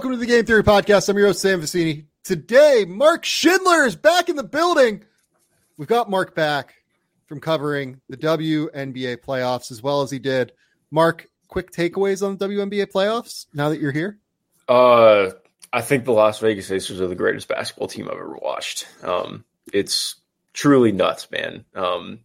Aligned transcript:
welcome 0.00 0.12
to 0.12 0.16
the 0.16 0.24
Game 0.24 0.46
Theory 0.46 0.64
Podcast. 0.64 1.10
I'm 1.10 1.18
your 1.18 1.26
host, 1.26 1.42
Sam 1.42 1.60
Vecenie. 1.60 2.06
Today, 2.24 2.86
Mark 2.88 3.22
Schindler 3.22 3.84
is 3.84 3.96
back 3.96 4.30
in 4.30 4.36
the 4.36 4.42
building. 4.42 5.04
We've 5.76 5.86
got 5.86 6.08
Mark 6.08 6.34
back 6.34 6.72
from 7.26 7.38
covering 7.38 8.00
the 8.08 8.16
WNBA 8.16 9.18
playoffs 9.18 9.70
as 9.70 9.82
well 9.82 10.00
as 10.00 10.10
he 10.10 10.18
did. 10.18 10.52
Mark, 10.90 11.26
quick 11.48 11.70
takeaways 11.70 12.26
on 12.26 12.38
the 12.38 12.48
WNBA 12.48 12.86
playoffs 12.86 13.44
now 13.52 13.68
that 13.68 13.78
you're 13.78 13.92
here? 13.92 14.18
Uh, 14.66 15.32
I 15.70 15.82
think 15.82 16.06
the 16.06 16.12
Las 16.12 16.38
Vegas 16.38 16.70
Aces 16.70 16.98
are 17.02 17.06
the 17.06 17.14
greatest 17.14 17.48
basketball 17.48 17.88
team 17.88 18.08
I've 18.08 18.14
ever 18.14 18.38
watched. 18.40 18.88
Um, 19.02 19.44
it's 19.70 20.14
truly 20.54 20.92
nuts, 20.92 21.30
man. 21.30 21.66
Um, 21.74 22.20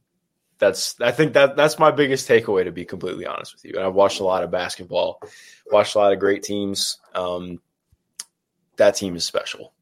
that's 0.57 0.99
I 1.01 1.11
think 1.11 1.33
that 1.33 1.55
that's 1.55 1.79
my 1.79 1.91
biggest 1.91 2.27
takeaway 2.27 2.63
to 2.63 2.71
be 2.71 2.85
completely 2.85 3.25
honest 3.25 3.53
with 3.53 3.65
you. 3.65 3.73
And 3.75 3.85
I've 3.85 3.93
watched 3.93 4.19
a 4.19 4.23
lot 4.23 4.43
of 4.43 4.51
basketball, 4.51 5.21
watched 5.71 5.95
a 5.95 5.99
lot 5.99 6.13
of 6.13 6.19
great 6.19 6.43
teams. 6.43 6.97
Um, 7.13 7.59
that 8.77 8.95
team 8.95 9.15
is 9.15 9.25
special. 9.25 9.73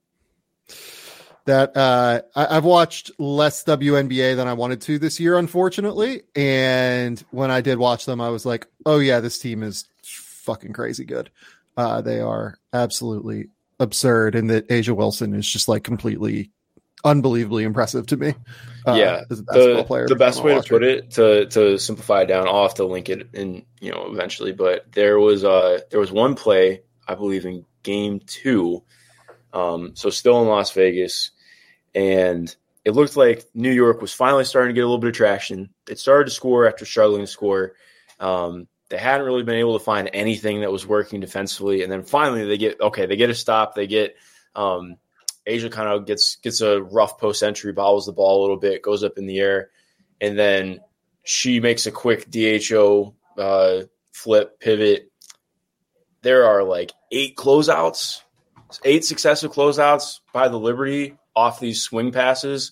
That 1.46 1.76
uh, 1.76 2.22
I, 2.36 2.54
have 2.54 2.64
watched 2.64 3.12
less 3.20 3.66
WNBA 3.66 4.38
than 4.38 4.48
I 4.48 4.54
wanted 4.54 4.82
to 4.82 4.98
this 4.98 5.20
year, 5.20 5.38
unfortunately. 5.38 6.24
And 6.36 7.24
when 7.32 7.52
I 7.52 7.60
did 7.60 7.78
watch 7.78 8.06
them, 8.06 8.22
I 8.22 8.30
was 8.30 8.46
like, 8.46 8.66
"Oh 8.86 9.00
yeah, 9.00 9.20
this 9.20 9.40
team 9.40 9.62
is 9.62 9.86
fucking 10.04 10.74
crazy 10.74 11.04
good. 11.04 11.30
Uh, 11.76 12.02
they 12.02 12.22
are 12.22 12.58
absolutely 12.72 13.50
absurd." 13.80 14.36
And 14.36 14.50
that 14.50 14.70
A'ja 14.70 14.96
Wilson 14.96 15.34
is 15.34 15.48
just 15.48 15.68
like 15.68 15.84
completely 15.84 16.50
unbelievably 17.04 17.64
impressive 17.64 18.08
to 18.08 18.18
me. 18.18 18.34
Uh, 18.86 18.96
yeah, 18.96 19.22
the, 19.30 19.84
player 19.88 20.08
the 20.08 20.16
best 20.16 20.44
way 20.44 20.60
to 20.60 20.62
put 20.68 20.84
it 20.84 21.12
to 21.12 21.46
to 21.48 21.78
simplify 21.78 22.22
it 22.22 22.26
down. 22.26 22.48
I'll 22.48 22.64
have 22.64 22.76
to 22.76 22.86
link 22.86 23.10
it 23.10 23.30
in 23.34 23.66
you 23.80 23.92
know 23.92 24.12
eventually, 24.12 24.52
but 24.52 24.92
there 24.92 25.20
was 25.20 25.44
uh 25.44 25.80
there 25.90 26.00
was 26.00 26.12
one 26.12 26.36
play 26.36 26.82
I 27.08 27.16
believe 27.16 27.46
in 27.46 27.66
game 27.84 28.20
two, 28.26 28.84
um, 29.54 29.96
so 29.96 30.10
still 30.10 30.42
in 30.42 30.48
Las 30.48 30.72
Vegas, 30.72 31.32
and 31.96 32.54
it 32.84 32.92
looked 32.92 33.16
like 33.16 33.46
New 33.54 33.72
York 33.72 34.02
was 34.02 34.12
finally 34.12 34.44
starting 34.44 34.70
to 34.70 34.74
get 34.74 34.82
a 34.82 34.88
little 34.88 35.00
bit 35.00 35.10
of 35.10 35.16
traction. 35.16 35.70
It 35.90 36.00
started 36.00 36.26
to 36.26 36.32
score 36.32 36.68
after 36.68 36.86
struggling 36.86 37.22
to 37.22 37.28
score. 37.28 37.76
Um, 38.20 38.68
they 38.90 38.98
hadn't 38.98 39.26
really 39.26 39.44
been 39.44 39.56
able 39.56 39.80
to 39.80 39.84
find 39.84 40.10
anything 40.14 40.62
that 40.62 40.72
was 40.72 40.86
working 40.86 41.20
defensively, 41.20 41.84
and 41.84 41.92
then 41.92 42.04
finally 42.04 42.46
they 42.46 42.58
get 42.58 42.82
okay. 42.82 43.06
They 43.06 43.16
get 43.16 43.30
a 43.30 43.36
stop. 43.36 43.76
They 43.76 43.88
get 43.88 44.16
um, 44.56 44.98
A'ja 45.48 45.72
kind 45.72 45.90
of 45.90 46.06
gets 46.06 46.36
gets 46.38 46.62
a 46.62 46.82
rough 46.82 47.18
post 47.18 47.44
entry, 47.44 47.74
bobbles 47.74 48.06
the 48.06 48.14
ball 48.14 48.40
a 48.40 48.42
little 48.42 48.58
bit, 48.58 48.82
goes 48.82 49.04
up 49.04 49.18
in 49.18 49.26
the 49.26 49.40
air, 49.40 49.70
and 50.22 50.38
then 50.38 50.80
she 51.24 51.60
makes 51.60 51.86
a 51.86 51.92
quick 51.92 52.30
DHO 52.30 53.14
uh, 53.38 53.82
flip 54.12 54.60
pivot. 54.60 55.12
There 56.22 56.46
are 56.46 56.64
like 56.64 56.92
eight 57.12 57.36
closeouts, 57.36 58.22
eight 58.86 59.04
successive 59.04 59.52
closeouts 59.52 60.20
by 60.34 60.48
the 60.48 60.60
Liberty 60.60 61.18
off 61.36 61.60
these 61.60 61.82
swing 61.82 62.12
passes, 62.12 62.72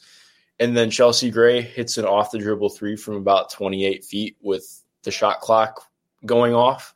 and 0.59 0.75
then 0.75 0.91
Chelsea 0.91 1.31
Gray 1.31 1.61
hits 1.61 1.97
an 1.97 2.06
off 2.06 2.31
the 2.31 2.39
dribble 2.39 2.69
three 2.69 2.95
from 2.95 3.16
about 3.16 3.52
28 3.52 4.06
feet 4.06 4.38
with 4.41 4.83
the 5.03 5.11
shot 5.11 5.41
clock 5.41 5.83
going 6.25 6.53
off. 6.53 6.94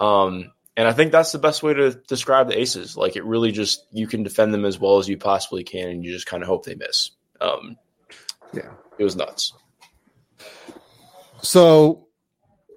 Um, 0.00 0.52
and 0.78 0.86
I 0.86 0.92
think 0.92 1.10
that's 1.10 1.32
the 1.32 1.40
best 1.40 1.64
way 1.64 1.74
to 1.74 1.90
describe 2.06 2.46
the 2.46 2.56
Aces. 2.56 2.96
Like 2.96 3.16
it 3.16 3.24
really 3.24 3.50
just 3.50 3.84
you 3.90 4.06
can 4.06 4.22
defend 4.22 4.54
them 4.54 4.64
as 4.64 4.78
well 4.78 4.98
as 4.98 5.08
you 5.08 5.18
possibly 5.18 5.64
can, 5.64 5.88
and 5.88 6.04
you 6.04 6.12
just 6.12 6.26
kind 6.26 6.40
of 6.40 6.48
hope 6.48 6.64
they 6.64 6.76
miss. 6.76 7.10
Um, 7.40 7.76
yeah, 8.52 8.70
it 8.96 9.02
was 9.02 9.16
nuts. 9.16 9.54
So 11.42 12.06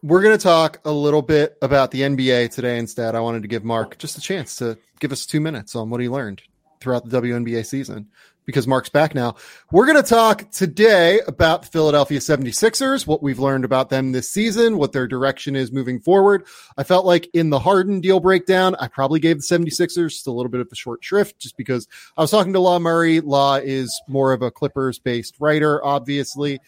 we're 0.02 0.24
going 0.24 0.36
to 0.36 0.44
talk 0.44 0.80
a 0.84 0.92
little 0.92 1.22
bit 1.22 1.60
about 1.62 1.92
the 1.92 2.02
NBA 2.02 2.50
today. 2.50 2.80
Instead, 2.80 3.14
I 3.14 3.20
wanted 3.20 3.44
to 3.44 3.48
give 3.48 3.64
Mark 3.64 4.00
just 4.00 4.18
a 4.18 4.22
chance 4.22 4.56
to 4.56 4.80
give 5.00 5.12
us 5.12 5.28
two 5.28 5.40
minutes 5.40 5.76
on 5.76 5.92
what 5.92 6.02
he 6.02 6.10
learned 6.10 6.42
throughout 6.80 7.08
the 7.08 7.22
WNBA 7.22 7.64
season 7.68 8.08
because 8.52 8.68
Mark's 8.68 8.90
back 8.90 9.16
now. 9.16 9.36
We're 9.72 9.86
going 9.86 10.04
to 10.04 10.08
talk 10.08 10.52
today 10.52 11.22
about 11.26 11.72
Philadelphia 11.72 12.20
76ers, 12.20 13.08
what 13.08 13.24
we've 13.24 13.40
learned 13.40 13.64
about 13.64 13.90
them 13.90 14.12
this 14.12 14.30
season, 14.30 14.78
what 14.78 14.92
their 14.92 15.08
direction 15.08 15.56
is 15.56 15.72
moving 15.72 16.02
forward. 16.02 16.46
I 16.78 16.84
felt 16.84 17.06
like 17.06 17.30
in 17.34 17.50
the 17.50 17.60
Harden 17.60 18.02
deal 18.02 18.20
breakdown, 18.20 18.76
I 18.78 18.90
probably 18.90 19.22
gave 19.22 19.38
the 19.38 19.44
76ers 19.44 20.10
just 20.10 20.28
a 20.28 20.32
little 20.32 20.52
bit 20.52 20.60
of 20.60 20.70
the 20.70 20.76
short 20.76 21.02
shrift 21.02 21.40
just 21.40 21.56
because 21.56 21.88
I 22.18 22.22
was 22.22 22.32
talking 22.32 22.52
to 22.52 22.60
Law 22.60 22.78
Murray. 22.78 23.22
Law 23.22 23.56
is 23.56 24.02
more 24.08 24.34
of 24.34 24.42
a 24.42 24.52
Clippers 24.52 25.00
based 25.00 25.38
writer, 25.40 25.84
obviously. 25.84 26.60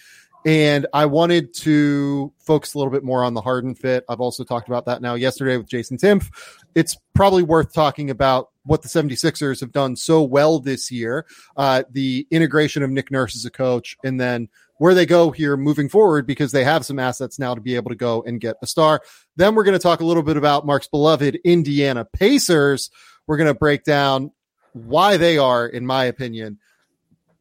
And 0.45 0.87
I 0.93 1.05
wanted 1.05 1.53
to 1.55 2.33
focus 2.39 2.73
a 2.73 2.77
little 2.77 2.91
bit 2.91 3.03
more 3.03 3.23
on 3.23 3.33
the 3.33 3.41
Harden 3.41 3.75
fit. 3.75 4.03
I've 4.09 4.19
also 4.19 4.43
talked 4.43 4.67
about 4.67 4.85
that 4.85 5.01
now 5.01 5.15
yesterday 5.15 5.57
with 5.57 5.67
Jason 5.67 5.97
Timpf. 5.97 6.29
It's 6.75 6.97
probably 7.13 7.43
worth 7.43 7.73
talking 7.73 8.09
about 8.09 8.49
what 8.65 8.81
the 8.81 8.89
76ers 8.89 9.59
have 9.59 9.71
done 9.71 9.95
so 9.95 10.21
well 10.21 10.59
this 10.59 10.91
year, 10.91 11.25
uh, 11.57 11.83
the 11.91 12.27
integration 12.31 12.83
of 12.83 12.89
Nick 12.89 13.11
Nurse 13.11 13.35
as 13.35 13.45
a 13.45 13.51
coach, 13.51 13.95
and 14.03 14.19
then 14.19 14.49
where 14.77 14.93
they 14.93 15.05
go 15.05 15.31
here 15.31 15.55
moving 15.55 15.87
forward 15.87 16.25
because 16.25 16.51
they 16.51 16.63
have 16.63 16.85
some 16.85 16.99
assets 16.99 17.39
now 17.39 17.55
to 17.55 17.61
be 17.61 17.75
able 17.75 17.89
to 17.89 17.95
go 17.95 18.23
and 18.23 18.41
get 18.41 18.57
a 18.61 18.67
star. 18.67 19.01
Then 19.35 19.55
we're 19.55 19.63
going 19.63 19.77
to 19.77 19.83
talk 19.83 20.01
a 20.01 20.05
little 20.05 20.23
bit 20.23 20.37
about 20.37 20.65
Mark's 20.65 20.87
beloved 20.87 21.35
Indiana 21.43 22.05
Pacers. 22.05 22.89
We're 23.27 23.37
going 23.37 23.47
to 23.47 23.53
break 23.53 23.83
down 23.83 24.31
why 24.73 25.17
they 25.17 25.37
are, 25.37 25.65
in 25.65 25.85
my 25.85 26.05
opinion, 26.05 26.59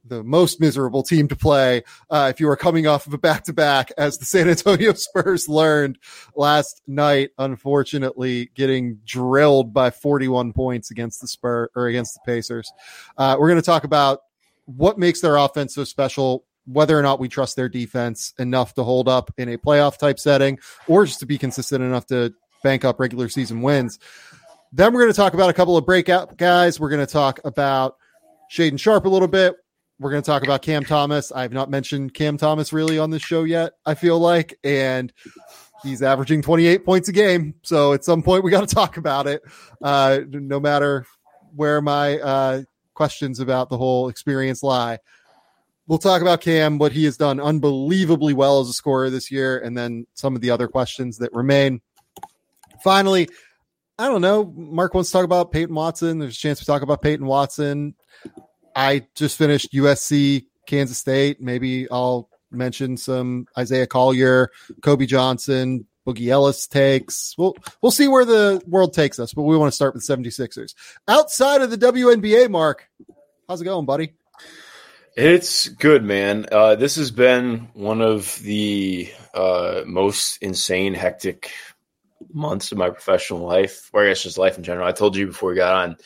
the 0.05 0.23
most 0.25 0.61
miserable 0.61 1.03
team 1.03 1.29
to 1.29 1.37
play 1.37 1.83
uh, 2.11 2.29
if 2.33 2.41
you 2.41 2.49
are 2.49 2.57
coming 2.57 2.87
off 2.87 3.07
of 3.07 3.15
a 3.15 3.19
back 3.19 3.45
to 3.45 3.53
back, 3.53 3.93
as 3.97 4.19
the 4.19 4.25
San 4.25 4.49
Antonio 4.49 4.93
Spurs 4.95 5.49
learned 5.49 5.99
last 6.35 6.83
night. 6.87 7.31
Unfortunately, 7.39 8.51
getting 8.55 8.99
drilled 9.05 9.73
by 9.73 9.91
41 9.91 10.53
points 10.53 10.91
against 10.91 11.21
the 11.21 11.29
Spur 11.29 11.69
or 11.75 11.87
against 11.87 12.15
the 12.15 12.21
Pacers. 12.27 12.73
Uh, 13.17 13.37
we're 13.39 13.49
going 13.49 13.61
to 13.61 13.67
talk 13.67 13.85
about 13.85 14.21
what 14.67 14.99
makes 14.99 15.21
their 15.21 15.37
offense 15.37 15.75
so 15.75 15.85
special. 15.85 16.45
Whether 16.65 16.97
or 16.97 17.03
not 17.03 17.19
we 17.19 17.29
trust 17.29 17.57
their 17.57 17.69
defense 17.69 18.35
enough 18.39 18.75
to 18.75 18.85
hold 18.85 19.09
up 19.09 19.33
in 19.37 19.49
a 19.49 19.59
playoff 19.59 19.99
type 19.99 20.21
setting, 20.21 20.61
or 20.87 21.05
just 21.07 21.19
to 21.21 21.27
be 21.27 21.37
consistent 21.37 21.83
enough 21.83 22.07
to 22.07 22.33
bank 22.63 22.85
up 22.85 23.01
regular 23.01 23.29
season 23.29 23.63
wins. 23.63 23.99
Then 24.73 24.93
we're 24.93 25.01
going 25.01 25.13
to 25.13 25.17
talk 25.17 25.35
about 25.35 25.51
a 25.51 25.53
couple 25.53 25.77
of 25.77 25.85
breakout 25.85 26.39
guys. 26.39 26.79
We're 26.79 26.89
going 26.89 27.05
to 27.05 27.13
talk 27.13 27.41
about 27.45 27.97
Shaedon 28.51 28.79
Sharpe 28.79 29.07
a 29.07 29.09
little 29.09 29.29
bit. 29.29 29.57
We're 29.99 30.11
going 30.11 30.23
to 30.23 30.27
talk 30.27 30.43
about 30.43 30.63
Cam 30.63 30.85
Thomas. 30.85 31.31
I 31.31 31.43
have 31.43 31.53
not 31.53 31.71
mentioned 31.71 32.15
Cam 32.15 32.37
Thomas 32.37 32.73
really 32.73 32.99
on 32.99 33.11
this 33.11 33.23
show 33.23 33.45
yet, 33.45 33.75
I 33.87 33.95
feel 33.95 34.19
like. 34.19 34.59
And 34.65 35.13
he's 35.83 36.03
averaging 36.03 36.43
28 36.43 36.85
points 36.85 37.09
a 37.09 37.13
game. 37.13 37.55
So 37.63 37.93
at 37.93 38.05
some 38.05 38.23
point, 38.23 38.45
we 38.45 38.51
got 38.51 38.69
to 38.69 38.75
talk 38.75 38.97
about 38.97 39.27
it, 39.27 39.43
uh, 39.83 40.21
no 40.29 40.59
matter 40.61 41.07
where 41.55 41.81
my 41.81 42.19
uh, 42.19 42.63
questions 42.95 43.41
about 43.41 43.69
the 43.69 43.79
whole 43.79 44.09
experience 44.09 44.63
lie. 44.63 44.99
We'll 45.87 45.99
talk 45.99 46.23
about 46.23 46.41
Cam, 46.41 46.79
what 46.79 46.93
he 46.93 47.05
has 47.05 47.17
done 47.17 47.41
unbelievably 47.41 48.35
well 48.35 48.61
as 48.61 48.69
a 48.69 48.73
scorer 48.73 49.11
this 49.11 49.31
year, 49.31 49.59
and 49.59 49.77
then 49.77 50.07
some 50.15 50.35
of 50.35 50.41
the 50.41 50.51
other 50.51 50.69
questions 50.69 51.19
that 51.19 51.33
remain. 51.33 51.81
Finally, 52.83 53.29
I 53.99 54.09
don't 54.09 54.21
know. 54.23 54.53
Mark 54.57 54.95
wants 54.95 55.11
to 55.11 55.13
talk 55.13 55.25
about 55.25 55.53
Peyton 55.53 55.75
Watson. 55.75 56.19
There's 56.19 56.37
a 56.37 56.39
chance 56.41 56.61
to 56.61 56.65
talk 56.65 56.83
about 56.83 57.03
Peyton 57.03 57.27
Watson. 57.27 57.95
I 58.75 59.07
just 59.15 59.37
finished 59.37 59.73
USC, 59.73 60.47
Kansas 60.67 60.99
State. 60.99 61.41
Maybe 61.41 61.91
I'll 61.91 62.29
mention 62.51 62.97
some 62.97 63.47
Isaiah 63.57 63.87
Collier, 63.87 64.51
Kobe 64.83 65.07
Johnson, 65.07 65.87
Boogie 66.07 66.29
Ellis 66.29 66.67
takes. 66.67 67.35
We'll 67.39 67.55
we'll 67.81 67.93
see 67.93 68.09
where 68.09 68.25
the 68.25 68.63
world 68.67 68.93
takes 68.93 69.19
us, 69.19 69.33
but 69.33 69.43
we 69.43 69.57
want 69.57 69.71
to 69.71 69.75
start 69.75 69.95
with 69.95 70.03
76ers. 70.03 70.75
Outside 71.09 71.63
of 71.63 71.71
the 71.71 71.79
WNBA, 71.79 72.51
Mark, 72.51 72.89
how's 73.49 73.61
it 73.61 73.65
going, 73.65 73.87
buddy? 73.87 74.15
It's 75.15 75.69
good, 75.69 76.03
man. 76.03 76.47
Uh, 76.51 76.75
this 76.75 76.97
has 76.97 77.11
been 77.11 77.69
one 77.75 78.01
of 78.01 78.39
the 78.43 79.13
uh, 79.35 79.83
most 79.87 80.39
insane, 80.43 80.95
hectic 80.95 81.51
months 82.33 82.73
of 82.73 82.79
my 82.79 82.89
professional 82.89 83.41
life, 83.41 83.91
or 83.93 84.05
I 84.05 84.09
guess 84.09 84.23
just 84.23 84.39
life 84.39 84.57
in 84.57 84.65
general. 84.65 84.89
I 84.89 84.93
told 84.93 85.17
you 85.17 85.27
before 85.27 85.51
we 85.51 85.57
got 85.57 85.75
on. 85.75 85.97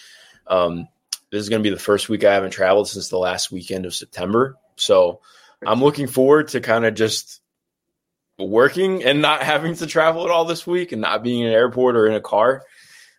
Um, 0.48 0.88
this 1.30 1.42
is 1.42 1.48
going 1.48 1.62
to 1.62 1.68
be 1.68 1.74
the 1.74 1.80
first 1.80 2.08
week 2.08 2.24
I 2.24 2.34
haven't 2.34 2.50
traveled 2.50 2.88
since 2.88 3.08
the 3.08 3.18
last 3.18 3.50
weekend 3.50 3.86
of 3.86 3.94
September. 3.94 4.56
So 4.76 5.20
I'm 5.64 5.82
looking 5.82 6.06
forward 6.06 6.48
to 6.48 6.60
kind 6.60 6.84
of 6.84 6.94
just 6.94 7.40
working 8.38 9.04
and 9.04 9.22
not 9.22 9.42
having 9.42 9.74
to 9.76 9.86
travel 9.86 10.24
at 10.24 10.30
all 10.30 10.44
this 10.44 10.66
week 10.66 10.92
and 10.92 11.00
not 11.00 11.22
being 11.22 11.40
in 11.40 11.48
an 11.48 11.54
airport 11.54 11.96
or 11.96 12.06
in 12.06 12.14
a 12.14 12.20
car. 12.20 12.62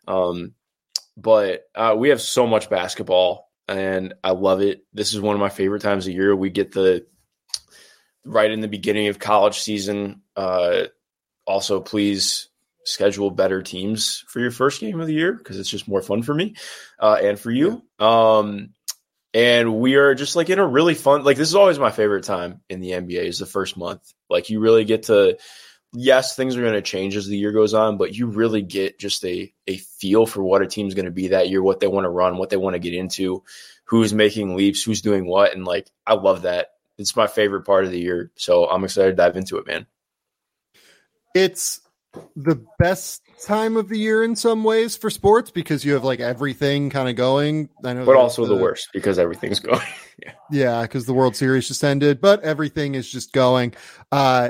Um, 0.08 0.54
but 1.18 1.64
uh, 1.76 1.96
we 1.98 2.10
have 2.10 2.22
so 2.22 2.48
much 2.48 2.70
basketball 2.70 3.50
and 3.68 4.14
I 4.24 4.32
love 4.32 4.62
it. 4.62 4.86
This 4.94 5.14
is 5.14 5.20
one 5.20 5.36
of 5.36 5.40
my 5.40 5.50
favorite 5.50 5.82
times 5.82 6.08
of 6.08 6.14
year. 6.14 6.36
We 6.36 6.50
get 6.50 6.72
the 6.72 7.06
right 8.24 8.52
in 8.52 8.62
the 8.62 8.68
beginning 8.68 9.08
of 9.08 9.20
college 9.20 9.60
season. 9.60 10.22
Uh, 10.36 10.84
also, 11.46 11.82
please 11.82 12.50
schedule 12.88 13.30
better 13.30 13.62
teams 13.62 14.24
for 14.28 14.40
your 14.40 14.52
first 14.52 14.80
game 14.80 15.00
of 15.00 15.08
the 15.08 15.14
year 15.14 15.34
because 15.34 15.60
it's 15.60 15.70
just 15.70 15.88
more 15.88 16.02
fun 16.02 16.24
for 16.24 16.34
me 16.34 16.56
uh, 17.00 17.20
and 17.22 17.40
for 17.40 17.52
you. 17.52 17.84
Um, 18.00 18.70
and 19.34 19.80
we 19.80 19.96
are 19.96 20.16
just 20.16 20.36
like 20.36 20.50
in 20.50 20.58
a 20.58 20.66
really 20.66 20.96
fun 20.96 21.24
like 21.24 21.38
this 21.38 21.50
is 21.50 21.56
always 21.56 21.78
my 21.78 21.92
favorite 21.92 22.24
time 22.24 22.62
in 22.70 22.80
the 22.80 22.92
NBA 22.92 23.26
is 23.26 23.40
the 23.40 23.46
first 23.46 23.78
month. 23.78 24.14
Like 24.30 24.50
you 24.50 24.60
really 24.60 24.86
get 24.86 25.04
to 25.04 25.38
yes, 25.94 26.36
things 26.36 26.56
are 26.56 26.62
going 26.62 26.74
to 26.74 26.82
change 26.82 27.16
as 27.16 27.28
the 27.28 27.38
year 27.38 27.52
goes 27.52 27.74
on, 27.74 27.98
but 27.98 28.16
you 28.16 28.28
really 28.28 28.62
get 28.62 29.00
just 29.00 29.24
a 29.26 29.54
a 29.68 29.78
feel 29.78 30.26
for 30.26 30.44
what 30.44 30.62
a 30.62 30.68
team's 30.68 30.94
going 30.94 31.06
to 31.06 31.12
be 31.12 31.30
that 31.30 31.50
year, 31.50 31.62
what 31.62 31.80
they 31.80 31.88
want 31.88 32.06
to 32.06 32.10
run, 32.10 32.38
what 32.38 32.50
they 32.50 32.58
want 32.58 32.76
to 32.76 32.80
get 32.80 32.94
into, 32.94 33.44
who's 33.86 34.14
making 34.14 34.56
leaps, 34.56 34.82
who's 34.82 35.02
doing 35.02 35.28
what, 35.28 35.54
and 35.54 35.66
like 35.66 35.90
I 36.06 36.14
love 36.14 36.44
that. 36.44 36.70
It's 36.98 37.16
my 37.16 37.28
favorite 37.28 37.66
part 37.66 37.86
of 37.86 37.92
the 37.92 38.00
year, 38.00 38.32
so 38.38 38.66
I'm 38.66 38.84
excited 38.84 39.12
to 39.12 39.16
dive 39.16 39.38
into 39.38 39.58
it, 39.58 39.68
man. 39.68 39.86
It's 41.36 41.82
the 42.36 42.64
best 42.80 43.22
time 43.46 43.78
of 43.78 43.90
the 43.90 43.98
year 43.98 44.24
in 44.24 44.36
some 44.36 44.64
ways 44.64 44.96
for 44.98 45.10
sports 45.10 45.52
because 45.52 45.86
you 45.86 45.94
have 45.94 46.04
like 46.04 46.20
everything 46.20 46.90
kind 46.90 47.10
of 47.10 47.16
going. 47.16 47.70
I 47.84 47.94
know, 47.94 48.06
but 48.06 48.16
also 48.16 48.46
the, 48.46 48.56
the 48.56 48.62
worst 48.62 48.90
because 48.94 49.20
everything's 49.20 49.60
going. 49.62 49.82
yeah, 50.52 50.82
because 50.84 51.06
the 51.06 51.14
World 51.14 51.36
Series 51.36 51.68
just 51.68 51.84
ended, 51.84 52.22
but 52.22 52.42
everything 52.44 52.96
is 52.96 53.10
just 53.10 53.32
going. 53.34 53.74
Uh, 54.12 54.50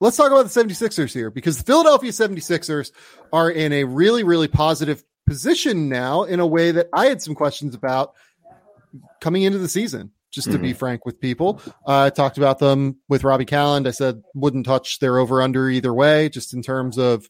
let's 0.00 0.16
talk 0.16 0.32
about 0.32 0.50
the 0.50 0.64
76ers 0.64 1.12
here 1.12 1.30
because 1.30 1.58
the 1.58 1.64
Philadelphia 1.64 2.10
76ers 2.10 2.90
are 3.32 3.50
in 3.50 3.72
a 3.72 3.84
really, 3.84 4.24
really 4.24 4.48
positive 4.48 5.04
position 5.26 5.88
now 5.88 6.24
in 6.24 6.40
a 6.40 6.46
way 6.46 6.72
that 6.72 6.88
I 6.92 7.06
had 7.06 7.22
some 7.22 7.34
questions 7.34 7.74
about 7.74 8.14
coming 9.20 9.42
into 9.42 9.58
the 9.58 9.68
season. 9.68 10.10
Just 10.32 10.46
to 10.46 10.54
mm-hmm. 10.54 10.62
be 10.62 10.72
frank 10.72 11.04
with 11.04 11.20
people, 11.20 11.60
uh, 11.86 12.04
I 12.04 12.10
talked 12.10 12.38
about 12.38 12.58
them 12.58 12.96
with 13.08 13.22
Robby 13.22 13.44
Kalland. 13.44 13.86
I 13.86 13.90
said 13.90 14.22
wouldn't 14.34 14.64
touch 14.64 14.98
their 14.98 15.18
over 15.18 15.42
under 15.42 15.68
either 15.68 15.92
way, 15.92 16.30
just 16.30 16.54
in 16.54 16.62
terms 16.62 16.96
of 16.96 17.28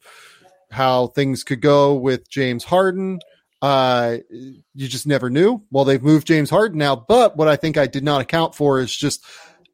how 0.71 1.09
things 1.09 1.43
could 1.43 1.61
go 1.61 1.95
with 1.95 2.31
James 2.31 2.63
Harden. 2.65 3.19
Uh, 3.61 4.19
you 4.31 4.89
just 4.89 5.07
never 5.07 5.31
knew. 5.31 5.63
Well, 5.71 5.85
they've 5.85 6.03
moved 6.03 6.27
James 6.27 6.51
Harden 6.51 6.79
now, 6.79 6.97
but 6.97 7.37
what 7.37 7.49
I 7.49 7.57
think 7.57 7.77
I 7.77 7.87
did 7.87 8.05
not 8.05 8.21
account 8.21 8.55
for 8.55 8.81
is 8.81 8.95
just 8.95 9.25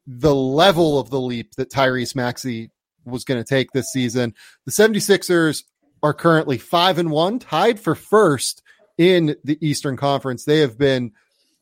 the 0.05 0.33
level 0.33 0.99
of 0.99 1.09
the 1.09 1.19
leap 1.19 1.53
that 1.55 1.71
Tyrese 1.71 2.15
Maxey 2.15 2.71
was 3.05 3.23
going 3.23 3.43
to 3.43 3.47
take 3.47 3.71
this 3.71 3.91
season. 3.91 4.33
The 4.65 4.71
76ers 4.71 5.63
are 6.03 6.13
currently 6.13 6.57
5 6.57 6.97
and 6.97 7.11
1, 7.11 7.39
tied 7.39 7.79
for 7.79 7.95
first 7.95 8.61
in 8.97 9.35
the 9.43 9.57
Eastern 9.61 9.97
Conference. 9.97 10.45
They 10.45 10.59
have 10.59 10.77
been 10.77 11.11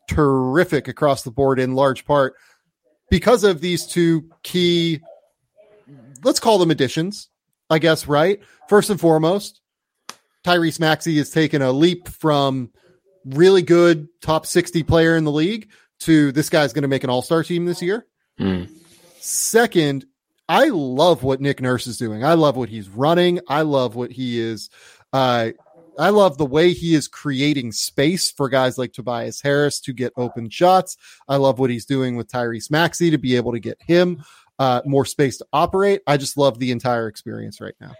terrific 0.07 0.87
across 0.87 1.23
the 1.23 1.31
board 1.31 1.59
in 1.59 1.73
large 1.73 2.05
part 2.05 2.35
because 3.09 3.43
of 3.43 3.61
these 3.61 3.85
two 3.85 4.29
key 4.43 5.01
let's 6.23 6.39
call 6.39 6.57
them 6.57 6.71
additions, 6.71 7.29
I 7.69 7.79
guess, 7.79 8.07
right? 8.07 8.41
First 8.67 8.89
and 8.89 8.99
foremost, 8.99 9.61
Tyrese 10.43 10.79
Maxey 10.79 11.17
has 11.17 11.29
taken 11.29 11.61
a 11.61 11.71
leap 11.71 12.07
from 12.07 12.71
really 13.25 13.61
good 13.61 14.07
top 14.21 14.45
60 14.45 14.83
player 14.83 15.15
in 15.15 15.23
the 15.23 15.31
league 15.31 15.69
to 15.99 16.31
this 16.31 16.49
guy's 16.49 16.73
going 16.73 16.83
to 16.83 16.87
make 16.87 17.03
an 17.03 17.09
all-star 17.09 17.43
team 17.43 17.65
this 17.65 17.81
year. 17.81 18.05
Mm. 18.39 18.69
Second, 19.19 20.05
I 20.47 20.65
love 20.65 21.23
what 21.23 21.41
Nick 21.41 21.61
Nurse 21.61 21.87
is 21.87 21.97
doing. 21.97 22.23
I 22.23 22.33
love 22.35 22.55
what 22.55 22.69
he's 22.69 22.87
running. 22.87 23.39
I 23.47 23.63
love 23.63 23.95
what 23.95 24.11
he 24.11 24.39
is. 24.39 24.69
Uh, 25.11 25.51
I 25.97 26.09
love 26.09 26.37
the 26.37 26.45
way 26.45 26.73
he 26.73 26.93
is 26.93 27.07
creating 27.07 27.71
space 27.71 28.31
for 28.31 28.49
guys 28.49 28.77
like 28.77 28.93
Tobias 28.93 29.41
Harris 29.41 29.79
to 29.81 29.93
get 29.93 30.13
open 30.17 30.49
shots. 30.49 30.97
I 31.27 31.37
love 31.37 31.59
what 31.59 31.69
he's 31.69 31.85
doing 31.85 32.15
with 32.15 32.31
Tyrese 32.31 32.71
Maxey 32.71 33.11
to 33.11 33.17
be 33.17 33.35
able 33.35 33.53
to 33.53 33.59
get 33.59 33.77
him 33.81 34.23
uh, 34.59 34.81
more 34.85 35.05
space 35.05 35.37
to 35.37 35.47
operate. 35.51 36.01
I 36.07 36.17
just 36.17 36.37
love 36.37 36.59
the 36.59 36.71
entire 36.71 37.07
experience 37.07 37.61
right 37.61 37.75
now. 37.79 37.93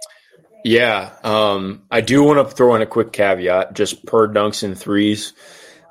Yeah, 0.63 1.13
um, 1.23 1.83
I 1.91 2.01
do 2.01 2.23
want 2.23 2.49
to 2.49 2.55
throw 2.55 2.75
in 2.75 2.81
a 2.81 2.87
quick 2.87 3.13
caveat. 3.13 3.73
Just 3.73 4.05
per 4.05 4.27
dunks 4.27 4.63
and 4.63 4.77
threes, 4.77 5.33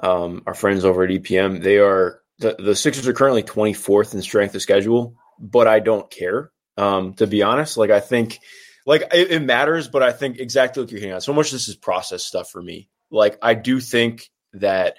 um, 0.00 0.42
our 0.46 0.54
friends 0.54 0.84
over 0.84 1.04
at 1.04 1.10
EPM, 1.10 1.62
they 1.62 1.78
are 1.78 2.20
the, 2.38 2.56
the 2.58 2.74
Sixers 2.74 3.08
are 3.08 3.14
currently 3.14 3.42
24th 3.42 4.12
in 4.12 4.22
strength 4.22 4.54
of 4.54 4.62
schedule 4.62 5.16
but 5.38 5.66
I 5.66 5.80
don't 5.80 6.10
care. 6.10 6.50
Um, 6.76 7.14
to 7.14 7.26
be 7.26 7.42
honest, 7.42 7.76
like 7.76 7.90
I 7.90 8.00
think, 8.00 8.40
like 8.86 9.02
it, 9.12 9.32
it 9.32 9.40
matters, 9.40 9.88
but 9.88 10.02
I 10.02 10.12
think 10.12 10.38
exactly 10.38 10.82
what 10.82 10.90
you're 10.90 11.00
hitting 11.00 11.14
on. 11.14 11.20
So 11.20 11.34
much 11.34 11.50
this 11.50 11.68
is 11.68 11.76
process 11.76 12.24
stuff 12.24 12.50
for 12.50 12.62
me. 12.62 12.88
Like 13.10 13.36
I 13.42 13.54
do 13.54 13.80
think 13.80 14.30
that 14.54 14.96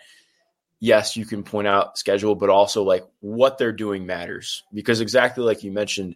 yes, 0.79 1.17
you 1.17 1.25
can 1.25 1.43
point 1.43 1.67
out 1.67 1.97
schedule, 1.97 2.35
but 2.35 2.49
also 2.49 2.83
like 2.83 3.03
what 3.21 3.57
they're 3.57 3.71
doing 3.71 4.05
matters 4.05 4.63
because 4.73 5.01
exactly 5.01 5.43
like 5.43 5.63
you 5.63 5.71
mentioned, 5.71 6.15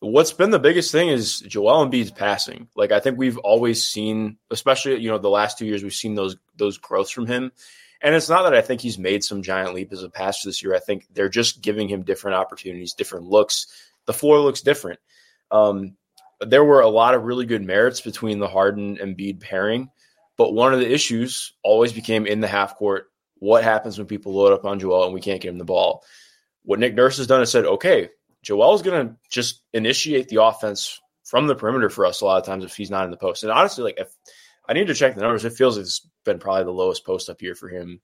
what's 0.00 0.32
been 0.32 0.50
the 0.50 0.58
biggest 0.58 0.92
thing 0.92 1.08
is 1.08 1.40
Joel 1.40 1.86
Embiid's 1.86 2.10
passing. 2.10 2.68
Like 2.76 2.92
I 2.92 3.00
think 3.00 3.18
we've 3.18 3.38
always 3.38 3.84
seen, 3.84 4.36
especially 4.50 5.00
you 5.00 5.10
know 5.10 5.18
the 5.18 5.28
last 5.30 5.58
two 5.58 5.66
years, 5.66 5.82
we've 5.82 5.94
seen 5.94 6.14
those 6.14 6.36
those 6.56 6.78
growths 6.78 7.10
from 7.10 7.26
him. 7.26 7.52
And 8.04 8.16
it's 8.16 8.28
not 8.28 8.42
that 8.42 8.54
I 8.54 8.62
think 8.62 8.80
he's 8.80 8.98
made 8.98 9.22
some 9.22 9.42
giant 9.42 9.74
leap 9.74 9.92
as 9.92 10.02
a 10.02 10.10
passer 10.10 10.48
this 10.48 10.60
year. 10.60 10.74
I 10.74 10.80
think 10.80 11.06
they're 11.12 11.28
just 11.28 11.62
giving 11.62 11.88
him 11.88 12.02
different 12.02 12.36
opportunities, 12.36 12.94
different 12.94 13.26
looks. 13.26 13.68
The 14.06 14.12
floor 14.12 14.40
looks 14.40 14.60
different. 14.60 14.98
Um, 15.52 15.96
there 16.46 16.64
were 16.64 16.80
a 16.80 16.88
lot 16.88 17.14
of 17.14 17.24
really 17.24 17.46
good 17.46 17.62
merits 17.62 18.00
between 18.00 18.38
the 18.38 18.48
Harden 18.48 18.98
and 18.98 19.16
Embiid 19.16 19.40
pairing, 19.40 19.90
but 20.36 20.54
one 20.54 20.72
of 20.72 20.80
the 20.80 20.92
issues 20.92 21.52
always 21.62 21.92
became 21.92 22.26
in 22.26 22.40
the 22.40 22.48
half 22.48 22.76
court. 22.76 23.10
What 23.38 23.64
happens 23.64 23.98
when 23.98 24.06
people 24.06 24.34
load 24.34 24.52
up 24.52 24.64
on 24.64 24.78
Joel 24.78 25.04
and 25.04 25.14
we 25.14 25.20
can't 25.20 25.40
get 25.40 25.50
him 25.50 25.58
the 25.58 25.64
ball? 25.64 26.04
What 26.64 26.78
Nick 26.78 26.94
Nurse 26.94 27.16
has 27.16 27.26
done 27.26 27.42
is 27.42 27.50
said, 27.50 27.64
okay, 27.64 28.08
Joel 28.42 28.74
is 28.74 28.82
going 28.82 29.08
to 29.08 29.16
just 29.30 29.62
initiate 29.72 30.28
the 30.28 30.42
offense 30.42 31.00
from 31.24 31.46
the 31.46 31.54
perimeter 31.54 31.90
for 31.90 32.06
us 32.06 32.20
a 32.20 32.24
lot 32.24 32.38
of 32.38 32.46
times 32.46 32.64
if 32.64 32.76
he's 32.76 32.90
not 32.90 33.04
in 33.04 33.10
the 33.10 33.16
post. 33.16 33.42
And 33.42 33.50
honestly, 33.50 33.84
like 33.84 33.98
if 33.98 34.14
I 34.68 34.74
need 34.74 34.86
to 34.88 34.94
check 34.94 35.14
the 35.14 35.20
numbers. 35.20 35.44
It 35.44 35.54
feels 35.54 35.76
like 35.76 35.84
it's 35.84 36.08
been 36.24 36.38
probably 36.38 36.64
the 36.64 36.70
lowest 36.70 37.04
post 37.04 37.28
up 37.28 37.42
year 37.42 37.54
for 37.54 37.68
him 37.68 38.00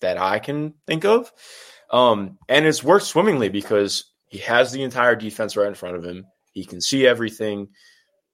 that 0.00 0.18
I 0.18 0.38
can 0.38 0.74
think 0.86 1.04
of. 1.04 1.30
Um, 1.90 2.38
and 2.48 2.66
it's 2.66 2.84
worked 2.84 3.06
swimmingly 3.06 3.48
because 3.48 4.04
he 4.26 4.38
has 4.38 4.72
the 4.72 4.82
entire 4.82 5.16
defense 5.16 5.56
right 5.56 5.68
in 5.68 5.74
front 5.74 5.96
of 5.96 6.04
him. 6.04 6.26
He 6.52 6.64
can 6.64 6.80
see 6.80 7.06
everything. 7.06 7.68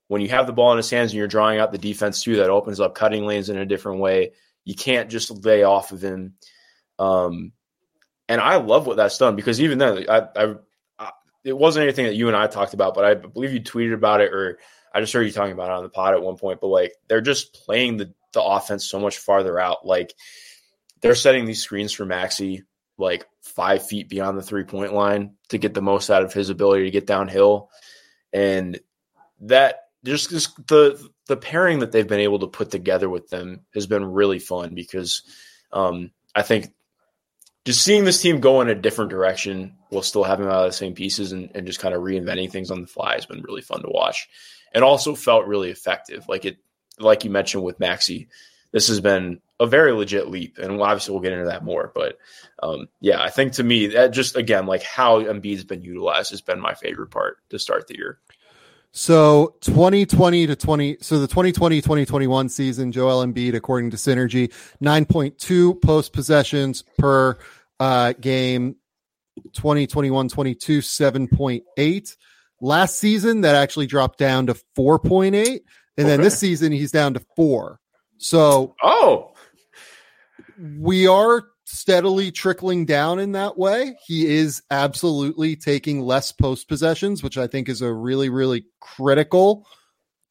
When 0.09 0.21
you 0.21 0.29
have 0.29 0.47
the 0.47 0.53
ball 0.53 0.73
in 0.73 0.77
his 0.77 0.91
hands 0.91 1.11
and 1.11 1.19
you're 1.19 1.27
drawing 1.27 1.59
out 1.59 1.73
the 1.73 1.79
defense 1.79 2.23
too, 2.23 2.37
that 2.37 2.51
opens 2.51 2.81
up 2.81 2.95
cutting 2.95 3.27
lanes 3.27 3.49
in 3.49 3.57
a 3.57 3.67
different 3.67 4.01
way. 4.01 4.33
You 4.65 4.75
can't 4.75 5.11
just 5.11 5.45
lay 5.45 5.63
off 5.63 5.93
of 5.93 6.03
him. 6.03 6.35
Um, 6.99 7.53
and 8.29 8.41
I 8.41 8.57
love 8.57 8.87
what 8.87 8.97
that's 8.97 9.19
done 9.19 9.37
because 9.37 9.61
even 9.61 9.79
then, 9.79 10.07
I, 10.09 10.29
I, 10.37 10.55
I, 10.99 11.11
it 11.43 11.57
wasn't 11.57 11.85
anything 11.85 12.07
that 12.07 12.15
you 12.15 12.29
and 12.29 12.37
I 12.37 12.47
talked 12.47 12.75
about, 12.75 12.95
but 12.95 13.05
I 13.05 13.15
believe 13.15 13.53
you 13.53 13.61
tweeted 13.61 13.95
about 13.95 14.21
it 14.21 14.33
or 14.33 14.59
I 14.93 15.01
just 15.01 15.13
heard 15.13 15.23
you 15.23 15.33
talking 15.33 15.53
about 15.53 15.71
it 15.71 15.77
on 15.77 15.83
the 15.83 15.89
pod 15.89 16.15
at 16.15 16.23
one 16.23 16.37
point, 16.37 16.61
but 16.61 16.69
like 16.69 16.95
they're 17.09 17.21
just 17.21 17.55
playing 17.55 17.97
the, 17.97 18.15
the 18.33 18.43
offense 18.43 18.87
so 18.87 19.01
much 19.01 19.19
farther 19.19 19.59
out. 19.59 19.85
Like 19.85 20.15
they're 21.03 21.15
setting 21.15 21.45
these 21.45 21.63
screens 21.63 21.93
for 21.93 22.07
Maxey 22.07 22.63
like 22.97 23.27
five 23.43 23.87
feet 23.87 24.09
beyond 24.09 24.39
the 24.39 24.43
three 24.43 24.65
point 24.65 24.95
line 24.95 25.35
to 25.49 25.59
get 25.59 25.75
the 25.75 25.83
most 25.83 26.11
out 26.11 26.23
of 26.23 26.33
his 26.33 26.51
ability 26.51 26.85
to 26.85 26.91
get 26.91 27.07
downhill. 27.07 27.71
And 28.35 28.79
that 29.41 29.85
just, 30.05 30.29
just 30.31 30.67
the 30.67 31.01
the 31.27 31.37
pairing 31.37 31.79
that 31.79 31.93
they've 31.93 32.07
been 32.07 32.21
able 32.21 32.41
to 32.41 32.47
put 32.47 32.71
together 32.71 33.09
with 33.09 33.31
them 33.31 33.61
has 33.73 33.87
been 33.87 34.05
really 34.05 34.39
fun 34.39 34.75
because 34.75 35.23
um, 35.73 36.11
I 36.35 36.43
think 36.43 36.75
just 37.65 37.83
seeing 37.83 38.05
this 38.05 38.21
team 38.21 38.41
go 38.41 38.61
in 38.61 38.69
a 38.69 38.75
different 38.75 39.11
direction 39.11 39.77
while 39.89 40.03
still 40.03 40.25
having 40.25 40.47
a 40.47 40.51
lot 40.51 40.67
of 40.67 40.73
the 40.73 40.77
same 40.77 40.95
pieces 40.95 41.33
and, 41.33 41.51
and 41.55 41.67
just 41.67 41.81
kind 41.81 41.95
of 41.95 42.03
reinventing 42.03 42.51
things 42.51 42.71
on 42.71 42.83
the 42.83 42.87
fly 42.87 43.15
has 43.15 43.25
been 43.25 43.43
really 43.43 43.63
fun 43.63 43.81
to 43.81 43.89
watch 43.89 44.29
and 44.75 44.85
also 44.85 45.15
felt 45.15 45.47
really 45.47 45.71
effective. 45.71 46.29
Like 46.29 46.45
it, 46.45 46.59
like 46.99 47.25
you 47.25 47.31
mentioned 47.31 47.65
with 47.65 47.81
Maxey, 47.81 48.29
this 48.71 48.89
has 48.89 49.01
been 49.01 49.41
a 49.61 49.67
very 49.67 49.93
legit 49.93 50.29
leap, 50.29 50.59
and 50.59 50.81
obviously 50.81 51.13
we'll 51.13 51.23
get 51.23 51.33
into 51.33 51.47
that 51.47 51.65
more. 51.65 51.93
But 51.95 52.19
um, 52.63 52.89
yeah, 53.01 53.23
I 53.23 53.31
think 53.31 53.53
to 53.55 53.63
me 53.63 53.89
that 53.89 54.09
just 54.09 54.37
again 54.37 54.67
like 54.67 54.83
how 54.83 55.23
Embiid's 55.23 55.65
been 55.65 55.83
utilized 55.83 56.31
has 56.31 56.41
been 56.41 56.61
my 56.61 56.75
favorite 56.75 57.11
part 57.11 57.39
to 57.51 57.59
start 57.59 57.87
the 57.87 57.97
year. 57.97 58.19
So 58.97 59.57
2020 59.63 60.47
to 60.47 60.55
20, 60.55 60.99
so 61.01 61.19
the 61.19 61.27
2020 61.27 61.81
2021 61.81 62.49
season, 62.49 62.93
Joel 62.93 63.27
Embiid, 63.27 63.57
according 63.57 63.91
to 63.91 63.97
Synergy, 63.97 64.53
9.2 64.81 65.83
post 65.83 66.13
possessions 66.13 66.85
per 66.97 67.37
uh, 67.81 68.13
game. 68.21 68.77
2021 69.53 70.29
22, 70.29 70.79
7.8. 70.79 72.17
Last 72.61 72.99
season, 73.01 73.41
that 73.41 73.57
actually 73.57 73.89
dropped 73.89 74.19
down 74.19 74.47
to 74.47 74.55
4.8. 74.79 75.35
And 75.35 75.43
okay. 75.47 75.63
then 76.05 76.21
this 76.21 76.39
season, 76.39 76.71
he's 76.71 76.93
down 76.93 77.15
to 77.15 77.21
four. 77.37 77.81
So, 78.19 78.75
oh, 78.83 79.34
we 80.59 81.07
are 81.07 81.45
steadily 81.65 82.31
trickling 82.31 82.85
down 82.85 83.19
in 83.19 83.33
that 83.33 83.57
way. 83.57 83.97
He 84.07 84.27
is 84.27 84.63
absolutely 84.71 85.57
taking 85.57 86.01
less 86.01 86.33
post 86.33 86.69
possessions, 86.69 87.23
which 87.23 87.39
I 87.39 87.47
think 87.47 87.69
is 87.69 87.83
a 87.83 87.93
really, 87.93 88.29
really 88.29 88.67
critical, 88.81 89.67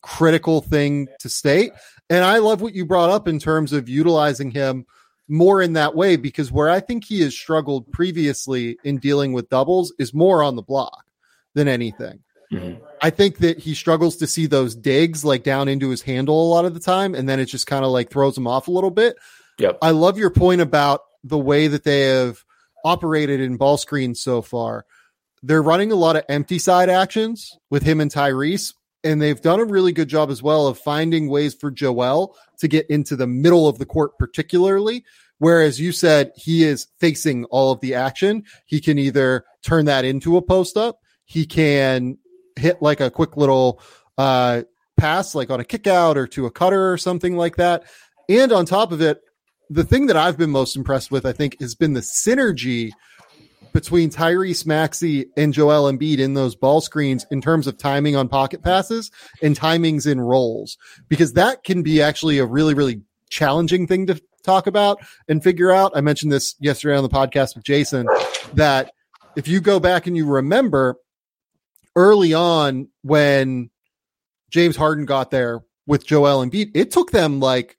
critical 0.01 0.61
thing 0.61 1.07
to 1.19 1.29
state. 1.29 1.71
And 2.09 2.23
I 2.23 2.37
love 2.37 2.61
what 2.61 2.75
you 2.75 2.85
brought 2.85 3.09
up 3.09 3.27
in 3.27 3.39
terms 3.39 3.73
of 3.73 3.89
utilizing 3.89 4.51
him 4.51 4.85
more 5.27 5.61
in 5.61 5.73
that 5.73 5.95
way 5.95 6.15
because 6.15 6.51
where 6.51 6.69
I 6.69 6.79
think 6.79 7.05
he 7.05 7.21
has 7.21 7.33
struggled 7.33 7.91
previously 7.91 8.77
in 8.83 8.97
dealing 8.97 9.33
with 9.33 9.49
doubles 9.49 9.93
is 9.97 10.13
more 10.13 10.43
on 10.43 10.55
the 10.55 10.61
block 10.61 11.05
than 11.53 11.67
anything. 11.67 12.19
Mm-hmm. 12.51 12.83
I 13.01 13.09
think 13.09 13.39
that 13.39 13.59
he 13.59 13.73
struggles 13.73 14.17
to 14.17 14.27
see 14.27 14.45
those 14.45 14.75
digs 14.75 15.25
like 15.25 15.43
down 15.43 15.67
into 15.67 15.89
his 15.89 16.01
handle 16.01 16.45
a 16.45 16.53
lot 16.53 16.65
of 16.65 16.73
the 16.73 16.79
time, 16.79 17.15
and 17.15 17.27
then 17.27 17.39
it 17.39 17.45
just 17.45 17.67
kind 17.67 17.83
of 17.83 17.91
like 17.91 18.09
throws 18.09 18.37
him 18.37 18.47
off 18.47 18.67
a 18.67 18.71
little 18.71 18.91
bit. 18.91 19.17
Yep. 19.59 19.79
I 19.81 19.91
love 19.91 20.17
your 20.17 20.31
point 20.31 20.61
about 20.61 21.01
the 21.23 21.37
way 21.37 21.67
that 21.67 21.83
they 21.83 22.01
have 22.01 22.43
operated 22.83 23.39
in 23.39 23.57
ball 23.57 23.77
screens 23.77 24.21
so 24.21 24.41
far. 24.41 24.85
they're 25.41 25.61
running 25.61 25.91
a 25.91 25.95
lot 25.95 26.15
of 26.15 26.23
empty 26.29 26.57
side 26.57 26.89
actions 26.89 27.57
with 27.69 27.83
him 27.83 27.99
and 27.99 28.09
Tyrese, 28.11 28.73
and 29.03 29.21
they've 29.21 29.41
done 29.41 29.59
a 29.59 29.65
really 29.65 29.91
good 29.91 30.07
job 30.07 30.29
as 30.29 30.41
well 30.41 30.67
of 30.67 30.79
finding 30.79 31.29
ways 31.29 31.53
for 31.53 31.69
Joel 31.69 32.35
to 32.59 32.67
get 32.69 32.89
into 32.89 33.17
the 33.17 33.27
middle 33.27 33.67
of 33.67 33.77
the 33.77 33.85
court, 33.85 34.17
particularly. 34.17 35.03
Whereas 35.39 35.81
you 35.81 35.91
said 35.91 36.31
he 36.37 36.63
is 36.63 36.87
facing 36.99 37.43
all 37.45 37.73
of 37.73 37.81
the 37.81 37.95
action. 37.95 38.45
He 38.65 38.79
can 38.79 38.97
either 38.97 39.43
turn 39.61 39.85
that 39.85 40.05
into 40.05 40.37
a 40.37 40.41
post 40.41 40.77
up, 40.77 40.99
he 41.25 41.45
can 41.45 42.17
hit 42.55 42.81
like 42.81 43.01
a 43.01 43.11
quick 43.11 43.35
little 43.35 43.81
uh, 44.17 44.63
pass, 44.95 45.35
like 45.35 45.49
on 45.49 45.59
a 45.59 45.65
kick 45.65 45.87
out 45.87 46.17
or 46.17 46.27
to 46.27 46.45
a 46.45 46.51
cutter 46.51 46.91
or 46.91 46.97
something 46.97 47.35
like 47.35 47.57
that. 47.57 47.83
And 48.29 48.53
on 48.53 48.65
top 48.65 48.91
of 48.93 49.01
it, 49.01 49.21
the 49.69 49.83
thing 49.83 50.07
that 50.07 50.17
I've 50.17 50.37
been 50.37 50.49
most 50.49 50.75
impressed 50.75 51.11
with, 51.11 51.25
I 51.25 51.31
think, 51.31 51.59
has 51.59 51.75
been 51.75 51.93
the 51.93 52.01
synergy 52.01 52.91
between 53.73 54.09
Tyrese 54.11 54.65
Maxey 54.67 55.25
and 55.35 55.51
Joel 55.51 55.91
Embiid 55.91 56.19
in 56.19 56.35
those 56.35 56.55
ball 56.55 56.79
screens 56.79 57.25
in 57.31 57.41
terms 57.41 57.65
of 57.65 57.77
timing 57.77 58.15
on 58.15 58.29
pocket 58.29 58.61
passes 58.61 59.09
and 59.41 59.57
timings 59.57 60.05
in 60.05 60.21
rolls, 60.21 60.77
because 61.09 61.33
that 61.33 61.63
can 61.63 61.81
be 61.81 62.01
actually 62.01 62.37
a 62.37 62.45
really, 62.45 62.75
really 62.75 63.01
challenging 63.29 63.87
thing 63.87 64.05
to 64.07 64.21
talk 64.43 64.67
about 64.67 64.99
and 65.27 65.41
figure 65.43 65.71
out. 65.71 65.91
I 65.95 66.01
mentioned 66.01 66.31
this 66.31 66.55
yesterday 66.59 66.95
on 66.95 67.03
the 67.03 67.09
podcast 67.09 67.55
with 67.55 67.63
Jason 67.63 68.07
that 68.53 68.91
if 69.35 69.47
you 69.47 69.59
go 69.59 69.79
back 69.79 70.05
and 70.05 70.15
you 70.15 70.27
remember 70.27 70.97
early 71.95 72.33
on 72.33 72.89
when 73.01 73.71
James 74.51 74.75
Harden 74.75 75.05
got 75.05 75.31
there 75.31 75.61
with 75.87 76.05
Joel 76.05 76.45
Embiid, 76.45 76.71
it 76.75 76.91
took 76.91 77.09
them 77.09 77.39
like 77.39 77.77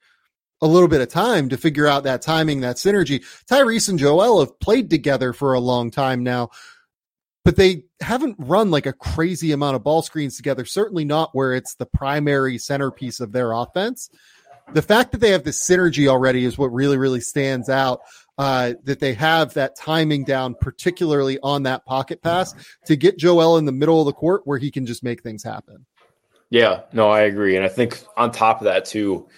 a 0.64 0.66
little 0.66 0.88
bit 0.88 1.02
of 1.02 1.09
time 1.09 1.50
to 1.50 1.59
figure 1.59 1.87
out 1.87 2.04
that 2.04 2.23
timing, 2.23 2.61
that 2.61 2.76
synergy. 2.76 3.23
Tyrese 3.50 3.90
and 3.90 3.99
Joel 3.99 4.40
have 4.40 4.59
played 4.61 4.88
together 4.88 5.35
for 5.35 5.52
a 5.52 5.61
long 5.61 5.90
time 5.90 6.23
now, 6.23 6.49
but 7.44 7.56
they 7.56 7.85
haven't 8.00 8.37
run 8.38 8.71
like 8.71 8.87
a 8.87 8.94
crazy 8.94 9.52
amount 9.52 9.76
of 9.76 9.85
ball 9.85 10.00
screens 10.00 10.38
together. 10.38 10.64
Certainly 10.64 11.04
not 11.04 11.35
where 11.35 11.52
it's 11.52 11.75
the 11.75 11.85
primary 11.85 12.56
centerpiece 12.56 13.21
of 13.21 13.30
their 13.30 13.52
offense. 13.52 14.09
The 14.73 14.80
fact 14.80 15.12
that 15.12 15.21
they 15.21 15.33
have 15.33 15.44
this 15.44 15.62
synergy 15.62 16.09
already 16.09 16.47
is 16.47 16.56
what 16.56 16.73
really, 16.73 16.97
really 16.97 17.21
stands 17.21 17.68
out. 17.68 18.00
Uh, 18.38 18.73
that 18.83 18.99
they 18.99 19.14
have 19.14 19.54
that 19.54 19.76
timing 19.76 20.25
down, 20.25 20.56
particularly 20.61 21.38
on 21.42 21.64
that 21.64 21.85
pocket 21.85 22.21
pass 22.21 22.52
to 22.85 22.97
get 22.97 23.16
Joel 23.16 23.59
in 23.59 23.64
the 23.64 23.71
middle 23.71 24.00
of 24.00 24.06
the 24.06 24.12
court 24.12 24.42
where 24.44 24.59
he 24.59 24.73
can 24.73 24.87
just 24.87 25.04
make 25.04 25.23
things 25.23 25.44
happen. 25.44 25.87
Yeah, 26.50 26.80
no, 26.92 27.11
I 27.11 27.21
agree. 27.21 27.54
And 27.54 27.64
I 27.64 27.68
think 27.68 28.02
on 28.16 28.33
top 28.33 28.61
of 28.61 28.64
that, 28.64 28.87
too, 28.87 29.28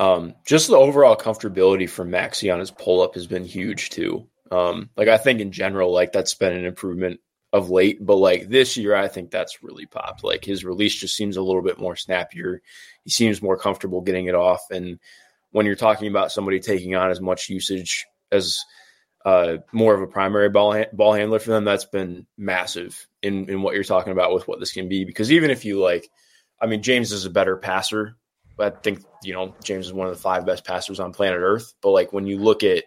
um, 0.00 0.34
just 0.46 0.68
the 0.68 0.78
overall 0.78 1.14
comfortability 1.14 1.88
for 1.88 2.06
Maxey 2.06 2.50
on 2.50 2.58
his 2.58 2.70
pull 2.70 3.02
up 3.02 3.14
has 3.14 3.26
been 3.26 3.44
huge 3.44 3.90
too. 3.90 4.26
Um, 4.50 4.88
like 4.96 5.08
I 5.08 5.18
think 5.18 5.40
in 5.40 5.52
general, 5.52 5.92
like 5.92 6.10
that's 6.10 6.32
been 6.32 6.54
an 6.54 6.64
improvement 6.64 7.20
of 7.52 7.68
late, 7.68 7.98
but 8.00 8.16
like 8.16 8.48
this 8.48 8.78
year, 8.78 8.94
I 8.94 9.08
think 9.08 9.30
that's 9.30 9.62
really 9.62 9.84
popped. 9.84 10.24
Like 10.24 10.42
his 10.42 10.64
release 10.64 10.94
just 10.94 11.14
seems 11.14 11.36
a 11.36 11.42
little 11.42 11.60
bit 11.60 11.78
more 11.78 11.96
snappier. 11.96 12.62
He 13.04 13.10
seems 13.10 13.42
more 13.42 13.58
comfortable 13.58 14.00
getting 14.00 14.24
it 14.24 14.34
off. 14.34 14.62
And 14.70 14.98
when 15.50 15.66
you're 15.66 15.74
talking 15.74 16.08
about 16.08 16.32
somebody 16.32 16.60
taking 16.60 16.94
on 16.94 17.10
as 17.10 17.20
much 17.20 17.50
usage 17.50 18.06
as 18.32 18.58
uh, 19.26 19.58
more 19.70 19.94
of 19.94 20.00
a 20.00 20.06
primary 20.06 20.48
ball 20.48 20.72
ha- 20.72 20.88
ball 20.94 21.12
handler 21.12 21.40
for 21.40 21.50
them, 21.50 21.66
that's 21.66 21.84
been 21.84 22.26
massive 22.38 23.06
in 23.20 23.50
in 23.50 23.60
what 23.60 23.74
you're 23.74 23.84
talking 23.84 24.14
about 24.14 24.32
with 24.32 24.48
what 24.48 24.60
this 24.60 24.72
can 24.72 24.88
be. 24.88 25.04
Because 25.04 25.30
even 25.30 25.50
if 25.50 25.66
you 25.66 25.78
like, 25.78 26.08
I 26.58 26.66
mean, 26.66 26.80
James 26.80 27.12
is 27.12 27.26
a 27.26 27.30
better 27.30 27.58
passer 27.58 28.16
I 28.60 28.70
think 28.70 29.04
you 29.22 29.32
know 29.32 29.54
James 29.62 29.86
is 29.86 29.92
one 29.92 30.08
of 30.08 30.14
the 30.14 30.20
five 30.20 30.46
best 30.46 30.64
passers 30.64 31.00
on 31.00 31.12
planet 31.12 31.38
Earth. 31.40 31.74
But 31.80 31.90
like 31.90 32.12
when 32.12 32.26
you 32.26 32.38
look 32.38 32.62
at 32.62 32.84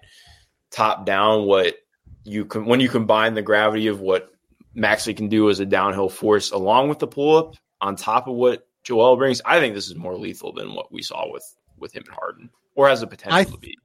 top 0.72 1.06
down, 1.06 1.46
what 1.46 1.76
you 2.24 2.46
can 2.46 2.66
when 2.66 2.80
you 2.80 2.90
combine 2.90 3.34
the 3.34 3.42
gravity 3.42 3.88
of 3.88 4.00
what 4.00 4.32
Maxey 4.74 5.14
can 5.14 5.30
do 5.30 5.50
as 5.50 5.60
a 5.60 5.66
downhill 5.66 6.10
force 6.10 6.52
along 6.52 6.90
with 6.90 7.00
the 7.00 7.08
pull 7.08 7.38
up 7.38 7.56
on 7.82 7.96
top 7.96 8.28
of 8.28 8.36
what 8.36 8.68
Joel 8.84 9.16
brings, 9.18 9.42
I 9.46 9.60
think 9.60 9.76
this 9.76 9.88
is 9.88 9.96
more 9.96 10.18
lethal 10.18 10.54
than 10.54 10.74
what 10.74 10.92
we 10.92 11.02
saw 11.02 11.32
with 11.32 11.46
with 11.78 11.94
him 11.94 12.04
and 12.06 12.16
Harden, 12.16 12.50
or 12.76 12.90
has 12.90 13.02
the 13.02 13.08
potential 13.08 13.38
I, 13.38 13.44
to 13.44 13.58
be. 13.58 13.78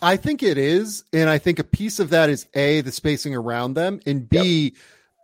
I 0.00 0.16
think 0.16 0.42
it 0.42 0.58
is, 0.58 1.04
and 1.12 1.28
I 1.28 1.38
think 1.38 1.58
a 1.58 1.64
piece 1.64 1.98
of 1.98 2.10
that 2.10 2.30
is 2.30 2.46
a 2.54 2.80
the 2.82 2.92
spacing 2.92 3.34
around 3.34 3.74
them, 3.74 4.00
and 4.06 4.28
b 4.28 4.64
yep. 4.64 4.72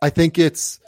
I 0.01 0.09
think 0.09 0.37
it's 0.37 0.79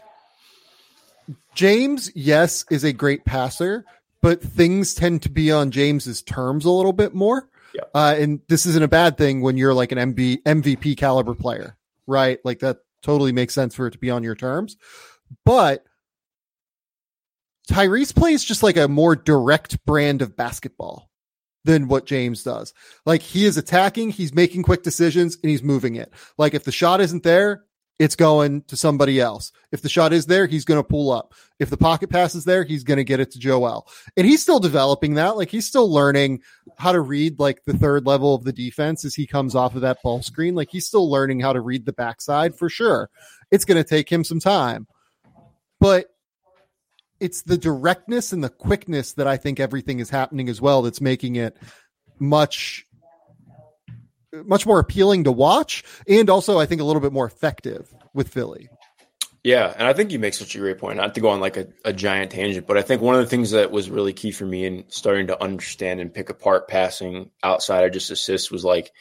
James. 1.56 2.12
Yes, 2.16 2.66
is 2.70 2.84
a 2.84 2.94
great 2.94 3.26
passer, 3.26 3.86
but 4.28 4.42
things 4.42 4.94
tend 4.94 5.22
to 5.22 5.30
be 5.30 5.54
on 5.54 5.72
James's 5.72 6.22
terms 6.22 6.66
a 6.66 6.70
little 6.70 6.92
bit 6.92 7.16
more. 7.16 7.48
Yeah. 7.74 7.84
Uh, 7.96 8.14
and 8.20 8.42
this 8.50 8.66
isn't 8.66 8.84
a 8.84 8.90
bad 8.90 9.18
thing 9.18 9.40
when 9.40 9.56
you're 9.56 9.74
like 9.74 9.94
an 9.94 10.14
MB, 10.14 10.44
MVP 10.44 10.98
caliber 10.98 11.34
player, 11.34 11.78
right? 12.08 12.38
Like 12.44 12.60
that 12.60 12.80
totally 13.02 13.32
makes 13.32 13.54
sense 13.54 13.74
for 13.74 13.88
it 13.88 13.92
to 13.92 13.98
be 13.98 14.12
on 14.12 14.24
your 14.24 14.36
terms. 14.36 14.76
But 15.46 15.86
Tyrese 17.72 18.14
plays 18.14 18.44
just 18.44 18.64
like 18.64 18.76
a 18.76 18.90
more 18.90 19.16
direct 19.16 19.86
brand 19.86 20.22
of 20.22 20.36
basketball 20.36 21.10
than 21.64 21.88
what 21.88 22.06
James 22.06 22.44
does. 22.44 22.74
Like 23.06 23.22
he 23.22 23.46
is 23.46 23.56
attacking, 23.56 24.10
he's 24.10 24.36
making 24.36 24.64
quick 24.64 24.84
decisions, 24.84 25.38
and 25.42 25.50
he's 25.50 25.64
moving 25.64 25.96
it. 25.96 26.12
Like 26.38 26.54
if 26.54 26.66
the 26.66 26.74
shot 26.74 27.00
isn't 27.00 27.24
there, 27.24 27.64
it's 28.00 28.16
going 28.16 28.62
to 28.64 28.78
somebody 28.78 29.20
else. 29.20 29.52
If 29.72 29.82
the 29.82 29.90
shot 29.90 30.14
is 30.14 30.28
there, 30.28 30.46
he's 30.46 30.66
going 30.66 30.80
to 30.80 30.88
pull 30.88 31.12
up. 31.12 31.34
If 31.60 31.70
the 31.70 31.78
pocket 31.78 32.10
pass 32.10 32.36
is 32.36 32.46
there, 32.46 32.64
he's 32.64 32.84
going 32.84 32.98
to 32.98 33.04
get 33.04 33.20
it 33.20 33.32
to 33.32 33.40
Joel. 33.40 33.88
And 34.16 34.28
he's 34.28 34.42
still 34.42 34.60
developing 34.60 35.16
that. 35.16 35.36
Like 35.36 35.50
he's 35.50 35.66
still 35.66 35.92
learning 35.92 36.42
how 36.78 36.92
to 36.92 37.02
read 37.02 37.40
like 37.40 37.64
the 37.66 37.78
third 37.78 38.06
level 38.06 38.36
of 38.36 38.44
the 38.44 38.54
defense 38.54 39.04
as 39.04 39.16
he 39.16 39.26
comes 39.26 39.56
off 39.56 39.76
of 39.76 39.82
that 39.82 39.98
ball 40.04 40.22
screen. 40.22 40.54
Like 40.54 40.70
he's 40.72 40.86
still 40.86 41.10
learning 41.10 41.40
how 41.40 41.54
to 41.54 41.62
read 41.62 41.86
the 41.86 41.94
backside 41.94 42.56
for 42.56 42.70
sure. 42.70 43.10
It's 43.50 43.66
going 43.66 43.82
to 43.82 43.88
take 43.88 44.12
him 44.12 44.24
some 44.24 44.40
time. 44.40 44.88
But 45.80 46.08
it's 47.20 47.42
the 47.42 47.58
directness 47.58 48.32
and 48.32 48.44
the 48.44 48.50
quickness 48.50 49.14
that 49.14 49.28
I 49.28 49.38
think 49.38 49.60
everything 49.60 50.00
is 50.00 50.10
happening 50.10 50.50
as 50.50 50.62
well 50.62 50.84
that's 50.84 51.02
making 51.02 51.36
it 51.36 51.58
much 52.20 52.86
much 54.46 54.66
more 54.66 54.80
appealing 54.80 55.24
to 55.26 55.32
watch 55.32 55.84
and 56.08 56.30
also 56.30 56.60
I 56.60 56.66
think 56.66 56.82
a 56.82 56.84
little 56.84 57.02
bit 57.02 57.14
more 57.14 57.26
effective 57.26 57.94
with 58.14 58.30
Philly. 58.30 58.70
Yeah, 59.44 59.74
and 59.78 59.88
I 59.88 59.94
think 59.94 60.12
you 60.12 60.20
make 60.20 60.34
such 60.34 60.56
a 60.56 60.60
great 60.60 60.78
point. 60.78 60.98
Not 60.98 61.16
to 61.16 61.22
go 61.22 61.30
on 61.30 61.40
like 61.40 61.56
a, 61.56 61.68
a, 61.86 61.94
giant 61.94 62.32
tangent, 62.32 62.68
but 62.68 62.78
I 62.78 62.82
think 62.82 63.02
one 63.02 63.16
of 63.16 63.22
the 63.22 63.30
things 63.30 63.52
that 63.52 63.72
was 63.72 63.90
really 63.90 64.12
key 64.12 64.32
for 64.32 64.46
me 64.46 64.66
in 64.66 64.84
starting 64.90 65.28
to 65.28 65.42
understand 65.42 66.02
and 66.02 66.14
pick 66.14 66.30
apart 66.30 66.68
passing 66.68 67.30
outside 67.42 67.86
of 67.86 67.94
just 67.94 68.12
assists 68.12 68.52
was 68.52 68.66
like, 68.66 68.92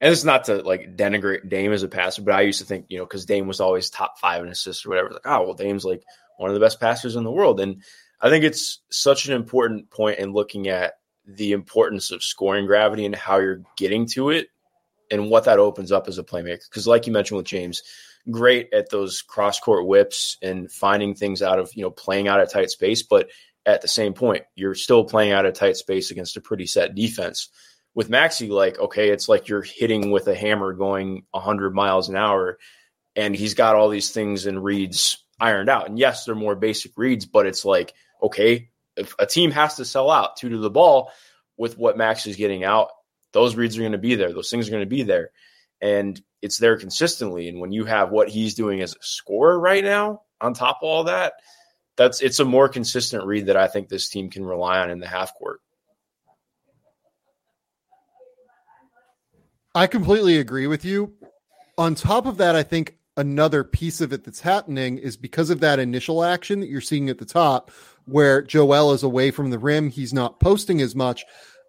and 0.00 0.12
it's 0.12 0.22
not 0.22 0.44
to 0.44 0.62
like 0.62 0.96
denigrate 0.96 1.48
Dame 1.48 1.72
as 1.72 1.82
a 1.82 1.88
passer, 1.88 2.22
but 2.22 2.34
I 2.34 2.42
used 2.42 2.60
to 2.60 2.64
think, 2.64 2.86
you 2.88 2.98
know, 2.98 3.04
because 3.04 3.26
Dame 3.26 3.48
was 3.48 3.60
always 3.60 3.90
top 3.90 4.20
five 4.20 4.42
in 4.42 4.48
assists 4.48 4.86
or 4.86 4.90
whatever. 4.90 5.10
Like, 5.10 5.26
oh, 5.26 5.42
well, 5.42 5.54
Dame's 5.54 5.84
like 5.84 6.04
one 6.36 6.50
of 6.50 6.54
the 6.54 6.64
best 6.64 6.78
passers 6.78 7.16
in 7.16 7.24
the 7.24 7.32
world. 7.32 7.58
And 7.58 7.82
I 8.20 8.30
think 8.30 8.44
it's 8.44 8.80
such 8.90 9.26
an 9.26 9.34
important 9.34 9.90
point 9.90 10.20
in 10.20 10.32
looking 10.32 10.68
at 10.68 10.94
the 11.26 11.52
importance 11.52 12.12
of 12.12 12.22
scoring 12.22 12.66
gravity 12.66 13.04
and 13.04 13.16
how 13.16 13.38
you're 13.38 13.62
getting 13.76 14.06
to 14.06 14.30
it 14.30 14.48
and 15.10 15.30
what 15.30 15.44
that 15.44 15.58
opens 15.58 15.92
up 15.92 16.08
as 16.08 16.18
a 16.18 16.24
playmaker. 16.24 16.68
Because, 16.68 16.86
like 16.86 17.06
you 17.06 17.12
mentioned 17.12 17.36
with 17.36 17.46
James, 17.46 17.82
great 18.30 18.72
at 18.72 18.90
those 18.90 19.22
cross 19.22 19.58
court 19.60 19.86
whips 19.86 20.36
and 20.42 20.70
finding 20.70 21.14
things 21.14 21.42
out 21.42 21.58
of 21.58 21.70
you 21.74 21.82
know 21.82 21.90
playing 21.90 22.28
out 22.28 22.40
of 22.40 22.50
tight 22.50 22.70
space, 22.70 23.02
but 23.02 23.28
at 23.66 23.82
the 23.82 23.88
same 23.88 24.14
point, 24.14 24.44
you're 24.54 24.74
still 24.74 25.04
playing 25.04 25.32
out 25.32 25.44
of 25.44 25.54
tight 25.54 25.76
space 25.76 26.10
against 26.10 26.36
a 26.36 26.40
pretty 26.40 26.66
set 26.66 26.94
defense. 26.94 27.50
With 27.94 28.10
Maxey, 28.10 28.48
like 28.48 28.78
okay, 28.78 29.10
it's 29.10 29.28
like 29.28 29.48
you're 29.48 29.62
hitting 29.62 30.10
with 30.10 30.28
a 30.28 30.34
hammer 30.34 30.72
going 30.72 31.24
100 31.32 31.74
miles 31.74 32.08
an 32.08 32.16
hour, 32.16 32.58
and 33.16 33.34
he's 33.34 33.54
got 33.54 33.76
all 33.76 33.88
these 33.88 34.10
things 34.10 34.46
and 34.46 34.62
reads 34.62 35.24
ironed 35.40 35.68
out. 35.68 35.88
And 35.88 35.98
yes, 35.98 36.24
they're 36.24 36.34
more 36.34 36.56
basic 36.56 36.92
reads, 36.96 37.26
but 37.26 37.46
it's 37.46 37.64
like 37.64 37.94
okay, 38.22 38.70
if 38.96 39.14
a 39.18 39.26
team 39.26 39.50
has 39.52 39.76
to 39.76 39.84
sell 39.84 40.10
out 40.10 40.36
two 40.36 40.48
to 40.50 40.58
the 40.58 40.70
ball 40.70 41.10
with 41.56 41.78
what 41.78 41.96
Max 41.96 42.26
is 42.26 42.36
getting 42.36 42.64
out, 42.64 42.90
those 43.32 43.56
reads 43.56 43.76
are 43.76 43.80
going 43.80 43.92
to 43.92 43.98
be 43.98 44.14
there. 44.14 44.32
Those 44.32 44.50
things 44.50 44.68
are 44.68 44.70
going 44.70 44.82
to 44.82 44.86
be 44.86 45.02
there. 45.02 45.30
And 45.80 46.20
it's 46.42 46.58
there 46.58 46.76
consistently. 46.76 47.48
And 47.48 47.60
when 47.60 47.72
you 47.72 47.84
have 47.84 48.10
what 48.10 48.28
he's 48.28 48.54
doing 48.54 48.80
as 48.80 48.92
a 48.92 49.02
scorer 49.02 49.58
right 49.58 49.84
now, 49.84 50.22
on 50.40 50.54
top 50.54 50.78
of 50.82 50.88
all 50.88 51.04
that, 51.04 51.34
that's 51.96 52.20
it's 52.20 52.38
a 52.38 52.44
more 52.44 52.68
consistent 52.68 53.24
read 53.24 53.46
that 53.46 53.56
I 53.56 53.66
think 53.66 53.88
this 53.88 54.08
team 54.08 54.30
can 54.30 54.44
rely 54.44 54.78
on 54.78 54.90
in 54.90 55.00
the 55.00 55.06
half 55.06 55.34
court. 55.34 55.60
I 59.74 59.86
completely 59.86 60.38
agree 60.38 60.66
with 60.66 60.84
you. 60.84 61.14
On 61.76 61.94
top 61.94 62.26
of 62.26 62.38
that, 62.38 62.56
I 62.56 62.62
think 62.62 62.96
another 63.16 63.64
piece 63.64 64.00
of 64.00 64.12
it 64.12 64.24
that's 64.24 64.40
happening 64.40 64.98
is 64.98 65.16
because 65.16 65.50
of 65.50 65.60
that 65.60 65.78
initial 65.78 66.24
action 66.24 66.60
that 66.60 66.68
you're 66.68 66.80
seeing 66.80 67.08
at 67.08 67.18
the 67.18 67.24
top, 67.24 67.70
where 68.04 68.42
Joel 68.42 68.92
is 68.92 69.02
away 69.02 69.30
from 69.30 69.50
the 69.50 69.58
rim, 69.58 69.90
he's 69.90 70.14
not 70.14 70.40
posting 70.40 70.80
as 70.80 70.94
much. 70.94 71.24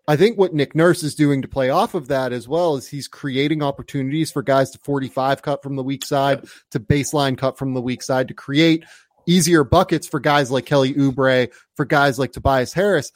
I 0.10 0.16
think 0.16 0.40
what 0.40 0.56
Nick 0.56 0.74
Nurse 0.74 1.04
is 1.04 1.14
doing 1.14 1.44
to 1.44 1.48
play 1.48 1.70
off 1.70 1.94
of 1.94 2.08
that 2.08 2.34
as 2.34 2.48
well 2.48 2.76
is 2.78 2.88
he's 2.88 3.08
creating 3.08 3.62
opportunities 3.62 4.32
for 4.32 4.42
guys 4.42 4.72
to 4.72 4.80
45 4.80 5.44
cut 5.44 5.62
from 5.62 5.76
the 5.76 5.84
weak 5.84 6.04
side, 6.04 6.48
to 6.72 6.80
baseline 6.80 7.38
cut 7.38 7.60
from 7.60 7.76
the 7.76 7.82
weak 7.82 8.02
side, 8.02 8.28
to 8.30 8.34
create 8.34 8.86
easier 9.28 9.64
buckets 9.64 10.08
for 10.08 10.20
guys 10.20 10.50
like 10.50 10.66
Kelly 10.66 10.96
Oubre, 10.96 11.50
for 11.76 11.86
guys 11.86 12.18
like 12.18 12.32
Tobias 12.32 12.74
Harris. 12.74 13.12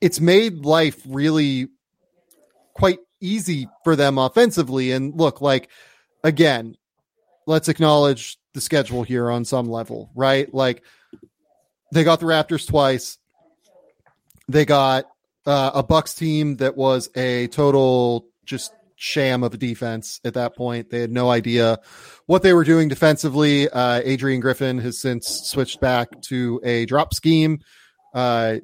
It's 0.00 0.20
made 0.20 0.64
life 0.64 1.02
really 1.08 1.70
quite 2.72 3.00
easy 3.20 3.66
for 3.82 3.96
them 3.96 4.16
offensively. 4.16 4.92
And 4.92 5.12
look, 5.18 5.40
like, 5.40 5.70
again, 6.22 6.76
let's 7.48 7.68
acknowledge 7.68 8.38
the 8.54 8.60
schedule 8.60 9.02
here 9.02 9.28
on 9.28 9.44
some 9.44 9.68
level, 9.68 10.12
right? 10.14 10.54
Like 10.54 10.84
they 11.92 12.04
got 12.04 12.20
the 12.20 12.26
Raptors 12.26 12.64
twice. 12.64 13.18
They 14.46 14.64
got 14.64 15.06
uh, 15.46 15.70
a 15.74 15.82
Bucks 15.82 16.14
team 16.14 16.56
that 16.56 16.76
was 16.76 17.08
a 17.14 17.46
total 17.48 18.26
just 18.44 18.72
sham 18.96 19.42
of 19.42 19.54
a 19.54 19.58
defense 19.58 20.20
at 20.24 20.34
that 20.34 20.56
point. 20.56 20.90
They 20.90 21.00
had 21.00 21.12
no 21.12 21.30
idea 21.30 21.78
what 22.26 22.42
they 22.42 22.52
were 22.52 22.64
doing 22.64 22.88
defensively. 22.88 23.68
Uh, 23.68 24.00
Adrian 24.04 24.40
Griffin 24.40 24.78
has 24.78 25.00
since 25.00 25.28
switched 25.44 25.80
back 25.80 26.22
to 26.22 26.60
a 26.64 26.86
drop 26.86 27.14
scheme. 27.14 27.60
Uh, 28.14 28.56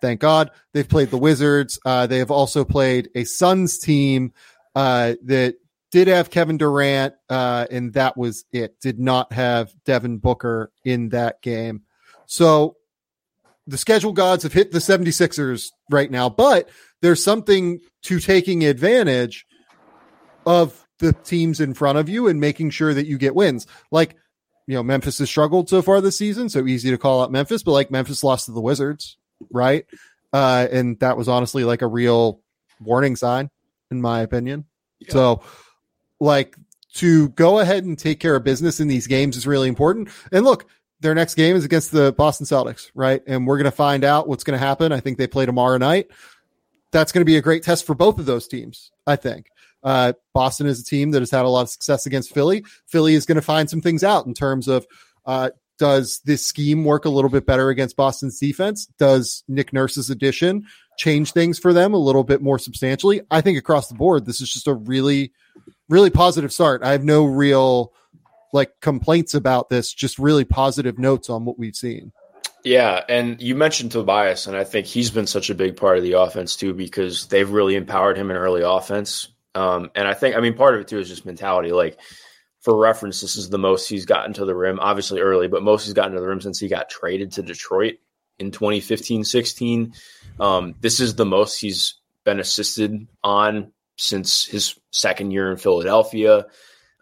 thank 0.00 0.20
God. 0.20 0.52
They've 0.72 0.88
played 0.88 1.10
the 1.10 1.18
Wizards. 1.18 1.78
Uh, 1.84 2.06
they 2.06 2.18
have 2.18 2.30
also 2.30 2.64
played 2.64 3.10
a 3.14 3.24
Suns 3.24 3.78
team 3.78 4.32
uh, 4.74 5.14
that 5.24 5.56
did 5.90 6.06
have 6.06 6.30
Kevin 6.30 6.56
Durant, 6.56 7.14
uh, 7.28 7.66
and 7.70 7.92
that 7.94 8.16
was 8.16 8.44
it. 8.52 8.80
Did 8.80 9.00
not 9.00 9.32
have 9.32 9.74
Devin 9.84 10.18
Booker 10.18 10.70
in 10.84 11.08
that 11.08 11.42
game. 11.42 11.82
So 12.26 12.76
the 13.66 13.78
schedule 13.78 14.12
gods 14.12 14.42
have 14.42 14.52
hit 14.52 14.72
the 14.72 14.78
76ers 14.78 15.70
right 15.90 16.10
now, 16.10 16.28
but 16.28 16.68
there's 17.02 17.22
something 17.22 17.80
to 18.02 18.20
taking 18.20 18.64
advantage 18.64 19.46
of 20.46 20.86
the 20.98 21.12
teams 21.12 21.60
in 21.60 21.74
front 21.74 21.98
of 21.98 22.08
you 22.08 22.28
and 22.28 22.40
making 22.40 22.70
sure 22.70 22.92
that 22.92 23.06
you 23.06 23.18
get 23.18 23.34
wins. 23.34 23.66
Like, 23.90 24.16
you 24.66 24.74
know, 24.74 24.82
Memphis 24.82 25.18
has 25.18 25.28
struggled 25.28 25.68
so 25.68 25.82
far 25.82 26.00
this 26.00 26.16
season, 26.16 26.48
so 26.48 26.66
easy 26.66 26.90
to 26.90 26.98
call 26.98 27.22
out 27.22 27.32
Memphis, 27.32 27.62
but 27.62 27.72
like 27.72 27.90
Memphis 27.90 28.22
lost 28.22 28.46
to 28.46 28.52
the 28.52 28.60
Wizards, 28.60 29.16
right? 29.50 29.86
Uh, 30.32 30.66
and 30.70 30.98
that 31.00 31.16
was 31.16 31.28
honestly 31.28 31.64
like 31.64 31.82
a 31.82 31.86
real 31.86 32.40
warning 32.80 33.16
sign, 33.16 33.50
in 33.90 34.00
my 34.00 34.20
opinion. 34.20 34.64
Yeah. 35.00 35.12
So, 35.12 35.42
like, 36.20 36.56
to 36.94 37.30
go 37.30 37.58
ahead 37.58 37.84
and 37.84 37.98
take 37.98 38.20
care 38.20 38.36
of 38.36 38.44
business 38.44 38.80
in 38.80 38.88
these 38.88 39.06
games 39.06 39.36
is 39.36 39.46
really 39.46 39.68
important. 39.68 40.08
And 40.32 40.44
look, 40.44 40.66
their 41.00 41.14
next 41.14 41.34
game 41.34 41.56
is 41.56 41.64
against 41.64 41.92
the 41.92 42.12
Boston 42.12 42.46
Celtics, 42.46 42.90
right? 42.94 43.22
And 43.26 43.46
we're 43.46 43.56
going 43.56 43.64
to 43.64 43.70
find 43.70 44.04
out 44.04 44.28
what's 44.28 44.44
going 44.44 44.58
to 44.58 44.64
happen. 44.64 44.92
I 44.92 45.00
think 45.00 45.18
they 45.18 45.26
play 45.26 45.46
tomorrow 45.46 45.78
night. 45.78 46.08
That's 46.92 47.12
going 47.12 47.22
to 47.22 47.26
be 47.26 47.36
a 47.36 47.42
great 47.42 47.62
test 47.62 47.86
for 47.86 47.94
both 47.94 48.18
of 48.18 48.26
those 48.26 48.46
teams, 48.46 48.90
I 49.06 49.16
think. 49.16 49.50
Uh, 49.82 50.12
Boston 50.34 50.66
is 50.66 50.80
a 50.80 50.84
team 50.84 51.10
that 51.12 51.20
has 51.20 51.30
had 51.30 51.44
a 51.44 51.48
lot 51.48 51.62
of 51.62 51.70
success 51.70 52.04
against 52.06 52.34
Philly. 52.34 52.64
Philly 52.86 53.14
is 53.14 53.24
going 53.24 53.36
to 53.36 53.42
find 53.42 53.70
some 53.70 53.80
things 53.80 54.04
out 54.04 54.26
in 54.26 54.34
terms 54.34 54.68
of 54.68 54.86
uh, 55.24 55.50
does 55.78 56.20
this 56.26 56.44
scheme 56.44 56.84
work 56.84 57.06
a 57.06 57.08
little 57.08 57.30
bit 57.30 57.46
better 57.46 57.70
against 57.70 57.96
Boston's 57.96 58.38
defense? 58.38 58.86
Does 58.98 59.42
Nick 59.48 59.72
Nurse's 59.72 60.10
addition 60.10 60.66
change 60.98 61.32
things 61.32 61.58
for 61.58 61.72
them 61.72 61.94
a 61.94 61.98
little 61.98 62.24
bit 62.24 62.42
more 62.42 62.58
substantially? 62.58 63.22
I 63.30 63.40
think 63.40 63.56
across 63.56 63.88
the 63.88 63.94
board, 63.94 64.26
this 64.26 64.42
is 64.42 64.52
just 64.52 64.66
a 64.66 64.74
really, 64.74 65.32
really 65.88 66.10
positive 66.10 66.52
start. 66.52 66.82
I 66.82 66.92
have 66.92 67.04
no 67.04 67.24
real 67.24 67.94
like 68.52 68.80
complaints 68.80 69.34
about 69.34 69.68
this, 69.68 69.92
just 69.92 70.18
really 70.18 70.44
positive 70.44 70.98
notes 70.98 71.30
on 71.30 71.44
what 71.44 71.58
we've 71.58 71.76
seen. 71.76 72.12
Yeah, 72.62 73.02
and 73.08 73.40
you 73.40 73.54
mentioned 73.54 73.92
Tobias, 73.92 74.46
and 74.46 74.56
I 74.56 74.64
think 74.64 74.86
he's 74.86 75.10
been 75.10 75.26
such 75.26 75.48
a 75.48 75.54
big 75.54 75.76
part 75.76 75.96
of 75.96 76.02
the 76.02 76.12
offense 76.12 76.56
too 76.56 76.74
because 76.74 77.26
they've 77.28 77.50
really 77.50 77.74
empowered 77.74 78.18
him 78.18 78.30
in 78.30 78.36
early 78.36 78.62
offense. 78.62 79.28
Um, 79.54 79.90
and 79.94 80.06
I 80.06 80.14
think, 80.14 80.36
I 80.36 80.40
mean, 80.40 80.54
part 80.54 80.74
of 80.74 80.80
it 80.80 80.88
too 80.88 80.98
is 80.98 81.08
just 81.08 81.24
mentality. 81.24 81.72
Like, 81.72 81.98
for 82.60 82.76
reference, 82.76 83.20
this 83.20 83.36
is 83.36 83.48
the 83.48 83.58
most 83.58 83.88
he's 83.88 84.04
gotten 84.04 84.34
to 84.34 84.44
the 84.44 84.54
rim, 84.54 84.78
obviously 84.78 85.20
early, 85.20 85.48
but 85.48 85.62
most 85.62 85.84
he's 85.84 85.94
gotten 85.94 86.12
to 86.12 86.20
the 86.20 86.26
rim 86.26 86.42
since 86.42 86.58
he 86.58 86.68
got 86.68 86.90
traded 86.90 87.32
to 87.32 87.42
Detroit 87.42 87.94
in 88.38 88.50
2015 88.50 89.24
16. 89.24 89.94
Um, 90.38 90.74
this 90.80 91.00
is 91.00 91.14
the 91.14 91.26
most 91.26 91.58
he's 91.58 91.94
been 92.24 92.40
assisted 92.40 93.06
on 93.24 93.72
since 93.96 94.44
his 94.44 94.78
second 94.90 95.30
year 95.30 95.50
in 95.50 95.56
Philadelphia. 95.56 96.46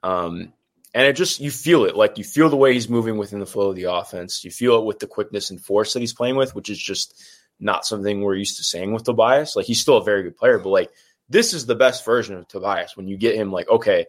Um, 0.02 0.52
and 0.94 1.06
it 1.06 1.14
just, 1.14 1.40
you 1.40 1.50
feel 1.50 1.84
it. 1.84 1.96
Like, 1.96 2.18
you 2.18 2.24
feel 2.24 2.48
the 2.48 2.56
way 2.56 2.72
he's 2.72 2.88
moving 2.88 3.18
within 3.18 3.40
the 3.40 3.46
flow 3.46 3.70
of 3.70 3.76
the 3.76 3.84
offense. 3.84 4.44
You 4.44 4.50
feel 4.50 4.78
it 4.78 4.84
with 4.84 4.98
the 4.98 5.06
quickness 5.06 5.50
and 5.50 5.60
force 5.60 5.92
that 5.92 6.00
he's 6.00 6.14
playing 6.14 6.36
with, 6.36 6.54
which 6.54 6.70
is 6.70 6.78
just 6.78 7.22
not 7.60 7.84
something 7.84 8.22
we're 8.22 8.34
used 8.34 8.56
to 8.56 8.64
saying 8.64 8.92
with 8.92 9.04
Tobias. 9.04 9.56
Like, 9.56 9.66
he's 9.66 9.80
still 9.80 9.98
a 9.98 10.04
very 10.04 10.22
good 10.22 10.36
player, 10.36 10.58
but 10.58 10.70
like, 10.70 10.90
this 11.28 11.52
is 11.52 11.66
the 11.66 11.74
best 11.74 12.04
version 12.04 12.36
of 12.36 12.48
Tobias 12.48 12.96
when 12.96 13.08
you 13.08 13.16
get 13.16 13.34
him 13.36 13.52
like, 13.52 13.68
okay, 13.68 14.06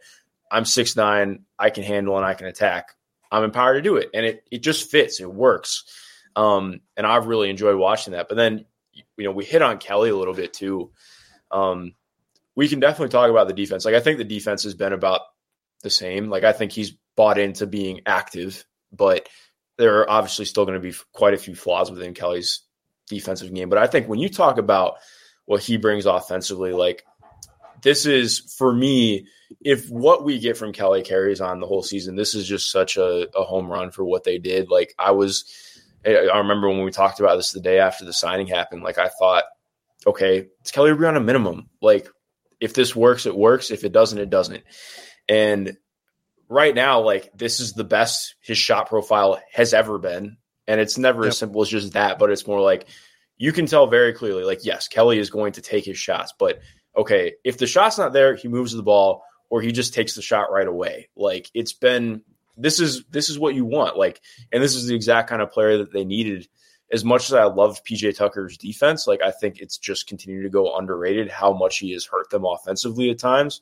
I'm 0.51 0.65
six 0.65 0.95
nine, 0.95 1.45
I 1.57 1.69
can 1.69 1.83
handle 1.83 2.17
and 2.17 2.25
I 2.25 2.33
can 2.33 2.47
attack. 2.47 2.95
I'm 3.31 3.43
empowered 3.43 3.75
to 3.75 3.81
do 3.81 3.97
it. 3.97 4.09
And 4.13 4.25
it 4.25 4.43
it 4.49 4.59
just 4.59 4.89
fits. 4.89 5.19
It 5.19 5.31
works. 5.31 5.83
Um, 6.35 6.81
and 6.97 7.05
I've 7.05 7.27
really 7.27 7.49
enjoyed 7.49 7.77
watching 7.77 8.13
that. 8.13 8.29
But 8.29 8.35
then 8.35 8.65
you 8.93 9.25
know, 9.25 9.31
we 9.31 9.45
hit 9.45 9.61
on 9.61 9.77
Kelly 9.77 10.09
a 10.09 10.15
little 10.15 10.33
bit 10.33 10.53
too. 10.53 10.91
Um, 11.51 11.93
we 12.55 12.67
can 12.67 12.79
definitely 12.79 13.09
talk 13.09 13.29
about 13.29 13.47
the 13.47 13.53
defense. 13.53 13.85
Like 13.85 13.95
I 13.95 13.99
think 13.99 14.17
the 14.17 14.23
defense 14.23 14.63
has 14.63 14.73
been 14.73 14.93
about 14.93 15.21
the 15.83 15.89
same. 15.89 16.29
Like 16.29 16.43
I 16.43 16.53
think 16.53 16.71
he's 16.71 16.95
bought 17.15 17.37
into 17.37 17.67
being 17.67 18.01
active, 18.05 18.65
but 18.91 19.27
there 19.77 19.99
are 19.99 20.09
obviously 20.09 20.45
still 20.45 20.65
going 20.65 20.79
to 20.81 20.87
be 20.87 20.95
quite 21.13 21.33
a 21.33 21.37
few 21.37 21.55
flaws 21.55 21.89
within 21.89 22.13
Kelly's 22.13 22.61
defensive 23.07 23.53
game. 23.53 23.69
But 23.69 23.79
I 23.79 23.87
think 23.87 24.07
when 24.07 24.19
you 24.19 24.29
talk 24.29 24.57
about 24.57 24.95
what 25.45 25.61
he 25.61 25.77
brings 25.77 26.05
offensively, 26.05 26.73
like 26.73 27.05
this 27.81 28.05
is 28.05 28.53
for 28.57 28.73
me, 28.73 29.25
if 29.61 29.89
what 29.89 30.23
we 30.23 30.39
get 30.39 30.57
from 30.57 30.73
Kelly 30.73 31.01
carries 31.01 31.41
on 31.41 31.59
the 31.59 31.67
whole 31.67 31.83
season, 31.83 32.15
this 32.15 32.35
is 32.35 32.47
just 32.47 32.71
such 32.71 32.97
a, 32.97 33.27
a 33.35 33.43
home 33.43 33.71
run 33.71 33.91
for 33.91 34.03
what 34.03 34.23
they 34.23 34.37
did. 34.37 34.69
Like 34.69 34.93
I 34.99 35.11
was, 35.11 35.45
I 36.05 36.37
remember 36.37 36.69
when 36.69 36.83
we 36.83 36.91
talked 36.91 37.19
about 37.19 37.35
this 37.35 37.51
the 37.51 37.59
day 37.59 37.79
after 37.79 38.05
the 38.05 38.13
signing 38.13 38.47
happened. 38.47 38.83
Like 38.83 38.97
I 38.97 39.09
thought, 39.19 39.45
okay, 40.05 40.47
it's 40.61 40.71
Kelly 40.71 40.91
Oubre 40.91 41.07
on 41.07 41.17
a 41.17 41.21
minimum. 41.21 41.69
Like 41.81 42.07
if 42.59 42.73
this 42.73 42.95
works, 42.95 43.25
it 43.25 43.35
works. 43.35 43.71
If 43.71 43.83
it 43.83 43.91
doesn't, 43.91 44.19
it 44.19 44.29
doesn't. 44.29 44.63
And 45.29 45.77
right 46.49 46.73
now, 46.73 47.01
like 47.01 47.31
this 47.35 47.59
is 47.59 47.73
the 47.73 47.83
best 47.83 48.35
his 48.41 48.57
shot 48.57 48.89
profile 48.89 49.39
has 49.53 49.73
ever 49.73 49.97
been. 49.97 50.37
And 50.67 50.81
it's 50.81 50.97
never 50.97 51.23
yep. 51.23 51.29
as 51.29 51.37
simple 51.37 51.61
as 51.61 51.69
just 51.69 51.93
that, 51.93 52.19
but 52.19 52.29
it's 52.29 52.45
more 52.45 52.61
like 52.61 52.87
you 53.37 53.53
can 53.53 53.65
tell 53.65 53.87
very 53.87 54.13
clearly, 54.13 54.43
like, 54.43 54.65
yes, 54.65 54.87
Kelly 54.87 55.17
is 55.17 55.29
going 55.29 55.53
to 55.53 55.61
take 55.61 55.85
his 55.85 55.97
shots, 55.97 56.33
but 56.37 56.59
okay, 56.95 57.33
if 57.43 57.57
the 57.57 57.65
shot's 57.65 57.97
not 57.97 58.13
there, 58.13 58.35
he 58.35 58.47
moves 58.47 58.73
the 58.73 58.83
ball 58.83 59.23
or 59.49 59.61
he 59.61 59.71
just 59.71 59.93
takes 59.93 60.15
the 60.15 60.21
shot 60.21 60.51
right 60.51 60.67
away. 60.67 61.09
Like 61.15 61.49
it's 61.53 61.73
been 61.73 62.21
this 62.57 62.79
is 62.79 63.03
this 63.09 63.29
is 63.29 63.39
what 63.39 63.55
you 63.55 63.65
want. 63.65 63.97
Like, 63.97 64.21
and 64.51 64.61
this 64.61 64.75
is 64.75 64.87
the 64.87 64.95
exact 64.95 65.29
kind 65.29 65.41
of 65.41 65.51
player 65.51 65.77
that 65.77 65.91
they 65.91 66.05
needed. 66.05 66.47
As 66.91 67.05
much 67.05 67.29
as 67.29 67.33
I 67.33 67.43
love 67.43 67.83
PJ 67.83 68.17
Tucker's 68.17 68.57
defense, 68.57 69.05
like 69.05 69.21
I 69.21 69.31
think 69.31 69.59
it's 69.59 69.77
just 69.77 70.07
continued 70.07 70.43
to 70.43 70.49
go 70.49 70.75
underrated 70.75 71.29
how 71.29 71.53
much 71.53 71.77
he 71.77 71.93
has 71.93 72.05
hurt 72.05 72.29
them 72.31 72.45
offensively 72.45 73.11
at 73.11 73.19
times. 73.19 73.61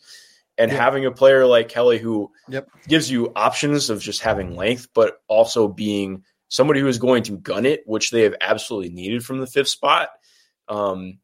And 0.58 0.72
having 0.72 1.06
a 1.06 1.12
player 1.12 1.46
like 1.46 1.70
Kelly 1.70 2.00
who 2.00 2.32
yep. 2.50 2.68
gives 2.88 3.12
you 3.12 3.32
options 3.36 3.90
of 3.92 4.02
just 4.02 4.22
having 4.22 4.56
length, 4.56 4.90
but 4.94 5.22
also 5.28 5.68
being 5.68 6.24
somebody 6.50 6.80
who 6.80 6.88
is 6.88 6.98
going 6.98 7.24
to 7.24 7.38
gun 7.38 7.66
it, 7.66 7.84
which 7.86 8.12
they 8.12 8.24
have 8.24 8.36
absolutely 8.42 8.90
needed 8.90 9.24
from 9.24 9.40
the 9.40 9.48
fifth 9.48 9.68
spot. 9.68 10.10
Um, 10.68 11.20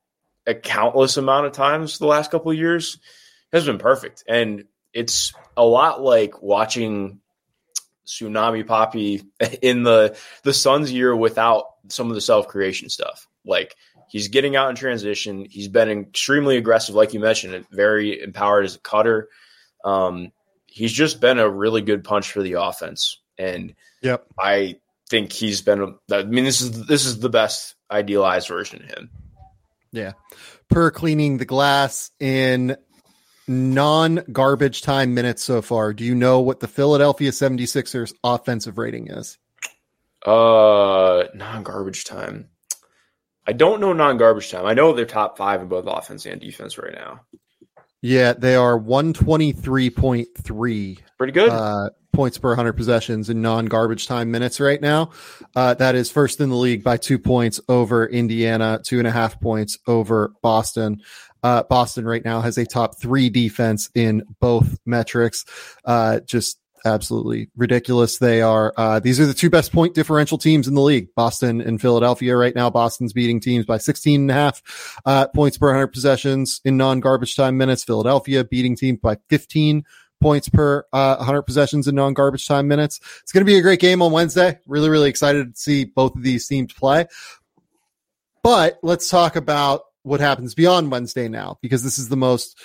a 0.45 0.53
countless 0.53 1.17
amount 1.17 1.47
of 1.47 1.53
times 1.53 1.97
the 1.97 2.05
last 2.05 2.31
couple 2.31 2.51
of 2.51 2.57
years 2.57 2.99
has 3.51 3.65
been 3.65 3.77
perfect. 3.77 4.23
And 4.27 4.65
it's 4.93 5.33
a 5.57 5.65
lot 5.65 6.01
like 6.01 6.41
watching 6.41 7.21
Tsunami 8.05 8.63
Papi 8.63 9.25
in 9.61 9.83
the 9.83 10.17
the 10.43 10.53
Suns 10.53 10.91
year 10.91 11.15
without 11.15 11.65
some 11.89 12.09
of 12.09 12.15
the 12.15 12.21
self 12.21 12.47
creation 12.47 12.89
stuff. 12.89 13.27
Like 13.45 13.75
he's 14.13 14.27
getting 14.27 14.55
out 14.55 14.69
in 14.69 14.75
transition. 14.75 15.45
He's 15.49 15.67
been 15.67 15.89
extremely 15.89 16.55
aggressive, 16.55 16.93
like 16.93 17.13
you 17.13 17.19
mentioned, 17.19 17.55
and 17.55 17.67
very 17.69 18.21
empowered 18.21 18.63
as 18.63 18.75
a 18.75 18.79
cutter. 18.79 19.27
Um, 19.83 20.31
he's 20.67 20.93
just 20.93 21.19
been 21.19 21.39
a 21.39 21.49
really 21.49 21.81
good 21.81 22.03
punch 22.03 22.31
for 22.31 22.43
the 22.43 22.53
offense, 22.53 23.19
and 23.37 23.73
yep, 24.01 24.25
I 24.39 24.77
think 25.09 25.33
he's 25.33 25.61
been. 25.61 25.95
I 26.11 26.23
mean, 26.23 26.45
this 26.45 26.61
is 26.61 26.85
this 26.85 27.05
is 27.05 27.19
the 27.19 27.29
best 27.29 27.75
idealized 27.91 28.47
version 28.47 28.83
of 28.83 28.89
him. 28.89 29.09
Yeah. 29.91 30.13
Per 30.69 30.89
cleaning 30.91 31.37
the 31.37 31.45
glass 31.45 32.11
in 32.19 32.77
non 33.47 34.23
garbage 34.31 34.81
time 34.81 35.13
minutes 35.13 35.43
so 35.43 35.61
far, 35.61 35.93
do 35.93 36.03
you 36.03 36.15
know 36.15 36.39
what 36.39 36.61
the 36.61 36.67
Philadelphia 36.67 37.31
76ers 37.31 38.13
offensive 38.23 38.77
rating 38.77 39.09
is? 39.09 39.37
Uh, 40.25 41.25
non 41.35 41.63
garbage 41.63 42.05
time. 42.05 42.49
I 43.45 43.53
don't 43.53 43.81
know 43.81 43.93
non 43.93 44.17
garbage 44.17 44.51
time. 44.51 44.65
I 44.65 44.73
know 44.73 44.93
they're 44.93 45.05
top 45.05 45.37
five 45.37 45.61
in 45.61 45.67
both 45.67 45.85
offense 45.87 46.25
and 46.25 46.39
defense 46.39 46.77
right 46.77 46.93
now. 46.93 47.21
Yeah, 48.01 48.33
they 48.33 48.55
are 48.55 48.77
123.3. 48.77 50.99
Pretty 51.17 51.33
good. 51.33 51.49
Uh, 51.49 51.89
points 52.11 52.37
per 52.37 52.49
100 52.49 52.73
possessions 52.73 53.29
in 53.29 53.41
non 53.41 53.65
garbage 53.65 54.07
time 54.07 54.29
minutes 54.31 54.59
right 54.59 54.81
now. 54.81 55.11
Uh, 55.55 55.73
that 55.75 55.95
is 55.95 56.11
first 56.11 56.41
in 56.41 56.49
the 56.49 56.55
league 56.55 56.83
by 56.83 56.97
two 56.97 57.17
points 57.17 57.61
over 57.67 58.05
Indiana, 58.05 58.79
two 58.83 58.99
and 58.99 59.07
a 59.07 59.11
half 59.11 59.39
points 59.39 59.79
over 59.87 60.33
Boston. 60.41 61.01
Uh, 61.41 61.63
Boston 61.63 62.05
right 62.05 62.23
now 62.23 62.41
has 62.41 62.57
a 62.57 62.65
top 62.65 62.99
three 62.99 63.29
defense 63.29 63.89
in 63.95 64.23
both 64.39 64.77
metrics. 64.85 65.43
Uh, 65.83 66.19
just 66.21 66.59
absolutely 66.85 67.49
ridiculous. 67.55 68.17
They 68.17 68.41
are, 68.41 68.73
uh, 68.77 68.99
these 68.99 69.19
are 69.19 69.25
the 69.25 69.33
two 69.33 69.49
best 69.49 69.71
point 69.71 69.93
differential 69.93 70.37
teams 70.37 70.67
in 70.67 70.75
the 70.75 70.81
league, 70.81 71.09
Boston 71.15 71.61
and 71.61 71.79
Philadelphia 71.79 72.35
right 72.35 72.55
now. 72.55 72.69
Boston's 72.69 73.13
beating 73.13 73.39
teams 73.39 73.65
by 73.65 73.77
16 73.77 74.21
and 74.21 74.31
a 74.31 74.33
half, 74.33 74.99
uh, 75.05 75.27
points 75.27 75.57
per 75.57 75.67
100 75.67 75.87
possessions 75.87 76.61
in 76.65 76.77
non 76.77 76.99
garbage 76.99 77.35
time 77.35 77.57
minutes. 77.57 77.83
Philadelphia 77.83 78.43
beating 78.43 78.75
teams 78.75 78.99
by 78.99 79.17
15 79.29 79.83
points 80.21 80.49
per 80.49 80.85
uh, 80.93 81.17
100 81.17 81.43
possessions 81.43 81.87
in 81.87 81.95
non 81.95 82.13
garbage 82.13 82.47
time 82.47 82.67
minutes. 82.67 82.99
It's 83.21 83.31
going 83.31 83.45
to 83.45 83.51
be 83.51 83.57
a 83.57 83.61
great 83.61 83.79
game 83.79 84.01
on 84.01 84.11
Wednesday. 84.11 84.59
Really, 84.65 84.89
really 84.89 85.09
excited 85.09 85.53
to 85.53 85.59
see 85.59 85.85
both 85.85 86.15
of 86.15 86.23
these 86.23 86.47
teams 86.47 86.73
play. 86.73 87.05
But 88.41 88.79
let's 88.81 89.09
talk 89.09 89.35
about 89.35 89.83
what 90.03 90.19
happens 90.19 90.55
beyond 90.55 90.91
Wednesday 90.91 91.27
now, 91.27 91.57
because 91.61 91.83
this 91.83 91.99
is 91.99 92.09
the 92.09 92.17
most. 92.17 92.57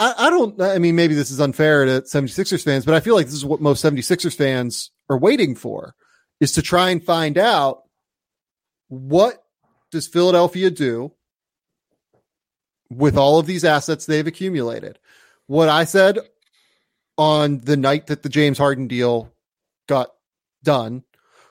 I, 0.00 0.14
I 0.16 0.30
don't, 0.30 0.60
I 0.60 0.78
mean, 0.78 0.96
maybe 0.96 1.14
this 1.14 1.30
is 1.30 1.40
unfair 1.40 1.84
to 1.84 2.00
76ers 2.00 2.64
fans, 2.64 2.86
but 2.86 2.94
I 2.94 3.00
feel 3.00 3.14
like 3.14 3.26
this 3.26 3.34
is 3.34 3.44
what 3.44 3.60
most 3.60 3.84
76ers 3.84 4.34
fans 4.34 4.90
are 5.10 5.18
waiting 5.18 5.54
for 5.54 5.94
is 6.40 6.52
to 6.52 6.62
try 6.62 6.88
and 6.88 7.04
find 7.04 7.36
out 7.36 7.82
what 8.88 9.44
does 9.90 10.08
Philadelphia 10.08 10.70
do 10.70 11.12
with 12.88 13.16
all 13.16 13.38
of 13.38 13.46
these 13.46 13.64
assets 13.64 14.06
they've 14.06 14.26
accumulated? 14.26 14.98
What 15.46 15.68
I 15.68 15.84
said 15.84 16.18
on 17.18 17.58
the 17.58 17.76
night 17.76 18.06
that 18.06 18.22
the 18.22 18.28
James 18.30 18.56
Harden 18.56 18.88
deal 18.88 19.30
got 19.86 20.10
done 20.62 21.04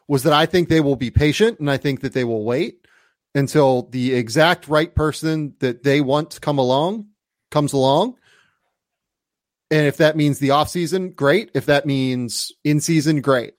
was 0.08 0.24
that 0.24 0.34
I 0.34 0.48
think 0.48 0.70
they 0.70 0.82
will 0.82 0.96
be 0.96 1.12
patient 1.12 1.60
and 1.60 1.70
I 1.70 1.78
think 1.78 2.02
that 2.02 2.14
they 2.14 2.24
will 2.24 2.44
wait 2.44 2.88
until 3.36 3.84
the 3.84 4.16
exact 4.16 4.68
right 4.68 4.94
person 4.94 5.54
that 5.60 5.84
they 5.84 6.02
want 6.02 6.32
to 6.32 6.40
come 6.40 6.58
along 6.58 7.10
comes 7.52 7.74
along. 7.74 8.16
And 9.72 9.86
if 9.86 9.98
that 9.98 10.18
means 10.18 10.40
the 10.40 10.52
off 10.52 10.70
season, 10.70 11.12
great. 11.12 11.52
If 11.54 11.68
that 11.68 11.86
means 11.86 12.52
in 12.64 12.82
season, 12.82 13.22
great. 13.22 13.54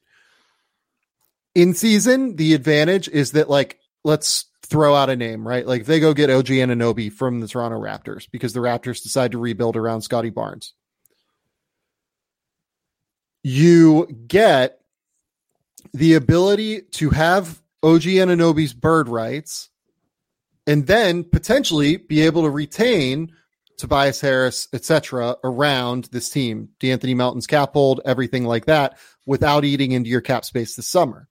In 1.54 1.74
season, 1.74 2.36
the 2.36 2.54
advantage 2.54 3.08
is 3.08 3.32
that 3.32 3.48
like 3.48 3.78
let's 4.04 4.46
throw 4.62 4.94
out 4.94 5.10
a 5.10 5.16
name, 5.16 5.46
right? 5.46 5.66
Like 5.66 5.82
if 5.82 5.86
they 5.86 6.00
go 6.00 6.14
get 6.14 6.30
OG 6.30 6.46
Anunoby 6.46 7.12
from 7.12 7.40
the 7.40 7.48
Toronto 7.48 7.80
Raptors 7.80 8.28
because 8.30 8.52
the 8.52 8.60
Raptors 8.60 9.02
decide 9.02 9.32
to 9.32 9.38
rebuild 9.38 9.76
around 9.76 10.02
Scottie 10.02 10.30
Barnes. 10.30 10.74
You 13.42 14.06
get 14.26 14.80
the 15.92 16.14
ability 16.14 16.82
to 16.82 17.10
have 17.10 17.60
OG 17.82 18.02
Anunoby's 18.02 18.74
bird 18.74 19.08
rights 19.08 19.70
and 20.66 20.86
then 20.86 21.24
potentially 21.24 21.96
be 21.96 22.20
able 22.22 22.42
to 22.42 22.50
retain 22.50 23.32
Tobias 23.80 24.20
Harris, 24.20 24.68
etc., 24.72 25.36
around 25.42 26.04
this 26.12 26.30
team, 26.30 26.68
D'Anthony 26.78 27.14
Melton's 27.14 27.46
cap 27.46 27.72
hold, 27.72 28.00
everything 28.04 28.44
like 28.44 28.66
that, 28.66 28.98
without 29.26 29.64
eating 29.64 29.92
into 29.92 30.10
your 30.10 30.20
cap 30.20 30.44
space 30.44 30.76
this 30.76 30.88
summer. 30.88 31.28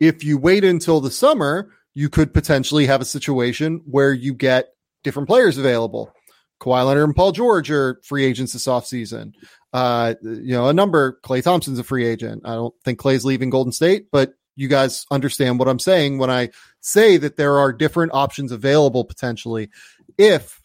If 0.00 0.22
you 0.22 0.38
wait 0.38 0.64
until 0.64 1.00
the 1.00 1.10
summer, 1.10 1.70
you 1.94 2.08
could 2.08 2.32
potentially 2.32 2.86
have 2.86 3.00
a 3.00 3.06
situation 3.06 3.82
where 3.86 4.12
you 4.12 4.34
get 4.34 4.68
different 5.02 5.28
players 5.28 5.58
available. 5.58 6.12
Kawhi 6.60 6.86
Leonard 6.86 7.04
and 7.04 7.16
Paul 7.16 7.32
George 7.32 7.70
are 7.70 8.00
free 8.04 8.24
agents 8.24 8.52
this 8.52 8.66
offseason. 8.66 9.32
Uh, 9.72 10.14
you 10.22 10.52
know, 10.52 10.68
a 10.68 10.72
number, 10.72 11.18
Klay 11.24 11.42
Thompson's 11.42 11.78
a 11.78 11.84
free 11.84 12.06
agent. 12.06 12.42
I 12.44 12.54
don't 12.54 12.74
think 12.84 12.98
Klay's 12.98 13.24
leaving 13.24 13.50
Golden 13.50 13.72
State, 13.72 14.06
but 14.10 14.34
you 14.56 14.68
guys 14.68 15.06
understand 15.10 15.58
what 15.58 15.68
I'm 15.68 15.78
saying 15.78 16.18
when 16.18 16.30
I 16.30 16.50
say 16.80 17.16
that 17.16 17.36
there 17.36 17.58
are 17.58 17.72
different 17.72 18.12
options 18.12 18.50
available 18.50 19.04
potentially 19.04 19.70
if 20.18 20.60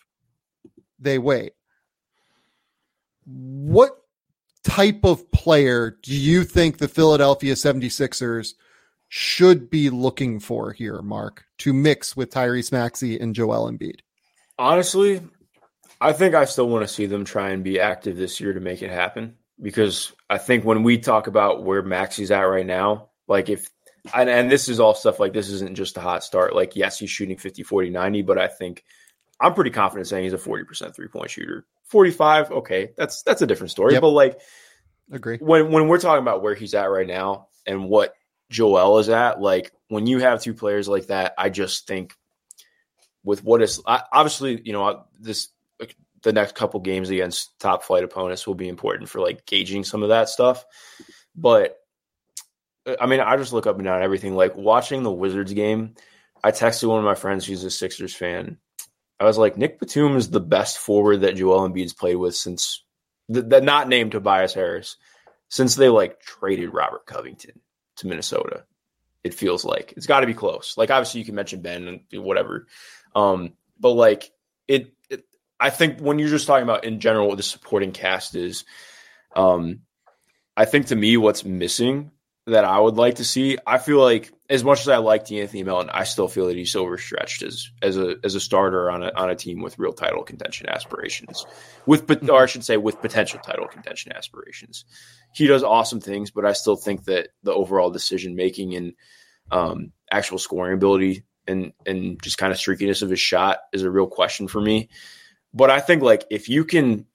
they 1.04 1.18
wait. 1.18 1.54
What 3.26 3.98
type 4.64 5.04
of 5.04 5.32
player 5.32 5.98
do 6.02 6.16
you 6.16 6.44
think 6.44 6.78
the 6.78 6.88
Philadelphia 6.88 7.54
76ers 7.54 8.54
should 9.10 9.70
be 9.70 9.90
looking 9.90 10.40
for 10.40 10.72
here, 10.72 11.02
Mark, 11.02 11.46
to 11.60 11.74
mix 11.74 12.16
with 12.16 12.32
Tyrese 12.32 12.72
Maxey 12.72 13.20
and 13.20 13.36
Joel 13.36 13.72
Embiid? 13.72 14.00
Honestly, 14.58 15.22
I 16.02 16.14
think 16.14 16.36
I 16.36 16.46
still 16.46 16.68
want 16.68 16.88
to 16.88 16.94
see 16.94 17.06
them 17.06 17.24
try 17.24 17.50
and 17.50 17.64
be 17.64 17.80
active 17.80 18.18
this 18.18 18.40
year 18.40 18.54
to 18.54 18.60
make 18.60 18.82
it 18.82 18.92
happen 18.92 19.36
because 19.62 20.12
I 20.30 20.38
think 20.38 20.66
when 20.66 20.84
we 20.84 20.98
talk 20.98 21.28
about 21.28 21.64
where 21.64 21.82
Maxey's 21.82 22.32
at 22.32 22.42
right 22.42 22.66
now, 22.66 23.10
like 23.28 23.50
if 23.50 23.70
and, 24.14 24.30
and 24.30 24.52
this 24.52 24.68
is 24.68 24.80
all 24.80 24.96
stuff 24.96 25.20
like 25.20 25.34
this 25.34 25.50
isn't 25.50 25.76
just 25.76 25.98
a 25.98 26.02
hot 26.02 26.24
start. 26.24 26.56
Like, 26.56 26.76
yes, 26.76 27.00
he's 27.00 27.10
shooting 27.10 27.38
50, 27.38 27.64
40, 27.64 27.90
90, 27.90 28.22
but 28.24 28.38
I 28.38 28.48
think 28.48 28.84
I'm 29.44 29.54
pretty 29.54 29.72
confident 29.72 30.08
saying 30.08 30.24
he's 30.24 30.34
a 30.34 30.38
40% 30.38 30.96
three 30.96 31.08
point 31.08 31.30
shooter. 31.30 31.66
45, 31.86 32.52
okay, 32.52 32.92
that's 32.98 33.22
that's 33.24 33.42
a 33.42 33.48
different 33.48 33.72
story. 33.72 33.94
Yep. 33.94 34.02
But 34.02 34.10
like 34.10 34.40
agree. 35.12 35.38
When 35.40 35.72
when 35.72 35.88
we're 35.88 36.00
talking 36.00 36.22
about 36.22 36.42
where 36.42 36.56
he's 36.56 36.74
at 36.74 36.90
right 36.90 37.06
now 37.06 37.48
and 37.68 37.90
what 37.90 38.16
Joel 38.54 39.00
is 39.00 39.10
at. 39.10 39.42
Like 39.42 39.72
when 39.90 40.08
you 40.08 40.20
have 40.20 40.42
two 40.42 40.54
players 40.54 40.88
like 40.88 41.08
that, 41.08 41.34
I 41.38 41.50
just 41.50 41.88
think 41.88 42.16
with 43.24 43.44
what 43.44 43.62
is 43.62 43.82
obviously, 43.86 44.62
you 44.64 44.72
know, 44.72 45.04
this 45.20 45.50
the 46.22 46.32
next 46.32 46.56
couple 46.56 46.80
games 46.80 47.10
against 47.10 47.60
top 47.60 47.84
flight 47.84 48.06
opponents 48.06 48.48
will 48.48 48.56
be 48.56 48.70
important 48.70 49.10
for 49.10 49.20
like 49.20 49.46
gauging 49.46 49.84
some 49.84 50.04
of 50.04 50.10
that 50.10 50.30
stuff. 50.30 50.66
But 51.36 51.78
uh, 52.86 52.96
I 53.02 53.08
mean, 53.08 53.20
I 53.20 53.36
just 53.36 53.52
look 53.52 53.68
up 53.68 53.76
and 53.76 53.84
down 53.84 54.02
everything. 54.02 54.36
Like 54.36 54.56
watching 54.56 55.04
the 55.04 55.12
Wizards 55.12 55.52
game, 55.52 55.96
I 56.44 56.52
texted 56.52 56.88
one 56.88 57.00
of 57.00 57.06
my 57.06 57.16
friends 57.16 57.46
who's 57.46 57.64
a 57.64 57.72
Sixers 57.72 58.16
fan. 58.16 58.58
I 59.24 59.28
was 59.28 59.38
like, 59.38 59.58
Nick 59.58 59.80
Batum 59.80 60.18
is 60.18 60.30
the 60.30 60.40
best 60.40 60.78
forward 60.78 61.22
that 61.22 61.36
Joel 61.36 61.70
Embiid's 61.70 61.94
played 61.94 62.16
with 62.16 62.36
since 62.36 62.84
the, 63.30 63.42
the 63.42 63.62
not 63.62 63.88
named 63.88 64.12
Tobias 64.12 64.54
Harris 64.54 64.98
since 65.50 65.76
they 65.76 65.90
like 65.90 66.20
traded 66.20 66.74
Robert 66.74 67.06
Covington 67.06 67.62
to 67.98 68.08
Minnesota. 68.08 68.66
It 69.24 69.34
feels 69.34 69.64
like 69.64 69.94
it's 69.96 70.08
got 70.08 70.20
to 70.20 70.28
be 70.28 70.34
close. 70.34 70.76
Like 70.78 70.92
obviously 70.92 71.22
you 71.22 71.26
can 71.26 71.36
mention 71.36 71.62
Ben 71.62 72.02
and 72.12 72.24
whatever, 72.24 72.68
um, 73.16 73.54
but 73.80 73.92
like 73.92 74.32
it, 74.68 74.94
it, 75.10 75.24
I 75.60 75.70
think 75.70 76.00
when 76.00 76.20
you're 76.20 76.30
just 76.30 76.48
talking 76.48 76.64
about 76.64 76.84
in 76.84 77.00
general 77.00 77.28
what 77.30 77.38
the 77.38 77.44
supporting 77.44 77.94
cast 77.94 78.36
is, 78.36 78.66
um, 79.36 79.82
I 80.58 80.66
think 80.66 80.88
to 80.88 80.96
me 80.96 81.16
what's 81.16 81.46
missing 81.46 82.12
that 82.46 82.66
I 82.66 82.80
would 82.80 82.96
like 82.96 83.16
to 83.16 83.24
see. 83.24 83.58
I 83.66 83.78
feel 83.78 84.02
like 84.02 84.32
as 84.50 84.64
much 84.64 84.82
as 84.82 84.90
I 84.90 84.98
like 84.98 85.32
Anthony 85.32 85.64
Melton, 85.64 85.90
I 85.90 86.04
still 86.04 86.28
feel 86.28 86.48
that 86.48 86.58
he's 86.58 86.76
overstretched 86.76 87.42
as 87.42 87.70
as 87.82 87.98
a 87.98 88.16
as 88.24 88.36
a 88.36 88.40
starter 88.40 88.92
on 88.92 89.04
a 89.04 89.12
on 89.16 89.30
a 89.30 89.36
team 89.36 89.62
with 89.62 89.80
real 89.80 89.94
title 89.94 90.24
contention 90.24 90.68
aspirations, 90.68 91.46
with 91.86 92.10
or 92.30 92.44
I 92.44 92.46
should 92.46 92.66
say 92.66 92.78
with 92.78 93.02
potential 93.02 93.40
title 93.40 93.68
contention 93.68 94.12
aspirations. 94.12 94.84
He 95.34 95.48
does 95.48 95.64
awesome 95.64 96.02
things, 96.02 96.32
but 96.32 96.46
I 96.46 96.54
still 96.54 96.76
think 96.76 97.06
that 97.06 97.30
the 97.44 97.54
overall 97.54 97.90
decision 97.90 98.36
making 98.36 98.76
and 98.76 98.94
um, 99.52 99.92
actual 100.12 100.38
scoring 100.38 100.74
ability 100.74 101.24
and 101.48 101.72
and 101.86 102.22
just 102.22 102.38
kind 102.38 102.52
of 102.52 102.60
streakiness 102.60 103.02
of 103.02 103.10
his 103.10 103.20
shot 103.20 103.60
is 103.72 103.84
a 103.84 103.92
real 103.92 104.08
question 104.08 104.48
for 104.48 104.60
me. 104.60 104.90
But 105.54 105.70
I 105.70 105.80
think 105.80 106.02
like 106.02 106.26
if 106.30 106.50
you 106.50 106.66
can 106.66 107.06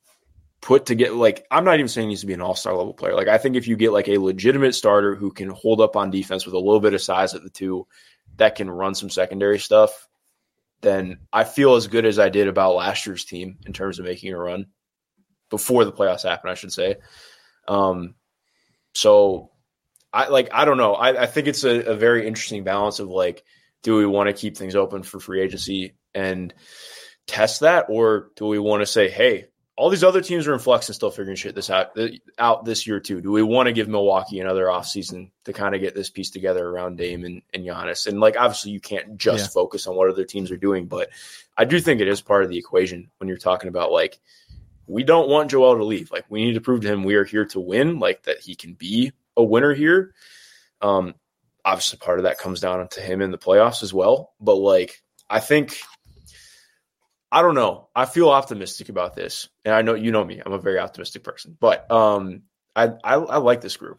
put 0.61 0.87
to 0.87 0.95
get 0.95 1.15
like 1.15 1.47
I'm 1.51 1.65
not 1.65 1.75
even 1.75 1.89
saying 1.89 2.09
he 2.09 2.11
needs 2.11 2.23
to 2.23 2.27
be 2.27 2.35
an 2.35 2.41
all-star 2.41 2.75
level 2.75 2.95
player. 2.95 3.15
Like 3.15 3.29
I 3.29 3.39
think 3.39 3.57
if 3.57 3.69
you 3.69 3.77
get 3.77 3.93
like 3.93 4.09
a 4.09 4.19
legitimate 4.19 4.75
starter 4.75 5.15
who 5.15 5.31
can 5.31 5.51
hold 5.51 5.81
up 5.81 5.97
on 5.97 6.11
defense 6.11 6.45
with 6.45 6.55
a 6.55 6.59
little 6.59 6.81
bit 6.81 6.95
of 6.95 7.03
size 7.03 7.35
at 7.35 7.43
the 7.43 7.51
two 7.51 7.87
that 8.37 8.57
can 8.57 8.71
run 8.71 8.95
some 8.95 9.11
secondary 9.11 9.59
stuff, 9.59 10.09
then 10.81 11.19
I 11.33 11.45
feel 11.45 11.75
as 11.75 11.87
good 11.87 12.05
as 12.05 12.19
I 12.19 12.29
did 12.29 12.49
about 12.49 12.75
last 12.75 13.07
year's 13.07 13.25
team 13.25 13.59
in 13.67 13.73
terms 13.73 13.99
of 13.99 14.05
making 14.05 14.33
a 14.33 14.39
run 14.39 14.67
before 15.51 15.85
the 15.85 15.93
playoffs 15.93 16.25
happen, 16.25 16.51
I 16.51 16.55
should 16.55 16.73
say. 16.73 16.97
Um 17.67 18.15
so 18.95 19.51
I 20.13 20.29
like 20.29 20.49
I 20.53 20.65
don't 20.65 20.79
know. 20.79 20.95
I, 20.95 21.23
I 21.23 21.27
think 21.27 21.47
it's 21.47 21.65
a, 21.65 21.81
a 21.81 21.95
very 21.95 22.27
interesting 22.27 22.65
balance 22.65 22.99
of 22.99 23.09
like, 23.09 23.45
do 23.83 23.97
we 23.97 24.07
want 24.07 24.29
to 24.29 24.33
keep 24.33 24.57
things 24.57 24.75
open 24.75 25.03
for 25.03 25.21
free 25.21 25.41
agency 25.41 25.95
and 26.15 26.53
test 27.27 27.61
that, 27.61 27.87
or 27.89 28.31
do 28.37 28.47
we 28.47 28.59
want 28.59 28.81
to 28.81 28.87
say, 28.87 29.09
hey, 29.09 29.47
all 29.79 29.91
these 29.91 30.03
other 30.03 30.21
teams 30.21 30.49
are 30.49 30.53
in 30.53 30.59
flux 30.59 30.89
and 30.89 30.97
still 30.97 31.13
figuring 31.13 31.37
shit 31.37 31.55
this 31.55 31.71
out 31.71 31.97
out 32.37 32.65
this 32.65 32.85
year 32.85 32.99
too. 32.99 33.21
Do 33.21 33.31
we 33.31 33.45
want 33.45 33.69
to 33.69 33.73
give 33.73 33.87
Milwaukee 33.87 34.41
another 34.41 34.65
offseason 34.65 35.31
to 35.45 35.53
kind 35.53 35.73
of 35.73 35.81
get 35.81 35.95
this 35.95 36.11
piece 36.11 36.31
together 36.31 36.69
around 36.69 36.99
Dame 36.99 37.25
and, 37.25 37.43
and 37.55 37.65
Giannis? 37.65 38.09
And 38.09 38.19
like 38.19 38.37
obviously 38.37 38.73
you 38.73 38.81
can't 38.81 39.17
just 39.17 39.45
yeah. 39.45 39.51
focus 39.51 39.87
on 39.87 39.95
what 39.95 40.11
other 40.11 40.25
teams 40.25 40.51
are 40.51 40.57
doing, 40.57 40.87
but 40.87 41.11
I 41.57 41.65
do 41.65 41.79
think 41.79 42.01
it 42.01 42.09
is 42.09 42.21
part 42.21 42.43
of 42.43 42.51
the 42.51 42.59
equation 42.59 43.09
when 43.19 43.29
you're 43.29 43.39
talking 43.39 43.69
about 43.69 43.93
like 43.93 44.19
we 44.89 45.05
don't 45.05 45.29
want 45.29 45.53
Joel 45.53 45.77
to 45.77 45.85
leave. 45.85 46.11
Like 46.11 46.25
we 46.29 46.45
need 46.45 46.55
to 46.55 46.61
prove 46.61 46.81
to 46.81 46.89
him 46.89 47.05
we 47.05 47.15
are 47.15 47.25
here 47.25 47.45
to 47.47 47.61
win, 47.61 48.01
like 48.01 48.25
that 48.25 48.41
he 48.41 48.57
can 48.57 48.75
be 48.75 49.13
a 49.37 49.45
winner 49.45 49.75
here. 49.75 50.13
Um 50.83 51.15
obviously 51.65 52.01
part 52.01 52.19
of 52.19 52.25
that 52.25 52.39
comes 52.39 52.59
down 52.59 52.89
to 52.89 53.01
him 53.01 53.23
in 53.23 53.31
the 53.31 53.39
playoffs 53.39 53.85
as 53.85 53.95
well. 53.95 54.33
But 54.41 54.57
like 54.57 55.05
I 55.31 55.39
think 55.39 55.79
I 57.31 57.43
don't 57.43 57.55
know. 57.55 57.89
I 57.95 58.07
feel 58.07 58.31
optimistic 58.31 58.89
about 58.89 59.15
this, 59.15 59.49
and 59.65 59.75
I 59.75 59.83
know 59.83 59.95
you 59.95 60.11
know 60.13 60.25
me. 60.25 60.41
I'm 60.45 60.53
a 60.53 60.59
very 60.59 60.79
optimistic 60.79 61.25
person, 61.25 61.57
but 61.59 61.91
um, 61.91 62.43
I, 62.75 62.89
I, 63.05 63.15
I 63.15 63.37
like 63.39 63.61
this 63.61 63.77
group. 63.77 63.99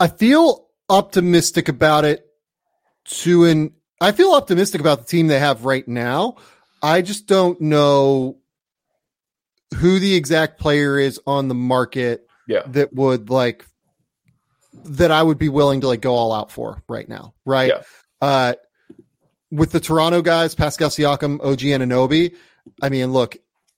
I 0.00 0.08
feel 0.08 0.68
optimistic 0.88 1.68
about 1.68 2.04
it. 2.04 2.24
To 3.04 3.44
an, 3.44 3.72
I 4.00 4.10
feel 4.10 4.32
optimistic 4.32 4.80
about 4.80 4.98
the 4.98 5.04
team 5.04 5.28
they 5.28 5.38
have 5.38 5.64
right 5.64 5.86
now. 5.86 6.36
I 6.82 7.02
just 7.02 7.26
don't 7.26 7.60
know 7.60 8.38
who 9.76 10.00
the 10.00 10.14
exact 10.14 10.58
player 10.58 10.98
is 10.98 11.20
on 11.24 11.46
the 11.46 11.54
market 11.54 12.26
yeah. 12.48 12.62
that 12.66 12.92
would 12.92 13.30
like 13.30 13.64
that 14.84 15.10
I 15.10 15.22
would 15.22 15.38
be 15.38 15.48
willing 15.48 15.82
to 15.82 15.88
like 15.88 16.00
go 16.00 16.14
all 16.14 16.32
out 16.32 16.50
for 16.50 16.82
right 16.88 17.08
now. 17.08 17.34
Right. 17.44 17.68
Yeah. 17.68 17.82
Uh, 18.20 18.54
with 19.50 19.72
the 19.72 19.80
Toronto 19.80 20.22
guys, 20.22 20.54
Pascal 20.54 20.90
Siakam, 20.90 21.40
OG 21.42 21.60
Anunoby, 21.60 22.34
I 22.82 22.88
mean, 22.88 23.12
look, 23.12 23.36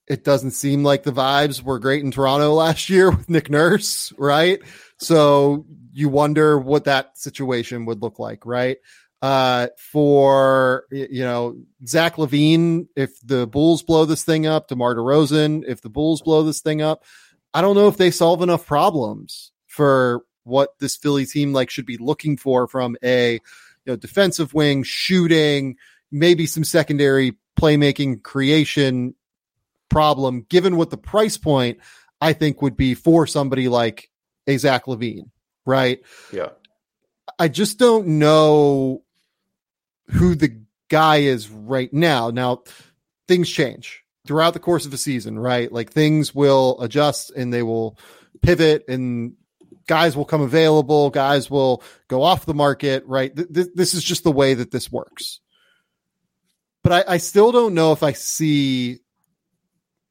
it 0.09 0.25
doesn't 0.25 0.53
seem 0.53 0.83
like 0.83 1.03
the 1.03 1.13
vibes 1.13 1.63
were 1.63 1.79
great 1.79 2.03
in 2.03 2.11
Toronto 2.11 2.55
last 2.55 2.89
year 2.89 3.11
with 3.11 3.29
Nick 3.29 3.51
Nurse, 3.51 4.13
right? 4.17 4.61
So 4.99 5.67
you 5.93 6.09
wonder 6.09 6.59
what 6.59 6.85
that 6.85 7.19
situation 7.19 7.85
would 7.87 8.03
look 8.03 8.19
like, 8.19 8.47
right? 8.47 8.79
Uh, 9.21 9.67
for 9.77 10.85
you 10.93 11.25
know 11.25 11.57
Zach 11.85 12.17
LaVine, 12.17 12.87
if 12.95 13.11
the 13.25 13.49
Bulls 13.49 13.83
blow 13.83 14.05
this 14.05 14.23
thing 14.23 14.47
up, 14.47 14.69
DeMar 14.69 14.95
DeRozan, 14.95 15.65
if 15.67 15.81
the 15.81 15.89
Bulls 15.89 16.23
blow 16.23 16.45
this 16.45 16.61
thing 16.61 16.83
up, 16.83 17.03
I 17.53 17.61
don't 17.61 17.75
know 17.75 17.89
if 17.89 17.97
they 17.97 18.13
solve 18.13 18.43
enough 18.43 18.65
problems 18.65 19.51
for 19.67 20.23
what 20.45 20.79
this 20.79 20.97
Philly 20.97 21.27
team 21.27 21.53
like 21.53 21.69
should 21.69 21.85
be 21.85 21.97
looking 21.97 22.37
for 22.37 22.69
from 22.69 22.97
a 23.03 23.41
you 23.89 23.93
know 23.93 23.97
defensive 23.97 24.53
wing, 24.53 24.83
shooting, 24.83 25.77
maybe 26.13 26.47
some 26.47 26.65
secondary 26.65 27.39
playmaking 27.59 28.23
creation 28.23 29.15
problem, 29.89 30.45
given 30.49 30.77
what 30.77 30.91
the 30.91 30.99
price 30.99 31.39
point 31.39 31.79
I 32.21 32.35
think 32.35 32.61
would 32.61 32.77
be 32.77 32.95
for 32.95 33.27
somebody 33.27 33.69
like 33.69 34.11
a 34.47 34.59
Zach 34.59 34.85
LaVine, 34.85 35.31
right? 35.65 36.01
Yeah. 36.33 36.51
I 37.39 37.49
just 37.49 37.79
don't 37.79 38.19
know 38.19 39.05
who 40.11 40.35
the 40.35 40.61
guy 40.89 41.19
is 41.19 41.49
right 41.49 41.93
now. 41.93 42.31
Now, 42.31 42.65
things 43.27 43.49
change 43.49 44.03
throughout 44.27 44.53
the 44.53 44.61
course 44.61 44.85
of 44.85 44.93
a 44.93 44.99
season, 44.99 45.39
right? 45.39 45.73
Like 45.73 45.91
things 45.91 46.35
will 46.35 46.81
adjust 46.81 47.31
and 47.31 47.53
they 47.53 47.63
will 47.63 47.99
pivot 48.43 48.85
and 48.89 49.35
guys 49.89 50.17
will 50.17 50.25
come 50.25 50.43
available, 50.43 51.11
guys 51.11 51.51
will 51.51 51.83
go 52.07 52.23
off 52.23 52.47
the 52.47 52.55
market, 52.55 53.05
right? 53.07 53.35
Th- 53.35 53.49
th- 53.53 53.69
this 53.75 53.95
is 53.95 54.05
just 54.05 54.23
the 54.23 54.31
way 54.31 54.55
that 54.55 54.71
this 54.71 54.93
works. 54.93 55.41
But 56.85 57.09
I, 57.09 57.15
I 57.15 57.17
still 57.17 57.51
don't 57.51 57.75
know 57.75 57.91
if 57.93 58.05
I 58.05 58.13
see 58.13 59.01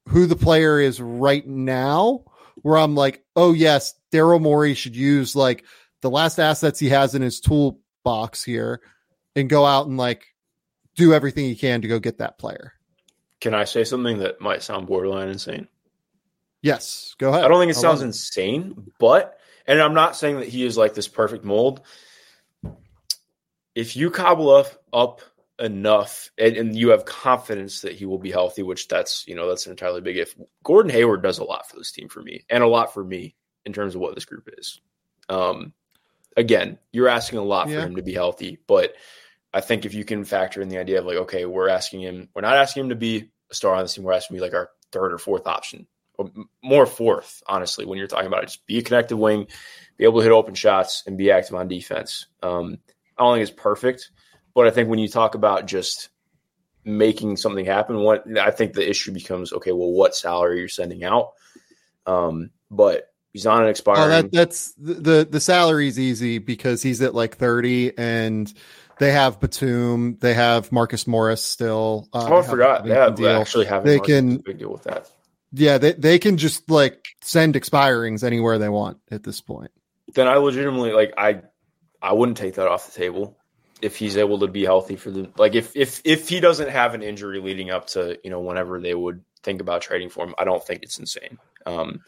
who 0.08 0.26
the 0.26 0.36
player 0.36 0.78
is 0.78 1.00
right 1.00 1.46
now 1.46 2.24
where 2.56 2.76
I'm 2.76 2.94
like, 2.94 3.24
oh 3.36 3.52
yes, 3.52 3.94
Daryl 4.12 4.40
Morey 4.40 4.74
should 4.74 4.96
use 4.96 5.34
like 5.34 5.64
the 6.02 6.10
last 6.10 6.38
assets 6.38 6.78
he 6.78 6.90
has 6.90 7.14
in 7.14 7.22
his 7.22 7.40
toolbox 7.40 8.44
here 8.44 8.80
and 9.34 9.48
go 9.48 9.64
out 9.64 9.86
and 9.86 9.96
like 9.96 10.26
do 10.96 11.14
everything 11.14 11.44
he 11.44 11.56
can 11.56 11.82
to 11.82 11.88
go 11.88 11.98
get 11.98 12.18
that 12.18 12.38
player. 12.38 12.72
Can 13.40 13.54
I 13.54 13.64
say 13.64 13.84
something 13.84 14.18
that 14.18 14.40
might 14.40 14.62
sound 14.62 14.88
borderline 14.88 15.28
insane? 15.28 15.68
Yes, 16.60 17.14
go 17.18 17.28
ahead. 17.28 17.44
I 17.44 17.48
don't 17.48 17.60
think 17.60 17.70
it 17.70 17.76
sounds 17.76 18.02
insane, 18.02 18.90
but 18.98 19.37
and 19.68 19.80
I'm 19.80 19.94
not 19.94 20.16
saying 20.16 20.40
that 20.40 20.48
he 20.48 20.64
is 20.64 20.76
like 20.76 20.94
this 20.94 21.06
perfect 21.06 21.44
mold. 21.44 21.82
If 23.74 23.96
you 23.96 24.10
cobble 24.10 24.50
up, 24.50 24.82
up 24.92 25.20
enough 25.60 26.30
and, 26.38 26.56
and, 26.56 26.76
you 26.76 26.90
have 26.90 27.04
confidence 27.04 27.80
that 27.82 27.92
he 27.92 28.06
will 28.06 28.18
be 28.18 28.30
healthy, 28.30 28.62
which 28.62 28.88
that's 28.88 29.26
you 29.26 29.34
know 29.34 29.48
that's 29.48 29.66
an 29.66 29.72
entirely 29.72 30.00
big 30.00 30.16
if. 30.16 30.34
Gordon 30.64 30.90
Hayward 30.90 31.22
does 31.22 31.38
a 31.38 31.44
lot 31.44 31.68
for 31.68 31.76
this 31.76 31.92
team 31.92 32.08
for 32.08 32.22
me 32.22 32.44
and 32.48 32.62
a 32.62 32.68
lot 32.68 32.94
for 32.94 33.04
me 33.04 33.34
in 33.64 33.72
terms 33.72 33.94
of 33.94 34.00
what 34.00 34.14
this 34.14 34.24
group 34.24 34.48
is. 34.56 34.80
Um, 35.28 35.72
again, 36.36 36.78
you're 36.92 37.08
asking 37.08 37.40
a 37.40 37.44
lot 37.44 37.68
yeah. 37.68 37.80
for 37.80 37.86
him 37.86 37.96
to 37.96 38.02
be 38.02 38.14
healthy, 38.14 38.58
but 38.66 38.94
I 39.52 39.60
think 39.60 39.84
if 39.84 39.94
you 39.94 40.04
can 40.04 40.24
factor 40.24 40.62
in 40.62 40.68
the 40.68 40.78
idea 40.78 41.00
of 41.00 41.06
like, 41.06 41.16
okay, 41.16 41.44
we're 41.44 41.68
asking 41.68 42.00
him, 42.00 42.28
we're 42.34 42.42
not 42.42 42.56
asking 42.56 42.84
him 42.84 42.88
to 42.90 42.96
be 42.96 43.30
a 43.50 43.54
star 43.54 43.74
on 43.74 43.82
this 43.82 43.94
team, 43.94 44.04
we're 44.04 44.12
asking 44.12 44.36
him 44.36 44.40
to 44.40 44.46
be 44.46 44.50
like 44.50 44.58
our 44.58 44.70
third 44.92 45.12
or 45.12 45.18
fourth 45.18 45.46
option, 45.46 45.86
more 46.62 46.86
fourth, 46.86 47.42
honestly, 47.46 47.84
when 47.84 47.98
you're 47.98 48.08
talking 48.08 48.26
about 48.26 48.42
it. 48.42 48.46
Just 48.46 48.66
be 48.66 48.78
a 48.78 48.82
connected 48.82 49.16
wing, 49.16 49.46
be 49.96 50.04
able 50.04 50.20
to 50.20 50.24
hit 50.24 50.32
open 50.32 50.54
shots, 50.54 51.02
and 51.06 51.16
be 51.16 51.30
active 51.30 51.54
on 51.54 51.68
defense. 51.68 52.26
Um, 52.42 52.78
I 53.16 53.24
don't 53.24 53.36
think 53.36 53.48
it's 53.48 53.60
perfect, 53.62 54.10
but 54.54 54.66
I 54.66 54.70
think 54.70 54.88
when 54.88 54.98
you 54.98 55.08
talk 55.08 55.34
about 55.34 55.66
just 55.66 56.08
making 56.84 57.36
something 57.36 57.64
happen, 57.64 57.98
what 57.98 58.24
I 58.38 58.50
think 58.50 58.72
the 58.72 58.88
issue 58.88 59.12
becomes, 59.12 59.52
okay, 59.52 59.72
well, 59.72 59.90
what 59.92 60.14
salary 60.14 60.58
you're 60.60 60.68
sending 60.68 61.04
out? 61.04 61.32
Um, 62.06 62.50
but 62.70 63.12
he's 63.32 63.46
on 63.46 63.62
an 63.62 63.68
expiring. 63.68 64.02
Oh, 64.02 64.08
that, 64.08 64.32
that's 64.32 64.72
the 64.74 65.26
the 65.28 65.40
salary's 65.40 65.98
easy 65.98 66.38
because 66.38 66.82
he's 66.82 67.02
at 67.02 67.14
like 67.14 67.36
thirty 67.36 67.96
and 67.96 68.52
they 68.98 69.12
have 69.12 69.38
Batum, 69.40 70.16
they 70.20 70.34
have 70.34 70.72
Marcus 70.72 71.06
Morris 71.06 71.42
still. 71.42 72.08
Uh, 72.12 72.26
oh, 72.30 72.38
I 72.38 72.42
forgot. 72.42 72.86
Yeah, 72.86 73.10
They 73.10 73.22
deal. 73.22 73.40
actually 73.40 73.66
have 73.66 73.84
they 73.84 74.00
can 74.00 74.38
big 74.38 74.58
deal 74.58 74.72
with 74.72 74.84
that. 74.84 75.08
Yeah, 75.52 75.78
they 75.78 75.92
they 75.92 76.18
can 76.18 76.36
just 76.36 76.70
like 76.70 77.06
send 77.22 77.54
expirings 77.54 78.22
anywhere 78.22 78.58
they 78.58 78.68
want 78.68 78.98
at 79.10 79.22
this 79.22 79.40
point. 79.40 79.70
Then 80.14 80.28
I 80.28 80.36
legitimately 80.36 80.92
like 80.92 81.14
I 81.16 81.42
I 82.02 82.12
wouldn't 82.12 82.36
take 82.36 82.54
that 82.54 82.68
off 82.68 82.92
the 82.92 82.98
table 82.98 83.36
if 83.80 83.96
he's 83.96 84.16
able 84.16 84.40
to 84.40 84.48
be 84.48 84.64
healthy 84.64 84.96
for 84.96 85.10
the 85.10 85.30
like 85.36 85.54
if 85.54 85.74
if 85.74 86.02
if 86.04 86.28
he 86.28 86.40
doesn't 86.40 86.68
have 86.68 86.94
an 86.94 87.02
injury 87.02 87.40
leading 87.40 87.70
up 87.70 87.86
to 87.88 88.18
you 88.22 88.30
know 88.30 88.40
whenever 88.40 88.80
they 88.80 88.94
would 88.94 89.22
think 89.42 89.60
about 89.60 89.82
trading 89.82 90.10
for 90.10 90.24
him, 90.24 90.34
I 90.38 90.44
don't 90.44 90.64
think 90.64 90.82
it's 90.82 90.98
insane. 90.98 91.38
Um, 91.64 92.00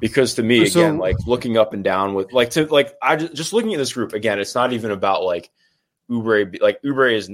because 0.00 0.34
to 0.34 0.42
me 0.42 0.66
so, 0.66 0.80
again, 0.80 0.98
like 0.98 1.16
looking 1.26 1.56
up 1.56 1.72
and 1.72 1.84
down 1.84 2.14
with 2.14 2.32
like 2.32 2.50
to 2.50 2.66
like 2.66 2.94
I 3.02 3.16
just, 3.16 3.34
just 3.34 3.52
looking 3.52 3.74
at 3.74 3.78
this 3.78 3.92
group 3.92 4.12
again, 4.12 4.38
it's 4.38 4.54
not 4.54 4.72
even 4.72 4.90
about 4.90 5.22
like 5.22 5.50
Oubre, 6.10 6.60
like 6.60 6.80
Oubre 6.82 7.14
is, 7.14 7.30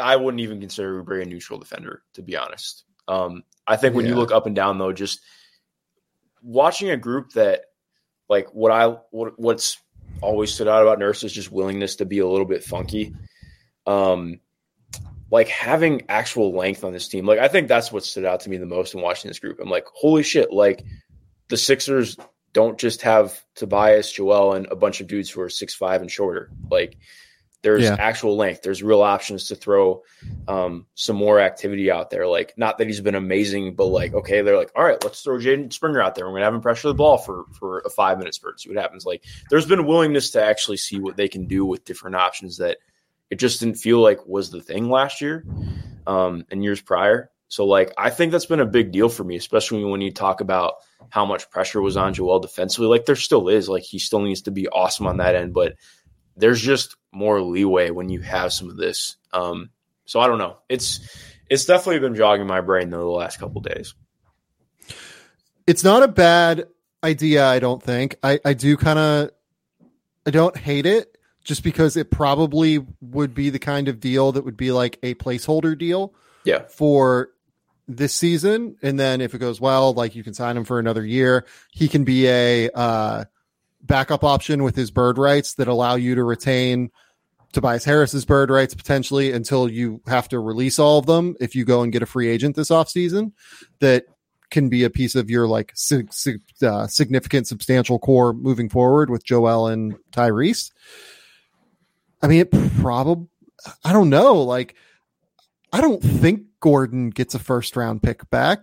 I 0.00 0.16
wouldn't 0.16 0.40
even 0.40 0.60
consider 0.60 1.02
Oubre 1.02 1.22
a 1.22 1.26
neutral 1.26 1.58
defender, 1.58 2.02
to 2.14 2.22
be 2.22 2.36
honest. 2.36 2.84
Um, 3.08 3.42
I 3.66 3.76
think 3.76 3.94
when 3.94 4.04
yeah. 4.04 4.12
you 4.12 4.16
look 4.16 4.32
up 4.32 4.46
and 4.46 4.54
down, 4.54 4.78
though, 4.78 4.92
just 4.92 5.20
watching 6.42 6.90
a 6.90 6.96
group 6.96 7.32
that, 7.32 7.62
like, 8.28 8.48
what 8.54 8.72
I 8.72 8.96
what, 9.10 9.38
what's 9.38 9.78
always 10.20 10.52
stood 10.52 10.68
out 10.68 10.82
about 10.82 10.98
Nurse 10.98 11.24
is 11.24 11.32
just 11.32 11.50
willingness 11.50 11.96
to 11.96 12.04
be 12.04 12.20
a 12.20 12.26
little 12.26 12.46
bit 12.46 12.64
funky. 12.64 13.14
Um, 13.86 14.40
like 15.30 15.48
having 15.48 16.02
actual 16.08 16.56
length 16.56 16.84
on 16.84 16.92
this 16.92 17.08
team. 17.08 17.26
Like, 17.26 17.40
I 17.40 17.48
think 17.48 17.66
that's 17.68 17.90
what 17.90 18.04
stood 18.04 18.24
out 18.24 18.40
to 18.40 18.50
me 18.50 18.58
the 18.58 18.66
most 18.66 18.94
in 18.94 19.00
watching 19.00 19.28
this 19.28 19.40
group. 19.40 19.58
I'm 19.60 19.68
like, 19.68 19.86
holy 19.92 20.22
shit! 20.22 20.52
Like, 20.52 20.84
the 21.48 21.56
Sixers 21.56 22.16
don't 22.52 22.78
just 22.78 23.02
have 23.02 23.44
Tobias, 23.54 24.10
Joel, 24.10 24.54
and 24.54 24.66
a 24.70 24.76
bunch 24.76 25.02
of 25.02 25.08
dudes 25.08 25.28
who 25.28 25.42
are 25.42 25.50
six 25.50 25.74
five 25.74 26.00
and 26.00 26.10
shorter. 26.10 26.50
Like 26.70 26.96
there's 27.62 27.82
yeah. 27.82 27.96
actual 27.98 28.36
length. 28.36 28.62
There's 28.62 28.82
real 28.82 29.02
options 29.02 29.48
to 29.48 29.56
throw 29.56 30.02
um, 30.46 30.86
some 30.94 31.16
more 31.16 31.40
activity 31.40 31.90
out 31.90 32.10
there. 32.10 32.26
Like, 32.26 32.54
not 32.56 32.78
that 32.78 32.86
he's 32.86 33.00
been 33.00 33.14
amazing, 33.14 33.74
but 33.74 33.86
like, 33.86 34.14
okay, 34.14 34.42
they're 34.42 34.56
like, 34.56 34.70
all 34.76 34.84
right, 34.84 35.02
let's 35.02 35.22
throw 35.22 35.38
Jaden 35.38 35.72
Springer 35.72 36.00
out 36.00 36.14
there. 36.14 36.26
We're 36.26 36.34
gonna 36.34 36.44
have 36.44 36.54
him 36.54 36.60
pressure 36.60 36.88
the 36.88 36.94
ball 36.94 37.18
for 37.18 37.44
for 37.58 37.80
a 37.80 37.90
five 37.90 38.18
minute 38.18 38.34
spurt. 38.34 38.60
See 38.60 38.68
what 38.68 38.78
happens. 38.78 39.04
Like, 39.04 39.24
there's 39.50 39.66
been 39.66 39.80
a 39.80 39.86
willingness 39.86 40.30
to 40.32 40.44
actually 40.44 40.76
see 40.76 41.00
what 41.00 41.16
they 41.16 41.28
can 41.28 41.46
do 41.46 41.64
with 41.64 41.84
different 41.84 42.16
options 42.16 42.58
that 42.58 42.78
it 43.30 43.36
just 43.36 43.60
didn't 43.60 43.76
feel 43.76 44.00
like 44.00 44.26
was 44.26 44.50
the 44.50 44.60
thing 44.60 44.88
last 44.88 45.20
year 45.20 45.44
um, 46.06 46.44
and 46.50 46.62
years 46.62 46.80
prior. 46.80 47.30
So, 47.48 47.64
like, 47.64 47.92
I 47.96 48.10
think 48.10 48.32
that's 48.32 48.46
been 48.46 48.60
a 48.60 48.66
big 48.66 48.90
deal 48.90 49.08
for 49.08 49.22
me, 49.22 49.36
especially 49.36 49.84
when 49.84 50.00
you 50.00 50.12
talk 50.12 50.40
about 50.40 50.74
how 51.10 51.24
much 51.24 51.48
pressure 51.50 51.80
was 51.80 51.96
on 51.96 52.12
Joel 52.12 52.40
defensively. 52.40 52.88
Like, 52.88 53.06
there 53.06 53.16
still 53.16 53.48
is. 53.48 53.68
Like, 53.68 53.84
he 53.84 53.98
still 53.98 54.20
needs 54.20 54.42
to 54.42 54.50
be 54.50 54.68
awesome 54.68 55.06
on 55.06 55.18
that 55.18 55.36
end, 55.36 55.54
but 55.54 55.74
there's 56.36 56.60
just 56.60 56.96
more 57.12 57.40
leeway 57.40 57.90
when 57.90 58.08
you 58.08 58.20
have 58.20 58.52
some 58.52 58.70
of 58.70 58.76
this. 58.76 59.16
Um, 59.32 59.70
so 60.04 60.20
I 60.20 60.26
don't 60.26 60.38
know. 60.38 60.58
It's 60.68 61.00
it's 61.48 61.64
definitely 61.64 62.00
been 62.00 62.14
jogging 62.14 62.46
my 62.46 62.60
brain 62.60 62.90
though 62.90 63.04
the 63.04 63.10
last 63.10 63.38
couple 63.38 63.60
days. 63.60 63.94
It's 65.66 65.82
not 65.82 66.02
a 66.02 66.08
bad 66.08 66.66
idea, 67.02 67.46
I 67.46 67.58
don't 67.58 67.82
think. 67.82 68.16
I 68.22 68.40
I 68.44 68.54
do 68.54 68.76
kind 68.76 68.98
of 68.98 69.30
I 70.24 70.30
don't 70.30 70.56
hate 70.56 70.86
it 70.86 71.16
just 71.44 71.62
because 71.62 71.96
it 71.96 72.10
probably 72.10 72.84
would 73.00 73.34
be 73.34 73.50
the 73.50 73.58
kind 73.58 73.88
of 73.88 74.00
deal 74.00 74.32
that 74.32 74.44
would 74.44 74.56
be 74.56 74.72
like 74.72 74.98
a 75.02 75.14
placeholder 75.14 75.78
deal. 75.78 76.14
Yeah. 76.44 76.62
For 76.68 77.30
this 77.88 78.12
season 78.12 78.76
and 78.82 78.98
then 78.98 79.20
if 79.20 79.32
it 79.32 79.38
goes 79.38 79.60
well 79.60 79.92
like 79.92 80.16
you 80.16 80.24
can 80.24 80.34
sign 80.34 80.56
him 80.56 80.64
for 80.64 80.80
another 80.80 81.04
year 81.04 81.46
he 81.70 81.86
can 81.86 82.02
be 82.02 82.26
a 82.26 82.68
uh 82.74 83.24
backup 83.86 84.24
option 84.24 84.62
with 84.62 84.76
his 84.76 84.90
bird 84.90 85.18
rights 85.18 85.54
that 85.54 85.68
allow 85.68 85.94
you 85.94 86.14
to 86.14 86.24
retain 86.24 86.90
Tobias 87.52 87.84
Harris's 87.84 88.24
bird 88.24 88.50
rights 88.50 88.74
potentially 88.74 89.32
until 89.32 89.70
you 89.70 90.00
have 90.06 90.28
to 90.28 90.38
release 90.38 90.78
all 90.78 90.98
of 90.98 91.06
them 91.06 91.36
if 91.40 91.54
you 91.54 91.64
go 91.64 91.82
and 91.82 91.92
get 91.92 92.02
a 92.02 92.06
free 92.06 92.28
agent 92.28 92.56
this 92.56 92.70
offseason 92.70 93.32
that 93.80 94.04
can 94.50 94.68
be 94.68 94.84
a 94.84 94.90
piece 94.90 95.14
of 95.14 95.30
your 95.30 95.48
like 95.48 95.74
uh, 96.62 96.86
significant 96.86 97.46
substantial 97.46 97.98
core 97.98 98.32
moving 98.32 98.68
forward 98.68 99.10
with 99.10 99.24
Joel 99.24 99.68
and 99.68 99.96
Tyrese. 100.12 100.70
I 102.22 102.28
mean, 102.28 102.40
it 102.40 102.50
probably, 102.80 103.26
I 103.84 103.92
don't 103.92 104.10
know. 104.10 104.42
Like, 104.42 104.74
I 105.72 105.80
don't 105.80 106.02
think 106.02 106.42
Gordon 106.60 107.10
gets 107.10 107.34
a 107.34 107.38
first 107.38 107.76
round 107.76 108.02
pick 108.02 108.28
back. 108.30 108.60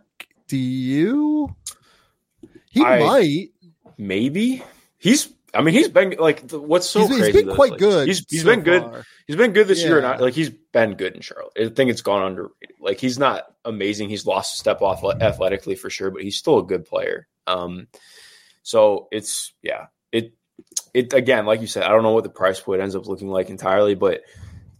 Do 0.47 0.57
you? 0.57 1.55
He 2.69 2.83
I, 2.83 2.99
might. 2.99 3.49
Maybe. 3.97 4.63
He's 5.03 5.33
I 5.53 5.61
mean, 5.61 5.73
he's 5.73 5.89
been 5.89 6.15
like 6.17 6.49
what's 6.51 6.89
so 6.89 7.01
he's, 7.01 7.09
crazy. 7.09 7.25
He's 7.25 7.33
been 7.33 7.47
though, 7.47 7.55
quite 7.55 7.71
like, 7.71 7.79
good. 7.79 8.07
He's 8.07 8.25
he's 8.29 8.43
so 8.43 8.49
been 8.49 8.61
good. 8.61 8.83
Far. 8.83 9.05
He's 9.27 9.35
been 9.35 9.51
good 9.51 9.67
this 9.67 9.81
yeah. 9.81 9.89
year. 9.89 10.01
Not 10.01 10.21
like 10.21 10.33
he's 10.33 10.49
been 10.49 10.93
good 10.95 11.13
in 11.13 11.21
Charlotte. 11.21 11.51
I 11.59 11.67
think 11.67 11.91
it's 11.91 12.01
gone 12.01 12.23
underrated. 12.23 12.77
Like 12.79 13.01
he's 13.01 13.19
not 13.19 13.43
amazing. 13.65 14.07
He's 14.07 14.25
lost 14.25 14.55
a 14.55 14.57
step 14.57 14.81
off 14.81 15.03
athletically 15.03 15.75
for 15.75 15.89
sure, 15.89 16.09
but 16.09 16.21
he's 16.21 16.37
still 16.37 16.57
a 16.59 16.65
good 16.65 16.85
player. 16.85 17.27
Um, 17.47 17.87
so 18.61 19.09
it's 19.11 19.53
yeah, 19.61 19.87
it 20.13 20.33
it 20.93 21.11
again, 21.11 21.45
like 21.45 21.59
you 21.59 21.67
said, 21.67 21.83
I 21.83 21.89
don't 21.89 22.03
know 22.03 22.13
what 22.13 22.23
the 22.23 22.29
price 22.29 22.61
point 22.61 22.81
ends 22.81 22.95
up 22.95 23.05
looking 23.05 23.27
like 23.27 23.49
entirely, 23.49 23.95
but 23.95 24.21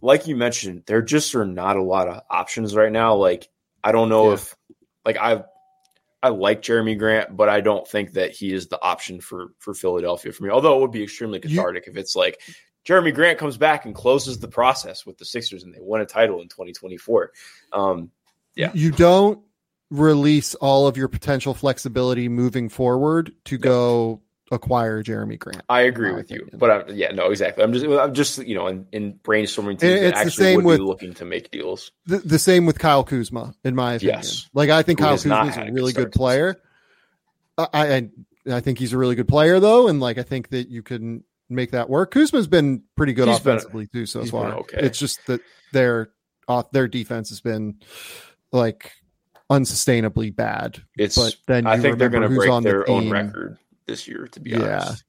like 0.00 0.26
you 0.26 0.36
mentioned, 0.36 0.84
there 0.86 1.02
just 1.02 1.34
are 1.34 1.44
not 1.44 1.76
a 1.76 1.82
lot 1.82 2.08
of 2.08 2.22
options 2.30 2.74
right 2.74 2.90
now. 2.90 3.16
Like 3.16 3.50
I 3.82 3.92
don't 3.92 4.08
know 4.08 4.28
yeah. 4.28 4.34
if 4.34 4.56
like 5.04 5.18
I 5.18 5.44
I 6.24 6.28
like 6.28 6.62
Jerami 6.62 6.98
Grant, 6.98 7.36
but 7.36 7.50
I 7.50 7.60
don't 7.60 7.86
think 7.86 8.12
that 8.12 8.30
he 8.30 8.50
is 8.50 8.68
the 8.68 8.80
option 8.80 9.20
for 9.20 9.48
for 9.58 9.74
Philadelphia 9.74 10.32
for 10.32 10.42
me. 10.44 10.48
Although 10.48 10.78
it 10.78 10.80
would 10.80 10.90
be 10.90 11.02
extremely 11.02 11.38
cathartic 11.38 11.86
you, 11.86 11.92
if 11.92 11.98
it's 11.98 12.16
like 12.16 12.40
Jerami 12.88 13.14
Grant 13.14 13.38
comes 13.38 13.58
back 13.58 13.84
and 13.84 13.94
closes 13.94 14.38
the 14.38 14.48
process 14.48 15.04
with 15.04 15.18
the 15.18 15.26
Sixers 15.26 15.64
and 15.64 15.74
they 15.74 15.80
won 15.82 16.00
a 16.00 16.06
title 16.06 16.40
in 16.40 16.48
2024. 16.48 17.30
Um, 17.74 18.10
yeah, 18.56 18.70
you 18.72 18.90
don't 18.90 19.40
release 19.90 20.54
all 20.54 20.86
of 20.86 20.96
your 20.96 21.08
potential 21.08 21.52
flexibility 21.52 22.30
moving 22.30 22.70
forward 22.70 23.34
to 23.44 23.58
go 23.58 24.22
acquire 24.50 25.02
Jerami 25.02 25.38
Grant. 25.38 25.62
I 25.68 25.82
agree 25.82 26.12
with 26.12 26.26
opinion. 26.26 26.50
you, 26.52 26.58
but 26.58 26.70
I'm, 26.70 26.96
yeah, 26.96 27.12
no, 27.12 27.30
exactly. 27.30 27.64
I'm 27.64 27.72
just, 27.72 27.86
I'm 27.86 28.14
just, 28.14 28.38
you 28.46 28.54
know, 28.54 28.66
in, 28.66 28.86
in 28.92 29.14
brainstorming 29.14 29.78
teams 29.78 29.82
it's 29.82 30.18
actually 30.18 30.24
the 30.24 30.30
same 30.30 30.64
with, 30.64 30.78
be 30.78 30.84
looking 30.84 31.14
to 31.14 31.24
make 31.24 31.50
deals. 31.50 31.92
The, 32.06 32.18
the, 32.18 32.38
same 32.38 32.66
with 32.66 32.78
Kyle 32.78 33.04
Kuzma, 33.04 33.54
in 33.64 33.74
my 33.74 33.94
opinion. 33.94 34.18
Yes. 34.18 34.48
Like 34.52 34.70
I 34.70 34.82
think 34.82 34.98
Who 34.98 35.06
Kyle 35.06 35.14
Kuzma 35.14 35.46
is 35.46 35.56
a 35.56 35.72
really 35.72 35.92
good 35.92 36.12
player. 36.12 36.60
I, 37.56 37.68
I, 37.72 38.08
I 38.52 38.60
think 38.60 38.78
he's 38.78 38.92
a 38.92 38.98
really 38.98 39.14
good 39.14 39.28
player 39.28 39.60
though, 39.60 39.88
and 39.88 40.00
like 40.00 40.18
I 40.18 40.22
think 40.22 40.50
that 40.50 40.68
you 40.68 40.82
can 40.82 41.24
make 41.48 41.70
that 41.70 41.88
work. 41.88 42.10
Kuzma's 42.10 42.46
been 42.46 42.82
pretty 42.96 43.12
good 43.12 43.28
he's 43.28 43.38
offensively 43.38 43.86
been, 43.86 44.02
too 44.02 44.06
so 44.06 44.24
far. 44.24 44.54
Okay. 44.54 44.78
It's 44.80 44.98
just 44.98 45.24
that 45.26 45.40
their 45.72 46.10
off 46.48 46.70
their 46.72 46.88
defense 46.88 47.30
has 47.30 47.40
been 47.40 47.80
like 48.52 48.92
unsustainably 49.50 50.34
bad. 50.34 50.82
It's 50.96 51.16
but 51.16 51.36
then 51.46 51.66
I 51.66 51.78
think 51.78 51.98
they're 51.98 52.08
going 52.08 52.28
to 52.28 52.34
break 52.34 52.62
their 52.62 52.84
the 52.84 52.90
own 52.90 53.10
record 53.10 53.58
this 53.86 54.06
year. 54.08 54.28
To 54.32 54.40
be 54.40 54.50
yeah. 54.50 54.80
honest, 54.80 55.04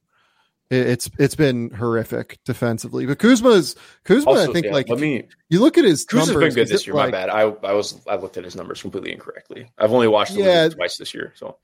it's 0.69 1.09
it's 1.19 1.35
been 1.35 1.69
horrific 1.71 2.39
defensively. 2.45 3.05
But 3.05 3.19
Kuzma's 3.19 3.75
Kuzma, 4.03 4.31
also, 4.31 4.49
I 4.49 4.53
think, 4.53 4.65
yeah, 4.65 4.73
like 4.73 4.89
let 4.89 4.99
me. 4.99 5.27
You 5.49 5.59
look 5.59 5.77
at 5.77 5.85
his 5.85 6.05
Kuzma's 6.05 6.29
numbers, 6.29 6.55
been 6.55 6.63
good 6.63 6.73
this 6.73 6.88
year. 6.88 6.95
Like, 6.95 7.07
my 7.07 7.11
bad. 7.11 7.29
I 7.29 7.41
I 7.41 7.73
was 7.73 8.01
I 8.07 8.15
looked 8.15 8.38
at 8.38 8.43
his 8.43 8.55
numbers 8.55 8.81
completely 8.81 9.11
incorrectly. 9.11 9.69
I've 9.77 9.93
only 9.93 10.07
watched 10.07 10.33
the 10.33 10.41
yeah, 10.41 10.69
twice 10.69 10.97
this 10.97 11.13
year, 11.13 11.33
so. 11.35 11.57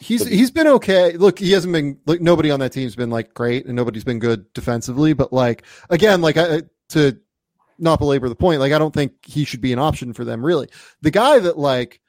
He's 0.00 0.26
he's 0.26 0.50
been 0.50 0.66
okay. 0.66 1.12
Look, 1.12 1.38
he 1.38 1.52
hasn't 1.52 1.72
been 1.72 1.96
like 2.06 2.20
nobody 2.20 2.50
on 2.50 2.58
that 2.58 2.72
team's 2.72 2.96
been 2.96 3.10
like 3.10 3.34
great, 3.34 3.66
and 3.66 3.76
nobody's 3.76 4.02
been 4.02 4.18
good 4.18 4.52
defensively. 4.52 5.12
But 5.12 5.32
like 5.32 5.62
again, 5.90 6.20
like 6.20 6.36
I, 6.36 6.62
to 6.88 7.20
not 7.78 8.00
belabor 8.00 8.28
the 8.28 8.34
point, 8.34 8.58
like 8.58 8.72
I 8.72 8.78
don't 8.78 8.92
think 8.92 9.24
he 9.24 9.44
should 9.44 9.60
be 9.60 9.72
an 9.72 9.78
option 9.78 10.12
for 10.12 10.24
them. 10.24 10.44
Really, 10.44 10.68
the 11.02 11.12
guy 11.12 11.38
that 11.38 11.56
like 11.56 12.00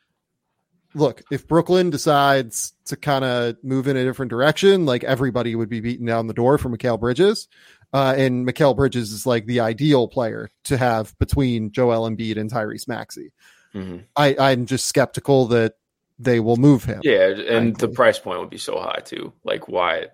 look, 0.95 1.23
if 1.31 1.47
Brooklyn 1.47 1.89
decides 1.89 2.73
to 2.85 2.95
kind 2.95 3.25
of 3.25 3.57
move 3.63 3.87
in 3.87 3.97
a 3.97 4.03
different 4.03 4.29
direction, 4.29 4.85
like 4.85 5.03
everybody 5.03 5.55
would 5.55 5.69
be 5.69 5.79
beating 5.79 6.05
down 6.05 6.27
the 6.27 6.33
door 6.33 6.57
for 6.57 6.69
Mikal 6.69 6.99
Bridges. 6.99 7.47
Uh, 7.91 8.15
and 8.17 8.47
Mikal 8.47 8.75
Bridges 8.75 9.11
is 9.11 9.25
like 9.25 9.45
the 9.45 9.59
ideal 9.59 10.07
player 10.07 10.49
to 10.63 10.77
have 10.77 11.17
between 11.19 11.71
Joel 11.71 12.09
Embiid 12.09 12.37
and 12.37 12.51
Tyrese 12.51 12.87
Maxey. 12.87 13.31
Mm-hmm. 13.75 13.97
I, 14.15 14.35
I'm 14.39 14.65
just 14.65 14.87
skeptical 14.87 15.47
that 15.47 15.75
they 16.19 16.39
will 16.39 16.57
move 16.57 16.83
him. 16.83 17.01
Yeah, 17.03 17.27
and 17.27 17.75
the 17.75 17.87
price 17.87 18.19
point 18.19 18.39
would 18.39 18.49
be 18.49 18.57
so 18.57 18.79
high 18.79 19.01
too. 19.03 19.33
Like 19.43 19.67
why? 19.67 20.07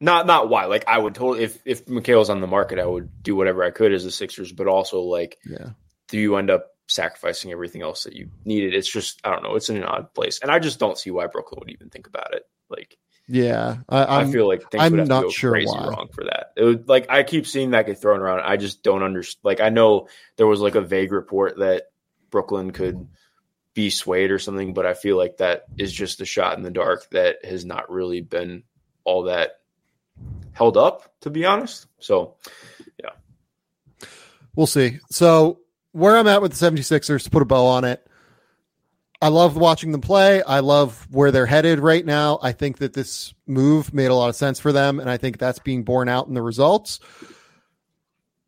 Not 0.00 0.26
not 0.26 0.48
why. 0.48 0.66
Like 0.66 0.88
I 0.88 0.98
would 0.98 1.14
totally 1.14 1.44
if 1.44 1.60
if 1.64 1.86
Mikal's 1.86 2.30
on 2.30 2.40
the 2.40 2.46
market, 2.46 2.78
I 2.78 2.86
would 2.86 3.22
do 3.22 3.36
whatever 3.36 3.62
I 3.62 3.70
could 3.70 3.92
as 3.92 4.04
the 4.04 4.10
Sixers. 4.10 4.52
But 4.52 4.66
also 4.66 5.00
like, 5.00 5.38
yeah, 5.44 5.70
do 6.08 6.18
you 6.18 6.36
end 6.36 6.50
up 6.50 6.71
sacrificing 6.92 7.52
everything 7.52 7.82
else 7.82 8.04
that 8.04 8.14
you 8.14 8.30
needed. 8.44 8.74
It's 8.74 8.90
just 8.90 9.20
I 9.24 9.30
don't 9.30 9.42
know. 9.42 9.56
It's 9.56 9.70
in 9.70 9.76
an 9.76 9.84
odd 9.84 10.14
place, 10.14 10.40
and 10.40 10.50
I 10.50 10.58
just 10.58 10.78
don't 10.78 10.98
see 10.98 11.10
why 11.10 11.26
Brooklyn 11.26 11.60
would 11.60 11.70
even 11.70 11.90
think 11.90 12.06
about 12.06 12.34
it. 12.34 12.44
Like, 12.68 12.96
yeah, 13.28 13.78
I, 13.88 14.20
I 14.20 14.30
feel 14.30 14.46
like 14.48 14.70
things 14.70 14.82
I'm 14.82 14.92
would 14.92 14.98
have 15.00 15.08
not 15.08 15.20
to 15.20 15.26
go 15.26 15.30
sure 15.30 15.52
crazy 15.52 15.70
why. 15.70 15.88
wrong 15.88 16.08
for 16.12 16.24
that. 16.24 16.52
It 16.56 16.64
would 16.64 16.88
like 16.88 17.10
I 17.10 17.22
keep 17.22 17.46
seeing 17.46 17.70
that 17.70 17.86
get 17.86 18.00
thrown 18.00 18.20
around. 18.20 18.40
I 18.40 18.56
just 18.56 18.82
don't 18.82 19.02
understand. 19.02 19.40
Like, 19.44 19.60
I 19.60 19.68
know 19.68 20.08
there 20.36 20.46
was 20.46 20.60
like 20.60 20.74
a 20.74 20.80
vague 20.80 21.12
report 21.12 21.58
that 21.58 21.84
Brooklyn 22.30 22.72
could 22.72 23.08
be 23.74 23.90
swayed 23.90 24.30
or 24.30 24.38
something, 24.38 24.74
but 24.74 24.86
I 24.86 24.94
feel 24.94 25.16
like 25.16 25.38
that 25.38 25.64
is 25.78 25.92
just 25.92 26.20
a 26.20 26.26
shot 26.26 26.56
in 26.56 26.62
the 26.62 26.70
dark 26.70 27.08
that 27.10 27.44
has 27.44 27.64
not 27.64 27.90
really 27.90 28.20
been 28.20 28.64
all 29.04 29.24
that 29.24 29.60
held 30.52 30.76
up, 30.76 31.14
to 31.22 31.30
be 31.30 31.44
honest. 31.44 31.86
So, 31.98 32.36
yeah. 33.02 33.10
We'll 34.54 34.66
see. 34.66 35.00
So 35.10 35.60
where 35.92 36.16
I'm 36.16 36.26
at 36.26 36.42
with 36.42 36.52
the 36.52 36.70
76ers 36.70 37.24
to 37.24 37.30
put 37.30 37.42
a 37.42 37.46
bow 37.46 37.66
on 37.66 37.84
it. 37.84 38.06
I 39.20 39.28
love 39.28 39.56
watching 39.56 39.92
them 39.92 40.00
play. 40.00 40.42
I 40.42 40.58
love 40.60 41.06
where 41.10 41.30
they're 41.30 41.46
headed 41.46 41.78
right 41.78 42.04
now. 42.04 42.40
I 42.42 42.50
think 42.50 42.78
that 42.78 42.92
this 42.92 43.32
move 43.46 43.94
made 43.94 44.06
a 44.06 44.14
lot 44.14 44.28
of 44.28 44.34
sense 44.34 44.58
for 44.58 44.72
them, 44.72 44.98
and 44.98 45.08
I 45.08 45.16
think 45.16 45.38
that's 45.38 45.60
being 45.60 45.84
borne 45.84 46.08
out 46.08 46.26
in 46.26 46.34
the 46.34 46.42
results. 46.42 46.98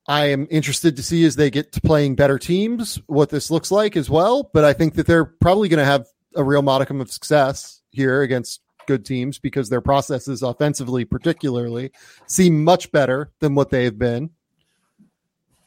I 0.09 0.27
am 0.27 0.49
interested 0.51 0.97
to 0.97 1.03
see 1.03 1.25
as 1.25 1.37
they 1.37 1.51
get 1.51 1.73
to 1.73 1.81
playing 1.81 2.17
better 2.17 2.39
teams 2.39 3.01
what 3.07 3.31
this 3.31 3.51
looks 3.51 3.71
like 3.71 3.97
as 3.97 4.11
well. 4.11 4.51
But 4.53 4.65
I 4.65 4.73
think 4.73 4.95
that 4.95 5.07
they're 5.07 5.25
probably 5.25 5.69
going 5.69 5.79
to 5.79 5.85
have 5.85 6.07
a 6.35 6.43
real 6.43 6.63
modicum 6.63 7.01
of 7.01 7.11
success 7.11 7.81
here 7.91 8.23
against 8.23 8.61
good 8.87 9.05
teams 9.05 9.39
because 9.39 9.69
their 9.69 9.81
processes 9.81 10.43
offensively, 10.43 11.05
particularly, 11.05 11.93
seem 12.27 12.65
much 12.65 12.91
better 12.93 13.31
than 13.41 13.55
what 13.55 13.71
they've 13.71 13.97
been 13.97 14.31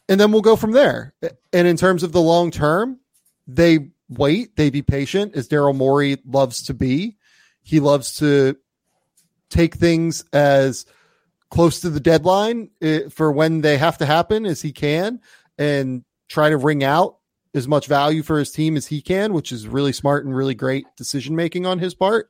and 0.10 0.20
then 0.20 0.32
we'll 0.32 0.41
go 0.41 0.56
from 0.56 0.72
there. 0.72 1.13
And 1.54 1.67
in 1.67 1.78
terms 1.78 2.04
of 2.04 2.12
the 2.12 2.22
long 2.22 2.52
term, 2.52 3.00
they 3.48 3.89
wait, 4.10 4.56
they 4.56 4.70
be 4.70 4.82
patient, 4.82 5.36
as 5.36 5.48
Daryl 5.48 5.76
Morey 5.76 6.17
loves 6.26 6.63
to 6.63 6.74
be. 6.74 7.17
He 7.62 7.80
loves 7.80 8.15
to 8.15 8.58
take 9.50 9.76
things 9.76 10.24
as 10.34 10.86
close 11.50 11.82
to 11.82 11.89
the 11.89 12.00
deadline 12.00 12.70
eh, 12.82 13.08
for 13.10 13.32
when 13.32 13.62
they 13.62 13.78
have 13.78 13.98
to 13.98 14.06
happen 14.06 14.46
as 14.46 14.62
he 14.62 14.72
can 14.72 15.22
and 15.58 16.04
try 16.28 16.50
to 16.50 16.58
wring 16.58 16.84
out 16.84 17.17
as 17.54 17.67
much 17.67 17.88
value 17.88 18.22
for 18.22 18.38
his 18.38 18.52
team 18.52 18.76
as 18.76 18.88
he 18.88 19.02
can, 19.02 19.34
which 19.34 19.52
is 19.52 19.67
really 19.67 19.93
smart 19.93 20.26
and 20.26 20.36
really 20.36 20.54
great 20.54 20.86
decision 20.98 21.36
making 21.36 21.65
on 21.65 21.80
his 21.80 21.93
part. 21.93 22.30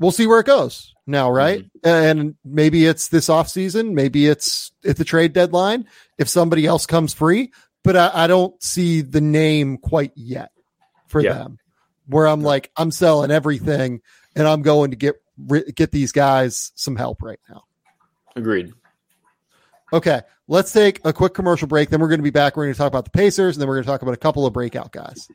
We'll 0.00 0.10
see 0.10 0.26
where 0.26 0.40
it 0.40 0.46
goes 0.46 0.94
now, 1.06 1.30
right? 1.30 1.60
Mm-hmm. 1.60 1.88
And 1.88 2.34
maybe 2.44 2.86
it's 2.86 3.08
this 3.08 3.28
off 3.28 3.48
season, 3.48 3.94
maybe 3.94 4.26
it's 4.26 4.72
at 4.84 4.96
the 4.96 5.04
trade 5.04 5.34
deadline 5.34 5.86
if 6.18 6.28
somebody 6.28 6.66
else 6.66 6.86
comes 6.86 7.12
free, 7.12 7.52
but 7.84 7.96
I, 7.96 8.10
I 8.12 8.26
don't 8.26 8.60
see 8.62 9.02
the 9.02 9.20
name 9.20 9.76
quite 9.76 10.12
yet 10.16 10.52
for 11.06 11.20
yeah. 11.20 11.34
them. 11.34 11.58
Where 12.06 12.26
I'm 12.26 12.40
like, 12.40 12.72
I'm 12.76 12.90
selling 12.90 13.30
everything, 13.30 14.00
and 14.34 14.48
I'm 14.48 14.62
going 14.62 14.90
to 14.90 14.96
get 14.96 15.14
get 15.76 15.92
these 15.92 16.10
guys 16.10 16.72
some 16.74 16.96
help 16.96 17.22
right 17.22 17.38
now. 17.48 17.62
Agreed. 18.34 18.72
Okay, 19.92 20.22
let's 20.48 20.72
take 20.72 21.00
a 21.04 21.12
quick 21.12 21.34
commercial 21.34 21.68
break. 21.68 21.90
Then 21.90 22.00
we're 22.00 22.08
going 22.08 22.18
to 22.18 22.24
be 22.24 22.30
back. 22.30 22.56
We're 22.56 22.64
going 22.64 22.74
to 22.74 22.78
talk 22.78 22.88
about 22.88 23.04
the 23.04 23.10
Pacers, 23.10 23.56
and 23.56 23.60
then 23.60 23.68
we're 23.68 23.76
going 23.76 23.84
to 23.84 23.90
talk 23.90 24.02
about 24.02 24.14
a 24.14 24.18
couple 24.18 24.44
of 24.44 24.52
breakout 24.52 24.90
guys. 24.90 25.28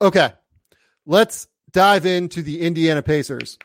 Okay, 0.00 0.32
let's 1.06 1.48
dive 1.72 2.06
into 2.06 2.40
the 2.42 2.60
Indiana 2.60 3.02
Pacers. 3.02 3.58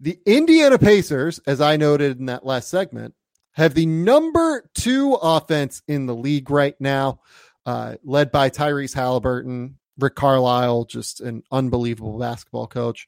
The 0.00 0.18
Indiana 0.24 0.78
Pacers, 0.78 1.40
as 1.46 1.60
I 1.60 1.76
noted 1.76 2.18
in 2.18 2.26
that 2.26 2.46
last 2.46 2.68
segment, 2.68 3.14
have 3.52 3.74
the 3.74 3.86
number 3.86 4.68
two 4.74 5.14
offense 5.14 5.82
in 5.86 6.06
the 6.06 6.14
league 6.14 6.50
right 6.50 6.74
now, 6.80 7.20
uh, 7.66 7.96
led 8.02 8.32
by 8.32 8.48
Tyrese 8.48 8.96
Haliburton, 8.96 9.74
Rick 9.98 10.14
Carlisle, 10.14 10.86
just 10.86 11.20
an 11.20 11.42
unbelievable 11.52 12.18
basketball 12.18 12.66
coach, 12.66 13.06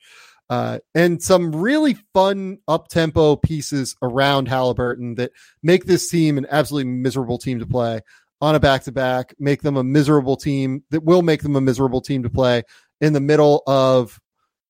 uh, 0.51 0.81
and 0.95 1.23
some 1.23 1.57
really 1.57 1.97
fun 2.13 2.59
up 2.69 2.89
tempo 2.89 3.37
pieces 3.37 3.97
around 4.03 4.49
Haliburton 4.49 5.17
that 5.17 5.33
make 5.63 5.87
this 5.87 6.11
team 6.11 6.37
an 6.37 6.47
absolutely 6.51 6.91
miserable 6.91 7.39
team 7.39 7.59
to 7.61 7.67
play 7.67 8.03
on 8.45 8.55
a 8.55 8.61
back 8.61 8.83
to 8.83 8.93
back, 8.93 9.35
make 9.39 9.63
them 9.63 9.79
a 9.79 9.83
miserable 9.83 10.37
team 10.37 10.85
that 10.91 11.03
will 11.03 11.23
make 11.23 11.43
them 11.43 11.57
a 11.57 11.63
miserable 11.63 12.03
team 12.03 12.23
to 12.23 12.29
play 12.29 12.63
in 13.01 13.15
the 13.15 13.21
middle 13.21 13.63
of 13.67 14.21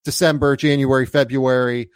December, 0.05 0.55
January, 0.55 1.07
February, 1.07 1.91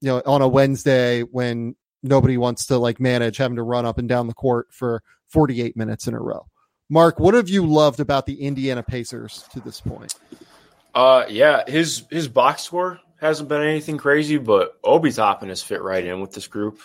you 0.00 0.08
know, 0.08 0.22
on 0.24 0.42
a 0.42 0.48
Wednesday 0.48 1.22
when 1.22 1.74
nobody 2.04 2.38
wants 2.38 2.66
to 2.66 2.78
like 2.78 3.00
manage 3.00 3.36
having 3.36 3.56
to 3.56 3.64
run 3.64 3.84
up 3.84 3.98
and 3.98 4.08
down 4.08 4.28
the 4.28 4.34
court 4.34 4.68
for 4.70 5.02
48 5.26 5.76
minutes 5.76 6.06
in 6.06 6.14
a 6.14 6.20
row. 6.20 6.46
Mark, 6.88 7.18
what 7.18 7.34
have 7.34 7.48
you 7.48 7.66
loved 7.66 7.98
about 7.98 8.24
the 8.24 8.40
Indiana 8.40 8.84
Pacers 8.84 9.44
to 9.52 9.60
this 9.60 9.80
point? 9.80 10.14
Uh 10.94 11.24
yeah, 11.28 11.64
his 11.66 12.04
his 12.10 12.28
box 12.28 12.62
score 12.62 13.00
hasn't 13.20 13.48
been 13.48 13.62
anything 13.62 13.98
crazy, 13.98 14.38
but 14.38 14.78
Obi 14.84 15.10
Toppin 15.10 15.48
has 15.48 15.64
fit 15.64 15.82
right 15.82 16.04
in 16.04 16.20
with 16.20 16.32
this 16.32 16.46
group. 16.46 16.80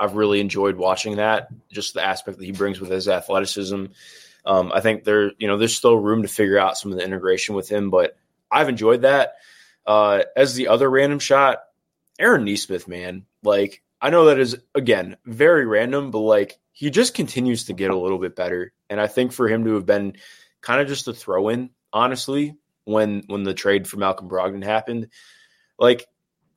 I've 0.00 0.16
really 0.16 0.40
enjoyed 0.40 0.76
watching 0.76 1.16
that, 1.16 1.48
just 1.70 1.92
the 1.92 2.02
aspect 2.02 2.38
that 2.38 2.44
he 2.44 2.52
brings 2.52 2.80
with 2.80 2.90
his 2.90 3.06
athleticism. 3.06 3.86
Um, 4.46 4.72
I 4.72 4.80
think 4.80 5.04
there, 5.04 5.32
you 5.38 5.46
know, 5.46 5.58
there's 5.58 5.76
still 5.76 5.98
room 5.98 6.22
to 6.22 6.28
figure 6.28 6.58
out 6.58 6.78
some 6.78 6.90
of 6.90 6.96
the 6.96 7.04
integration 7.04 7.54
with 7.54 7.68
him, 7.68 7.90
but 7.90 8.16
I've 8.50 8.70
enjoyed 8.70 9.02
that. 9.02 9.34
Uh, 9.86 10.22
as 10.34 10.54
the 10.54 10.68
other 10.68 10.88
random 10.88 11.18
shot, 11.18 11.58
Aaron 12.18 12.44
Nesmith, 12.44 12.88
man, 12.88 13.26
like 13.42 13.82
I 14.00 14.08
know 14.10 14.26
that 14.26 14.38
is 14.38 14.56
again 14.74 15.18
very 15.26 15.66
random, 15.66 16.10
but 16.10 16.20
like 16.20 16.58
he 16.72 16.90
just 16.90 17.14
continues 17.14 17.64
to 17.64 17.74
get 17.74 17.90
a 17.90 17.98
little 17.98 18.18
bit 18.18 18.34
better. 18.34 18.72
And 18.88 19.00
I 19.00 19.06
think 19.06 19.32
for 19.32 19.48
him 19.48 19.64
to 19.64 19.74
have 19.74 19.86
been 19.86 20.16
kind 20.62 20.80
of 20.80 20.88
just 20.88 21.08
a 21.08 21.12
throw 21.12 21.48
in, 21.50 21.70
honestly, 21.92 22.56
when 22.84 23.24
when 23.26 23.42
the 23.42 23.54
trade 23.54 23.86
for 23.86 23.98
Malcolm 23.98 24.28
Brogdon 24.28 24.64
happened, 24.64 25.08
like 25.78 26.06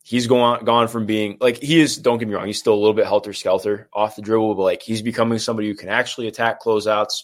he's 0.04 0.28
gone 0.28 0.64
gone 0.66 0.88
from 0.88 1.06
being 1.06 1.38
like 1.42 1.58
he 1.58 1.80
is. 1.80 1.98
Don't 1.98 2.20
get 2.20 2.28
me 2.28 2.36
wrong, 2.36 2.46
he's 2.46 2.60
still 2.60 2.74
a 2.74 2.76
little 2.76 2.94
bit 2.94 3.08
helter 3.08 3.34
skelter 3.34 3.90
off 3.92 4.16
the 4.16 4.22
dribble, 4.22 4.54
but 4.56 4.64
like 4.64 4.84
he's 4.84 5.02
becoming 5.02 5.40
somebody 5.40 5.70
who 5.70 5.76
can 5.76 5.90
actually 5.90 6.28
attack 6.28 6.62
closeouts. 6.62 7.24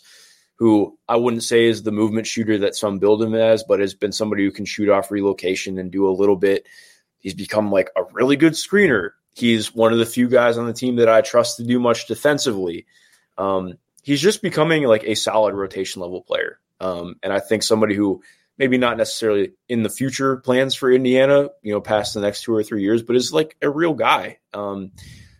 Who 0.55 0.97
I 1.07 1.15
wouldn't 1.15 1.43
say 1.43 1.67
is 1.67 1.83
the 1.83 1.91
movement 1.91 2.27
shooter 2.27 2.57
that 2.57 2.75
some 2.75 2.99
build 2.99 3.23
him 3.23 3.33
as, 3.33 3.63
but 3.63 3.79
has 3.79 3.93
been 3.93 4.11
somebody 4.11 4.43
who 4.43 4.51
can 4.51 4.65
shoot 4.65 4.89
off 4.89 5.09
relocation 5.09 5.77
and 5.77 5.89
do 5.89 6.09
a 6.09 6.11
little 6.11 6.35
bit. 6.35 6.67
He's 7.19 7.33
become 7.33 7.71
like 7.71 7.91
a 7.95 8.03
really 8.11 8.35
good 8.35 8.53
screener. 8.53 9.11
He's 9.33 9.73
one 9.73 9.93
of 9.93 9.99
the 9.99 10.05
few 10.05 10.27
guys 10.27 10.57
on 10.57 10.67
the 10.67 10.73
team 10.73 10.97
that 10.97 11.07
I 11.07 11.21
trust 11.21 11.57
to 11.57 11.63
do 11.63 11.79
much 11.79 12.07
defensively. 12.07 12.87
Um, 13.37 13.75
he's 14.03 14.19
just 14.19 14.41
becoming 14.41 14.83
like 14.83 15.05
a 15.05 15.15
solid 15.15 15.55
rotation 15.55 16.01
level 16.01 16.21
player. 16.23 16.59
Um, 16.81 17.15
and 17.23 17.31
I 17.31 17.39
think 17.39 17.63
somebody 17.63 17.95
who 17.95 18.21
maybe 18.59 18.77
not 18.77 18.97
necessarily 18.97 19.53
in 19.69 19.81
the 19.81 19.89
future 19.89 20.37
plans 20.37 20.75
for 20.75 20.91
Indiana, 20.91 21.49
you 21.63 21.73
know, 21.73 21.79
past 21.79 22.13
the 22.13 22.19
next 22.19 22.43
two 22.43 22.53
or 22.53 22.61
three 22.61 22.83
years, 22.83 23.01
but 23.01 23.15
is 23.15 23.33
like 23.33 23.55
a 23.61 23.69
real 23.69 23.93
guy. 23.93 24.37
Um, 24.53 24.91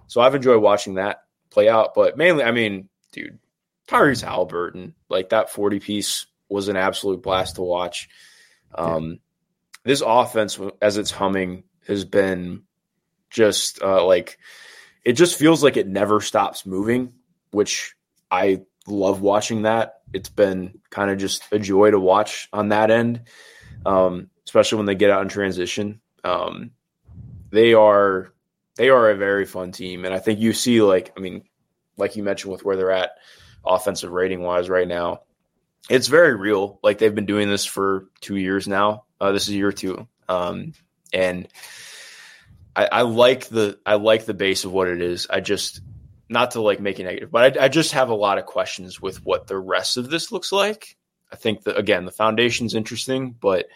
so 0.08 0.22
I've 0.22 0.34
enjoyed 0.34 0.62
watching 0.62 0.96
that 0.96 1.24
play 1.52 1.68
out. 1.68 1.94
But 1.94 2.18
mainly, 2.18 2.46
I 2.46 2.52
mean, 2.52 2.88
dude, 3.12 3.38
Tyrese 3.90 4.24
Haliburton, 4.26 4.94
like 5.10 5.30
that 5.30 5.52
40 5.52 5.82
piece 5.82 6.28
was 6.48 6.70
an 6.70 6.78
absolute 6.78 7.22
blast 7.22 7.56
to 7.56 7.62
watch. 7.62 8.08
Um, 8.74 9.10
yeah. 9.10 9.16
This 9.84 10.02
offense, 10.06 10.58
as 10.82 10.98
it's 10.98 11.12
humming, 11.12 11.66
has 11.88 12.06
been 12.06 12.64
just 13.30 13.82
uh, 13.82 14.06
like 14.06 14.38
it 15.04 15.14
just 15.14 15.38
feels 15.38 15.64
like 15.64 15.78
it 15.78 15.88
never 15.88 16.22
stops 16.22 16.66
moving, 16.66 17.14
which 17.52 17.96
I 18.32 18.62
love 18.92 19.22
watching 19.22 19.64
that. 19.64 20.02
It's 20.14 20.30
been 20.30 20.80
kind 20.90 21.12
of 21.12 21.18
just 21.18 21.44
a 21.52 21.60
joy 21.60 21.92
to 21.92 22.00
watch 22.00 22.50
on 22.52 22.70
that 22.70 22.92
end, 22.92 23.24
um, 23.86 24.30
especially 24.46 24.78
when 24.78 24.86
they 24.86 24.96
get 24.96 25.12
out 25.12 25.22
in 25.22 25.30
transition. 25.30 26.02
Um, 26.24 26.72
they 27.52 27.74
are 27.74 28.34
they 28.76 28.90
are 28.90 29.10
a 29.10 29.16
very 29.16 29.46
fun 29.46 29.72
team, 29.72 30.06
and 30.06 30.14
I 30.14 30.20
think 30.20 30.40
you 30.40 30.54
see 30.54 30.82
like 30.82 31.14
I 31.18 31.20
mean, 31.20 31.44
like 31.98 32.16
you 32.16 32.24
mentioned 32.24 32.52
with 32.52 32.64
where 32.64 32.76
they're 32.76 32.92
at 32.92 33.12
offensive 33.66 34.12
rating 34.12 34.42
wise 34.42 34.70
right 34.70 34.88
now, 34.88 35.22
it's 35.90 36.08
very 36.08 36.36
real. 36.36 36.80
Like 36.84 36.98
they've 36.98 37.14
been 37.14 37.26
doing 37.26 37.50
this 37.50 37.66
for 37.66 38.08
two 38.22 38.36
years 38.36 38.68
now. 38.68 39.06
Uh, 39.20 39.32
this 39.32 39.48
is 39.48 39.56
year 39.56 39.72
two, 39.72 40.08
um, 40.28 40.74
and 41.14 41.48
I, 42.76 42.88
I 42.92 43.02
like 43.02 43.48
the 43.48 43.80
I 43.86 43.96
like 43.96 44.26
the 44.26 44.34
base 44.34 44.64
of 44.64 44.72
what 44.72 44.88
it 44.88 45.02
is. 45.02 45.28
I 45.30 45.42
just 45.42 45.82
not 46.30 46.52
to 46.52 46.62
like 46.62 46.80
make 46.80 47.00
it 47.00 47.04
negative, 47.04 47.32
but 47.32 47.58
I, 47.58 47.66
I, 47.66 47.68
just 47.68 47.94
have 47.94 48.10
a 48.10 48.16
lot 48.16 48.38
of 48.38 48.46
questions 48.46 49.02
with 49.02 49.26
what 49.26 49.48
the 49.48 49.58
rest 49.58 49.98
of 49.98 50.10
this 50.10 50.32
looks 50.32 50.52
like. 50.52 50.96
I 51.32 51.36
think 51.36 51.64
that 51.64 51.78
again, 51.78 52.06
the 52.06 52.12
foundation's 52.12 52.76
interesting, 52.76 53.32
but 53.32 53.68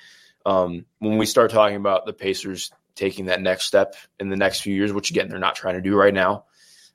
um, 0.46 0.86
when 1.00 1.18
we 1.18 1.26
start 1.26 1.52
talking 1.52 1.78
about 1.78 2.06
the 2.06 2.14
Pacers 2.14 2.72
taking 2.96 3.26
that 3.26 3.42
next 3.42 3.66
step 3.66 3.96
in 4.20 4.30
the 4.30 4.38
next 4.38 4.62
few 4.62 4.76
years, 4.76 4.94
which 4.94 5.10
again 5.10 5.30
they're 5.30 5.40
not 5.40 5.56
trying 5.56 5.76
to 5.76 5.82
do 5.82 5.96
right 5.96 6.14
now, 6.14 6.46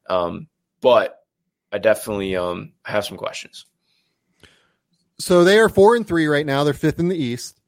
um, 0.09 0.47
but 0.81 1.19
I 1.73 1.79
definitely 1.79 2.37
um, 2.37 2.73
have 2.85 3.05
some 3.05 3.17
questions. 3.17 3.67
So 5.19 5.43
they 5.43 5.59
are 5.59 5.69
four 5.69 5.97
and 5.97 6.07
three 6.07 6.29
right 6.29 6.47
now. 6.47 6.63
They're 6.63 6.75
fifth 6.75 7.01
in 7.01 7.09
the 7.09 7.17
East. 7.17 7.61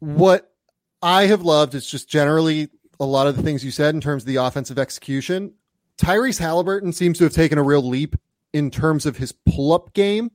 What 0.00 0.52
I 1.00 1.26
have 1.26 1.42
loved 1.42 1.74
is 1.76 1.86
just 1.86 2.08
generally 2.08 2.68
a 2.98 3.04
lot 3.04 3.28
of 3.28 3.36
the 3.36 3.42
things 3.42 3.64
you 3.64 3.70
said 3.70 3.94
in 3.94 4.00
terms 4.00 4.24
of 4.24 4.26
the 4.26 4.36
offensive 4.36 4.78
execution. 4.78 5.54
Tyrese 5.98 6.40
Haliburton 6.40 6.94
seems 6.94 7.18
to 7.18 7.24
have 7.24 7.32
taken 7.32 7.58
a 7.58 7.62
real 7.62 7.86
leap 7.86 8.16
in 8.52 8.70
terms 8.70 9.06
of 9.06 9.16
his 9.16 9.32
pull 9.32 9.72
up 9.72 9.92
game. 9.94 10.30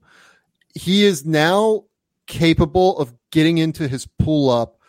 He 0.73 1.03
is 1.03 1.25
now 1.25 1.85
capable 2.25 2.97
of 2.99 3.13
getting 3.31 3.57
into 3.57 3.87
his 3.87 4.07
pull 4.19 4.49
up 4.49 4.79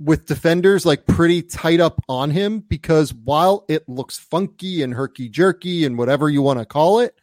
with 0.00 0.26
defenders 0.26 0.86
like 0.86 1.06
pretty 1.06 1.42
tight 1.42 1.80
up 1.80 2.00
on 2.08 2.30
him 2.30 2.60
because 2.60 3.12
while 3.12 3.64
it 3.68 3.88
looks 3.88 4.18
funky 4.18 4.82
and 4.82 4.94
herky 4.94 5.28
jerky 5.28 5.84
and 5.84 5.98
whatever 5.98 6.28
you 6.28 6.40
want 6.40 6.58
to 6.58 6.64
call 6.64 7.00
it, 7.00 7.14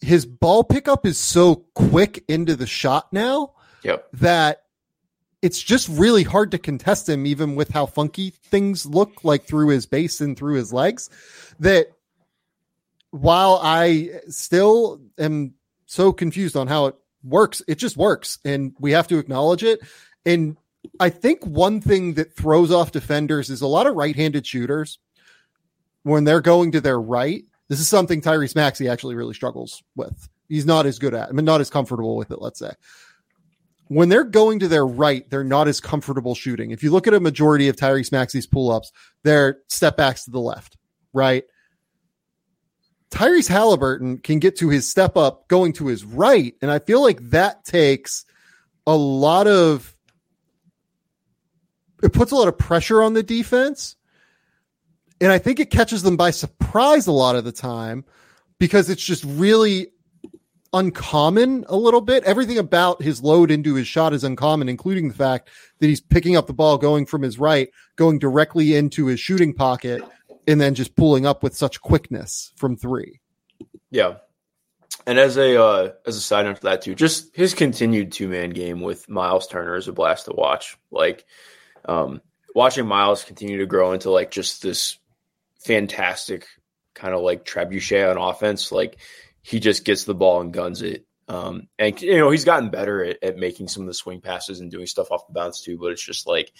his 0.00 0.26
ball 0.26 0.64
pickup 0.64 1.06
is 1.06 1.18
so 1.18 1.56
quick 1.74 2.24
into 2.28 2.56
the 2.56 2.66
shot 2.66 3.12
now 3.12 3.52
yep. 3.82 4.08
that 4.12 4.65
it's 5.42 5.62
just 5.62 5.88
really 5.88 6.22
hard 6.22 6.50
to 6.52 6.58
contest 6.58 7.08
him, 7.08 7.26
even 7.26 7.54
with 7.54 7.68
how 7.70 7.86
funky 7.86 8.30
things 8.30 8.86
look 8.86 9.22
like 9.22 9.44
through 9.44 9.68
his 9.68 9.86
base 9.86 10.20
and 10.20 10.36
through 10.36 10.54
his 10.54 10.72
legs. 10.72 11.10
That 11.60 11.88
while 13.10 13.60
I 13.62 14.10
still 14.28 15.00
am 15.18 15.54
so 15.86 16.12
confused 16.12 16.56
on 16.56 16.66
how 16.66 16.86
it 16.86 16.96
works, 17.22 17.62
it 17.68 17.76
just 17.76 17.96
works, 17.96 18.38
and 18.44 18.74
we 18.78 18.92
have 18.92 19.08
to 19.08 19.18
acknowledge 19.18 19.62
it. 19.62 19.80
And 20.24 20.56
I 21.00 21.10
think 21.10 21.44
one 21.44 21.80
thing 21.80 22.14
that 22.14 22.34
throws 22.34 22.70
off 22.70 22.92
defenders 22.92 23.50
is 23.50 23.60
a 23.60 23.66
lot 23.66 23.86
of 23.86 23.94
right-handed 23.94 24.46
shooters 24.46 24.98
when 26.02 26.24
they're 26.24 26.40
going 26.40 26.72
to 26.72 26.80
their 26.80 27.00
right. 27.00 27.44
This 27.68 27.80
is 27.80 27.88
something 27.88 28.20
Tyrese 28.20 28.54
Maxey 28.54 28.88
actually 28.88 29.16
really 29.16 29.34
struggles 29.34 29.82
with. 29.96 30.28
He's 30.48 30.66
not 30.66 30.86
as 30.86 30.98
good 30.98 31.14
at, 31.14 31.28
I 31.28 31.32
mean, 31.32 31.44
not 31.44 31.60
as 31.60 31.70
comfortable 31.70 32.16
with 32.16 32.30
it. 32.30 32.40
Let's 32.40 32.60
say 32.60 32.72
when 33.88 34.08
they're 34.08 34.24
going 34.24 34.58
to 34.60 34.68
their 34.68 34.86
right, 34.86 35.28
they're 35.30 35.44
not 35.44 35.68
as 35.68 35.80
comfortable 35.80 36.34
shooting. 36.34 36.70
If 36.70 36.82
you 36.82 36.90
look 36.90 37.06
at 37.06 37.14
a 37.14 37.20
majority 37.20 37.68
of 37.68 37.76
Tyrese 37.76 38.12
Maxey's 38.12 38.46
pull 38.46 38.70
ups, 38.70 38.90
they're 39.22 39.58
step 39.68 39.96
backs 39.96 40.24
to 40.24 40.30
the 40.30 40.40
left, 40.40 40.76
right? 41.12 41.44
Tyrese 43.10 43.48
Haliburton 43.48 44.22
can 44.22 44.40
get 44.40 44.56
to 44.56 44.68
his 44.68 44.88
step 44.88 45.16
up 45.16 45.46
going 45.48 45.72
to 45.74 45.86
his 45.86 46.04
right. 46.04 46.54
And 46.60 46.70
I 46.70 46.80
feel 46.80 47.00
like 47.00 47.20
that 47.30 47.64
takes 47.64 48.24
a 48.86 48.96
lot 48.96 49.46
of, 49.46 49.96
it 52.02 52.12
puts 52.12 52.32
a 52.32 52.34
lot 52.34 52.48
of 52.48 52.58
pressure 52.58 53.02
on 53.02 53.14
the 53.14 53.22
defense. 53.22 53.96
And 55.20 55.30
I 55.30 55.38
think 55.38 55.60
it 55.60 55.70
catches 55.70 56.02
them 56.02 56.16
by 56.16 56.30
surprise 56.30 57.06
a 57.06 57.12
lot 57.12 57.36
of 57.36 57.44
the 57.44 57.52
time 57.52 58.04
because 58.58 58.90
it's 58.90 59.04
just 59.04 59.24
really 59.24 59.92
uncommon 60.72 61.64
a 61.68 61.76
little 61.76 62.00
bit. 62.00 62.24
Everything 62.24 62.58
about 62.58 63.02
his 63.02 63.22
load 63.22 63.50
into 63.50 63.74
his 63.74 63.86
shot 63.86 64.12
is 64.12 64.24
uncommon, 64.24 64.68
including 64.68 65.08
the 65.08 65.14
fact 65.14 65.48
that 65.78 65.86
he's 65.86 66.00
picking 66.00 66.36
up 66.36 66.46
the 66.46 66.52
ball 66.52 66.78
going 66.78 67.06
from 67.06 67.22
his 67.22 67.38
right, 67.38 67.68
going 67.96 68.18
directly 68.18 68.74
into 68.74 69.06
his 69.06 69.20
shooting 69.20 69.54
pocket, 69.54 70.02
and 70.46 70.60
then 70.60 70.74
just 70.74 70.96
pulling 70.96 71.26
up 71.26 71.42
with 71.42 71.56
such 71.56 71.80
quickness 71.80 72.52
from 72.56 72.76
three. 72.76 73.20
Yeah. 73.90 74.16
And 75.06 75.18
as 75.18 75.36
a 75.36 75.62
uh, 75.62 75.92
as 76.04 76.16
a 76.16 76.20
side 76.20 76.46
note 76.46 76.60
that 76.62 76.82
too, 76.82 76.94
just 76.94 77.34
his 77.36 77.54
continued 77.54 78.12
two 78.12 78.28
man 78.28 78.50
game 78.50 78.80
with 78.80 79.08
Miles 79.08 79.46
Turner 79.46 79.76
is 79.76 79.88
a 79.88 79.92
blast 79.92 80.24
to 80.24 80.32
watch. 80.32 80.76
Like 80.90 81.24
um, 81.84 82.20
watching 82.54 82.86
Miles 82.86 83.22
continue 83.22 83.58
to 83.58 83.66
grow 83.66 83.92
into 83.92 84.10
like 84.10 84.30
just 84.30 84.62
this 84.62 84.98
fantastic 85.60 86.46
kind 86.94 87.14
of 87.14 87.20
like 87.20 87.44
trebuchet 87.44 88.10
on 88.10 88.18
offense. 88.18 88.72
Like 88.72 88.96
he 89.46 89.60
just 89.60 89.84
gets 89.84 90.02
the 90.02 90.14
ball 90.14 90.40
and 90.40 90.52
guns 90.52 90.82
it. 90.82 91.06
Um, 91.28 91.68
and 91.78 92.00
you 92.02 92.18
know 92.18 92.30
he's 92.30 92.44
gotten 92.44 92.68
better 92.70 93.04
at, 93.04 93.22
at, 93.22 93.36
making 93.36 93.68
some 93.68 93.84
of 93.84 93.86
the 93.86 93.94
swing 93.94 94.20
passes 94.20 94.58
and 94.58 94.70
doing 94.70 94.86
stuff 94.86 95.12
off 95.12 95.26
the 95.28 95.34
bounce 95.34 95.60
too. 95.60 95.78
But 95.78 95.92
it's 95.92 96.04
just 96.04 96.26
like 96.26 96.52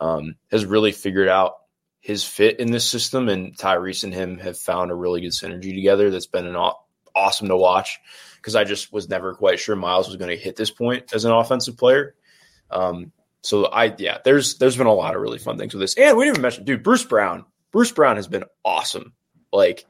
um, 0.00 0.34
has 0.50 0.66
really 0.66 0.90
figured 0.90 1.28
out 1.28 1.54
his 2.00 2.24
fit 2.24 2.58
in 2.58 2.72
this 2.72 2.84
system, 2.84 3.28
and 3.28 3.56
Tyrese 3.56 4.02
and 4.02 4.12
him 4.12 4.38
have 4.38 4.58
found 4.58 4.90
a 4.90 4.96
really 4.96 5.20
good 5.20 5.30
synergy 5.30 5.74
together. 5.74 6.10
That's 6.10 6.26
been 6.26 6.46
an 6.46 6.56
aw- 6.56 6.80
awesome 7.14 7.48
to 7.48 7.56
watch 7.56 8.00
because 8.36 8.56
I 8.56 8.64
just 8.64 8.92
was 8.92 9.08
never 9.08 9.34
quite 9.34 9.60
sure 9.60 9.76
Miles 9.76 10.08
was 10.08 10.16
going 10.16 10.36
to 10.36 10.42
hit 10.42 10.56
this 10.56 10.72
point 10.72 11.12
as 11.14 11.24
an 11.24 11.32
offensive 11.32 11.76
player. 11.76 12.16
Um, 12.68 13.12
so 13.42 13.66
I 13.66 13.94
yeah, 13.96 14.18
there's 14.24 14.58
there's 14.58 14.76
been 14.76 14.88
a 14.88 14.92
lot 14.92 15.14
of 15.14 15.22
really 15.22 15.38
fun 15.38 15.56
things 15.56 15.72
with 15.72 15.80
this, 15.80 15.96
and 15.96 16.16
we 16.16 16.24
didn't 16.24 16.36
even 16.36 16.42
mention, 16.42 16.64
dude, 16.64 16.82
Bruce 16.82 17.04
Brown. 17.04 17.44
Bruce 17.70 17.92
Brown 17.92 18.16
has 18.16 18.26
been 18.26 18.44
awesome. 18.64 19.12
Like 19.52 19.84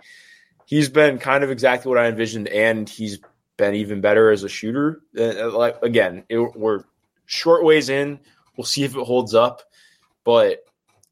he's 0.68 0.90
been 0.90 1.18
kind 1.18 1.42
of 1.42 1.50
exactly 1.50 1.88
what 1.88 1.98
I 1.98 2.08
envisioned, 2.08 2.46
and 2.48 2.86
he's 2.86 3.18
been 3.56 3.74
even 3.74 4.02
better 4.02 4.30
as 4.30 4.44
a 4.44 4.48
shooter. 4.48 5.00
Uh, 5.18 5.50
like 5.50 5.82
again, 5.82 6.24
it, 6.28 6.38
we're 6.38 6.84
short 7.24 7.64
ways 7.64 7.88
in. 7.88 8.20
We'll 8.56 8.66
see 8.66 8.84
if 8.84 8.94
it 8.94 9.04
holds 9.04 9.34
up, 9.34 9.62
but 10.24 10.58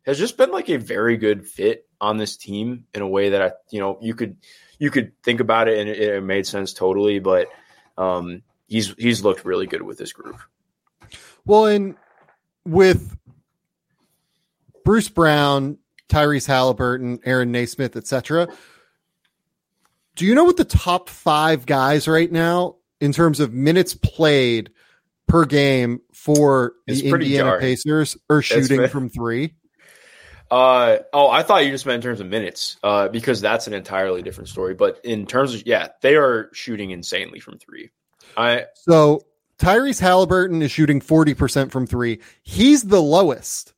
has 0.05 0.19
just 0.19 0.37
been 0.37 0.53
like 0.53 0.69
a 0.69 0.77
very 0.77 1.17
good 1.17 1.49
fit 1.49 1.89
on 2.01 2.19
this 2.19 2.37
team 2.37 2.85
in 2.95 3.01
a 3.01 3.09
way 3.09 3.31
that 3.31 3.43
I, 3.43 3.53
you 3.71 3.81
know, 3.81 3.99
you 4.03 4.15
could 4.15 4.37
you 4.79 4.91
could 4.91 5.13
think 5.23 5.41
about 5.41 5.69
it 5.69 5.79
and 5.79 5.89
it, 5.89 5.99
it 5.99 6.23
made 6.23 6.47
sense 6.47 6.75
totally. 6.75 7.19
But 7.19 7.49
um, 7.97 8.43
he's 8.69 8.95
he's 8.99 9.25
looked 9.25 9.47
really 9.47 9.67
good 9.67 9.83
with 9.83 9.97
this 9.97 10.13
group. 10.13 10.39
Well, 11.47 11.65
and 11.65 11.95
with 12.67 13.17
Bruce 14.85 15.09
Brown, 15.09 15.79
Tyrese 16.11 16.47
Haliburton, 16.47 17.21
Aaron 17.25 17.53
Nesmith, 17.53 17.97
etc 17.97 18.49
do 20.17 20.27
you 20.27 20.35
know 20.35 20.45
what 20.45 20.57
the 20.57 20.65
top 20.65 21.09
five 21.09 21.67
guys 21.67 22.09
right 22.09 22.31
now 22.31 22.77
in 23.01 23.13
terms 23.13 23.39
of 23.39 23.53
minutes 23.53 23.95
played 23.95 24.71
per 25.29 25.45
game 25.45 26.01
for 26.13 26.73
it's 26.87 27.03
the 27.03 27.11
Indiana 27.11 27.51
jarring. 27.51 27.61
Pacers 27.61 28.17
are 28.31 28.43
shooting 28.43 28.89
from 28.89 29.09
three? 29.09 29.55
Uh, 30.51 30.99
oh, 31.13 31.29
I 31.29 31.43
thought 31.43 31.65
you 31.65 31.71
just 31.71 31.87
meant 31.87 31.97
in 31.97 32.03
terms 32.03 32.21
of 32.21 32.29
minutes, 32.29 32.77
uh, 32.83 33.09
because 33.09 33.41
that's 33.41 33.67
an 33.67 33.75
entirely 33.75 34.23
different 34.23 34.49
story. 34.49 34.75
But 34.75 35.01
in 35.05 35.27
terms 35.27 35.55
of 35.55 35.67
yeah, 35.67 35.89
they 36.03 36.17
are 36.17 36.51
shooting 36.53 36.91
insanely 36.91 37.41
from 37.41 37.59
three. 37.59 37.91
I 38.37 38.67
so 38.75 39.23
Tyrese 39.59 40.01
Haliburton 40.01 40.63
is 40.63 40.71
shooting 40.71 41.01
forty 41.01 41.35
percent 41.35 41.73
from 41.73 41.87
three. 41.87 42.21
He's 42.43 42.83
the 42.83 43.03
lowest. 43.03 43.75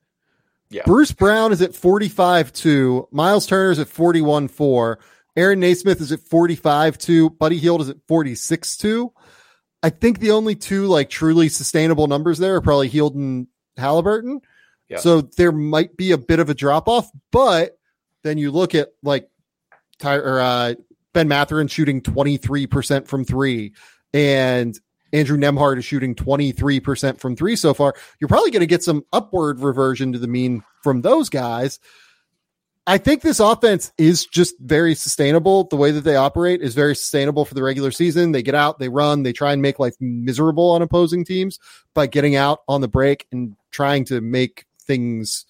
Yeah. 0.70 0.82
Bruce 0.84 1.12
Brown 1.12 1.52
is 1.52 1.62
at 1.62 1.74
forty 1.74 2.08
five 2.08 2.52
two. 2.52 3.08
Miles 3.10 3.46
Turner 3.46 3.70
is 3.70 3.78
at 3.78 3.88
forty 3.88 4.20
one 4.20 4.48
four. 4.48 4.98
Aaron 5.38 5.60
Nesmith 5.60 6.00
is 6.00 6.12
at 6.12 6.20
forty 6.20 6.56
five 6.56 6.98
two. 6.98 7.30
Buddy 7.30 7.58
Hield 7.58 7.80
is 7.80 7.88
at 7.88 7.96
forty 8.08 8.34
six 8.34 8.76
two. 8.76 9.12
I 9.82 9.90
think 9.90 10.18
the 10.18 10.32
only 10.32 10.56
two 10.56 10.86
like 10.86 11.08
truly 11.08 11.48
sustainable 11.48 12.08
numbers 12.08 12.38
there 12.38 12.56
are 12.56 12.60
probably 12.60 12.88
Hield 12.88 13.14
and 13.14 13.46
Haliburton. 13.78 14.40
Yeah. 14.88 14.98
So 14.98 15.20
there 15.20 15.52
might 15.52 15.96
be 15.96 16.10
a 16.12 16.18
bit 16.18 16.40
of 16.40 16.50
a 16.50 16.54
drop 16.54 16.88
off, 16.88 17.08
but 17.30 17.78
then 18.24 18.38
you 18.38 18.50
look 18.50 18.74
at 18.74 18.88
like 19.02 19.30
Ty 19.98 20.16
or 20.16 20.40
uh, 20.40 20.74
Ben 21.12 21.28
Mathurin 21.28 21.68
shooting 21.68 22.00
23% 22.00 23.06
from 23.06 23.24
three 23.24 23.74
and 24.12 24.78
Andrew 25.12 25.38
Nembhard 25.38 25.78
is 25.78 25.84
shooting 25.84 26.14
23% 26.14 27.18
from 27.18 27.36
three 27.36 27.56
so 27.56 27.72
far. 27.74 27.94
You're 28.20 28.28
probably 28.28 28.50
going 28.50 28.60
to 28.60 28.66
get 28.66 28.82
some 28.82 29.04
upward 29.12 29.60
reversion 29.60 30.12
to 30.12 30.18
the 30.18 30.26
mean 30.26 30.62
from 30.82 31.02
those 31.02 31.28
guys. 31.28 31.80
I 32.88 32.96
think 32.96 33.20
this 33.20 33.38
offense 33.38 33.92
is 33.98 34.24
just 34.24 34.58
very 34.60 34.94
sustainable. 34.94 35.64
The 35.64 35.76
way 35.76 35.90
that 35.90 36.04
they 36.04 36.16
operate 36.16 36.62
is 36.62 36.74
very 36.74 36.96
sustainable 36.96 37.44
for 37.44 37.52
the 37.52 37.62
regular 37.62 37.90
season. 37.90 38.32
They 38.32 38.42
get 38.42 38.54
out, 38.54 38.78
they 38.78 38.88
run, 38.88 39.24
they 39.24 39.34
try 39.34 39.52
and 39.52 39.60
make 39.60 39.78
life 39.78 39.94
miserable 40.00 40.70
on 40.70 40.80
opposing 40.80 41.26
teams 41.26 41.58
by 41.92 42.06
getting 42.06 42.34
out 42.34 42.60
on 42.66 42.80
the 42.80 42.88
break 42.88 43.26
and 43.30 43.56
trying 43.70 44.06
to 44.06 44.22
make 44.22 44.64
things 44.80 45.44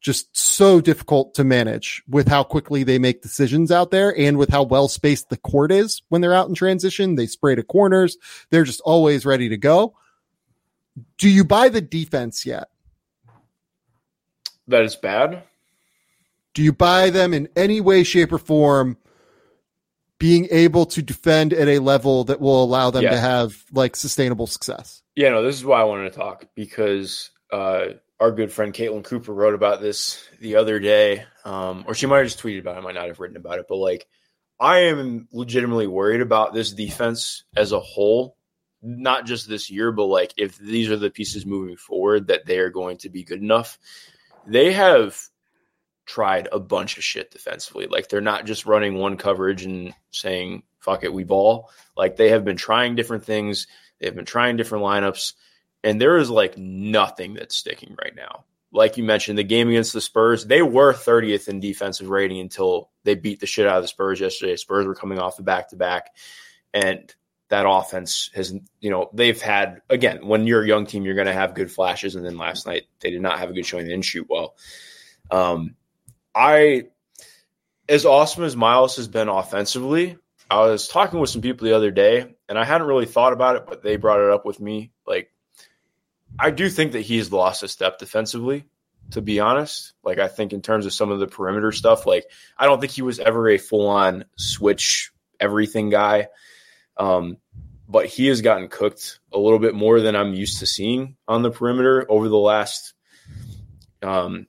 just 0.00 0.28
so 0.36 0.80
difficult 0.80 1.34
to 1.34 1.42
manage 1.42 2.04
with 2.08 2.28
how 2.28 2.44
quickly 2.44 2.84
they 2.84 3.00
make 3.00 3.20
decisions 3.20 3.72
out 3.72 3.90
there 3.90 4.16
and 4.16 4.36
with 4.36 4.50
how 4.50 4.62
well 4.62 4.86
spaced 4.86 5.30
the 5.30 5.36
court 5.38 5.72
is 5.72 6.02
when 6.08 6.20
they're 6.20 6.34
out 6.34 6.48
in 6.48 6.54
transition. 6.54 7.16
They 7.16 7.26
spray 7.26 7.56
to 7.56 7.64
corners. 7.64 8.16
They're 8.50 8.62
just 8.62 8.80
always 8.82 9.26
ready 9.26 9.48
to 9.48 9.56
go. 9.56 9.96
Do 11.18 11.28
you 11.28 11.42
buy 11.42 11.68
the 11.68 11.80
defense 11.80 12.46
yet? 12.46 12.68
That 14.68 14.84
is 14.84 14.94
bad. 14.94 15.42
Do 16.54 16.62
you 16.62 16.72
buy 16.72 17.10
them 17.10 17.34
in 17.34 17.48
any 17.56 17.80
way, 17.80 18.04
shape, 18.04 18.32
or 18.32 18.38
form 18.38 18.96
being 20.18 20.48
able 20.50 20.86
to 20.86 21.02
defend 21.02 21.52
at 21.52 21.68
a 21.68 21.80
level 21.80 22.24
that 22.24 22.40
will 22.40 22.62
allow 22.62 22.90
them 22.90 23.02
yeah. 23.02 23.10
to 23.10 23.18
have 23.18 23.62
like 23.72 23.96
sustainable 23.96 24.46
success? 24.46 25.02
Yeah, 25.16 25.30
no, 25.30 25.42
this 25.42 25.56
is 25.56 25.64
why 25.64 25.80
I 25.80 25.84
wanted 25.84 26.12
to 26.12 26.18
talk 26.18 26.46
because 26.54 27.30
uh, 27.52 27.86
our 28.20 28.30
good 28.30 28.52
friend 28.52 28.72
Caitlin 28.72 29.04
Cooper 29.04 29.34
wrote 29.34 29.54
about 29.54 29.80
this 29.80 30.26
the 30.40 30.56
other 30.56 30.78
day, 30.78 31.24
um, 31.44 31.84
or 31.86 31.94
she 31.94 32.06
might 32.06 32.18
have 32.18 32.26
just 32.26 32.40
tweeted 32.40 32.60
about 32.60 32.76
it, 32.76 32.78
I 32.78 32.82
might 32.82 32.94
not 32.94 33.08
have 33.08 33.20
written 33.20 33.36
about 33.36 33.58
it, 33.58 33.66
but 33.68 33.76
like 33.76 34.06
I 34.60 34.78
am 34.84 35.28
legitimately 35.32 35.88
worried 35.88 36.20
about 36.20 36.54
this 36.54 36.72
defense 36.72 37.44
as 37.56 37.72
a 37.72 37.80
whole, 37.80 38.36
not 38.82 39.26
just 39.26 39.48
this 39.48 39.70
year, 39.70 39.90
but 39.92 40.06
like 40.06 40.32
if 40.36 40.56
these 40.58 40.90
are 40.90 40.96
the 40.96 41.10
pieces 41.10 41.44
moving 41.44 41.76
forward 41.76 42.28
that 42.28 42.46
they 42.46 42.58
are 42.58 42.70
going 42.70 42.98
to 42.98 43.10
be 43.10 43.24
good 43.24 43.42
enough. 43.42 43.78
They 44.46 44.72
have 44.72 45.18
tried 46.06 46.48
a 46.52 46.60
bunch 46.60 46.96
of 46.96 47.04
shit 47.04 47.30
defensively. 47.30 47.86
Like 47.86 48.08
they're 48.08 48.20
not 48.20 48.46
just 48.46 48.66
running 48.66 48.94
one 48.94 49.16
coverage 49.16 49.64
and 49.64 49.94
saying, 50.10 50.62
fuck 50.80 51.04
it, 51.04 51.12
we 51.12 51.24
ball. 51.24 51.70
Like 51.96 52.16
they 52.16 52.30
have 52.30 52.44
been 52.44 52.56
trying 52.56 52.94
different 52.94 53.24
things. 53.24 53.66
They've 53.98 54.14
been 54.14 54.24
trying 54.24 54.56
different 54.56 54.84
lineups 54.84 55.34
and 55.84 56.00
there 56.00 56.16
is 56.16 56.30
like 56.30 56.56
nothing 56.58 57.34
that's 57.34 57.54
sticking 57.54 57.94
right 58.02 58.16
now. 58.16 58.44
Like 58.72 58.96
you 58.96 59.04
mentioned, 59.04 59.38
the 59.38 59.44
game 59.44 59.68
against 59.68 59.92
the 59.92 60.00
Spurs, 60.00 60.44
they 60.44 60.62
were 60.62 60.92
30th 60.92 61.46
in 61.46 61.60
defensive 61.60 62.08
rating 62.08 62.40
until 62.40 62.90
they 63.04 63.14
beat 63.14 63.38
the 63.38 63.46
shit 63.46 63.68
out 63.68 63.76
of 63.76 63.84
the 63.84 63.88
Spurs 63.88 64.18
yesterday. 64.18 64.56
Spurs 64.56 64.86
were 64.86 64.96
coming 64.96 65.20
off 65.20 65.36
the 65.36 65.44
back 65.44 65.68
to 65.68 65.76
back, 65.76 66.10
and 66.72 67.14
that 67.50 67.68
offense 67.68 68.30
has, 68.34 68.52
you 68.80 68.90
know, 68.90 69.10
they've 69.12 69.40
had 69.40 69.82
again. 69.88 70.26
When 70.26 70.48
you're 70.48 70.64
a 70.64 70.66
young 70.66 70.86
team, 70.86 71.04
you're 71.04 71.14
going 71.14 71.28
to 71.28 71.32
have 71.32 71.54
good 71.54 71.70
flashes, 71.70 72.16
and 72.16 72.26
then 72.26 72.36
last 72.36 72.66
night 72.66 72.84
they 72.98 73.12
did 73.12 73.22
not 73.22 73.38
have 73.38 73.50
a 73.50 73.52
good 73.52 73.66
showing. 73.66 73.84
They 73.84 73.92
didn't 73.92 74.06
shoot 74.06 74.26
well. 74.28 74.56
Um, 75.30 75.76
I, 76.34 76.84
as 77.88 78.04
awesome 78.04 78.44
as 78.44 78.56
Miles 78.56 78.96
has 78.96 79.08
been 79.08 79.28
offensively, 79.28 80.16
I 80.50 80.60
was 80.60 80.88
talking 80.88 81.20
with 81.20 81.30
some 81.30 81.42
people 81.42 81.66
the 81.66 81.76
other 81.76 81.90
day, 81.90 82.34
and 82.48 82.58
I 82.58 82.64
hadn't 82.64 82.86
really 82.86 83.06
thought 83.06 83.32
about 83.32 83.56
it, 83.56 83.66
but 83.66 83.82
they 83.82 83.96
brought 83.96 84.20
it 84.20 84.30
up 84.30 84.44
with 84.44 84.60
me. 84.60 84.92
Like 85.06 85.30
I 86.38 86.50
do 86.50 86.68
think 86.68 86.92
that 86.92 87.02
he's 87.02 87.32
lost 87.32 87.62
a 87.62 87.68
step 87.68 87.98
defensively, 87.98 88.64
to 89.12 89.20
be 89.20 89.40
honest. 89.40 89.92
Like, 90.02 90.18
I 90.18 90.28
think 90.28 90.52
in 90.52 90.62
terms 90.62 90.86
of 90.86 90.92
some 90.92 91.10
of 91.10 91.20
the 91.20 91.26
perimeter 91.26 91.72
stuff, 91.72 92.06
like, 92.06 92.24
I 92.58 92.66
don't 92.66 92.80
think 92.80 92.92
he 92.92 93.02
was 93.02 93.20
ever 93.20 93.48
a 93.48 93.58
full 93.58 93.86
on 93.86 94.24
switch 94.36 95.12
everything 95.38 95.90
guy. 95.90 96.28
Um, 96.96 97.38
but 97.88 98.06
he 98.06 98.26
has 98.28 98.40
gotten 98.40 98.68
cooked 98.68 99.20
a 99.32 99.38
little 99.38 99.58
bit 99.58 99.74
more 99.74 100.00
than 100.00 100.16
I'm 100.16 100.34
used 100.34 100.60
to 100.60 100.66
seeing 100.66 101.16
on 101.28 101.42
the 101.42 101.50
perimeter 101.50 102.06
over 102.08 102.28
the 102.28 102.36
last, 102.36 102.94
um, 104.02 104.46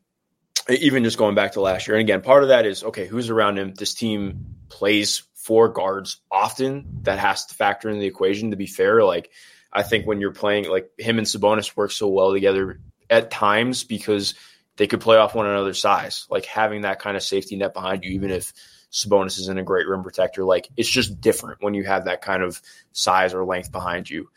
even 0.69 1.03
just 1.03 1.17
going 1.17 1.35
back 1.35 1.53
to 1.53 1.61
last 1.61 1.87
year. 1.87 1.97
And 1.97 2.01
again, 2.01 2.21
part 2.21 2.43
of 2.43 2.49
that 2.49 2.65
is 2.65 2.83
okay, 2.83 3.05
who's 3.05 3.29
around 3.29 3.57
him? 3.57 3.73
This 3.73 3.93
team 3.93 4.45
plays 4.69 5.23
four 5.35 5.69
guards 5.69 6.17
often. 6.31 6.85
That 7.03 7.19
has 7.19 7.45
to 7.47 7.55
factor 7.55 7.89
in 7.89 7.99
the 7.99 8.07
equation 8.07 8.51
to 8.51 8.57
be 8.57 8.67
fair. 8.67 9.03
Like, 9.03 9.31
I 9.71 9.83
think 9.83 10.07
when 10.07 10.19
you're 10.19 10.31
playing 10.31 10.69
like 10.69 10.89
him 10.97 11.17
and 11.17 11.27
Sabonis 11.27 11.75
work 11.75 11.91
so 11.91 12.07
well 12.07 12.31
together 12.31 12.79
at 13.09 13.31
times 13.31 13.83
because 13.83 14.33
they 14.77 14.87
could 14.87 15.01
play 15.01 15.17
off 15.17 15.35
one 15.35 15.45
another's 15.45 15.79
size. 15.79 16.25
Like 16.29 16.45
having 16.45 16.81
that 16.81 16.99
kind 16.99 17.15
of 17.15 17.23
safety 17.23 17.55
net 17.55 17.73
behind 17.73 18.03
you, 18.03 18.11
even 18.11 18.31
if 18.31 18.53
Sabonis 18.91 19.39
isn't 19.39 19.57
a 19.57 19.63
great 19.63 19.87
rim 19.87 20.03
protector, 20.03 20.43
like 20.43 20.69
it's 20.77 20.89
just 20.89 21.21
different 21.21 21.61
when 21.61 21.73
you 21.73 21.83
have 21.83 22.05
that 22.05 22.21
kind 22.21 22.43
of 22.43 22.61
size 22.91 23.33
or 23.33 23.45
length 23.45 23.71
behind 23.71 24.09
you. 24.09 24.29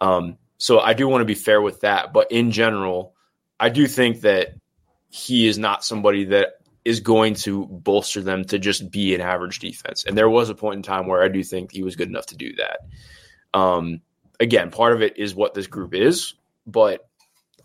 Um, 0.00 0.38
so 0.58 0.80
I 0.80 0.94
do 0.94 1.08
want 1.08 1.20
to 1.20 1.26
be 1.26 1.34
fair 1.34 1.60
with 1.60 1.80
that, 1.80 2.12
but 2.12 2.32
in 2.32 2.50
general, 2.50 3.14
I 3.58 3.68
do 3.68 3.86
think 3.86 4.22
that 4.22 4.54
he 5.16 5.46
is 5.46 5.56
not 5.56 5.82
somebody 5.82 6.26
that 6.26 6.60
is 6.84 7.00
going 7.00 7.34
to 7.34 7.66
bolster 7.66 8.20
them 8.20 8.44
to 8.44 8.58
just 8.58 8.90
be 8.90 9.14
an 9.14 9.20
average 9.20 9.58
defense. 9.58 10.04
And 10.04 10.16
there 10.16 10.28
was 10.28 10.50
a 10.50 10.54
point 10.54 10.76
in 10.76 10.82
time 10.82 11.06
where 11.06 11.22
I 11.22 11.28
do 11.28 11.42
think 11.42 11.72
he 11.72 11.82
was 11.82 11.96
good 11.96 12.08
enough 12.08 12.26
to 12.26 12.36
do 12.36 12.52
that. 12.56 13.58
Um, 13.58 14.02
again, 14.38 14.70
part 14.70 14.92
of 14.92 15.00
it 15.00 15.16
is 15.16 15.34
what 15.34 15.54
this 15.54 15.66
group 15.66 15.94
is, 15.94 16.34
but 16.66 17.08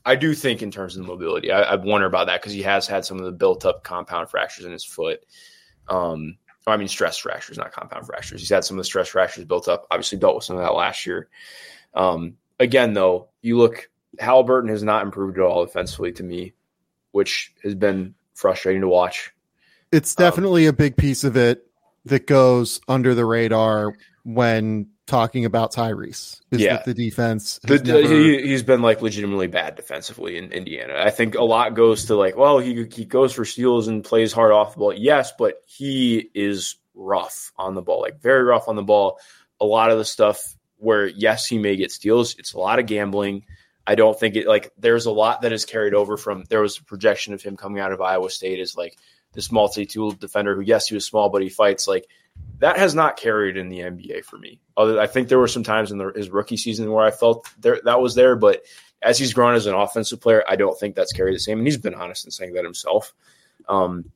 I 0.05 0.15
do 0.15 0.33
think 0.33 0.61
in 0.61 0.71
terms 0.71 0.95
of 0.95 1.03
the 1.03 1.07
mobility, 1.07 1.51
I, 1.51 1.61
I 1.61 1.75
wonder 1.75 2.07
about 2.07 2.27
that 2.27 2.41
because 2.41 2.53
he 2.53 2.63
has 2.63 2.87
had 2.87 3.05
some 3.05 3.19
of 3.19 3.25
the 3.25 3.31
built 3.33 3.65
up 3.65 3.83
compound 3.83 4.29
fractures 4.29 4.65
in 4.65 4.71
his 4.71 4.85
foot. 4.85 5.19
Um, 5.89 6.37
I 6.65 6.77
mean, 6.77 6.87
stress 6.87 7.17
fractures, 7.17 7.57
not 7.57 7.73
compound 7.73 8.05
fractures. 8.05 8.39
He's 8.39 8.49
had 8.49 8.63
some 8.63 8.77
of 8.77 8.79
the 8.79 8.85
stress 8.85 9.09
fractures 9.09 9.45
built 9.45 9.67
up. 9.67 9.87
Obviously, 9.91 10.19
dealt 10.19 10.35
with 10.35 10.45
some 10.45 10.55
of 10.55 10.63
that 10.63 10.73
last 10.73 11.05
year. 11.05 11.27
Um, 11.93 12.37
again, 12.59 12.93
though, 12.93 13.27
you 13.41 13.57
look, 13.57 13.89
Haliburton 14.19 14.69
has 14.69 14.83
not 14.83 15.03
improved 15.03 15.37
at 15.37 15.43
all 15.43 15.63
offensively 15.63 16.11
to 16.13 16.23
me, 16.23 16.53
which 17.11 17.53
has 17.63 17.75
been 17.75 18.15
frustrating 18.33 18.81
to 18.81 18.87
watch. 18.87 19.31
It's 19.91 20.15
definitely 20.15 20.67
um, 20.67 20.73
a 20.73 20.73
big 20.73 20.95
piece 20.95 21.23
of 21.23 21.35
it 21.35 21.65
that 22.05 22.25
goes 22.25 22.79
under 22.87 23.13
the 23.13 23.25
radar 23.25 23.93
when 24.23 24.87
talking 25.11 25.43
about 25.43 25.73
Tyrese. 25.73 26.39
yeah, 26.51 26.81
the 26.85 26.93
defense. 26.93 27.59
The, 27.63 27.79
never... 27.79 28.01
he, 28.01 28.51
has 28.53 28.63
been 28.63 28.81
like 28.81 29.01
legitimately 29.01 29.47
bad 29.47 29.75
defensively 29.75 30.37
in 30.37 30.51
Indiana. 30.53 30.95
I 30.97 31.09
think 31.09 31.35
a 31.35 31.43
lot 31.43 31.75
goes 31.75 32.05
to 32.05 32.15
like, 32.15 32.37
well, 32.37 32.59
he 32.59 32.87
he 32.91 33.05
goes 33.05 33.33
for 33.33 33.45
steals 33.45 33.87
and 33.87 34.03
plays 34.03 34.31
hard 34.31 34.51
off 34.51 34.73
the 34.73 34.79
ball. 34.79 34.93
Yes, 34.93 35.33
but 35.37 35.55
he 35.67 36.29
is 36.33 36.77
rough 36.95 37.51
on 37.57 37.75
the 37.75 37.81
ball, 37.81 38.01
like 38.01 38.21
very 38.21 38.43
rough 38.43 38.67
on 38.67 38.75
the 38.75 38.83
ball. 38.83 39.19
A 39.59 39.65
lot 39.65 39.91
of 39.91 39.97
the 39.97 40.05
stuff 40.05 40.55
where 40.77 41.07
yes, 41.07 41.45
he 41.45 41.57
may 41.57 41.75
get 41.75 41.91
steals. 41.91 42.35
It's 42.39 42.53
a 42.53 42.59
lot 42.59 42.79
of 42.79 42.85
gambling. 42.85 43.45
I 43.85 43.95
don't 43.95 44.19
think 44.19 44.35
it 44.35 44.47
like 44.47 44.71
there's 44.77 45.05
a 45.05 45.11
lot 45.11 45.41
that 45.41 45.53
is 45.53 45.65
carried 45.65 45.93
over 45.93 46.17
from 46.17 46.43
there 46.49 46.61
was 46.61 46.77
a 46.77 46.83
projection 46.83 47.33
of 47.33 47.41
him 47.41 47.57
coming 47.57 47.79
out 47.79 47.91
of 47.91 48.01
Iowa 48.01 48.29
State 48.29 48.59
as 48.59 48.75
like 48.75 48.97
this 49.33 49.51
multi-tool 49.51 50.11
defender 50.11 50.55
who 50.55 50.61
yes 50.61 50.87
he 50.87 50.95
was 50.95 51.05
small 51.05 51.29
but 51.29 51.41
he 51.41 51.49
fights 51.49 51.87
like 51.87 52.05
that 52.59 52.77
has 52.77 52.93
not 52.93 53.17
carried 53.17 53.57
in 53.57 53.69
the 53.69 53.79
NBA 53.79 54.23
for 54.23 54.37
me. 54.37 54.59
Other, 54.77 54.99
I 54.99 55.07
think 55.07 55.27
there 55.27 55.39
were 55.39 55.47
some 55.47 55.63
times 55.63 55.91
in 55.91 55.97
the, 55.97 56.11
his 56.15 56.29
rookie 56.29 56.57
season 56.57 56.91
where 56.91 57.05
I 57.05 57.11
felt 57.11 57.47
there 57.59 57.79
that 57.85 57.99
was 57.99 58.15
there, 58.15 58.35
but 58.35 58.63
as 59.01 59.17
he's 59.17 59.33
grown 59.33 59.55
as 59.55 59.65
an 59.65 59.73
offensive 59.73 60.21
player, 60.21 60.43
I 60.47 60.55
don't 60.55 60.79
think 60.79 60.95
that's 60.95 61.11
carried 61.11 61.35
the 61.35 61.39
same. 61.39 61.57
And 61.57 61.67
he's 61.67 61.77
been 61.77 61.95
honest 61.95 62.25
in 62.25 62.31
saying 62.31 62.53
that 62.53 62.63
himself. 62.63 63.13
Um, 63.67 64.11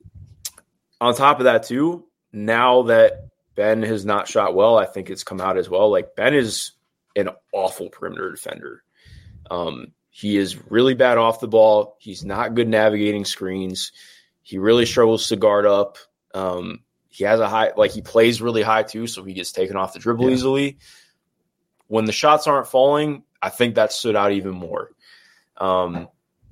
on 1.00 1.14
top 1.14 1.38
of 1.38 1.44
that, 1.44 1.64
too, 1.64 2.06
now 2.32 2.82
that 2.82 3.28
Ben 3.54 3.82
has 3.82 4.04
not 4.04 4.28
shot 4.28 4.54
well, 4.54 4.78
I 4.78 4.86
think 4.86 5.10
it's 5.10 5.24
come 5.24 5.40
out 5.40 5.58
as 5.58 5.68
well. 5.68 5.90
Like 5.90 6.14
Ben 6.14 6.34
is 6.34 6.72
an 7.16 7.30
awful 7.52 7.88
perimeter 7.90 8.30
defender. 8.30 8.84
Um, 9.50 9.92
he 10.10 10.36
is 10.36 10.56
really 10.70 10.94
bad 10.94 11.18
off 11.18 11.40
the 11.40 11.48
ball. 11.48 11.96
He's 11.98 12.24
not 12.24 12.54
good 12.54 12.68
navigating 12.68 13.24
screens. 13.24 13.92
He 14.42 14.58
really 14.58 14.86
struggles 14.86 15.28
to 15.28 15.36
guard 15.36 15.66
up. 15.66 15.98
Um, 16.34 16.80
he 17.08 17.24
has 17.24 17.40
a 17.40 17.48
high, 17.48 17.72
like 17.76 17.90
he 17.90 18.02
plays 18.02 18.40
really 18.42 18.62
high 18.62 18.82
too, 18.82 19.06
so 19.06 19.24
he 19.24 19.34
gets 19.34 19.52
taken 19.52 19.76
off 19.76 19.92
the 19.92 19.98
dribble 19.98 20.28
yeah. 20.28 20.34
easily. 20.34 20.78
When 21.88 22.04
the 22.04 22.12
shots 22.12 22.46
aren't 22.46 22.66
falling, 22.66 23.22
I 23.40 23.48
think 23.48 23.74
that 23.74 23.92
stood 23.92 24.16
out 24.16 24.32
even 24.32 24.52
more. 24.52 24.90
Um, 25.56 26.08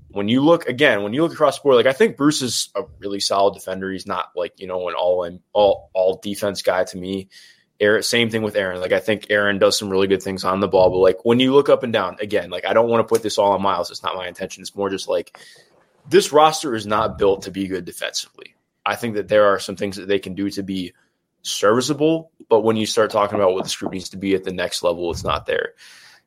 when 0.08 0.28
you 0.28 0.42
look 0.42 0.68
again, 0.68 1.02
when 1.02 1.12
you 1.12 1.22
look 1.22 1.32
across 1.32 1.58
the 1.58 1.62
board, 1.62 1.76
like 1.76 1.86
I 1.86 1.92
think 1.92 2.16
Bruce 2.16 2.40
is 2.40 2.70
a 2.74 2.82
really 2.98 3.20
solid 3.20 3.54
defender. 3.54 3.90
He's 3.90 4.06
not 4.06 4.26
like 4.36 4.58
you 4.58 4.66
know 4.66 4.88
an 4.88 4.94
all 4.94 5.24
in 5.24 5.40
all 5.52 5.90
all 5.92 6.20
defense 6.22 6.62
guy 6.62 6.84
to 6.84 6.96
me. 6.96 7.28
Aaron, 7.80 8.02
same 8.02 8.30
thing 8.30 8.42
with 8.42 8.56
Aaron. 8.56 8.80
Like 8.80 8.92
I 8.92 9.00
think 9.00 9.26
Aaron 9.30 9.58
does 9.58 9.78
some 9.78 9.90
really 9.90 10.06
good 10.06 10.22
things 10.22 10.44
on 10.44 10.60
the 10.60 10.68
ball, 10.68 10.90
but 10.90 10.98
like 10.98 11.24
when 11.24 11.40
you 11.40 11.52
look 11.52 11.68
up 11.68 11.82
and 11.82 11.92
down, 11.92 12.16
again, 12.20 12.50
like 12.50 12.64
I 12.64 12.72
don't 12.72 12.88
want 12.88 13.06
to 13.06 13.12
put 13.12 13.22
this 13.22 13.38
all 13.38 13.52
on 13.52 13.62
Miles. 13.62 13.90
It's 13.90 14.02
not 14.02 14.14
my 14.14 14.28
intention. 14.28 14.62
It's 14.62 14.76
more 14.76 14.90
just 14.90 15.08
like 15.08 15.38
this 16.08 16.32
roster 16.32 16.74
is 16.74 16.86
not 16.86 17.18
built 17.18 17.42
to 17.42 17.50
be 17.50 17.66
good 17.66 17.84
defensively. 17.84 18.54
I 18.86 18.96
think 18.96 19.14
that 19.14 19.28
there 19.28 19.46
are 19.46 19.58
some 19.58 19.76
things 19.76 19.96
that 19.96 20.06
they 20.06 20.18
can 20.18 20.34
do 20.34 20.50
to 20.50 20.62
be 20.62 20.92
serviceable, 21.42 22.30
but 22.48 22.60
when 22.60 22.76
you 22.76 22.86
start 22.86 23.10
talking 23.10 23.36
about 23.36 23.54
what 23.54 23.64
the 23.64 23.70
scrutiny 23.70 23.98
needs 23.98 24.10
to 24.10 24.16
be 24.18 24.34
at 24.34 24.44
the 24.44 24.52
next 24.52 24.82
level, 24.82 25.10
it's 25.10 25.24
not 25.24 25.46
there. 25.46 25.74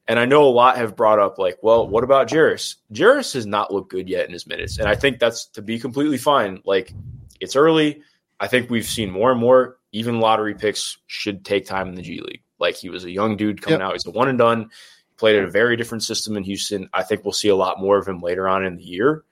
And 0.07 0.19
I 0.19 0.25
know 0.25 0.45
a 0.45 0.49
lot 0.49 0.77
have 0.77 0.95
brought 0.95 1.19
up 1.19 1.37
like, 1.37 1.57
well, 1.61 1.87
what 1.87 2.03
about 2.03 2.29
Jarace? 2.29 2.75
Jarace 2.93 3.33
has 3.33 3.45
not 3.45 3.73
looked 3.73 3.91
good 3.91 4.07
yet 4.07 4.25
in 4.25 4.31
his 4.31 4.47
minutes, 4.47 4.79
and 4.79 4.87
I 4.87 4.95
think 4.95 5.19
that's 5.19 5.47
to 5.47 5.61
be 5.61 5.79
completely 5.79 6.17
fine. 6.17 6.61
Like 6.65 6.93
it's 7.39 7.55
early. 7.55 8.01
I 8.39 8.47
think 8.47 8.69
we've 8.69 8.85
seen 8.85 9.11
more 9.11 9.31
and 9.31 9.39
more. 9.39 9.77
Even 9.97 10.19
lottery 10.19 10.53
picks 10.53 10.97
should 11.07 11.43
take 11.43 11.65
time 11.65 11.89
in 11.89 11.95
the 11.95 12.01
G 12.01 12.21
League. 12.21 12.43
Like 12.59 12.75
he 12.75 12.89
was 12.89 13.03
a 13.03 13.11
young 13.11 13.35
dude 13.37 13.61
coming 13.61 13.79
yep. 13.79 13.89
out. 13.89 13.93
He's 13.93 14.05
a 14.05 14.11
one 14.11 14.29
and 14.29 14.37
done. 14.37 14.63
He 14.63 15.15
Played 15.17 15.37
at 15.37 15.45
a 15.45 15.49
very 15.49 15.75
different 15.75 16.03
system 16.03 16.37
in 16.37 16.43
Houston. 16.43 16.89
I 16.93 17.03
think 17.03 17.23
we'll 17.23 17.33
see 17.33 17.49
a 17.49 17.55
lot 17.55 17.79
more 17.79 17.97
of 17.97 18.07
him 18.07 18.21
later 18.21 18.47
on 18.47 18.63
in 18.63 18.75
the 18.75 18.83
year. 18.83 19.23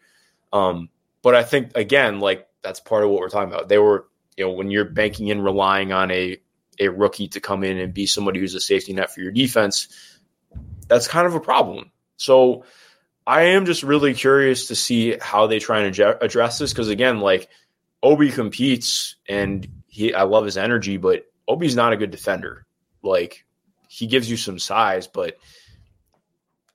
Um, 0.52 0.90
but 1.22 1.36
I 1.36 1.44
think 1.44 1.76
again, 1.76 2.20
like 2.20 2.48
that's 2.64 2.80
part 2.80 3.04
of 3.04 3.12
what 3.12 3.20
we're 3.20 3.30
talking 3.30 3.54
about. 3.54 3.70
They 3.70 3.78
were, 3.78 4.08
you 4.36 4.46
know, 4.46 4.52
when 4.52 4.72
you're 4.72 4.86
banking 4.86 5.28
in 5.28 5.42
relying 5.42 5.92
on 5.92 6.10
a 6.12 6.38
a 6.80 6.90
rookie 6.90 7.28
to 7.30 7.40
come 7.40 7.64
in 7.64 7.78
and 7.78 7.94
be 7.94 8.06
somebody 8.06 8.40
who's 8.40 8.56
a 8.56 8.60
safety 8.60 8.94
net 8.94 9.14
for 9.14 9.22
your 9.22 9.32
defense, 9.32 9.88
that's 10.88 11.08
kind 11.08 11.28
of 11.28 11.36
a 11.36 11.40
problem. 11.40 11.92
So 12.18 12.66
I 13.28 13.44
am 13.44 13.66
just 13.66 13.84
really 13.84 14.14
curious 14.14 14.68
to 14.68 14.76
see 14.76 15.18
how 15.20 15.48
they 15.48 15.60
try 15.60 15.80
and 15.80 16.00
address 16.22 16.60
this 16.60 16.74
because 16.74 16.90
again, 16.90 17.20
like 17.20 17.50
Obi 18.04 18.30
competes 18.30 19.16
and 19.28 19.68
he 19.96 20.14
I 20.14 20.24
love 20.24 20.44
his 20.44 20.58
energy, 20.58 20.98
but 20.98 21.26
Obi's 21.48 21.76
not 21.76 21.94
a 21.94 21.98
good 21.98 22.12
defender. 22.12 22.66
Like 23.02 23.46
he 23.88 24.08
gives 24.08 24.30
you 24.30 24.36
some 24.36 24.60
size, 24.60 25.08
but 25.08 25.38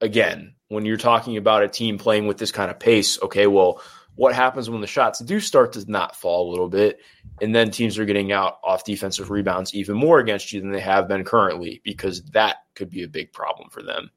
again, 0.00 0.54
when 0.68 0.86
you're 0.86 0.96
talking 0.96 1.36
about 1.36 1.62
a 1.62 1.68
team 1.68 1.98
playing 1.98 2.26
with 2.26 2.38
this 2.38 2.50
kind 2.50 2.70
of 2.70 2.78
pace, 2.78 3.20
okay, 3.22 3.46
well, 3.46 3.82
what 4.14 4.34
happens 4.34 4.70
when 4.70 4.80
the 4.80 4.86
shots 4.86 5.18
do 5.20 5.38
start 5.38 5.74
to 5.74 5.90
not 5.90 6.16
fall 6.16 6.48
a 6.48 6.50
little 6.50 6.68
bit? 6.68 7.00
And 7.42 7.54
then 7.54 7.70
teams 7.70 7.98
are 7.98 8.06
getting 8.06 8.32
out 8.32 8.58
off 8.64 8.84
defensive 8.84 9.30
rebounds 9.30 9.74
even 9.74 9.96
more 9.96 10.18
against 10.18 10.50
you 10.52 10.62
than 10.62 10.72
they 10.72 10.80
have 10.80 11.06
been 11.06 11.24
currently 11.24 11.82
because 11.84 12.22
that 12.32 12.56
could 12.74 12.88
be 12.88 13.02
a 13.02 13.08
big 13.08 13.32
problem 13.32 13.68
for 13.68 13.82
them. 13.82 14.10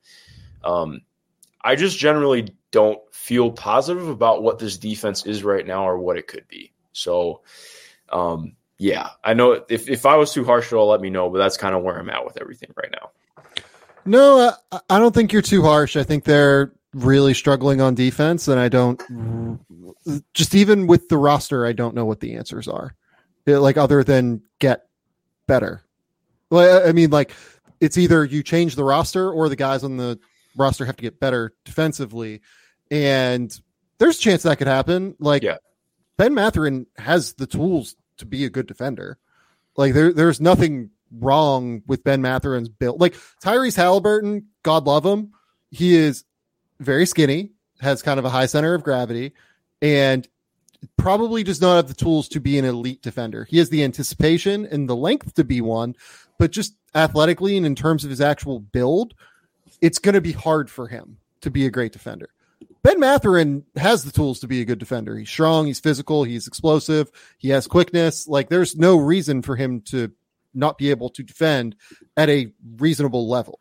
Um, 0.64 1.01
i 1.62 1.76
just 1.76 1.97
generally 1.97 2.56
don't 2.72 2.99
feel 3.14 3.51
positive 3.51 4.08
about 4.08 4.43
what 4.43 4.60
this 4.60 4.78
defense 4.78 5.26
is 5.26 5.43
right 5.43 5.66
now 5.68 5.88
or 5.88 5.97
what 5.97 6.18
it 6.18 6.28
could 6.28 6.47
be. 6.47 6.74
So 6.93 7.41
um, 8.10 8.56
yeah 8.84 9.09
i 9.23 9.34
know 9.34 9.63
if, 9.69 9.88
if 9.89 10.05
i 10.05 10.15
was 10.15 10.34
too 10.34 10.43
harsh 10.43 10.71
at 10.71 10.75
all 10.75 10.88
let 10.88 11.01
me 11.01 11.09
know 11.09 11.29
but 11.29 11.38
that's 11.38 11.57
kind 11.57 11.75
of 11.75 11.84
where 11.84 11.97
i'm 11.97 12.09
at 12.09 12.25
with 12.25 12.39
everything 12.41 12.69
right 12.75 12.91
now 12.91 13.09
no, 14.05 14.53
I, 14.71 14.79
I 14.89 14.99
don't 14.99 15.13
think 15.13 15.31
you're 15.31 15.41
too 15.41 15.61
harsh. 15.61 15.95
I 15.95 16.03
think 16.03 16.23
they're 16.23 16.73
really 16.93 17.34
struggling 17.34 17.81
on 17.81 17.95
defense, 17.95 18.47
and 18.47 18.59
I 18.59 18.69
don't 18.69 19.01
just 20.34 20.53
even 20.53 20.88
with 20.88 21.09
the 21.09 21.17
roster, 21.17 21.65
I 21.65 21.73
don't 21.73 21.95
know 21.95 22.05
what 22.05 22.19
the 22.19 22.36
answers 22.36 22.67
are. 22.67 22.95
Like 23.45 23.77
other 23.77 24.03
than 24.03 24.41
get 24.59 24.86
better. 25.47 25.84
Well, 26.49 26.88
I 26.88 26.91
mean, 26.91 27.09
like 27.09 27.34
it's 27.79 27.97
either 27.97 28.23
you 28.23 28.43
change 28.43 28.75
the 28.75 28.84
roster 28.84 29.31
or 29.31 29.49
the 29.49 29.55
guys 29.55 29.84
on 29.84 29.97
the 29.97 30.19
roster 30.55 30.86
have 30.86 30.97
to 30.97 31.01
get 31.01 31.19
better 31.19 31.53
defensively, 31.65 32.41
and 32.91 33.57
there's 33.99 34.17
a 34.17 34.21
chance 34.21 34.43
that 34.43 34.57
could 34.57 34.67
happen. 34.67 35.15
Like 35.19 35.43
yeah. 35.43 35.57
Ben 36.17 36.34
Mathurin 36.34 36.86
has 36.97 37.34
the 37.34 37.47
tools 37.47 37.95
to 38.18 38.26
be 38.26 38.45
a 38.45 38.49
good 38.49 38.68
defender. 38.68 39.18
Like 39.76 39.93
there, 39.93 40.14
there's 40.14 40.41
nothing 40.41 40.91
wrong 41.11 41.84
with 41.88 42.03
Ben 42.03 42.22
Mathurin's 42.22 42.70
build. 42.70 42.99
Like 42.99 43.14
Tyrese 43.43 43.78
Haliburton, 43.78 44.45
God 44.64 44.86
love 44.86 45.05
him, 45.05 45.34
he 45.72 45.95
is 45.95 46.24
very 46.80 47.05
skinny, 47.05 47.51
has 47.80 48.01
kind 48.01 48.20
of 48.20 48.26
a 48.26 48.30
high 48.30 48.45
center 48.45 48.74
of 48.74 48.84
gravity, 48.84 49.34
and 49.82 50.28
probably 50.97 51.43
does 51.43 51.61
not 51.61 51.78
have 51.78 51.88
the 51.88 51.93
tools 51.93 52.28
to 52.30 52.39
be 52.39 52.57
an 52.57 52.66
elite 52.66 53.01
defender. 53.01 53.45
He 53.45 53.57
has 53.57 53.70
the 53.70 53.84
anticipation 53.84 54.66
and 54.66 54.89
the 54.89 54.95
length 54.95 55.34
to 55.36 55.43
be 55.43 55.61
one, 55.61 55.95
but 56.38 56.51
just 56.51 56.76
athletically 56.95 57.57
and 57.57 57.66
in 57.66 57.76
terms 57.76 58.03
of 58.03 58.09
his 58.09 58.22
actual 58.22 58.59
build, 58.59 59.14
it's 59.82 59.99
going 59.99 60.16
to 60.16 60.22
be 60.22 60.32
hard 60.32 60.70
for 60.70 60.88
him 60.88 61.18
to 61.41 61.49
be 61.49 61.66
a 61.66 61.72
great 61.72 61.91
defender. 61.91 62.30
Ben 62.84 62.99
Mathurin 62.99 63.63
has 63.77 64.03
the 64.03 64.11
tools 64.11 64.41
to 64.41 64.47
be 64.47 64.61
a 64.61 64.65
good 64.65 64.77
defender. 64.77 65.17
He's 65.17 65.29
strong, 65.29 65.67
he's 65.67 65.79
physical, 65.79 66.25
he's 66.25 66.47
explosive, 66.47 67.09
he 67.38 67.49
has 67.49 67.65
quickness. 67.65 68.27
Like 68.27 68.49
there's 68.49 68.75
no 68.75 68.97
reason 68.97 69.41
for 69.41 69.55
him 69.55 69.81
to 69.88 70.11
not 70.53 70.77
be 70.77 70.89
able 70.89 71.09
to 71.11 71.23
defend 71.23 71.77
at 72.17 72.29
a 72.29 72.51
reasonable 72.75 73.29
level. 73.29 73.59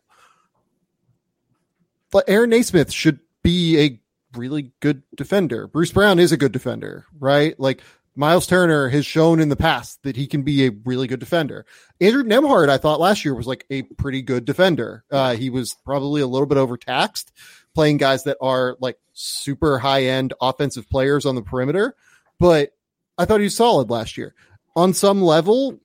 But 2.10 2.28
Aaron 2.28 2.50
Nesmith 2.50 2.92
should 2.92 3.20
be 3.42 3.80
a 3.80 4.00
really 4.38 4.72
good 4.80 5.02
defender. 5.14 5.66
Bruce 5.66 5.92
Brown 5.92 6.18
is 6.18 6.32
a 6.32 6.36
good 6.36 6.52
defender, 6.52 7.06
right? 7.18 7.58
Like 7.58 7.80
Miles 8.14 8.46
Turner 8.46 8.88
has 8.88 9.06
shown 9.06 9.40
in 9.40 9.48
the 9.48 9.56
past 9.56 10.02
that 10.02 10.16
he 10.16 10.26
can 10.26 10.42
be 10.42 10.66
a 10.66 10.72
really 10.84 11.06
good 11.06 11.20
defender. 11.20 11.64
Andrew 12.00 12.22
Nembhard, 12.24 12.68
I 12.68 12.76
thought 12.76 13.00
last 13.00 13.24
year 13.24 13.34
was 13.34 13.46
like 13.46 13.64
a 13.70 13.82
pretty 13.82 14.20
good 14.20 14.44
defender. 14.44 15.04
Uh, 15.10 15.34
he 15.34 15.48
was 15.48 15.74
probably 15.84 16.20
a 16.20 16.26
little 16.26 16.46
bit 16.46 16.58
overtaxed 16.58 17.32
playing 17.74 17.96
guys 17.96 18.24
that 18.24 18.36
are 18.40 18.76
like 18.80 18.98
super 19.12 19.78
high 19.78 20.04
end 20.04 20.34
offensive 20.40 20.88
players 20.88 21.26
on 21.26 21.34
the 21.34 21.42
perimeter, 21.42 21.94
but 22.38 22.74
I 23.18 23.24
thought 23.24 23.40
he 23.40 23.44
was 23.44 23.56
solid 23.56 23.90
last 23.90 24.16
year. 24.16 24.34
On 24.74 24.94
some 24.94 25.22
level, 25.22 25.78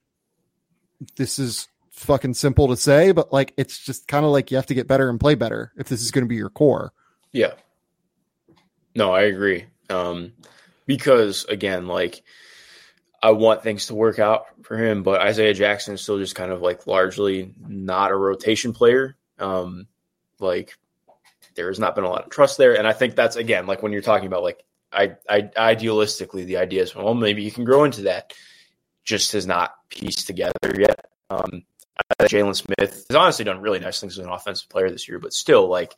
this 1.18 1.40
is 1.40 1.68
fucking 1.92 2.34
simple 2.34 2.68
to 2.68 2.78
say, 2.78 3.12
but 3.12 3.34
like 3.34 3.54
it's 3.58 3.80
just 3.80 4.08
kind 4.08 4.26
of 4.26 4.32
like 4.32 4.52
you 4.52 4.58
have 4.58 4.68
to 4.68 4.74
get 4.74 4.88
better 4.88 5.10
and 5.10 5.20
play 5.20 5.36
better 5.36 5.72
if 5.78 5.90
this 5.90 6.02
is 6.02 6.12
going 6.12 6.24
to 6.24 6.30
be 6.30 6.36
your 6.36 6.50
core. 6.50 6.94
Yeah. 7.32 7.54
No, 8.96 9.14
I 9.14 9.24
agree. 9.24 9.66
Um, 9.90 10.34
because 10.86 11.46
again, 11.46 11.88
like 11.88 12.24
I 13.22 13.32
want 13.32 13.64
things 13.64 13.88
to 13.88 13.96
work 13.96 14.20
out 14.20 14.46
for 14.64 14.78
him, 14.78 15.04
but 15.04 15.22
Isaiah 15.22 15.54
Jackson 15.54 15.96
is 15.96 16.02
still 16.02 16.20
just 16.20 16.36
kind 16.36 16.52
of 16.52 16.62
like 16.62 16.88
largely 16.88 17.54
not 17.60 18.12
a 18.12 18.16
rotation 18.16 18.74
player. 18.74 19.16
Um, 19.40 19.88
like 20.40 20.78
there 21.58 21.68
has 21.68 21.80
not 21.80 21.96
been 21.96 22.06
a 22.06 22.10
lot 22.10 22.24
of 22.24 22.30
trust 22.30 22.58
there, 22.58 22.78
and 22.78 22.88
I 22.88 22.94
think 22.94 23.16
that's 23.16 23.36
again 23.36 23.68
like 23.68 23.84
when 23.84 23.92
you're 23.92 24.02
talking 24.02 24.28
about 24.28 24.44
like 24.44 24.64
I, 24.94 25.18
I 25.30 25.42
idealistically 25.42 26.46
the 26.46 26.58
idea 26.58 26.84
is 26.84 26.96
well 26.96 27.14
maybe 27.14 27.44
you 27.44 27.52
can 27.52 27.66
grow 27.66 27.84
into 27.84 28.04
that 28.04 28.34
just 29.04 29.34
has 29.34 29.46
not 29.46 29.74
pieced 29.90 30.28
together 30.28 30.54
yet. 30.78 31.06
Um, 31.30 31.64
Jalen 32.22 32.56
Smith 32.56 33.06
has 33.08 33.16
honestly 33.16 33.46
done 33.46 33.62
really 33.62 33.80
nice 33.80 34.00
things 34.00 34.18
as 34.18 34.26
an 34.26 34.32
offensive 34.32 34.70
player 34.70 34.90
this 34.90 35.08
year, 35.08 35.20
but 35.20 35.34
still, 35.34 35.68
like 35.68 35.94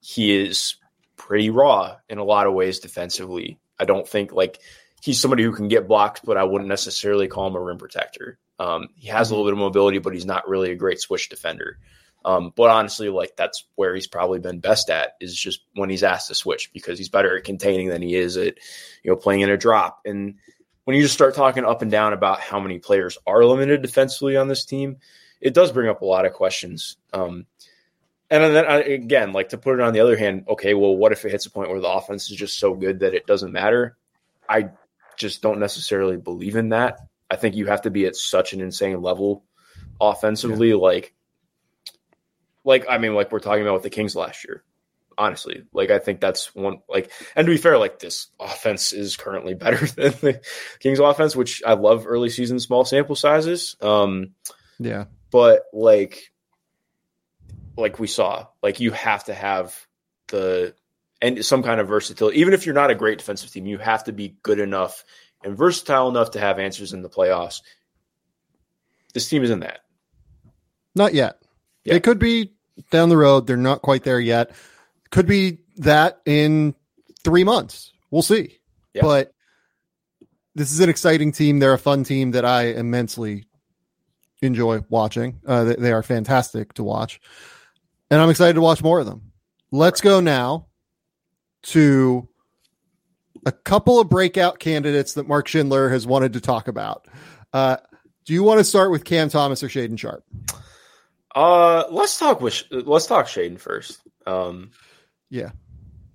he 0.00 0.36
is 0.36 0.76
pretty 1.16 1.50
raw 1.50 1.96
in 2.08 2.18
a 2.18 2.24
lot 2.24 2.46
of 2.46 2.54
ways 2.54 2.80
defensively. 2.80 3.58
I 3.78 3.84
don't 3.84 4.06
think 4.06 4.32
like 4.32 4.60
he's 5.02 5.20
somebody 5.20 5.42
who 5.42 5.52
can 5.52 5.68
get 5.68 5.88
blocked, 5.88 6.24
but 6.24 6.36
I 6.36 6.44
wouldn't 6.44 6.68
necessarily 6.68 7.28
call 7.28 7.46
him 7.46 7.56
a 7.56 7.60
rim 7.60 7.78
protector. 7.78 8.38
Um, 8.58 8.88
he 8.96 9.08
has 9.08 9.30
a 9.30 9.34
little 9.34 9.46
bit 9.46 9.54
of 9.54 9.58
mobility, 9.58 9.98
but 9.98 10.12
he's 10.12 10.26
not 10.26 10.48
really 10.48 10.70
a 10.70 10.76
great 10.76 11.00
switch 11.00 11.28
defender. 11.30 11.78
Um, 12.24 12.52
but 12.54 12.70
honestly, 12.70 13.08
like 13.08 13.34
that's 13.36 13.64
where 13.76 13.94
he's 13.94 14.06
probably 14.06 14.40
been 14.40 14.60
best 14.60 14.90
at 14.90 15.12
is 15.20 15.34
just 15.34 15.62
when 15.74 15.88
he's 15.88 16.02
asked 16.02 16.28
to 16.28 16.34
switch 16.34 16.70
because 16.72 16.98
he's 16.98 17.08
better 17.08 17.36
at 17.36 17.44
containing 17.44 17.88
than 17.88 18.02
he 18.02 18.14
is 18.14 18.36
at 18.36 18.58
you 19.02 19.10
know 19.10 19.16
playing 19.16 19.40
in 19.40 19.50
a 19.50 19.56
drop. 19.56 20.00
And 20.04 20.36
when 20.84 20.96
you 20.96 21.02
just 21.02 21.14
start 21.14 21.34
talking 21.34 21.64
up 21.64 21.82
and 21.82 21.90
down 21.90 22.12
about 22.12 22.40
how 22.40 22.60
many 22.60 22.78
players 22.78 23.16
are 23.26 23.44
limited 23.44 23.82
defensively 23.82 24.36
on 24.36 24.48
this 24.48 24.64
team, 24.64 24.98
it 25.40 25.54
does 25.54 25.72
bring 25.72 25.88
up 25.88 26.02
a 26.02 26.06
lot 26.06 26.26
of 26.26 26.32
questions. 26.32 26.96
Um, 27.12 27.46
and 28.30 28.54
then 28.54 28.64
again, 28.64 29.32
like 29.32 29.48
to 29.48 29.58
put 29.58 29.74
it 29.74 29.80
on 29.80 29.92
the 29.92 30.00
other 30.00 30.16
hand, 30.16 30.44
okay, 30.48 30.74
well, 30.74 30.96
what 30.96 31.12
if 31.12 31.24
it 31.24 31.32
hits 31.32 31.46
a 31.46 31.50
point 31.50 31.70
where 31.70 31.80
the 31.80 31.90
offense 31.90 32.30
is 32.30 32.36
just 32.36 32.58
so 32.58 32.74
good 32.74 33.00
that 33.00 33.14
it 33.14 33.26
doesn't 33.26 33.52
matter? 33.52 33.96
I 34.48 34.70
just 35.16 35.42
don't 35.42 35.58
necessarily 35.58 36.16
believe 36.16 36.56
in 36.56 36.68
that. 36.68 36.98
I 37.30 37.36
think 37.36 37.56
you 37.56 37.66
have 37.66 37.82
to 37.82 37.90
be 37.90 38.06
at 38.06 38.16
such 38.16 38.52
an 38.52 38.60
insane 38.60 39.02
level 39.02 39.44
offensively, 40.00 40.70
yeah. 40.70 40.76
like, 40.76 41.14
like 42.64 42.86
I 42.88 42.98
mean, 42.98 43.14
like 43.14 43.32
we're 43.32 43.40
talking 43.40 43.62
about 43.62 43.74
with 43.74 43.82
the 43.82 43.90
Kings 43.90 44.14
last 44.14 44.44
year 44.44 44.64
honestly. 45.20 45.64
Like 45.72 45.90
I 45.90 45.98
think 45.98 46.20
that's 46.20 46.54
one 46.54 46.80
like 46.88 47.12
and 47.36 47.46
to 47.46 47.52
be 47.52 47.58
fair, 47.58 47.78
like 47.78 47.98
this 47.98 48.28
offense 48.40 48.92
is 48.92 49.16
currently 49.16 49.54
better 49.54 49.86
than 49.86 50.12
the 50.20 50.40
Kings 50.80 50.98
offense, 50.98 51.36
which 51.36 51.62
I 51.64 51.74
love 51.74 52.06
early 52.06 52.30
season 52.30 52.58
small 52.58 52.84
sample 52.84 53.14
sizes. 53.14 53.76
Um 53.80 54.34
yeah. 54.78 55.04
But 55.30 55.64
like 55.72 56.32
like 57.76 57.98
we 57.98 58.06
saw, 58.06 58.46
like 58.62 58.80
you 58.80 58.90
have 58.92 59.24
to 59.24 59.34
have 59.34 59.86
the 60.28 60.74
and 61.22 61.44
some 61.44 61.62
kind 61.62 61.80
of 61.80 61.88
versatility. 61.88 62.40
Even 62.40 62.54
if 62.54 62.64
you're 62.64 62.74
not 62.74 62.90
a 62.90 62.94
great 62.94 63.18
defensive 63.18 63.50
team, 63.50 63.66
you 63.66 63.78
have 63.78 64.04
to 64.04 64.12
be 64.12 64.38
good 64.42 64.58
enough 64.58 65.04
and 65.44 65.56
versatile 65.56 66.08
enough 66.08 66.32
to 66.32 66.40
have 66.40 66.58
answers 66.58 66.94
in 66.94 67.02
the 67.02 67.10
playoffs. 67.10 67.60
This 69.12 69.28
team 69.28 69.42
isn't 69.42 69.60
that. 69.60 69.80
Not 70.94 71.14
yet. 71.14 71.39
Yeah. 71.84 71.94
It 71.94 72.02
could 72.02 72.18
be 72.18 72.52
down 72.90 73.08
the 73.08 73.16
road. 73.16 73.46
They're 73.46 73.56
not 73.56 73.82
quite 73.82 74.04
there 74.04 74.20
yet. 74.20 74.52
Could 75.10 75.26
be 75.26 75.58
that 75.78 76.20
in 76.26 76.74
three 77.24 77.44
months. 77.44 77.92
We'll 78.10 78.22
see. 78.22 78.58
Yeah. 78.94 79.02
But 79.02 79.32
this 80.54 80.72
is 80.72 80.80
an 80.80 80.88
exciting 80.88 81.32
team. 81.32 81.58
They're 81.58 81.72
a 81.72 81.78
fun 81.78 82.04
team 82.04 82.32
that 82.32 82.44
I 82.44 82.64
immensely 82.64 83.46
enjoy 84.42 84.80
watching. 84.88 85.40
Uh, 85.46 85.64
they, 85.64 85.74
they 85.76 85.92
are 85.92 86.02
fantastic 86.02 86.74
to 86.74 86.82
watch. 86.82 87.20
And 88.10 88.20
I'm 88.20 88.30
excited 88.30 88.54
to 88.54 88.60
watch 88.60 88.82
more 88.82 89.00
of 89.00 89.06
them. 89.06 89.32
Let's 89.70 90.00
go 90.00 90.20
now 90.20 90.66
to 91.62 92.28
a 93.46 93.52
couple 93.52 94.00
of 94.00 94.08
breakout 94.08 94.58
candidates 94.58 95.14
that 95.14 95.28
Mark 95.28 95.48
Schindler 95.48 95.88
has 95.88 96.06
wanted 96.06 96.32
to 96.32 96.40
talk 96.40 96.68
about. 96.68 97.06
Uh, 97.52 97.76
do 98.24 98.32
you 98.32 98.42
want 98.42 98.58
to 98.58 98.64
start 98.64 98.90
with 98.90 99.04
Cam 99.04 99.28
Thomas 99.28 99.62
or 99.62 99.68
Shaedon 99.68 99.98
Sharpe? 99.98 100.24
Uh, 101.34 101.84
let's 101.90 102.18
talk 102.18 102.40
with 102.40 102.64
let's 102.70 103.06
talk 103.06 103.26
Shaedon 103.26 103.58
first. 103.58 104.00
Um, 104.26 104.70
yeah, 105.28 105.50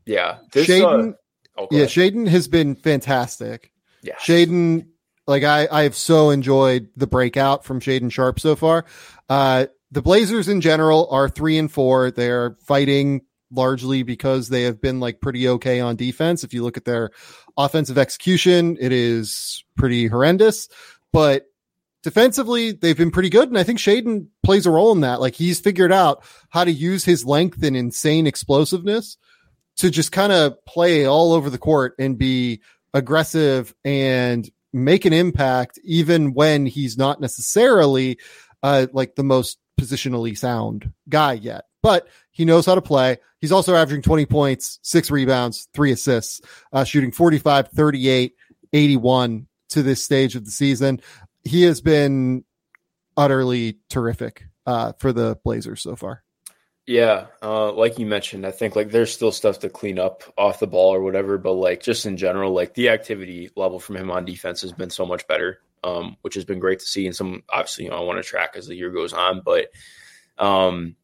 yeah, 0.05 0.39
this, 0.51 0.67
Shaedon. 0.67 1.11
Uh, 1.11 1.61
oh, 1.61 1.67
yeah, 1.71 1.85
Shaedon 1.85 2.27
has 2.27 2.47
been 2.47 2.75
fantastic. 2.75 3.71
Yeah, 4.01 4.15
Shaedon. 4.15 4.87
Like 5.27 5.43
I, 5.43 5.67
I 5.71 5.83
have 5.83 5.95
so 5.95 6.29
enjoyed 6.29 6.89
the 6.95 7.07
breakout 7.07 7.65
from 7.65 7.79
Shaedon 7.79 8.11
Sharpe 8.11 8.39
so 8.39 8.55
far. 8.55 8.85
Uh, 9.27 9.65
the 9.89 10.03
Blazers 10.03 10.47
in 10.47 10.61
general 10.61 11.07
are 11.09 11.29
three 11.29 11.57
and 11.57 11.71
four. 11.71 12.11
They're 12.11 12.57
fighting 12.67 13.21
largely 13.51 14.03
because 14.03 14.49
they 14.49 14.63
have 14.63 14.81
been 14.81 14.99
like 14.99 15.21
pretty 15.21 15.47
okay 15.47 15.79
on 15.79 15.95
defense. 15.95 16.43
If 16.43 16.53
you 16.53 16.63
look 16.63 16.77
at 16.77 16.85
their 16.85 17.11
offensive 17.57 17.97
execution, 17.97 18.77
it 18.79 18.91
is 18.91 19.63
pretty 19.77 20.07
horrendous, 20.07 20.67
but 21.11 21.45
defensively, 22.05 22.71
they've 22.71 22.95
been 22.95 23.09
pretty 23.09 23.31
good. 23.31 23.49
And 23.49 23.57
I 23.57 23.63
think 23.63 23.79
Shaedon 23.79 24.27
plays 24.43 24.67
a 24.67 24.71
role 24.71 24.91
in 24.91 25.01
that. 25.01 25.19
Like 25.19 25.33
he's 25.33 25.59
figured 25.59 25.91
out 25.91 26.23
how 26.49 26.63
to 26.63 26.71
use 26.71 27.03
his 27.03 27.25
length 27.25 27.63
and 27.63 27.75
insane 27.75 28.27
explosiveness 28.27 29.17
to 29.77 29.89
just 29.89 30.11
kind 30.11 30.31
of 30.31 30.63
play 30.65 31.05
all 31.05 31.33
over 31.33 31.49
the 31.49 31.57
court 31.57 31.95
and 31.97 32.15
be 32.15 32.61
aggressive 32.93 33.73
and 33.83 34.47
make 34.71 35.05
an 35.05 35.13
impact, 35.13 35.79
even 35.83 36.35
when 36.35 36.67
he's 36.67 36.95
not 36.95 37.19
necessarily 37.19 38.19
uh, 38.61 38.85
like 38.93 39.15
the 39.15 39.23
most 39.23 39.57
positionally 39.81 40.37
sound 40.37 40.93
guy 41.09 41.33
yet. 41.33 41.65
But 41.81 42.07
he 42.29 42.45
knows 42.45 42.67
how 42.67 42.75
to 42.75 42.83
play. 42.83 43.17
He's 43.41 43.51
also 43.51 43.73
averaging 43.73 44.03
20 44.03 44.27
points, 44.27 44.77
six 44.83 45.09
rebounds, 45.09 45.69
three 45.73 45.91
assists, 45.91 46.39
uh, 46.71 46.83
shooting 46.83 47.11
45, 47.11 47.69
38, 47.69 48.35
81 48.73 49.47
to 49.69 49.83
this 49.83 50.03
stage 50.03 50.35
of 50.35 50.45
the 50.45 50.51
season. 50.51 51.01
He 51.45 51.63
has 51.63 51.79
been 51.79 52.43
utterly 53.15 53.79
terrific 53.89 54.45
uh, 54.65 54.93
for 54.93 55.13
the 55.13 55.37
Blazers 55.43 55.81
so 55.81 55.95
far. 55.95 56.23
Yeah, 56.87 57.27
uh, 57.41 57.71
like 57.71 57.97
you 57.97 58.05
mentioned, 58.05 58.45
I 58.45 58.51
think 58.51 58.75
like 58.75 58.91
there's 58.91 59.11
still 59.11 59.31
stuff 59.31 59.59
to 59.59 59.69
clean 59.69 59.97
up 59.97 60.23
off 60.37 60.59
the 60.59 60.67
ball 60.67 60.93
or 60.93 61.01
whatever, 61.01 61.39
but 61.39 61.53
like 61.53 61.81
just 61.81 62.05
in 62.05 62.15
general, 62.15 62.53
like 62.53 62.75
the 62.75 62.89
activity 62.89 63.49
level 63.55 63.79
from 63.79 63.95
him 63.95 64.11
on 64.11 64.23
defense 64.23 64.61
has 64.61 64.71
been 64.71 64.91
so 64.91 65.03
much 65.03 65.27
better, 65.27 65.61
um, 65.83 66.15
which 66.21 66.35
has 66.35 66.45
been 66.45 66.59
great 66.59 66.79
to 66.79 66.85
see. 66.85 67.07
And 67.07 67.15
some 67.15 67.41
obviously, 67.49 67.85
you 67.85 67.89
know, 67.89 67.97
I 67.97 68.01
want 68.01 68.19
to 68.19 68.23
track 68.23 68.51
as 68.55 68.67
the 68.67 68.75
year 68.75 68.91
goes 68.91 69.13
on, 69.13 69.41
but 69.43 69.71
um, 70.37 70.95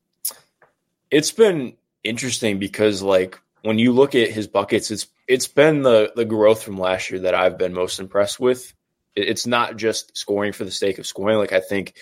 it's 1.09 1.31
been 1.31 1.75
interesting 2.03 2.59
because 2.59 3.01
like 3.01 3.39
when 3.63 3.79
you 3.79 3.91
look 3.91 4.13
at 4.13 4.29
his 4.29 4.47
buckets, 4.47 4.91
it's 4.91 5.07
it's 5.27 5.47
been 5.47 5.81
the 5.81 6.11
the 6.15 6.25
growth 6.25 6.61
from 6.61 6.77
last 6.77 7.09
year 7.09 7.21
that 7.21 7.33
I've 7.33 7.57
been 7.57 7.73
most 7.73 7.99
impressed 7.99 8.39
with. 8.39 8.71
It's 9.15 9.45
not 9.45 9.77
just 9.77 10.17
scoring 10.17 10.53
for 10.53 10.63
the 10.63 10.71
sake 10.71 10.99
of 10.99 11.07
scoring. 11.07 11.37
Like 11.37 11.53
I 11.53 11.59
think 11.59 11.95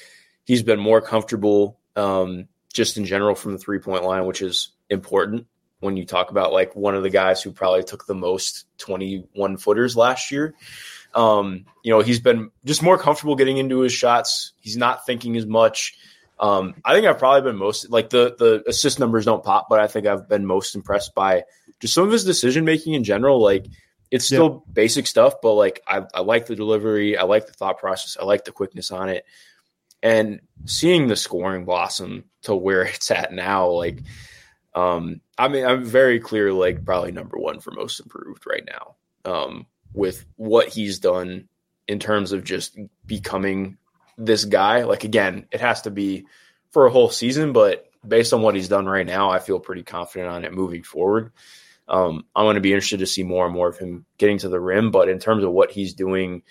he's 0.46 0.64
been 0.64 0.80
more 0.80 1.02
comfortable 1.02 1.80
um, 1.96 2.48
just 2.74 2.98
in 2.98 3.06
general 3.06 3.36
from 3.36 3.54
the 3.54 3.58
three 3.58 3.80
point 3.80 4.04
line, 4.04 4.26
which 4.26 4.42
is 4.42 4.70
important 4.90 5.48
when 5.80 5.98
you 5.98 6.06
talk 6.06 6.30
about 6.30 6.52
like 6.52 6.76
one 6.76 6.96
of 6.96 7.04
the 7.04 7.10
guys 7.10 7.42
who 7.42 7.52
probably 7.52 7.84
took 7.84 8.06
the 8.06 8.16
most 8.16 8.66
21 8.80 9.58
footers 9.58 9.96
last 9.96 10.32
year. 10.32 10.54
Um, 11.14 11.66
you 11.84 11.92
know, 11.92 12.02
he's 12.02 12.20
been 12.20 12.52
just 12.66 12.84
more 12.84 12.98
comfortable 12.98 13.36
getting 13.36 13.58
into 13.58 13.80
his 13.80 13.94
shots. 13.94 14.54
He's 14.60 14.78
not 14.78 15.06
thinking 15.06 15.38
as 15.38 15.46
much. 15.46 15.98
Um, 16.40 16.76
I 16.86 16.94
think 16.94 17.06
I've 17.06 17.20
probably 17.20 17.50
been 17.50 17.58
most 17.58 17.90
like 17.90 18.10
the 18.10 18.36
the 18.38 18.64
assist 18.68 19.00
numbers 19.00 19.26
don't 19.26 19.44
pop, 19.44 19.68
but 19.70 19.80
I 19.80 19.88
think 19.88 20.06
I've 20.06 20.30
been 20.30 20.46
most 20.46 20.76
impressed 20.76 21.14
by 21.14 21.44
just 21.80 21.94
some 21.94 22.06
of 22.06 22.12
his 22.12 22.24
decision 22.24 22.64
making 22.64 22.94
in 22.94 23.04
general. 23.04 23.42
Like 23.42 23.66
it's 24.12 24.26
still 24.26 24.64
yeah. 24.66 24.74
basic 24.74 25.08
stuff, 25.08 25.36
but 25.42 25.54
like 25.54 25.82
I, 25.88 26.04
I 26.14 26.22
like 26.22 26.48
the 26.48 26.56
delivery, 26.56 27.18
I 27.18 27.24
like 27.24 27.48
the 27.48 27.54
thought 27.54 27.80
process, 27.80 28.18
I 28.20 28.26
like 28.26 28.46
the 28.46 28.52
quickness 28.52 28.92
on 28.92 29.10
it, 29.10 29.26
and 30.02 30.42
seeing 30.66 31.08
the 31.08 31.16
scoring 31.16 31.66
blossom 31.66 32.26
to 32.44 32.56
where 32.56 32.82
it's 32.86 33.12
at 33.12 33.34
now, 33.34 33.70
like 33.70 34.02
um, 34.76 35.22
I 35.38 35.48
mean, 35.48 35.66
I'm 35.66 35.84
very 35.84 36.20
clear, 36.20 36.54
like 36.54 36.86
probably 36.86 37.12
number 37.12 37.38
one 37.38 37.60
for 37.60 37.72
most 37.72 38.00
improved 38.00 38.46
right 38.46 38.64
now. 38.66 38.96
Um, 39.26 39.66
with 39.94 40.26
what 40.36 40.68
he's 40.70 41.00
done 41.00 41.48
in 41.88 42.00
terms 42.00 42.32
of 42.32 42.44
just 42.44 42.78
becoming 43.06 43.78
this 44.18 44.46
guy. 44.46 44.84
Like 44.84 45.04
again, 45.04 45.48
it 45.52 45.62
has 45.62 45.82
to 45.82 45.92
be 45.92 46.26
for 46.72 46.86
a 46.86 46.92
whole 46.92 47.10
season, 47.10 47.54
but 47.54 47.90
based 48.08 48.34
on 48.34 48.42
what 48.42 48.56
he's 48.56 48.70
done 48.70 48.86
right 48.86 49.06
now, 49.06 49.32
I 49.32 49.40
feel 49.40 49.60
pretty 49.60 49.84
confident 49.84 50.30
on 50.30 50.46
it 50.46 50.54
moving 50.54 50.84
forward. 50.84 51.32
Um, 51.90 52.26
I'm 52.36 52.46
going 52.46 52.56
to 52.56 52.62
be 52.62 52.72
interested 52.72 53.00
to 53.00 53.08
see 53.08 53.24
more 53.24 53.46
and 53.46 53.54
more 53.54 53.68
of 53.68 53.78
him 53.78 54.06
getting 54.18 54.38
to 54.40 54.50
the 54.50 54.60
rim, 54.60 54.92
but 54.92 55.10
in 55.10 55.20
terms 55.20 55.44
of 55.44 55.52
what 55.52 55.72
he's 55.72 55.94
doing, 55.96 56.44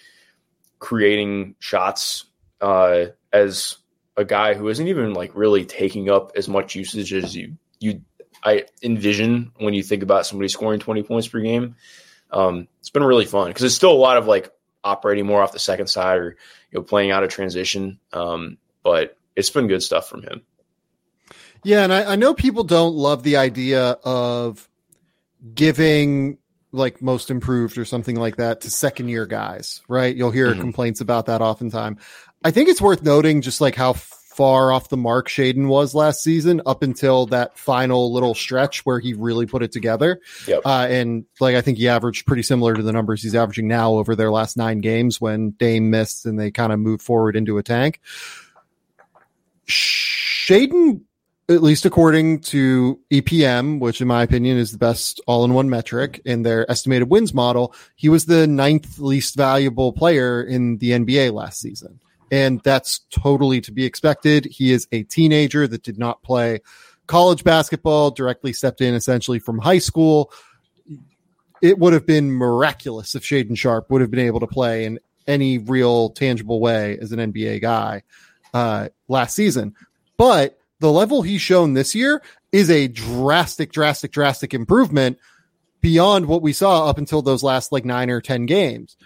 creating 0.81 1.55
shots 1.61 2.25
uh, 2.61 3.07
as 3.33 3.77
a 4.17 4.25
guy 4.25 4.55
who 4.55 4.69
isn't 4.69 4.89
even 4.89 5.15
like 5.15 5.31
really 5.35 5.65
taking 5.65 6.11
up 6.11 6.33
as 6.35 6.49
much 6.49 6.75
usage 6.75 7.13
as 7.13 7.37
you 7.37 7.57
you 7.79 8.03
I 8.43 8.65
envision 8.83 9.53
when 9.59 9.75
you 9.75 9.83
think 9.83 10.03
about 10.03 10.27
somebody 10.27 10.49
scoring 10.49 10.81
20 10.81 11.03
points 11.05 11.29
per 11.29 11.41
game. 11.41 11.77
Um, 12.31 12.69
it's 12.81 12.91
been 12.91 13.05
really 13.05 13.25
fun 13.25 13.49
because 13.49 13.63
it's 13.63 13.75
still 13.75 13.93
a 13.93 13.95
lot 13.95 14.17
of 14.17 14.27
like 14.27 14.51
operating 14.85 15.27
more 15.27 15.43
off 15.43 15.53
the 15.53 15.59
second 15.59 15.87
side 15.87 16.19
or 16.19 16.37
you 16.71 16.79
know 16.79 16.83
playing 16.83 17.11
out 17.11 17.25
of 17.25 17.31
transition. 17.31 17.99
Um, 18.13 18.59
but 18.83 19.17
it's 19.37 19.51
been 19.51 19.69
good 19.69 19.83
stuff 19.83 20.09
from 20.09 20.23
him. 20.23 20.43
Yeah, 21.65 21.85
and 21.85 21.93
I, 21.93 22.13
I 22.13 22.17
know 22.17 22.35
people 22.35 22.65
don't 22.65 22.95
love 22.95 23.23
the 23.23 23.37
idea 23.37 23.99
of 24.05 24.69
giving 25.55 26.39
like 26.73 27.01
most 27.01 27.31
improved 27.31 27.79
or 27.79 27.85
something 27.85 28.17
like 28.17 28.37
that 28.37 28.61
to 28.63 28.71
second 28.71 29.09
year 29.09 29.27
guys, 29.27 29.81
right? 29.89 30.15
You'll 30.15 30.31
hear 30.31 30.51
mm-hmm. 30.51 30.61
complaints 30.61 31.01
about 31.01 31.27
that 31.27 31.41
oftentimes. 31.41 32.01
I 32.45 32.51
think 32.51 32.69
it's 32.69 32.81
worth 32.81 33.03
noting 33.03 33.41
just 33.41 33.61
like 33.61 33.75
how 33.75 33.95
far 34.39 34.71
off 34.71 34.89
the 34.89 34.97
mark 34.97 35.29
Shaedon 35.29 35.67
was 35.67 35.97
last 35.97 36.23
season 36.23 36.63
up 36.65 36.85
until 36.85 37.27
that 37.27 37.59
final 37.59 38.13
little 38.13 38.37
stretch 38.37 38.87
where 38.87 39.01
he 39.01 39.15
really 39.15 39.47
put 39.47 39.65
it 39.65 39.73
together. 39.73 40.21
Yep. 40.47 40.63
Uh, 40.65 40.87
and 40.89 41.25
like, 41.41 41.57
I 41.57 41.61
think 41.61 41.79
he 41.79 41.89
averaged 41.89 42.25
pretty 42.25 42.45
similar 42.45 42.75
to 42.75 42.83
the 42.83 42.93
numbers 42.93 43.21
he's 43.21 43.35
averaging 43.35 43.67
now 43.67 43.95
over 43.95 44.15
their 44.15 44.31
last 44.31 44.57
nine 44.57 44.79
games 44.79 45.21
when 45.21 45.51
Dame 45.51 45.91
missed 45.91 46.25
and 46.25 46.39
they 46.39 46.53
kind 46.53 46.73
of 46.73 46.79
moved 46.79 47.03
forward 47.03 47.35
into 47.35 47.59
a 47.59 47.65
tank. 47.65 48.01
Shaedon, 49.67 51.01
at 51.51 51.63
least 51.63 51.87
according 51.87 52.41
to 52.41 53.01
EPM, 53.11 53.81
which 53.81 54.01
in 54.01 54.09
my 54.09 54.23
opinion 54.23 54.59
is 54.59 54.73
the 54.73 54.79
best 54.79 55.21
all 55.27 55.45
in 55.45 55.55
one 55.55 55.71
metric 55.71 56.21
in 56.25 56.43
their 56.43 56.71
estimated 56.71 57.09
wins 57.09 57.33
model, 57.33 57.75
he 57.97 58.09
was 58.09 58.27
the 58.27 58.47
ninth 58.47 58.99
least 58.99 59.35
valuable 59.35 59.93
player 59.93 60.43
in 60.43 60.79
the 60.79 60.91
NBA 60.91 61.33
last 61.33 61.61
season 61.61 62.01
and 62.31 62.61
that's 62.63 63.01
totally 63.11 63.61
to 63.63 63.73
be 63.73 63.85
expected. 63.85 64.47
He 64.47 64.73
is 64.73 64.87
a 64.93 65.03
teenager 65.05 65.67
that 65.67 65.83
did 65.83 65.99
not 65.99 66.23
play 66.23 66.61
college 67.07 67.45
basketball, 67.45 68.11
directly 68.11 68.53
stepped 68.53 68.81
in 68.81 68.95
essentially 68.95 69.39
from 69.39 69.59
high 69.59 69.79
school. 69.79 70.33
It 71.63 71.79
would 71.79 71.93
have 71.93 72.07
been 72.07 72.31
miraculous 72.31 73.15
if 73.15 73.23
Shaedon 73.23 73.57
Sharpe 73.57 73.91
would 73.91 74.01
have 74.01 74.11
been 74.11 74.21
able 74.21 74.41
to 74.41 74.47
play 74.47 74.85
in 74.85 74.99
any 75.27 75.59
real 75.59 76.11
tangible 76.11 76.61
way 76.61 76.99
as 77.01 77.13
an 77.13 77.33
NBA 77.33 77.61
guy 77.61 78.03
uh, 78.55 78.89
last 79.09 79.35
season. 79.35 79.75
But 80.17 80.59
the 80.81 80.93
level 80.93 81.23
he's 81.23 81.41
shown 81.41 81.75
this 81.75 81.95
year 81.95 82.23
is 82.53 82.71
a 82.71 82.89
drastic, 82.89 83.73
drastic, 83.73 84.13
drastic 84.13 84.55
improvement 84.55 85.19
beyond 85.81 86.27
what 86.27 86.43
we 86.43 86.53
saw 86.53 86.89
up 86.89 86.99
until 86.99 87.23
those 87.23 87.43
last 87.43 87.73
like 87.73 87.85
nine 87.85 88.11
or 88.11 88.21
10 88.21 88.47
games. 88.47 88.97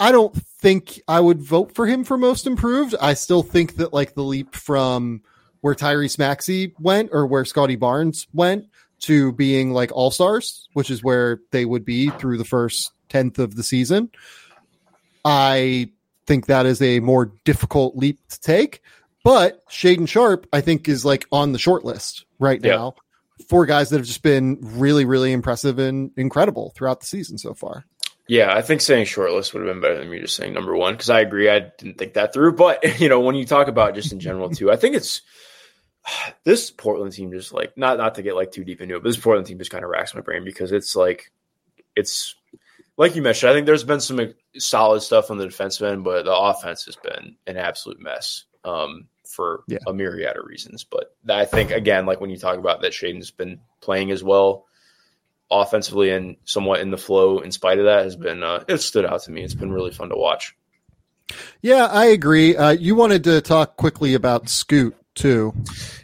I 0.00 0.12
don't 0.12 0.34
think 0.34 1.00
I 1.06 1.20
would 1.20 1.40
vote 1.40 1.74
for 1.74 1.86
him 1.86 2.04
for 2.04 2.18
most 2.18 2.46
improved. 2.46 2.94
I 3.00 3.14
still 3.14 3.42
think 3.42 3.76
that 3.76 3.92
like 3.92 4.14
the 4.14 4.22
leap 4.22 4.54
from 4.54 5.22
where 5.60 5.74
Tyrese 5.74 6.18
Maxey 6.18 6.74
went 6.78 7.10
or 7.12 7.26
where 7.26 7.44
Scottie 7.44 7.76
Barnes 7.76 8.26
went 8.34 8.66
to 9.00 9.32
being 9.32 9.72
like 9.72 9.92
all 9.92 10.10
stars, 10.10 10.68
which 10.72 10.90
is 10.90 11.02
where 11.02 11.40
they 11.52 11.64
would 11.64 11.84
be 11.84 12.10
through 12.10 12.38
the 12.38 12.44
first 12.44 12.92
tenth 13.08 13.38
of 13.38 13.54
the 13.54 13.62
season. 13.62 14.10
I 15.24 15.90
think 16.26 16.46
that 16.46 16.66
is 16.66 16.82
a 16.82 17.00
more 17.00 17.32
difficult 17.44 17.96
leap 17.96 18.18
to 18.28 18.40
take. 18.40 18.82
But 19.24 19.66
Shaedon 19.68 20.06
Sharpe, 20.06 20.46
I 20.52 20.60
think, 20.60 20.86
is 20.86 21.04
like 21.04 21.26
on 21.32 21.52
the 21.52 21.58
short 21.58 21.84
list 21.84 22.26
right 22.38 22.60
now 22.60 22.94
for 23.48 23.66
guys 23.66 23.88
that 23.90 23.96
have 23.96 24.06
just 24.06 24.22
been 24.22 24.58
really, 24.60 25.06
really 25.06 25.32
impressive 25.32 25.78
and 25.78 26.12
incredible 26.16 26.72
throughout 26.76 27.00
the 27.00 27.06
season 27.06 27.38
so 27.38 27.54
far. 27.54 27.86
Yeah, 28.28 28.54
I 28.54 28.62
think 28.62 28.82
saying 28.82 29.06
shortlist 29.06 29.52
would 29.52 29.66
have 29.66 29.74
been 29.74 29.82
better 29.82 29.98
than 29.98 30.10
me 30.10 30.20
just 30.20 30.36
saying 30.36 30.52
number 30.52 30.76
one 30.76 30.94
because 30.94 31.10
I 31.10 31.20
agree. 31.20 31.48
I 31.48 31.60
didn't 31.60 31.98
think 31.98 32.14
that 32.14 32.32
through. 32.34 32.52
But, 32.52 33.00
you 33.00 33.08
know, 33.08 33.20
when 33.20 33.34
you 33.34 33.46
talk 33.46 33.68
about 33.68 33.94
just 33.94 34.12
in 34.12 34.20
general, 34.20 34.50
too, 34.50 34.70
I 34.70 34.76
think 34.76 34.94
it's 34.94 35.22
this 36.44 36.70
Portland 36.70 37.12
team 37.12 37.32
just 37.32 37.52
like 37.52 37.76
not 37.78 37.96
not 37.96 38.16
to 38.16 38.22
get 38.22 38.36
like 38.36 38.52
too 38.52 38.64
deep 38.64 38.82
into 38.82 38.96
it, 38.96 39.02
but 39.02 39.08
this 39.08 39.18
Portland 39.18 39.46
team 39.46 39.58
just 39.58 39.70
kind 39.70 39.84
of 39.84 39.90
racks 39.90 40.14
my 40.14 40.20
brain 40.20 40.44
because 40.44 40.70
it's 40.70 40.94
like 40.94 41.32
it's 41.96 42.34
like 42.98 43.16
you 43.16 43.22
mentioned. 43.22 43.50
I 43.50 43.54
think 43.54 43.64
there's 43.64 43.84
been 43.84 44.00
some 44.00 44.34
solid 44.58 45.00
stuff 45.00 45.30
on 45.30 45.38
the 45.38 45.46
defense 45.46 45.80
end, 45.80 46.04
but 46.04 46.26
the 46.26 46.36
offense 46.36 46.84
has 46.84 46.96
been 46.96 47.36
an 47.46 47.56
absolute 47.56 48.00
mess 48.00 48.44
um, 48.64 49.08
for 49.34 49.64
yeah. 49.66 49.78
a 49.86 49.92
myriad 49.92 50.36
of 50.36 50.46
reasons. 50.46 50.84
But 50.84 51.14
I 51.28 51.44
think 51.44 51.70
again, 51.70 52.06
like 52.06 52.20
when 52.20 52.30
you 52.30 52.38
talk 52.38 52.58
about 52.58 52.82
that, 52.82 52.92
Shaedon's 52.92 53.30
been 53.30 53.60
playing 53.80 54.10
as 54.10 54.22
well 54.22 54.66
offensively 55.50 56.10
and 56.10 56.36
somewhat 56.44 56.80
in 56.80 56.90
the 56.90 56.96
flow. 56.96 57.40
In 57.40 57.52
spite 57.52 57.78
of 57.78 57.84
that, 57.84 58.04
has 58.04 58.16
been 58.16 58.42
uh, 58.42 58.64
it 58.68 58.78
stood 58.78 59.04
out 59.04 59.22
to 59.22 59.30
me. 59.30 59.42
It's 59.42 59.54
been 59.54 59.72
really 59.72 59.92
fun 59.92 60.08
to 60.08 60.16
watch. 60.16 60.56
Yeah, 61.62 61.86
I 61.86 62.06
agree. 62.06 62.56
Uh, 62.56 62.70
you 62.70 62.94
wanted 62.94 63.24
to 63.24 63.40
talk 63.40 63.76
quickly 63.76 64.14
about 64.14 64.48
Scoot 64.48 64.96
too. 65.14 65.54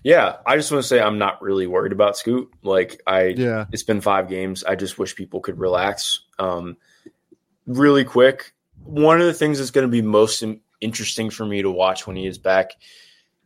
Yeah, 0.02 0.36
I 0.46 0.56
just 0.56 0.70
want 0.70 0.82
to 0.82 0.88
say 0.88 1.00
I'm 1.00 1.18
not 1.18 1.42
really 1.42 1.66
worried 1.66 1.92
about 1.92 2.16
Scoot. 2.16 2.50
Like 2.62 3.02
I, 3.06 3.26
yeah, 3.26 3.66
it's 3.72 3.82
been 3.82 4.00
five 4.00 4.28
games. 4.28 4.64
I 4.64 4.76
just 4.76 4.98
wish 4.98 5.14
people 5.14 5.40
could 5.40 5.58
relax. 5.58 6.20
Um, 6.38 6.76
really 7.66 8.04
quick, 8.04 8.54
one 8.82 9.20
of 9.20 9.26
the 9.26 9.34
things 9.34 9.58
that's 9.58 9.70
going 9.70 9.86
to 9.86 9.90
be 9.90 10.02
most 10.02 10.42
interesting 10.80 11.30
for 11.30 11.44
me 11.44 11.62
to 11.62 11.70
watch 11.70 12.06
when 12.06 12.16
he 12.16 12.26
is 12.26 12.38
back 12.38 12.72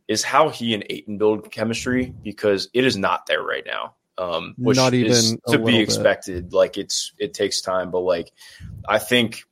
is 0.09 0.23
how 0.23 0.49
he 0.49 0.75
and 0.75 0.85
Ayton 0.91 1.19
build 1.19 1.51
chemistry 1.51 2.15
because 2.23 2.69
it 2.75 2.85
is 2.85 2.97
not 2.97 3.27
there 3.27 3.43
right 3.43 3.65
now. 3.67 3.95
Um, 4.17 4.55
which 4.59 4.77
not 4.77 4.95
even 4.95 5.11
is 5.11 5.37
to 5.49 5.59
be 5.59 5.79
expected. 5.81 6.51
Bit. 6.51 6.57
Like 6.57 6.79
it's 6.79 7.13
it 7.19 7.35
takes 7.35 7.61
time, 7.61 7.91
but 7.91 8.01
like 8.01 8.33
I 8.89 8.99
think 8.99 9.45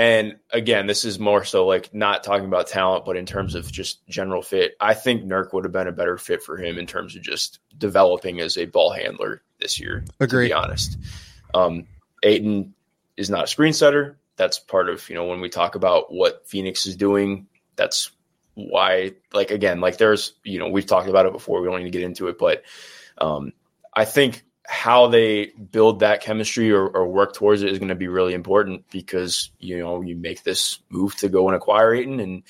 and 0.00 0.36
again, 0.50 0.86
this 0.86 1.04
is 1.04 1.18
more 1.18 1.44
so 1.44 1.66
like 1.66 1.92
not 1.92 2.24
talking 2.24 2.46
about 2.46 2.68
talent, 2.68 3.04
but 3.04 3.18
in 3.18 3.26
terms 3.26 3.54
of 3.54 3.70
just 3.70 4.00
general 4.08 4.40
fit. 4.40 4.74
I 4.80 4.94
think 4.94 5.24
Nurk 5.24 5.52
would 5.52 5.64
have 5.64 5.74
been 5.74 5.88
a 5.88 5.92
better 5.92 6.16
fit 6.16 6.42
for 6.42 6.56
him 6.56 6.78
in 6.78 6.86
terms 6.86 7.16
of 7.16 7.22
just 7.22 7.58
developing 7.76 8.40
as 8.40 8.56
a 8.56 8.64
ball 8.64 8.92
handler 8.92 9.42
this 9.60 9.78
year. 9.78 10.06
Agree. 10.18 10.48
To 10.48 10.54
be 10.54 10.54
honest, 10.54 10.96
um, 11.52 11.86
Ayton 12.22 12.72
is 13.18 13.28
not 13.28 13.44
a 13.44 13.46
screen 13.46 13.74
setter. 13.74 14.18
That's 14.36 14.58
part 14.58 14.88
of 14.88 15.06
you 15.10 15.16
know 15.16 15.26
when 15.26 15.42
we 15.42 15.50
talk 15.50 15.74
about 15.74 16.10
what 16.10 16.48
Phoenix 16.48 16.86
is 16.86 16.96
doing. 16.96 17.48
That's 17.76 18.10
why, 18.68 19.12
like 19.32 19.50
again, 19.50 19.80
like 19.80 19.98
there's 19.98 20.34
you 20.44 20.58
know 20.58 20.68
we've 20.68 20.86
talked 20.86 21.08
about 21.08 21.26
it 21.26 21.32
before. 21.32 21.60
We 21.60 21.68
don't 21.68 21.78
need 21.78 21.92
to 21.92 21.98
get 21.98 22.02
into 22.02 22.28
it, 22.28 22.38
but 22.38 22.62
um, 23.18 23.52
I 23.94 24.04
think 24.04 24.42
how 24.66 25.08
they 25.08 25.46
build 25.46 26.00
that 26.00 26.22
chemistry 26.22 26.70
or, 26.70 26.86
or 26.86 27.08
work 27.08 27.34
towards 27.34 27.62
it 27.62 27.70
is 27.70 27.78
going 27.78 27.88
to 27.88 27.96
be 27.96 28.06
really 28.06 28.34
important 28.34 28.88
because 28.90 29.50
you 29.58 29.78
know 29.78 30.00
you 30.00 30.16
make 30.16 30.42
this 30.42 30.78
move 30.90 31.16
to 31.16 31.28
go 31.28 31.48
and 31.48 31.56
acquire 31.56 31.94
Ayton 31.94 32.20
and 32.20 32.42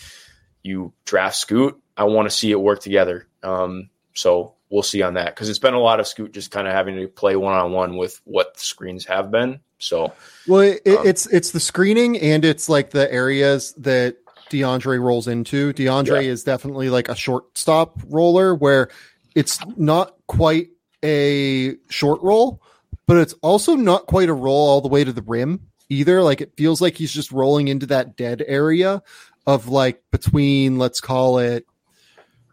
you 0.62 0.92
draft 1.04 1.36
Scoot. 1.36 1.80
I 1.96 2.04
want 2.04 2.28
to 2.28 2.34
see 2.34 2.50
it 2.50 2.60
work 2.60 2.80
together. 2.80 3.26
Um, 3.42 3.90
so 4.14 4.54
we'll 4.68 4.82
see 4.82 5.02
on 5.02 5.14
that 5.14 5.34
because 5.34 5.48
it's 5.48 5.58
been 5.58 5.74
a 5.74 5.80
lot 5.80 6.00
of 6.00 6.06
Scoot 6.06 6.32
just 6.32 6.50
kind 6.50 6.68
of 6.68 6.74
having 6.74 6.96
to 6.96 7.08
play 7.08 7.36
one 7.36 7.54
on 7.54 7.72
one 7.72 7.96
with 7.96 8.20
what 8.24 8.54
the 8.54 8.60
screens 8.60 9.06
have 9.06 9.30
been. 9.30 9.60
So 9.78 10.12
well, 10.46 10.60
it, 10.60 10.86
um, 10.86 11.06
it's 11.06 11.26
it's 11.26 11.52
the 11.52 11.60
screening 11.60 12.18
and 12.18 12.44
it's 12.44 12.68
like 12.68 12.90
the 12.90 13.10
areas 13.10 13.72
that 13.78 14.16
DeAndre 14.50 15.00
rolls 15.00 15.28
into. 15.28 15.72
DeAndre 15.72 16.24
yeah. 16.24 16.30
is 16.30 16.44
definitely 16.44 16.90
like 16.90 17.08
a 17.08 17.14
shortstop 17.14 17.98
roller 18.08 18.54
where 18.54 18.90
it's 19.34 19.58
not 19.76 20.14
quite 20.26 20.68
a 21.04 21.76
short 21.88 22.20
roll, 22.22 22.60
but 23.06 23.16
it's 23.16 23.34
also 23.42 23.74
not 23.74 24.06
quite 24.06 24.28
a 24.28 24.34
roll 24.34 24.68
all 24.68 24.80
the 24.80 24.88
way 24.88 25.04
to 25.04 25.12
the 25.12 25.22
rim 25.22 25.60
either. 25.88 26.22
Like 26.22 26.40
it 26.40 26.52
feels 26.56 26.80
like 26.80 26.96
he's 26.96 27.12
just 27.12 27.32
rolling 27.32 27.68
into 27.68 27.86
that 27.86 28.16
dead 28.16 28.44
area 28.46 29.02
of 29.46 29.68
like 29.68 30.02
between, 30.10 30.78
let's 30.78 31.00
call 31.00 31.38
it, 31.38 31.66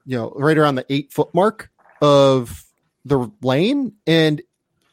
you 0.06 0.18
know, 0.18 0.32
right 0.36 0.58
around 0.58 0.76
the 0.76 0.86
eight 0.90 1.12
foot 1.12 1.34
mark 1.34 1.70
of 2.02 2.64
the 3.06 3.30
lane. 3.42 3.94
And, 4.06 4.42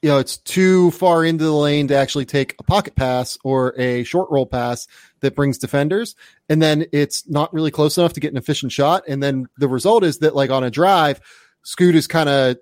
you 0.02 0.10
know, 0.10 0.18
it's 0.18 0.36
too 0.36 0.90
far 0.90 1.24
into 1.24 1.44
the 1.44 1.52
lane 1.52 1.88
to 1.88 1.96
actually 1.96 2.26
take 2.26 2.56
a 2.58 2.62
pocket 2.62 2.94
pass 2.94 3.38
or 3.44 3.78
a 3.78 4.04
short 4.04 4.30
roll 4.30 4.46
pass 4.46 4.86
that 5.24 5.34
brings 5.34 5.58
defenders. 5.58 6.14
And 6.48 6.62
then 6.62 6.86
it's 6.92 7.28
not 7.28 7.52
really 7.52 7.70
close 7.70 7.98
enough 7.98 8.12
to 8.12 8.20
get 8.20 8.30
an 8.30 8.38
efficient 8.38 8.72
shot. 8.72 9.02
And 9.08 9.22
then 9.22 9.48
the 9.58 9.68
result 9.68 10.04
is 10.04 10.18
that, 10.18 10.34
like, 10.34 10.50
on 10.50 10.62
a 10.62 10.70
drive, 10.70 11.20
Scoot 11.64 11.94
is 11.94 12.06
kind 12.06 12.28
of 12.28 12.56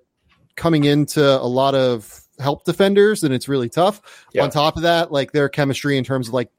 coming 0.55 0.85
into 0.85 1.23
a 1.23 1.45
lot 1.45 1.75
of 1.75 2.21
help 2.39 2.63
defenders 2.63 3.23
and 3.23 3.33
it's 3.33 3.47
really 3.47 3.69
tough. 3.69 4.01
Yeah. 4.33 4.43
On 4.43 4.49
top 4.49 4.75
of 4.75 4.83
that, 4.83 5.11
like 5.11 5.31
their 5.31 5.49
chemistry 5.49 5.97
in 5.97 6.03
terms 6.03 6.27
of 6.27 6.33
like 6.33 6.49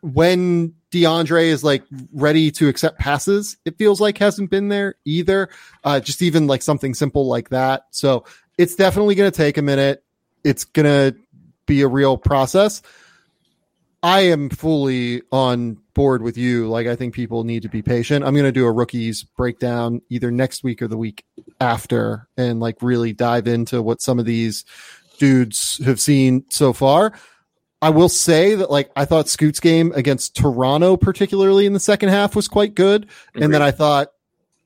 when 0.00 0.74
DeAndre 0.90 1.46
is 1.46 1.64
like 1.64 1.82
ready 2.12 2.50
to 2.52 2.68
accept 2.68 2.98
passes, 2.98 3.56
it 3.64 3.78
feels 3.78 4.00
like 4.00 4.18
hasn't 4.18 4.50
been 4.50 4.68
there 4.68 4.96
either. 5.04 5.48
Uh, 5.82 6.00
just 6.00 6.22
even 6.22 6.46
like 6.46 6.62
something 6.62 6.94
simple 6.94 7.26
like 7.26 7.48
that. 7.50 7.86
So 7.90 8.24
it's 8.58 8.74
definitely 8.74 9.14
going 9.14 9.30
to 9.30 9.36
take 9.36 9.56
a 9.56 9.62
minute. 9.62 10.04
It's 10.44 10.64
going 10.64 10.86
to 10.86 11.18
be 11.66 11.80
a 11.82 11.88
real 11.88 12.16
process. 12.16 12.82
I 14.04 14.20
am 14.20 14.50
fully 14.50 15.22
on 15.32 15.78
board 15.94 16.20
with 16.20 16.36
you. 16.36 16.68
Like, 16.68 16.86
I 16.86 16.94
think 16.94 17.14
people 17.14 17.42
need 17.42 17.62
to 17.62 17.70
be 17.70 17.80
patient. 17.80 18.22
I'm 18.22 18.34
going 18.34 18.44
to 18.44 18.52
do 18.52 18.66
a 18.66 18.70
rookies 18.70 19.22
breakdown 19.22 20.02
either 20.10 20.30
next 20.30 20.62
week 20.62 20.82
or 20.82 20.88
the 20.88 20.98
week 20.98 21.24
after 21.58 22.28
and 22.36 22.60
like 22.60 22.76
really 22.82 23.14
dive 23.14 23.48
into 23.48 23.80
what 23.80 24.02
some 24.02 24.18
of 24.18 24.26
these 24.26 24.66
dudes 25.18 25.82
have 25.86 25.98
seen 25.98 26.44
so 26.50 26.74
far. 26.74 27.14
I 27.80 27.88
will 27.88 28.10
say 28.10 28.54
that 28.56 28.70
like 28.70 28.90
I 28.94 29.06
thought 29.06 29.30
Scoot's 29.30 29.58
game 29.58 29.90
against 29.94 30.36
Toronto, 30.36 30.98
particularly 30.98 31.64
in 31.64 31.72
the 31.72 31.80
second 31.80 32.10
half, 32.10 32.36
was 32.36 32.46
quite 32.46 32.74
good. 32.74 33.04
Agreed. 33.30 33.44
And 33.44 33.54
then 33.54 33.62
I 33.62 33.70
thought 33.70 34.08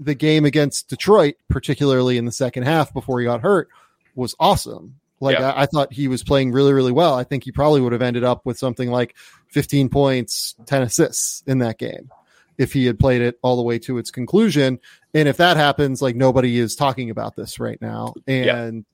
the 0.00 0.16
game 0.16 0.46
against 0.46 0.88
Detroit, 0.88 1.36
particularly 1.48 2.18
in 2.18 2.24
the 2.24 2.32
second 2.32 2.64
half 2.64 2.92
before 2.92 3.20
he 3.20 3.26
got 3.26 3.42
hurt, 3.42 3.68
was 4.16 4.34
awesome. 4.40 4.98
Like 5.20 5.38
yeah. 5.38 5.50
I, 5.50 5.62
I, 5.62 5.66
thought 5.66 5.92
he 5.92 6.08
was 6.08 6.22
playing 6.22 6.52
really, 6.52 6.72
really 6.72 6.92
well. 6.92 7.14
I 7.14 7.24
think 7.24 7.44
he 7.44 7.52
probably 7.52 7.80
would 7.80 7.92
have 7.92 8.02
ended 8.02 8.24
up 8.24 8.46
with 8.46 8.58
something 8.58 8.90
like 8.90 9.16
15 9.48 9.88
points, 9.88 10.54
10 10.66 10.82
assists 10.82 11.42
in 11.46 11.58
that 11.58 11.78
game 11.78 12.10
if 12.58 12.72
he 12.72 12.86
had 12.86 12.98
played 12.98 13.22
it 13.22 13.38
all 13.42 13.56
the 13.56 13.62
way 13.62 13.78
to 13.78 13.98
its 13.98 14.10
conclusion. 14.10 14.80
And 15.14 15.28
if 15.28 15.36
that 15.38 15.56
happens, 15.56 16.02
like 16.02 16.16
nobody 16.16 16.58
is 16.58 16.74
talking 16.74 17.08
about 17.08 17.36
this 17.36 17.60
right 17.60 17.80
now. 17.80 18.14
And 18.26 18.84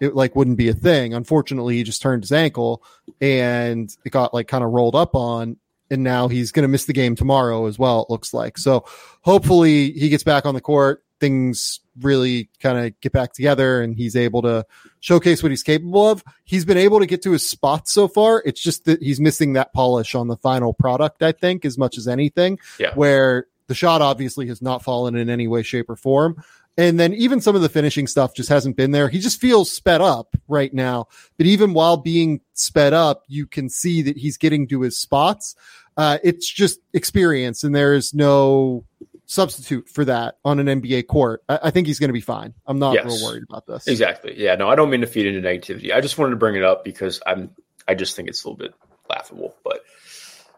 yeah. 0.00 0.08
it 0.08 0.14
like 0.14 0.36
wouldn't 0.36 0.56
be 0.56 0.68
a 0.68 0.74
thing. 0.74 1.14
Unfortunately, 1.14 1.76
he 1.76 1.82
just 1.82 2.00
turned 2.00 2.22
his 2.22 2.32
ankle 2.32 2.82
and 3.20 3.94
it 4.04 4.10
got 4.10 4.32
like 4.32 4.46
kind 4.46 4.64
of 4.64 4.70
rolled 4.70 4.94
up 4.94 5.14
on. 5.14 5.56
And 5.90 6.04
now 6.04 6.28
he's 6.28 6.52
going 6.52 6.64
to 6.64 6.68
miss 6.68 6.84
the 6.84 6.92
game 6.92 7.16
tomorrow 7.16 7.66
as 7.66 7.78
well, 7.78 8.02
it 8.02 8.10
looks 8.10 8.34
like. 8.34 8.58
So 8.58 8.84
hopefully 9.22 9.90
he 9.92 10.10
gets 10.10 10.22
back 10.22 10.44
on 10.44 10.54
the 10.54 10.60
court 10.60 11.02
things 11.20 11.80
really 12.00 12.48
kind 12.60 12.78
of 12.78 13.00
get 13.00 13.12
back 13.12 13.32
together 13.32 13.82
and 13.82 13.94
he's 13.94 14.16
able 14.16 14.42
to 14.42 14.64
showcase 15.00 15.42
what 15.42 15.50
he's 15.50 15.62
capable 15.62 16.08
of. 16.08 16.22
He's 16.44 16.64
been 16.64 16.76
able 16.76 17.00
to 17.00 17.06
get 17.06 17.22
to 17.22 17.32
his 17.32 17.48
spots 17.48 17.92
so 17.92 18.08
far. 18.08 18.42
It's 18.44 18.60
just 18.60 18.84
that 18.84 19.02
he's 19.02 19.20
missing 19.20 19.54
that 19.54 19.72
polish 19.72 20.14
on 20.14 20.28
the 20.28 20.36
final 20.36 20.72
product, 20.72 21.22
I 21.22 21.32
think, 21.32 21.64
as 21.64 21.76
much 21.76 21.98
as 21.98 22.06
anything. 22.06 22.58
Yeah. 22.78 22.94
Where 22.94 23.46
the 23.66 23.74
shot 23.74 24.02
obviously 24.02 24.46
has 24.48 24.62
not 24.62 24.82
fallen 24.82 25.16
in 25.16 25.28
any 25.28 25.46
way, 25.46 25.62
shape, 25.62 25.90
or 25.90 25.96
form. 25.96 26.42
And 26.78 26.98
then 26.98 27.12
even 27.12 27.40
some 27.40 27.56
of 27.56 27.62
the 27.62 27.68
finishing 27.68 28.06
stuff 28.06 28.34
just 28.34 28.48
hasn't 28.48 28.76
been 28.76 28.92
there. 28.92 29.08
He 29.08 29.18
just 29.18 29.40
feels 29.40 29.70
sped 29.70 30.00
up 30.00 30.36
right 30.46 30.72
now. 30.72 31.08
But 31.36 31.46
even 31.46 31.74
while 31.74 31.96
being 31.96 32.40
sped 32.54 32.92
up, 32.92 33.24
you 33.26 33.46
can 33.46 33.68
see 33.68 34.00
that 34.02 34.16
he's 34.16 34.36
getting 34.36 34.68
to 34.68 34.82
his 34.82 34.96
spots. 34.96 35.56
Uh, 35.96 36.18
it's 36.22 36.48
just 36.48 36.78
experience 36.94 37.64
and 37.64 37.74
there 37.74 37.94
is 37.94 38.14
no 38.14 38.84
substitute 39.28 39.88
for 39.88 40.06
that 40.06 40.38
on 40.44 40.58
an 40.58 40.80
NBA 40.80 41.06
court, 41.06 41.44
I, 41.48 41.60
I 41.64 41.70
think 41.70 41.86
he's 41.86 42.00
going 42.00 42.08
to 42.08 42.14
be 42.14 42.20
fine. 42.20 42.54
I'm 42.66 42.78
not 42.78 42.94
yes. 42.94 43.04
real 43.04 43.24
worried 43.24 43.44
about 43.48 43.66
this. 43.66 43.86
Exactly. 43.86 44.34
Yeah. 44.36 44.56
No, 44.56 44.68
I 44.68 44.74
don't 44.74 44.90
mean 44.90 45.02
to 45.02 45.06
feed 45.06 45.26
into 45.26 45.46
negativity. 45.46 45.94
I 45.94 46.00
just 46.00 46.18
wanted 46.18 46.30
to 46.30 46.36
bring 46.36 46.56
it 46.56 46.64
up 46.64 46.84
because 46.84 47.20
I'm. 47.24 47.50
I 47.86 47.94
just 47.94 48.16
think 48.16 48.28
it's 48.28 48.44
a 48.44 48.48
little 48.48 48.58
bit 48.58 48.74
laughable, 49.08 49.54
but 49.64 49.82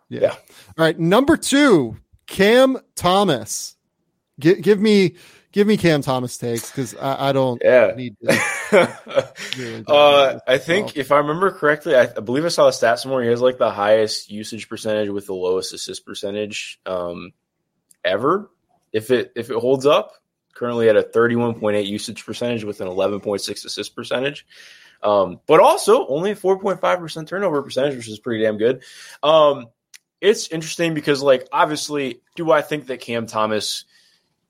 yeah. 0.09 0.21
yeah. 0.23 0.31
All 0.31 0.85
right. 0.85 0.99
Number 0.99 1.37
two, 1.37 1.97
Cam 2.27 2.79
Thomas. 2.95 3.77
G- 4.39 4.61
give 4.61 4.81
me. 4.81 5.16
Give 5.53 5.66
me 5.66 5.77
Cam 5.77 6.01
Thomas 6.01 6.39
takes 6.39 6.71
because 6.71 6.95
I, 6.95 7.31
I, 7.31 7.33
don't 7.33 7.61
yeah. 7.64 7.91
need 7.97 8.14
to. 8.23 8.31
uh, 9.89 10.39
I 10.47 10.59
think 10.59 10.97
if 10.97 11.11
I 11.11 11.16
remember 11.16 11.51
correctly, 11.51 11.97
I, 11.97 12.03
I, 12.03 12.21
believe 12.21 12.45
I 12.45 12.49
saw 12.51 12.66
the 12.66 12.71
stats 12.71 13.01
somewhere. 13.01 13.25
He 13.25 13.31
has 13.31 13.41
like 13.41 13.59
the 13.59 13.68
highest 13.68 14.31
usage 14.31 14.68
percentage 14.68 15.09
with 15.09 15.27
the 15.27 15.35
lowest 15.35 15.75
assist 15.75 16.07
percentage 16.07 16.79
um, 16.87 17.33
ever 18.05 18.49
if 18.93 19.11
it 19.11 19.32
if 19.36 19.51
it 19.51 19.57
holds 19.57 19.86
up, 19.86 20.14
currently 20.55 20.88
at 20.88 20.97
a 20.97 21.03
31.8 21.03 21.86
usage 21.86 22.24
percentage 22.24 22.64
with 22.64 22.80
an 22.80 22.88
11.6 22.88 23.64
assist 23.64 23.97
percentage. 23.97 24.47
Um, 25.03 25.41
but 25.47 25.61
also 25.61 26.07
only 26.09 26.34
4.5% 26.34 27.26
turnover 27.26 27.62
percentage, 27.62 27.97
which 27.97 28.09
is 28.09 28.18
pretty 28.18 28.45
damn 28.45 28.59
good. 28.59 28.82
Um, 29.22 29.68
it's 30.20 30.49
interesting 30.49 30.93
because, 30.93 31.22
like, 31.22 31.49
obviously, 31.51 32.20
do 32.36 32.51
I 32.51 32.61
think 32.61 32.88
that 32.88 33.01
Cam 33.01 33.26
Thomas 33.26 33.86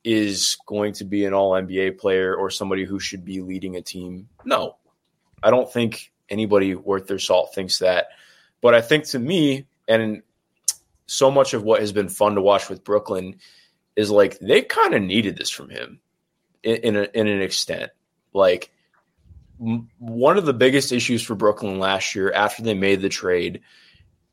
is 0.03 0.57
going 0.66 0.95
to 0.95 1.05
be 1.05 1.24
an 1.24 1.34
all 1.34 1.53
NBA 1.53 1.99
player 1.99 2.34
or 2.34 2.51
somebody 2.51 2.84
who 2.84 2.99
should 2.99 3.24
be 3.24 3.41
leading 3.41 3.76
a 3.76 3.82
team? 3.82 4.28
No, 4.45 4.76
I 5.43 5.51
don't 5.51 5.72
think 5.72 6.11
anybody 6.28 6.74
worth 6.74 7.07
their 7.07 7.20
salt 7.20 7.55
thinks 7.55 7.78
that. 7.78 8.09
But 8.61 8.74
I 8.74 8.80
think 8.80 9.05
to 9.07 9.18
me, 9.18 9.66
and 9.86 10.22
so 11.07 11.30
much 11.30 11.55
of 11.55 11.62
what 11.62 11.80
has 11.80 11.93
been 11.93 12.09
fun 12.09 12.34
to 12.34 12.43
watch 12.43 12.68
with 12.68 12.82
Brooklyn 12.82 13.38
is 14.01 14.11
like 14.11 14.39
they 14.39 14.63
kind 14.63 14.95
of 14.95 15.03
needed 15.03 15.37
this 15.37 15.51
from 15.51 15.69
him. 15.69 16.01
in 16.63 16.77
in, 16.77 16.97
a, 16.97 17.09
in 17.15 17.27
an 17.27 17.43
extent. 17.43 17.91
Like 18.33 18.73
one 19.59 20.39
of 20.39 20.47
the 20.47 20.55
biggest 20.55 20.93
issues 20.93 21.23
for 21.23 21.35
Brooklyn 21.35 21.79
last 21.79 22.15
year 22.15 22.33
after 22.33 22.63
they 22.63 22.75
made 22.75 23.03
the 23.03 23.09
trade, 23.09 23.61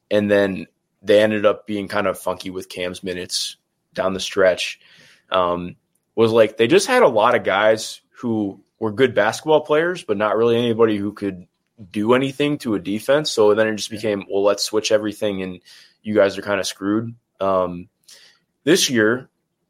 and 0.09 0.31
then 0.31 0.67
they 1.01 1.21
ended 1.21 1.45
up 1.45 1.67
being 1.67 1.87
kind 1.87 2.07
of 2.07 2.19
funky 2.19 2.49
with 2.49 2.69
Cam's 2.69 3.03
minutes 3.03 3.57
down 3.93 4.13
the 4.13 4.19
stretch. 4.19 4.79
Um, 5.29 5.75
was 6.15 6.31
like 6.31 6.57
they 6.57 6.67
just 6.67 6.87
had 6.87 7.03
a 7.03 7.07
lot 7.07 7.35
of 7.35 7.43
guys 7.43 8.01
who 8.19 8.61
were 8.79 8.91
good 8.91 9.13
basketball 9.13 9.61
players, 9.61 10.03
but 10.03 10.17
not 10.17 10.37
really 10.37 10.57
anybody 10.57 10.97
who 10.97 11.13
could 11.13 11.47
do 11.91 12.13
anything 12.13 12.57
to 12.59 12.75
a 12.75 12.79
defense. 12.79 13.31
So 13.31 13.53
then 13.53 13.67
it 13.67 13.75
just 13.75 13.91
became, 13.91 14.25
well, 14.31 14.43
let's 14.43 14.63
switch 14.63 14.91
everything, 14.91 15.41
and 15.41 15.61
you 16.01 16.15
guys 16.15 16.37
are 16.37 16.41
kind 16.41 16.59
of 16.59 16.67
screwed. 16.67 17.13
Um, 17.39 17.89
this 18.63 18.89
year, 18.89 19.29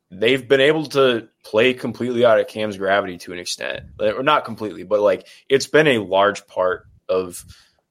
they've 0.10 0.48
been 0.48 0.62
able 0.62 0.86
to 0.86 1.28
play 1.44 1.74
completely 1.74 2.26
out 2.26 2.40
of 2.40 2.48
Cam's 2.48 2.78
gravity 2.78 3.18
to 3.18 3.34
an 3.34 3.40
extent, 3.40 3.84
or 4.00 4.24
not 4.24 4.46
completely, 4.46 4.84
but 4.84 5.02
like 5.02 5.28
it's 5.50 5.68
been 5.68 5.88
a 5.88 5.98
large 5.98 6.48
part 6.48 6.88
of 7.10 7.46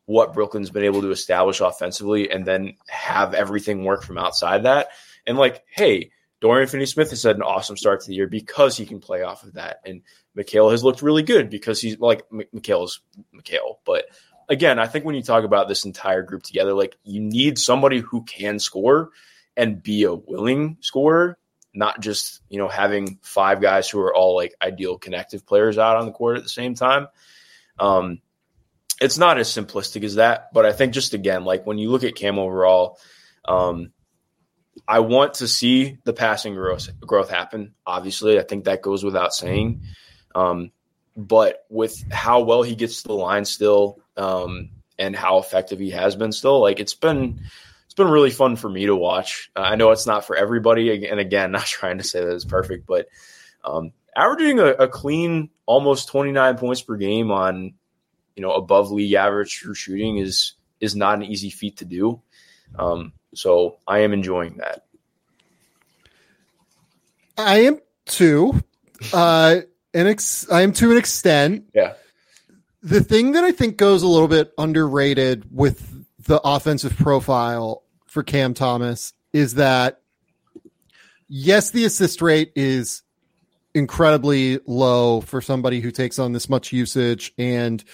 what 0.07 0.35
Brooklyn's 0.35 0.71
been 0.71 0.85
able 0.85 1.03
to 1.03 1.11
establish 1.11 1.61
offensively, 1.61 2.31
and 2.31 2.47
then 2.47 2.75
have 2.89 3.35
everything 3.35 3.85
work 3.85 4.03
from 4.03 4.19
outside 4.19 4.63
that. 4.63 4.89
And 5.27 5.37
like, 5.37 5.65
hey, 5.69 6.13
Dorian 6.41 6.69
Finney-Smith 6.69 7.11
has 7.11 7.25
had 7.25 7.37
an 7.37 7.43
awesome 7.43 7.77
start 7.77 8.03
to 8.03 8.07
the 8.07 8.15
year 8.15 8.29
because 8.29 8.77
he 8.77 8.87
can 8.87 9.01
play 9.01 9.23
off 9.23 9.43
of 9.43 9.55
that, 9.55 9.81
and 9.85 10.03
Mikal 10.37 10.71
has 10.71 10.85
looked 10.85 11.03
really 11.03 11.23
good 11.23 11.51
because 11.51 11.81
he's 11.81 11.99
like 11.99 12.23
Mikal's 12.31 13.01
Mikal. 13.35 13.79
But 13.85 14.05
again, 14.49 14.79
I 14.79 14.87
think 14.87 15.05
when 15.05 15.17
you 15.17 15.23
talk 15.23 15.45
about 15.45 15.67
this 15.67 15.85
entire 15.85 16.23
group 16.23 16.43
together, 16.43 16.73
like 16.73 16.97
you 17.03 17.21
need 17.21 17.59
somebody 17.59 17.99
who 18.01 18.23
can 18.23 18.59
score 18.59 19.11
and 19.57 19.83
be 19.83 20.05
a 20.05 20.15
willing 20.15 20.77
scorer 20.83 21.37
not 21.77 22.01
just 22.01 22.41
you 22.49 22.59
know 22.59 22.69
having 22.69 23.19
five 23.23 23.61
guys 23.61 23.89
who 23.89 24.01
are 24.01 24.15
all 24.15 24.35
like 24.35 24.55
ideal 24.61 24.99
connective 24.99 25.47
players 25.47 25.79
out 25.79 25.97
on 25.97 26.07
the 26.07 26.13
court 26.13 26.39
at 26.39 26.43
the 26.43 26.49
same 26.49 26.75
time. 26.75 27.07
Um, 27.79 28.21
it's 29.01 29.19
not 29.19 29.39
as 29.39 29.49
simplistic 29.49 30.03
as 30.03 30.15
that, 30.15 30.53
but 30.55 30.65
I 30.65 30.73
think 30.73 30.95
just 30.95 31.13
again, 31.13 31.45
like 31.45 31.67
when 31.67 31.79
you 31.79 31.91
look 31.91 32.03
at 32.03 32.15
Cam 32.15 32.39
overall, 32.39 32.99
um, 33.45 33.93
I 34.89 35.01
want 35.01 35.35
to 35.35 35.49
see 35.49 35.99
the 36.05 36.15
passing 36.15 36.55
growth 36.55 36.89
growth 37.01 37.31
happen. 37.31 37.75
Obviously, 37.87 38.39
I 38.39 38.43
think 38.43 38.65
that 38.65 38.83
goes 38.83 39.05
without 39.05 39.35
saying. 39.35 39.83
Um, 40.35 40.73
but 41.17 41.65
with 41.71 42.11
how 42.11 42.43
well 42.43 42.63
he 42.63 42.75
gets 42.75 43.03
to 43.03 43.09
the 43.09 43.15
line 43.15 43.45
still, 43.45 44.01
um, 44.17 44.71
and 44.99 45.15
how 45.15 45.39
effective 45.39 45.79
he 45.79 45.91
has 45.91 46.17
been 46.17 46.33
still, 46.33 46.61
like 46.61 46.81
it's 46.81 46.95
been 46.95 47.43
been 47.97 48.09
really 48.09 48.31
fun 48.31 48.57
for 48.57 48.69
me 48.69 48.87
to 48.87 48.95
watch. 48.95 49.51
Uh, 49.57 49.61
I 49.61 49.77
know 49.77 49.91
it's 49.91 50.07
not 50.07 50.25
for 50.25 50.37
everybody, 50.37 51.07
and 51.07 51.19
again, 51.19 51.51
not 51.53 51.67
trying 51.67 51.99
to 51.99 52.05
say 52.05 52.21
that 52.21 52.35
it's 52.35 52.45
perfect, 52.45 52.87
but 52.87 53.09
um, 53.65 53.93
averaging 54.15 54.61
a, 54.61 54.67
a, 54.67 54.89
clean 54.89 55.51
almost 55.67 56.09
29 56.09 56.57
points 56.57 56.83
per 56.83 56.97
game 56.97 57.31
on 57.33 57.75
you 58.37 58.43
know 58.43 58.53
above 58.53 58.93
league 58.93 59.15
average 59.15 59.57
true 59.57 59.75
shooting 59.75 60.19
is 60.19 60.55
is 60.81 60.95
not 60.95 61.19
an 61.19 61.25
easy 61.25 61.51
feat 61.51 61.79
to 61.79 61.85
do. 61.85 62.23
Um, 62.79 63.13
so 63.35 63.79
I 63.87 64.01
am 64.01 64.13
enjoying 64.13 64.59
that. 64.59 64.85
I 67.37 67.61
am 67.61 67.81
too. 68.07 68.63
Uh, 69.13 69.61
and 69.93 70.09
ex- 70.09 70.51
I 70.51 70.63
am 70.63 70.73
to 70.75 70.91
an 70.91 70.97
extent. 70.97 71.71
Yeah. 71.75 71.95
The 72.83 73.03
thing 73.03 73.33
that 73.33 73.45
I 73.45 73.53
think 73.53 73.77
goes 73.77 74.03
a 74.03 74.09
little 74.09 74.29
bit 74.29 74.53
underrated 74.59 75.45
with 75.51 76.05
the 76.21 76.41
offensive 76.43 76.97
profile 76.97 77.83
for 78.17 78.23
Cam 78.23 78.55
Thomas 78.55 79.13
is 79.35 79.57
that 79.57 80.01
yes, 81.29 81.71
the 81.71 81.85
assist 81.85 82.23
rate 82.23 82.51
is 82.57 83.03
incredibly 83.75 84.59
low 84.65 85.21
for 85.21 85.43
somebody 85.43 85.83
who 85.83 85.91
takes 85.91 86.19
on 86.19 86.33
this 86.33 86.49
much 86.49 86.73
usage 86.73 87.35
and 87.37 87.85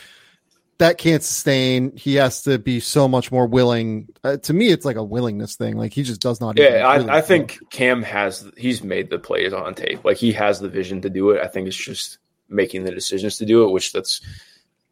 that 0.79 0.97
can't 0.97 1.25
sustain. 1.25 1.97
He 1.97 2.15
has 2.15 2.43
to 2.43 2.61
be 2.61 2.79
so 2.79 3.09
much 3.09 3.33
more 3.33 3.49
willing. 3.49 4.11
Uh, 4.23 4.37
to 4.37 4.53
me, 4.53 4.69
it's 4.69 4.85
like 4.85 4.95
a 4.95 5.03
willingness 5.03 5.57
thing. 5.57 5.77
Like 5.77 5.93
he 5.93 6.05
just 6.05 6.21
does 6.21 6.41
not. 6.41 6.57
Yeah, 6.57 6.87
I, 6.87 6.99
really 6.99 7.11
I 7.11 7.21
think 7.21 7.59
Cam 7.71 8.05
has. 8.05 8.49
He's 8.57 8.85
made 8.85 9.11
the 9.11 9.19
plays 9.19 9.53
on 9.53 9.75
tape. 9.75 10.05
Like 10.05 10.19
he 10.19 10.31
has 10.35 10.61
the 10.61 10.69
vision 10.69 11.01
to 11.01 11.11
do 11.11 11.31
it. 11.31 11.43
I 11.43 11.49
think 11.49 11.67
it's 11.67 11.77
just 11.77 12.19
making 12.49 12.85
the 12.85 12.93
decisions 12.93 13.39
to 13.39 13.45
do 13.45 13.65
it. 13.65 13.73
Which 13.73 13.93
that's. 13.93 14.21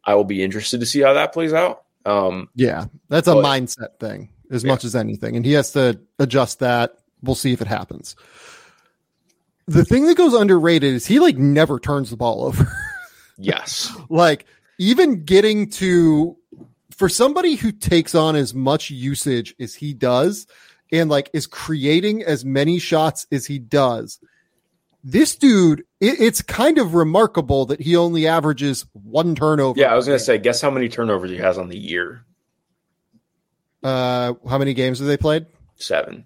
I 0.03 0.15
will 0.15 0.25
be 0.25 0.43
interested 0.43 0.81
to 0.81 0.85
see 0.85 0.99
how 0.99 1.13
that 1.13 1.31
plays 1.31 1.53
out. 1.53 1.83
Um, 2.05 2.49
yeah, 2.53 2.87
that's 3.07 3.29
a 3.29 3.35
mindset 3.35 3.97
thing 3.97 4.27
as 4.51 4.63
yeah. 4.63 4.71
much 4.71 4.83
as 4.83 4.95
anything. 4.95 5.35
And 5.35 5.45
he 5.45 5.53
has 5.53 5.71
to 5.71 5.99
adjust 6.19 6.59
that. 6.59 6.97
We'll 7.23 7.35
see 7.35 7.53
if 7.53 7.61
it 7.61 7.67
happens. 7.67 8.15
The 9.67 9.85
thing 9.85 10.05
that 10.07 10.17
goes 10.17 10.33
underrated 10.33 10.93
is 10.93 11.05
he 11.05 11.19
like 11.19 11.37
never 11.37 11.79
turns 11.79 12.09
the 12.09 12.17
ball 12.17 12.43
over. 12.43 12.71
yes. 13.37 13.95
like 14.09 14.45
even 14.77 15.23
getting 15.23 15.69
to 15.69 16.35
for 16.91 17.07
somebody 17.09 17.55
who 17.55 17.71
takes 17.71 18.13
on 18.13 18.35
as 18.35 18.53
much 18.53 18.89
usage 18.89 19.55
as 19.59 19.73
he 19.73 19.93
does 19.93 20.45
and 20.91 21.09
like 21.09 21.29
is 21.33 21.47
creating 21.47 22.23
as 22.23 22.43
many 22.43 22.79
shots 22.79 23.25
as 23.31 23.45
he 23.45 23.59
does. 23.59 24.19
This 25.03 25.35
dude, 25.35 25.79
it, 25.99 26.19
it's 26.19 26.41
kind 26.41 26.77
of 26.77 26.93
remarkable 26.93 27.65
that 27.67 27.81
he 27.81 27.95
only 27.95 28.27
averages 28.27 28.85
one 28.93 29.33
turnover. 29.35 29.79
Yeah, 29.79 29.91
I 29.91 29.95
was 29.95 30.05
going 30.05 30.19
to 30.19 30.23
say, 30.23 30.37
guess 30.37 30.61
how 30.61 30.69
many 30.69 30.89
turnovers 30.89 31.31
he 31.31 31.37
has 31.37 31.57
on 31.57 31.69
the 31.69 31.77
year? 31.77 32.23
Uh, 33.83 34.33
how 34.47 34.57
many 34.57 34.73
games 34.73 34.99
have 34.99 35.07
they 35.07 35.17
played? 35.17 35.45
Seven. 35.75 36.25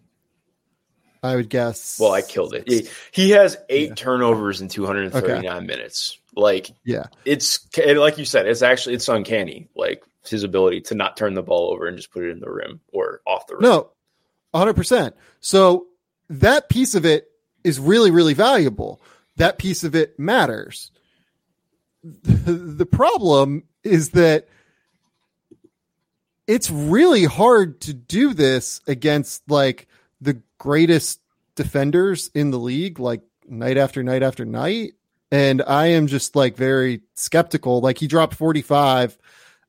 I 1.23 1.35
would 1.35 1.49
guess. 1.49 1.97
Well, 1.99 2.11
I 2.11 2.21
killed 2.21 2.53
it. 2.53 2.67
He, 2.67 2.87
he 3.11 3.31
has 3.31 3.57
eight 3.69 3.89
yeah. 3.89 3.95
turnovers 3.95 4.61
in 4.61 4.67
239 4.67 5.45
okay. 5.45 5.65
minutes. 5.65 6.19
Like, 6.35 6.69
yeah, 6.83 7.05
it's 7.23 7.67
like 7.77 8.17
you 8.17 8.25
said, 8.25 8.45
it's 8.45 8.61
actually 8.61 8.95
it's 8.95 9.07
uncanny. 9.07 9.69
Like 9.75 10.03
his 10.29 10.43
ability 10.43 10.81
to 10.81 10.95
not 10.95 11.17
turn 11.17 11.33
the 11.33 11.41
ball 11.41 11.71
over 11.71 11.87
and 11.87 11.97
just 11.97 12.11
put 12.11 12.23
it 12.23 12.31
in 12.31 12.39
the 12.39 12.49
rim 12.49 12.81
or 12.91 13.21
off 13.25 13.47
the 13.47 13.55
rim. 13.55 13.63
No, 13.63 13.89
100. 14.51 14.73
percent 14.73 15.15
So 15.39 15.87
that 16.29 16.69
piece 16.69 16.93
of 16.93 17.05
it 17.05 17.29
is 17.63 17.79
really, 17.79 18.11
really 18.11 18.33
valuable. 18.33 19.01
That 19.37 19.57
piece 19.57 19.83
of 19.83 19.95
it 19.95 20.19
matters. 20.19 20.91
the 22.03 22.85
problem 22.85 23.63
is 23.83 24.11
that 24.11 24.47
it's 26.47 26.69
really 26.69 27.25
hard 27.25 27.81
to 27.81 27.93
do 27.93 28.33
this 28.33 28.81
against 28.87 29.49
like 29.49 29.87
the 30.21 30.41
greatest 30.57 31.19
defenders 31.55 32.29
in 32.33 32.51
the 32.51 32.59
league, 32.59 32.99
like 32.99 33.21
night 33.47 33.77
after 33.77 34.03
night 34.03 34.23
after 34.23 34.45
night. 34.45 34.93
And 35.31 35.61
I 35.65 35.87
am 35.87 36.07
just 36.07 36.35
like 36.35 36.55
very 36.55 37.01
skeptical. 37.15 37.81
Like 37.81 37.97
he 37.97 38.07
dropped 38.07 38.35
45 38.35 39.17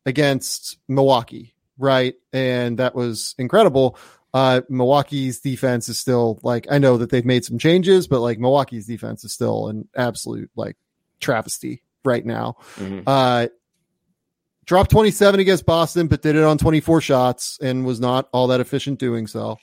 against 0.05 0.79
Milwaukee, 0.87 1.55
right? 1.79 2.15
And 2.33 2.79
that 2.79 2.95
was 2.95 3.35
incredible. 3.39 3.99
Uh, 4.35 4.61
Milwaukee's 4.69 5.41
defense 5.41 5.89
is 5.89 5.99
still 5.99 6.39
like, 6.43 6.67
I 6.71 6.79
know 6.79 6.99
that 6.99 7.11
they've 7.11 7.25
made 7.25 7.45
some 7.45 7.59
changes, 7.59 8.07
but 8.07 8.21
like 8.21 8.39
Milwaukee's 8.39 8.87
defense 8.87 9.25
is 9.25 9.33
still 9.33 9.69
an 9.69 9.89
absolute 9.97 10.51
like 10.55 10.77
travesty 11.21 11.83
right 12.05 12.25
now. 12.25 12.57
Mm-hmm. 12.77 13.01
Uh, 13.07 13.47
dropped 14.67 14.91
27 14.91 15.41
against 15.41 15.65
Boston, 15.65 16.09
but 16.09 16.23
did 16.23 16.37
it 16.37 16.45
on 16.45 16.59
24 16.59 17.01
shots 17.01 17.59
and 17.63 17.87
was 17.87 18.01
not 18.01 18.29
all 18.33 18.49
that 18.49 18.61
efficient 18.61 18.99
doing 18.99 19.27
so. 19.27 19.57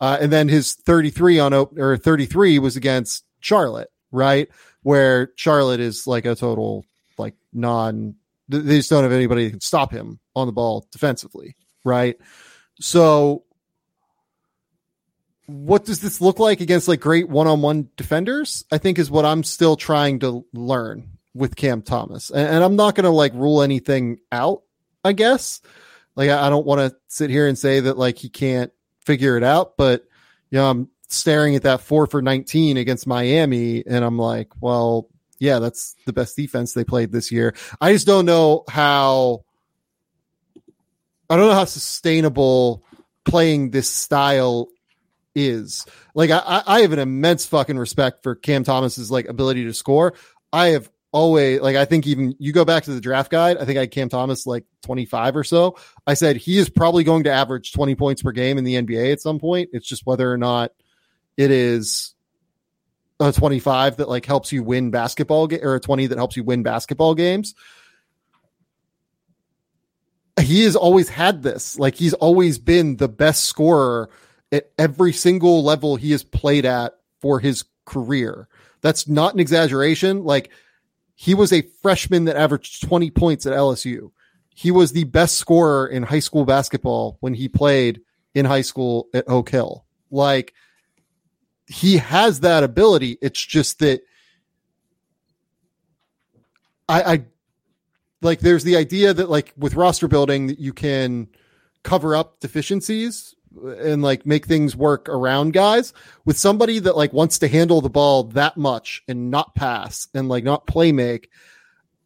Uh, 0.00 0.18
and 0.20 0.32
then 0.32 0.48
his 0.48 0.74
33 0.74 1.38
on 1.38 1.52
or 1.52 1.96
33 1.96 2.58
was 2.58 2.76
against 2.76 3.24
Charlotte, 3.40 3.90
right? 4.10 4.48
Where 4.82 5.32
Charlotte 5.36 5.80
is 5.80 6.06
like 6.06 6.24
a 6.24 6.34
total 6.34 6.84
like 7.18 7.34
non. 7.52 8.16
They 8.48 8.76
just 8.76 8.90
don't 8.90 9.04
have 9.04 9.12
anybody 9.12 9.44
that 9.44 9.50
can 9.52 9.60
stop 9.60 9.90
him 9.90 10.20
on 10.36 10.46
the 10.46 10.52
ball 10.52 10.86
defensively, 10.90 11.56
right? 11.84 12.16
So, 12.80 13.44
what 15.46 15.84
does 15.84 16.00
this 16.00 16.20
look 16.20 16.38
like 16.38 16.60
against 16.60 16.88
like 16.88 17.00
great 17.00 17.28
one-on-one 17.28 17.88
defenders? 17.96 18.64
I 18.70 18.78
think 18.78 18.98
is 18.98 19.10
what 19.10 19.24
I'm 19.24 19.44
still 19.44 19.76
trying 19.76 20.18
to 20.20 20.44
learn 20.52 21.13
with 21.34 21.56
Cam 21.56 21.82
Thomas. 21.82 22.30
And, 22.30 22.48
and 22.48 22.64
I'm 22.64 22.76
not 22.76 22.94
going 22.94 23.04
to 23.04 23.10
like 23.10 23.34
rule 23.34 23.62
anything 23.62 24.18
out, 24.30 24.62
I 25.04 25.12
guess. 25.12 25.60
Like, 26.16 26.30
I, 26.30 26.46
I 26.46 26.50
don't 26.50 26.66
want 26.66 26.80
to 26.80 26.96
sit 27.08 27.30
here 27.30 27.48
and 27.48 27.58
say 27.58 27.80
that 27.80 27.98
like 27.98 28.18
he 28.18 28.28
can't 28.28 28.72
figure 29.04 29.36
it 29.36 29.42
out, 29.42 29.76
but, 29.76 30.04
you 30.50 30.58
know, 30.58 30.70
I'm 30.70 30.88
staring 31.08 31.56
at 31.56 31.62
that 31.62 31.80
four 31.80 32.06
for 32.06 32.22
19 32.22 32.76
against 32.76 33.06
Miami 33.06 33.84
and 33.86 34.04
I'm 34.04 34.18
like, 34.18 34.48
well, 34.60 35.08
yeah, 35.38 35.58
that's 35.58 35.94
the 36.06 36.12
best 36.12 36.36
defense 36.36 36.72
they 36.72 36.84
played 36.84 37.12
this 37.12 37.30
year. 37.32 37.54
I 37.80 37.92
just 37.92 38.06
don't 38.06 38.26
know 38.26 38.64
how, 38.68 39.44
I 41.28 41.36
don't 41.36 41.48
know 41.48 41.54
how 41.54 41.64
sustainable 41.64 42.84
playing 43.24 43.70
this 43.70 43.88
style 43.88 44.68
is. 45.34 45.86
Like 46.14 46.30
I, 46.30 46.62
I 46.66 46.80
have 46.82 46.92
an 46.92 46.98
immense 46.98 47.46
fucking 47.46 47.78
respect 47.78 48.22
for 48.22 48.34
Cam 48.34 48.64
Thomas's 48.64 49.10
like 49.10 49.26
ability 49.28 49.64
to 49.64 49.74
score. 49.74 50.14
I 50.52 50.68
have 50.68 50.90
always 51.14 51.60
like 51.60 51.76
I 51.76 51.84
think 51.84 52.08
even 52.08 52.34
you 52.40 52.52
go 52.52 52.64
back 52.64 52.82
to 52.84 52.92
the 52.92 53.00
draft 53.00 53.30
guide, 53.30 53.56
I 53.56 53.64
think 53.64 53.78
I 53.78 53.82
had 53.82 53.92
Cam 53.92 54.08
Thomas 54.08 54.46
like 54.46 54.64
25 54.82 55.36
or 55.36 55.44
so. 55.44 55.76
I 56.06 56.14
said 56.14 56.36
he 56.36 56.58
is 56.58 56.68
probably 56.68 57.04
going 57.04 57.24
to 57.24 57.30
average 57.30 57.72
20 57.72 57.94
points 57.94 58.20
per 58.20 58.32
game 58.32 58.58
in 58.58 58.64
the 58.64 58.74
NBA 58.74 59.12
at 59.12 59.20
some 59.20 59.38
point. 59.38 59.70
It's 59.72 59.86
just 59.86 60.04
whether 60.04 60.30
or 60.30 60.36
not 60.36 60.72
it 61.36 61.52
is 61.52 62.14
a 63.20 63.30
25 63.30 63.98
that 63.98 64.08
like 64.08 64.26
helps 64.26 64.50
you 64.50 64.64
win 64.64 64.90
basketball 64.90 65.46
ga- 65.46 65.62
or 65.62 65.76
a 65.76 65.80
20 65.80 66.08
that 66.08 66.18
helps 66.18 66.36
you 66.36 66.42
win 66.42 66.64
basketball 66.64 67.14
games. 67.14 67.54
He 70.40 70.64
has 70.64 70.74
always 70.74 71.08
had 71.08 71.44
this. 71.44 71.78
Like 71.78 71.94
he's 71.94 72.14
always 72.14 72.58
been 72.58 72.96
the 72.96 73.08
best 73.08 73.44
scorer 73.44 74.10
at 74.50 74.72
every 74.76 75.12
single 75.12 75.62
level 75.62 75.94
he 75.94 76.10
has 76.10 76.24
played 76.24 76.66
at 76.66 76.94
for 77.20 77.38
his 77.38 77.64
career. 77.84 78.48
That's 78.80 79.06
not 79.06 79.32
an 79.32 79.40
exaggeration. 79.40 80.24
Like 80.24 80.50
he 81.14 81.34
was 81.34 81.52
a 81.52 81.62
freshman 81.82 82.24
that 82.24 82.36
averaged 82.36 82.82
20 82.82 83.10
points 83.10 83.46
at 83.46 83.52
LSU. 83.52 84.10
He 84.54 84.70
was 84.70 84.92
the 84.92 85.04
best 85.04 85.36
scorer 85.36 85.86
in 85.86 86.04
high 86.04 86.20
school 86.20 86.44
basketball 86.44 87.16
when 87.20 87.34
he 87.34 87.48
played 87.48 88.00
in 88.34 88.44
high 88.44 88.62
school 88.62 89.08
at 89.14 89.28
Oak 89.28 89.50
Hill. 89.50 89.84
Like 90.10 90.54
he 91.66 91.96
has 91.98 92.40
that 92.40 92.62
ability. 92.62 93.18
It's 93.20 93.44
just 93.44 93.78
that 93.80 94.02
I, 96.88 97.02
I 97.02 97.24
like 98.20 98.40
there's 98.40 98.64
the 98.64 98.76
idea 98.76 99.14
that 99.14 99.30
like 99.30 99.52
with 99.56 99.74
roster 99.74 100.08
building 100.08 100.48
that 100.48 100.58
you 100.58 100.72
can 100.72 101.28
cover 101.82 102.16
up 102.16 102.40
deficiencies 102.40 103.34
and 103.78 104.02
like 104.02 104.26
make 104.26 104.46
things 104.46 104.76
work 104.76 105.08
around 105.08 105.52
guys 105.52 105.92
with 106.24 106.38
somebody 106.38 106.78
that 106.78 106.96
like 106.96 107.12
wants 107.12 107.38
to 107.38 107.48
handle 107.48 107.80
the 107.80 107.90
ball 107.90 108.24
that 108.24 108.56
much 108.56 109.02
and 109.08 109.30
not 109.30 109.54
pass 109.54 110.08
and 110.14 110.28
like 110.28 110.44
not 110.44 110.66
play 110.66 110.92
make 110.92 111.30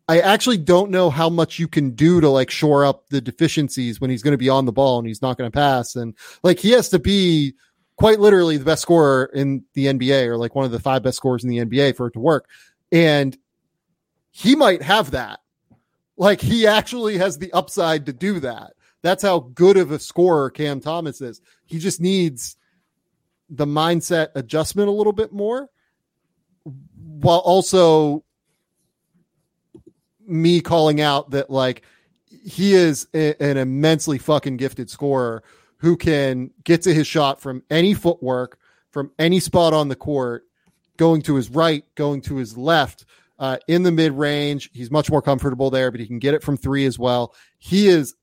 I 0.08 0.20
actually 0.20 0.56
don't 0.56 0.90
know 0.90 1.10
how 1.10 1.28
much 1.28 1.58
you 1.58 1.68
can 1.68 1.90
do 1.90 2.22
to 2.22 2.30
like 2.30 2.50
shore 2.50 2.86
up 2.86 3.06
the 3.10 3.20
deficiencies 3.20 4.00
when 4.00 4.10
he's 4.10 4.22
going 4.22 4.32
to 4.32 4.38
be 4.38 4.48
on 4.48 4.64
the 4.64 4.72
ball 4.72 4.98
and 4.98 5.06
he's 5.06 5.20
not 5.20 5.36
going 5.36 5.50
to 5.50 5.54
pass. 5.54 5.96
And 5.96 6.14
like 6.42 6.58
he 6.58 6.70
has 6.70 6.88
to 6.90 6.98
be 6.98 7.54
quite 7.96 8.18
literally 8.18 8.56
the 8.56 8.64
best 8.64 8.80
scorer 8.80 9.30
in 9.34 9.64
the 9.74 9.86
NBA 9.86 10.26
or 10.26 10.38
like 10.38 10.54
one 10.54 10.64
of 10.64 10.70
the 10.70 10.80
five 10.80 11.02
best 11.02 11.18
scorers 11.18 11.44
in 11.44 11.50
the 11.50 11.58
NBA 11.58 11.94
for 11.94 12.06
it 12.06 12.12
to 12.12 12.20
work. 12.20 12.48
And 12.90 13.36
he 14.30 14.56
might 14.56 14.80
have 14.80 15.10
that. 15.10 15.40
Like 16.16 16.40
he 16.40 16.66
actually 16.66 17.18
has 17.18 17.36
the 17.36 17.52
upside 17.52 18.06
to 18.06 18.14
do 18.14 18.40
that. 18.40 18.72
That's 19.02 19.22
how 19.22 19.40
good 19.40 19.76
of 19.76 19.90
a 19.90 19.98
scorer 19.98 20.50
Cam 20.50 20.80
Thomas 20.80 21.20
is. 21.20 21.40
He 21.64 21.78
just 21.78 22.00
needs 22.00 22.56
the 23.48 23.66
mindset 23.66 24.28
adjustment 24.34 24.88
a 24.88 24.92
little 24.92 25.12
bit 25.12 25.32
more 25.32 25.68
while 26.64 27.38
also 27.38 28.24
me 30.26 30.60
calling 30.60 31.00
out 31.00 31.30
that 31.30 31.48
like 31.48 31.82
he 32.26 32.74
is 32.74 33.08
a, 33.14 33.40
an 33.42 33.56
immensely 33.56 34.18
fucking 34.18 34.56
gifted 34.56 34.90
scorer 34.90 35.42
who 35.78 35.96
can 35.96 36.50
get 36.64 36.82
to 36.82 36.92
his 36.92 37.06
shot 37.06 37.40
from 37.40 37.62
any 37.70 37.94
footwork, 37.94 38.58
from 38.90 39.10
any 39.18 39.40
spot 39.40 39.72
on 39.72 39.88
the 39.88 39.96
court, 39.96 40.44
going 40.96 41.22
to 41.22 41.36
his 41.36 41.48
right, 41.50 41.84
going 41.94 42.20
to 42.20 42.36
his 42.36 42.58
left, 42.58 43.06
uh, 43.38 43.56
in 43.68 43.84
the 43.84 43.92
mid 43.92 44.12
range. 44.12 44.70
He's 44.72 44.90
much 44.90 45.10
more 45.10 45.22
comfortable 45.22 45.70
there, 45.70 45.90
but 45.90 46.00
he 46.00 46.06
can 46.06 46.18
get 46.18 46.34
it 46.34 46.42
from 46.42 46.56
three 46.56 46.84
as 46.84 46.98
well. 46.98 47.34
He 47.58 47.88
is 47.88 48.14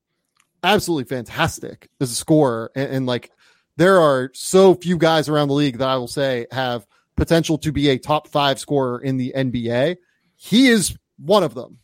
absolutely 0.65 1.15
fantastic 1.15 1.89
as 1.99 2.11
a 2.11 2.15
scorer. 2.15 2.71
And, 2.75 2.91
and 2.91 3.05
like, 3.05 3.31
there 3.77 3.99
are 3.99 4.31
so 4.33 4.75
few 4.75 4.97
guys 4.97 5.29
around 5.29 5.49
the 5.49 5.53
league 5.53 5.77
that 5.77 5.87
I 5.87 5.97
will 5.97 6.07
say 6.07 6.47
have 6.51 6.85
potential 7.15 7.57
to 7.59 7.71
be 7.71 7.89
a 7.89 7.97
top 7.97 8.27
five 8.27 8.59
scorer 8.59 8.99
in 8.99 9.17
the 9.17 9.33
NBA. 9.35 9.97
He 10.35 10.67
is 10.67 10.97
one 11.17 11.43
of 11.43 11.53
them 11.53 11.79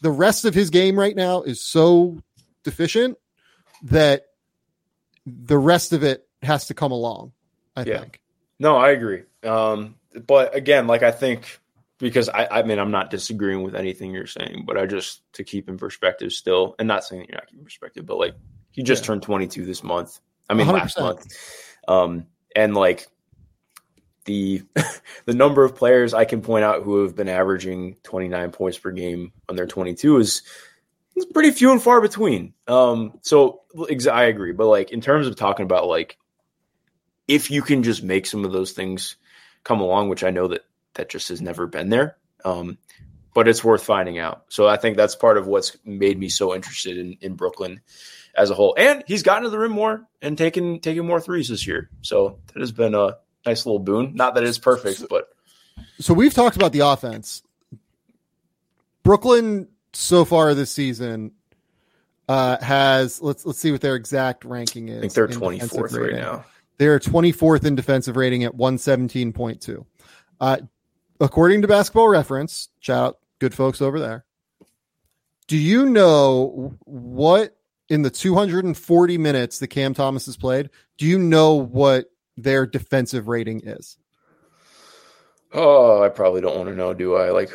the 0.00 0.10
rest 0.10 0.44
of 0.44 0.54
his 0.54 0.70
game 0.70 0.98
right 0.98 1.14
now 1.14 1.42
is 1.42 1.62
so 1.62 2.18
deficient 2.64 3.18
that 3.84 4.26
the 5.26 5.58
rest 5.58 5.92
of 5.92 6.02
it 6.02 6.26
has 6.42 6.66
to 6.66 6.74
come 6.74 6.92
along. 6.92 7.32
I 7.76 7.84
yeah. 7.84 8.00
think. 8.00 8.20
No, 8.58 8.76
I 8.76 8.90
agree. 8.90 9.22
Um, 9.42 9.96
but 10.26 10.54
again, 10.54 10.86
like 10.86 11.02
I 11.02 11.10
think 11.10 11.60
because 12.00 12.28
I, 12.28 12.46
I 12.50 12.62
mean, 12.62 12.78
I'm 12.78 12.90
not 12.90 13.10
disagreeing 13.10 13.62
with 13.62 13.74
anything 13.74 14.12
you're 14.12 14.26
saying, 14.26 14.64
but 14.66 14.76
I 14.76 14.86
just 14.86 15.22
to 15.34 15.44
keep 15.44 15.68
in 15.68 15.76
perspective 15.76 16.32
still, 16.32 16.74
and 16.78 16.88
not 16.88 17.04
saying 17.04 17.22
that 17.22 17.28
you're 17.28 17.36
not 17.36 17.46
keeping 17.46 17.64
perspective, 17.64 18.06
but 18.06 18.18
like 18.18 18.34
he 18.72 18.82
just 18.82 19.02
yeah. 19.02 19.08
turned 19.08 19.22
22 19.22 19.64
this 19.64 19.84
month. 19.84 20.18
I 20.48 20.54
mean, 20.54 20.66
100%. 20.66 20.72
last 20.72 20.98
month. 20.98 21.26
Um, 21.86 22.26
and 22.56 22.74
like 22.74 23.06
the 24.24 24.62
the 25.26 25.34
number 25.34 25.64
of 25.64 25.76
players 25.76 26.14
I 26.14 26.24
can 26.24 26.40
point 26.40 26.64
out 26.64 26.82
who 26.82 27.02
have 27.02 27.14
been 27.14 27.28
averaging 27.28 27.96
29 28.02 28.50
points 28.52 28.78
per 28.78 28.90
game 28.90 29.32
on 29.48 29.56
their 29.56 29.66
22 29.66 30.18
is 30.18 30.42
is 31.16 31.26
pretty 31.26 31.50
few 31.50 31.72
and 31.72 31.82
far 31.82 32.00
between. 32.00 32.54
Um, 32.66 33.18
so 33.22 33.60
I 34.10 34.24
agree, 34.24 34.52
but 34.52 34.66
like 34.66 34.90
in 34.90 35.00
terms 35.00 35.26
of 35.26 35.36
talking 35.36 35.64
about 35.64 35.86
like 35.86 36.16
if 37.28 37.50
you 37.50 37.62
can 37.62 37.82
just 37.82 38.02
make 38.02 38.26
some 38.26 38.44
of 38.44 38.52
those 38.52 38.72
things 38.72 39.16
come 39.62 39.80
along, 39.80 40.08
which 40.08 40.24
I 40.24 40.30
know 40.30 40.48
that 40.48 40.62
that 40.94 41.08
just 41.08 41.28
has 41.28 41.40
never 41.40 41.66
been 41.66 41.88
there. 41.88 42.16
Um, 42.44 42.78
but 43.34 43.48
it's 43.48 43.62
worth 43.62 43.84
finding 43.84 44.18
out. 44.18 44.44
So 44.48 44.66
I 44.66 44.76
think 44.76 44.96
that's 44.96 45.14
part 45.14 45.38
of 45.38 45.46
what's 45.46 45.76
made 45.84 46.18
me 46.18 46.28
so 46.28 46.54
interested 46.54 46.98
in, 46.98 47.16
in 47.20 47.34
Brooklyn 47.34 47.80
as 48.34 48.50
a 48.50 48.54
whole. 48.54 48.74
And 48.76 49.04
he's 49.06 49.22
gotten 49.22 49.44
to 49.44 49.50
the 49.50 49.58
rim 49.58 49.72
more 49.72 50.06
and 50.20 50.36
taken 50.36 50.80
taken 50.80 51.06
more 51.06 51.20
threes 51.20 51.48
this 51.48 51.66
year. 51.66 51.90
So 52.02 52.38
that 52.52 52.60
has 52.60 52.72
been 52.72 52.94
a 52.94 53.18
nice 53.46 53.66
little 53.66 53.78
boon. 53.78 54.14
Not 54.14 54.34
that 54.34 54.44
it's 54.44 54.58
perfect, 54.58 55.04
but 55.08 55.28
so 55.98 56.14
we've 56.14 56.34
talked 56.34 56.56
about 56.56 56.72
the 56.72 56.80
offense. 56.80 57.42
Brooklyn 59.02 59.68
so 59.92 60.24
far 60.24 60.54
this 60.54 60.70
season 60.70 61.32
uh, 62.28 62.62
has 62.62 63.20
let's 63.22 63.46
let's 63.46 63.58
see 63.58 63.72
what 63.72 63.80
their 63.80 63.96
exact 63.96 64.44
ranking 64.44 64.88
is. 64.88 64.98
I 64.98 65.00
think 65.02 65.12
they're 65.12 65.28
twenty 65.28 65.60
fourth 65.60 65.92
right 65.92 66.14
now. 66.14 66.44
They 66.78 66.86
are 66.86 66.98
twenty 66.98 67.32
fourth 67.32 67.64
in 67.64 67.74
defensive 67.74 68.16
rating 68.16 68.44
at 68.44 68.54
one 68.54 68.78
seventeen 68.78 69.32
point 69.32 69.60
two. 69.60 69.86
According 71.20 71.62
to 71.62 71.68
Basketball 71.68 72.08
Reference, 72.08 72.70
shout 72.80 73.04
out 73.04 73.18
good 73.38 73.54
folks 73.54 73.82
over 73.82 74.00
there. 74.00 74.24
Do 75.48 75.56
you 75.56 75.86
know 75.86 76.78
what 76.84 77.56
in 77.88 78.02
the 78.02 78.10
240 78.10 79.18
minutes 79.18 79.58
that 79.58 79.68
Cam 79.68 79.94
Thomas 79.94 80.26
has 80.26 80.36
played? 80.36 80.70
Do 80.96 81.06
you 81.06 81.18
know 81.18 81.54
what 81.54 82.06
their 82.36 82.66
defensive 82.66 83.28
rating 83.28 83.62
is? 83.64 83.98
Oh, 85.52 86.02
I 86.02 86.08
probably 86.08 86.40
don't 86.40 86.56
want 86.56 86.68
to 86.68 86.76
know, 86.76 86.94
do 86.94 87.16
I? 87.16 87.30
Like 87.30 87.50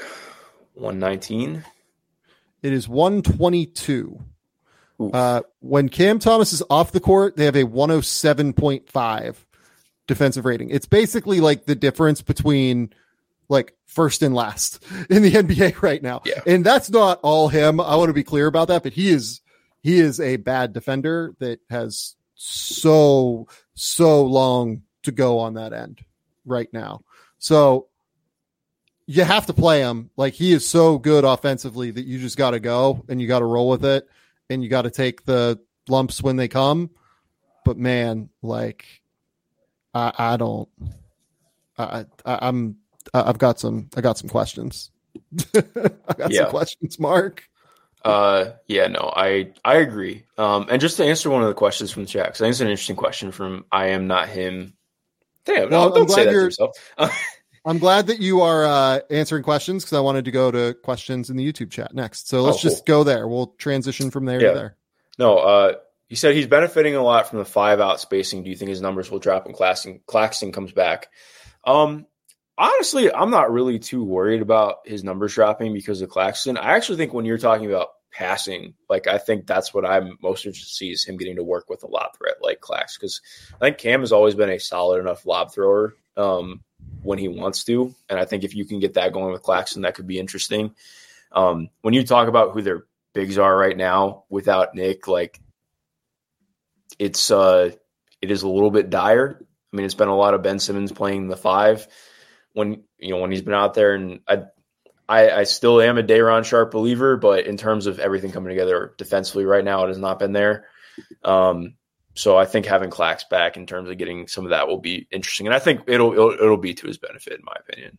119? 0.74 1.64
It 2.62 2.74
is 2.74 2.88
122. 2.88 4.20
Uh, 5.14 5.42
when 5.60 5.90
Cam 5.90 6.20
Thomas 6.20 6.54
is 6.54 6.64
off 6.70 6.92
the 6.92 7.00
court, 7.00 7.36
they 7.38 7.46
have 7.46 7.56
a 7.56 7.64
107.5 7.64 9.36
defensive 10.08 10.46
rating. 10.46 10.70
It's 10.70 10.86
basically 10.86 11.40
like 11.40 11.66
the 11.66 11.76
difference 11.76 12.22
between 12.22 12.94
like 13.50 13.76
first 13.86 14.22
and 14.22 14.36
last 14.36 14.84
in 15.10 15.22
the 15.22 15.32
NBA 15.32 15.82
right 15.82 16.02
now. 16.02 16.22
Yeah. 16.26 16.42
And 16.46 16.66
that's 16.66 16.90
not 16.90 17.20
all 17.24 17.48
him. 17.48 17.80
I 17.80 17.96
want 17.96 18.10
to 18.10 18.14
be 18.14 18.24
clear 18.24 18.48
about 18.48 18.68
that, 18.70 18.84
but 18.84 18.94
he 18.94 19.10
is 19.10 19.42
he 19.82 20.00
is 20.00 20.20
a 20.20 20.38
bad 20.38 20.74
defender 20.74 21.36
that 21.40 21.60
has 21.70 22.16
so 22.36 23.48
so 23.76 24.24
long 24.24 24.84
to 25.04 25.12
go 25.12 25.40
on 25.40 25.54
that 25.56 25.74
end 25.74 26.02
right 26.46 26.72
now. 26.74 27.02
So 27.38 27.88
you 29.08 29.24
have 29.24 29.46
to 29.46 29.54
play 29.54 29.82
him. 29.82 30.10
Like 30.18 30.34
he 30.34 30.52
is 30.52 30.68
so 30.68 30.98
good 30.98 31.24
offensively 31.24 31.92
that 31.92 32.06
you 32.06 32.20
just 32.20 32.38
got 32.38 32.52
to 32.52 32.60
go 32.60 33.04
and 33.08 33.22
you 33.22 33.28
got 33.28 33.40
to 33.40 33.46
roll 33.46 33.70
with 33.70 33.86
it 33.86 34.08
and 34.50 34.64
you 34.64 34.70
got 34.70 34.84
to 34.84 34.92
take 34.92 35.26
the 35.26 35.60
lumps 35.88 36.24
when 36.24 36.36
they 36.36 36.48
come. 36.48 36.90
But 37.64 37.78
man, 37.78 38.30
like 38.42 38.86
I, 39.94 40.12
I 40.18 40.38
don't. 40.38 40.70
I, 41.78 42.06
I 42.26 42.48
I'm 42.48 42.78
I've 43.14 43.38
got 43.38 43.60
some 43.60 43.90
I 43.96 44.02
got 44.02 44.18
some 44.18 44.30
questions. 44.30 44.92
I 45.56 45.62
got 46.18 46.32
yeah. 46.32 46.44
some 46.44 46.50
questions, 46.50 47.00
Mark. 47.00 47.44
Uh, 48.04 48.52
yeah, 48.68 48.88
no, 48.88 49.12
I 49.16 49.54
I 49.64 49.78
agree. 49.78 50.26
Um, 50.38 50.68
and 50.70 50.80
just 50.80 50.98
to 50.98 51.06
answer 51.06 51.30
one 51.30 51.42
of 51.42 51.48
the 51.48 51.56
questions 51.56 51.92
from 51.92 52.04
the 52.04 52.10
chat, 52.10 52.28
because 52.28 52.42
I 52.42 52.46
think 52.46 52.52
it's 52.52 52.62
an 52.62 52.68
interesting 52.68 52.96
question 52.96 53.32
from 53.32 53.66
I 53.72 53.88
am 53.88 54.08
not 54.08 54.30
him. 54.30 54.74
Damn, 55.46 55.70
well, 55.70 55.90
no, 55.90 55.96
don't 55.96 56.10
say 56.10 56.26
that 56.26 56.32
to 56.32 56.38
yourself. 56.38 56.78
I'm 57.66 57.80
glad 57.80 58.08
that 58.08 58.20
you 58.20 58.42
are 58.42 58.64
uh, 58.64 59.00
answering 59.10 59.42
questions 59.42 59.84
because 59.84 59.98
I 59.98 60.02
wanted 60.02 60.26
to 60.26 60.32
go 60.32 60.52
to 60.52 60.76
questions 60.84 61.32
in 61.32 61.38
the 61.38 61.52
YouTube 61.52 61.72
chat 61.72 61.96
next. 61.96 62.28
So 62.30 62.44
let's 62.44 62.58
oh, 62.58 62.62
just 62.62 62.86
go 62.86 63.04
there. 63.04 63.28
We'll 63.28 63.48
transition 63.58 64.12
from 64.12 64.26
there 64.26 64.40
yeah. 64.40 64.50
to 64.50 64.56
there. 64.56 64.78
No, 65.18 65.38
uh, 65.38 65.74
he 66.08 66.16
said 66.16 66.36
he's 66.36 66.46
benefiting 66.46 66.96
a 66.96 67.02
lot 67.02 67.28
from 67.28 67.40
the 67.40 67.46
five 67.46 67.80
out 67.80 68.00
spacing. 68.00 68.44
Do 68.44 68.52
you 68.52 68.56
think 68.56 68.70
his 68.70 68.82
numbers 68.82 69.10
will 69.10 69.18
drop 69.18 69.46
when 69.46 69.56
Claxton, 69.56 70.02
Claxton 70.06 70.52
comes 70.52 70.72
back? 70.72 71.10
Um, 71.64 72.06
honestly, 72.58 73.12
I'm 73.14 73.30
not 73.30 73.52
really 73.52 73.80
too 73.80 74.04
worried 74.04 74.42
about 74.42 74.88
his 74.88 75.04
numbers 75.04 75.34
dropping 75.34 75.74
because 75.74 76.02
of 76.02 76.10
Claxton. 76.10 76.58
I 76.58 76.76
actually 76.76 76.98
think 76.98 77.14
when 77.14 77.26
you're 77.26 77.38
talking 77.38 77.68
about 77.68 77.90
passing. 78.16 78.74
Like 78.90 79.08
I 79.08 79.18
think 79.18 79.46
that's 79.46 79.74
what 79.74 79.86
I'm 79.86 80.18
most 80.22 80.46
interested 80.46 80.70
to 80.70 80.76
see 80.76 80.92
is 80.92 81.04
him 81.04 81.18
getting 81.18 81.36
to 81.36 81.44
work 81.44 81.70
with 81.70 81.84
a 81.84 81.88
lob 81.88 82.16
threat 82.18 82.36
like 82.42 82.62
Clax 82.62 82.98
because 82.98 83.22
I 83.56 83.58
think 83.58 83.78
Cam 83.78 84.00
has 84.00 84.14
always 84.14 84.36
been 84.36 84.50
a 84.50 84.60
solid 84.60 85.00
enough 85.00 85.26
lob 85.26 85.52
thrower 85.52 85.94
um, 86.16 86.62
when 87.04 87.20
he 87.20 87.28
wants 87.28 87.66
to, 87.66 87.94
and 88.10 88.18
I 88.18 88.26
think 88.26 88.44
if 88.44 88.56
you 88.56 88.66
can 88.66 88.80
get 88.80 88.94
that 88.94 89.12
going 89.12 89.34
with 89.34 89.44
Claxton, 89.44 89.82
that 89.82 89.96
could 89.96 90.08
be 90.08 90.20
interesting. 90.20 90.74
Um, 91.34 91.70
when 91.82 91.94
you 91.94 92.06
talk 92.06 92.30
about 92.30 92.54
who 92.54 92.62
their 92.62 92.86
bigs 93.14 93.38
are 93.38 93.56
right 93.56 93.76
now 93.76 94.24
without 94.30 94.76
Nick, 94.76 95.08
like 95.10 95.42
it's 96.98 97.30
uh, 97.32 97.72
it 98.22 98.32
is 98.32 98.44
a 98.44 98.50
little 98.50 98.72
bit 98.72 98.90
dire. 98.90 99.40
I 99.42 99.76
mean, 99.76 99.86
it's 99.86 99.94
been 99.94 100.08
a 100.08 100.16
lot 100.16 100.34
of 100.34 100.42
Ben 100.42 100.60
Simmons 100.60 100.94
playing 100.94 101.28
the 101.28 101.36
five, 101.36 101.86
when 102.56 102.84
you 102.98 103.12
know 103.12 103.18
when 103.18 103.32
he's 103.32 103.42
been 103.42 103.54
out 103.54 103.76
there, 103.76 103.94
and 103.94 104.22
I 104.28 104.44
I, 105.08 105.30
I 105.30 105.44
still 105.44 105.80
am 105.82 105.98
a 105.98 106.04
Day'Ron 106.04 106.44
Sharpe 106.44 106.72
believer, 106.72 107.18
but 107.18 107.46
in 107.46 107.58
terms 107.58 107.86
of 107.86 108.00
everything 108.00 108.32
coming 108.32 108.50
together 108.50 108.96
defensively 108.98 109.46
right 109.46 109.64
now, 109.64 109.84
it 109.84 109.90
has 109.90 110.00
not 110.00 110.18
been 110.18 110.32
there. 110.32 110.66
Um, 111.24 111.76
so 112.16 112.38
I 112.38 112.46
think 112.46 112.66
having 112.66 112.90
Clax 112.90 113.30
back 113.30 113.58
in 113.58 113.68
terms 113.68 113.90
of 113.90 113.98
getting 113.98 114.28
some 114.28 114.46
of 114.46 114.52
that 114.52 114.68
will 114.68 114.80
be 114.80 115.08
interesting, 115.12 115.46
and 115.46 115.54
I 115.54 115.60
think 115.60 115.82
it'll 115.88 116.14
it'll, 116.14 116.32
it'll 116.32 116.58
be 116.58 116.74
to 116.74 116.88
his 116.88 116.98
benefit, 116.98 117.34
in 117.34 117.46
my 117.46 117.56
opinion. 117.60 117.98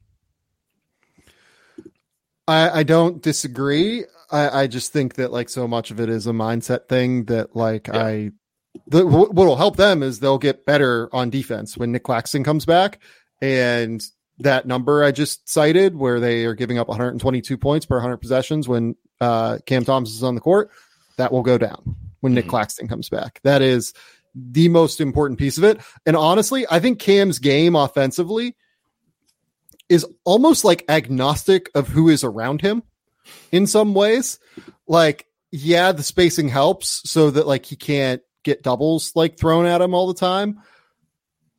I, 2.48 2.80
I 2.80 2.82
don't 2.82 3.22
disagree. 3.22 4.04
I, 4.30 4.62
I 4.62 4.66
just 4.66 4.92
think 4.92 5.16
that 5.16 5.32
like 5.32 5.48
so 5.48 5.68
much 5.68 5.90
of 5.90 6.00
it 6.00 6.08
is 6.08 6.26
a 6.26 6.32
mindset 6.32 6.88
thing 6.88 7.26
that 7.26 7.54
like 7.54 7.88
yeah. 7.88 8.04
I 8.04 8.30
the, 8.86 9.06
what 9.06 9.34
will 9.34 9.56
help 9.56 9.76
them 9.76 10.02
is 10.02 10.20
they'll 10.20 10.38
get 10.38 10.66
better 10.66 11.08
on 11.14 11.30
defense 11.30 11.76
when 11.76 11.92
Nick 11.92 12.04
Claxton 12.04 12.44
comes 12.44 12.64
back 12.64 13.00
and 13.40 14.02
that 14.38 14.66
number 14.66 15.02
I 15.02 15.12
just 15.12 15.48
cited, 15.48 15.96
where 15.96 16.20
they 16.20 16.44
are 16.44 16.54
giving 16.54 16.78
up 16.78 16.88
122 16.88 17.56
points 17.56 17.86
per 17.86 17.96
100 17.96 18.18
possessions 18.18 18.68
when 18.68 18.96
uh, 19.20 19.58
Cam 19.66 19.84
Thomas 19.84 20.10
is 20.10 20.22
on 20.22 20.34
the 20.34 20.40
court, 20.40 20.70
that 21.16 21.32
will 21.32 21.42
go 21.42 21.58
down 21.58 21.96
when 22.20 22.34
Nick 22.34 22.44
mm-hmm. 22.44 22.50
Claxton 22.50 22.88
comes 22.88 23.08
back. 23.08 23.40
That 23.44 23.62
is 23.62 23.94
the 24.34 24.68
most 24.68 25.00
important 25.00 25.38
piece 25.38 25.56
of 25.58 25.64
it. 25.64 25.80
And 26.04 26.16
honestly, 26.16 26.66
I 26.70 26.80
think 26.80 26.98
Cam's 26.98 27.38
game 27.38 27.74
offensively 27.74 28.54
is 29.88 30.04
almost 30.24 30.64
like 30.64 30.84
agnostic 30.88 31.70
of 31.74 31.88
who 31.88 32.08
is 32.08 32.24
around 32.24 32.60
him 32.60 32.82
in 33.52 33.66
some 33.66 33.94
ways. 33.94 34.38
Like, 34.86 35.26
yeah, 35.50 35.92
the 35.92 36.02
spacing 36.02 36.48
helps 36.48 37.08
so 37.08 37.30
that 37.30 37.46
like 37.46 37.64
he 37.64 37.76
can't 37.76 38.20
get 38.42 38.62
doubles 38.62 39.12
like 39.14 39.38
thrown 39.38 39.66
at 39.66 39.80
him 39.80 39.94
all 39.94 40.06
the 40.06 40.14
time. 40.14 40.60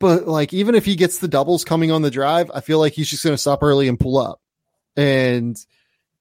But 0.00 0.28
like, 0.28 0.52
even 0.52 0.74
if 0.74 0.84
he 0.84 0.96
gets 0.96 1.18
the 1.18 1.28
doubles 1.28 1.64
coming 1.64 1.90
on 1.90 2.02
the 2.02 2.10
drive, 2.10 2.50
I 2.54 2.60
feel 2.60 2.78
like 2.78 2.92
he's 2.92 3.10
just 3.10 3.24
going 3.24 3.34
to 3.34 3.38
stop 3.38 3.62
early 3.62 3.88
and 3.88 3.98
pull 3.98 4.16
up 4.18 4.40
and 4.96 5.58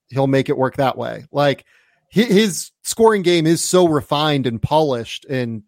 he'll 0.08 0.28
make 0.28 0.50
it 0.50 0.58
work 0.58 0.78
that 0.78 0.98
way. 0.98 1.26
Like 1.32 1.66
his 2.10 2.72
scoring 2.84 3.22
game 3.22 3.46
is 3.46 3.64
so 3.64 3.88
refined 3.88 4.48
and 4.48 4.62
polished 4.62 5.26
and 5.26 5.64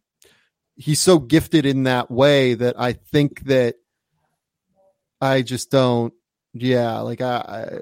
he's 0.76 1.02
so 1.02 1.20
gifted 1.20 1.66
in 1.66 1.84
that 1.84 2.10
way 2.10 2.54
that 2.54 2.80
I 2.80 2.94
think 2.94 3.42
that 3.46 3.76
I 5.22 5.42
just 5.42 5.70
don't, 5.70 6.14
yeah, 6.54 7.00
like 7.00 7.22
I, 7.22 7.82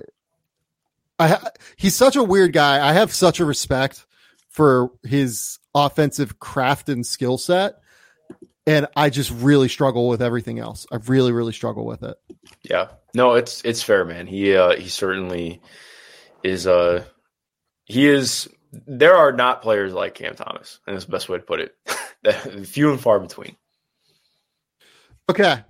I, 1.20 1.34
I 1.34 1.50
he's 1.78 1.96
such 1.96 2.16
a 2.16 2.24
weird 2.24 2.52
guy. 2.52 2.86
I 2.86 2.94
have 2.94 3.14
such 3.14 3.40
a 3.40 3.46
respect 3.46 4.06
for 4.50 4.92
his 5.04 5.60
offensive 5.76 6.40
craft 6.40 6.90
and 6.90 7.06
skill 7.06 7.38
set 7.38 7.76
and 8.68 8.86
I 8.98 9.10
just 9.10 9.32
really 9.32 9.70
struggle 9.70 10.10
with 10.10 10.22
everything 10.22 10.60
else. 10.60 10.86
I 10.92 10.98
really, 11.08 11.32
really 11.32 11.54
struggle 11.54 11.86
with 11.86 12.04
it. 12.04 12.18
Yeah, 12.62 12.90
no, 13.16 13.34
it's 13.34 13.64
it's 13.64 13.82
fair, 13.82 14.04
man. 14.06 14.28
He 14.28 14.56
uh, 14.56 14.76
he 14.76 14.90
certainly 14.90 15.62
is. 16.44 16.68
Uh, 16.68 17.06
he 17.86 18.08
is. 18.08 18.50
There 18.72 19.16
are 19.16 19.32
not 19.32 19.62
players 19.62 19.94
like 19.94 20.16
Cam 20.16 20.36
Thomas, 20.36 20.80
and 20.86 20.96
that's 20.96 21.06
the 21.06 21.12
best 21.12 21.30
way 21.30 21.38
to 21.38 21.44
put 21.44 21.62
it. 21.62 22.68
Few 22.68 22.92
and 22.92 23.00
far 23.00 23.20
between. 23.20 23.56
Okay, 25.30 25.64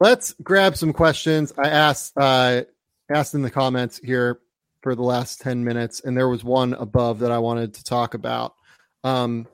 let's 0.00 0.34
grab 0.42 0.76
some 0.76 0.92
questions. 0.92 1.54
I 1.56 1.68
asked 1.68 2.12
uh, 2.16 2.62
asked 3.10 3.34
in 3.34 3.40
the 3.42 3.50
comments 3.50 3.98
here 4.04 4.40
for 4.82 4.94
the 4.94 5.02
last 5.02 5.40
ten 5.40 5.64
minutes, 5.64 6.00
and 6.00 6.14
there 6.14 6.28
was 6.28 6.44
one 6.44 6.74
above 6.74 7.20
that 7.20 7.32
I 7.32 7.38
wanted 7.38 7.74
to 7.74 7.84
talk 7.84 8.12
about. 8.12 8.54
Um, 9.04 9.46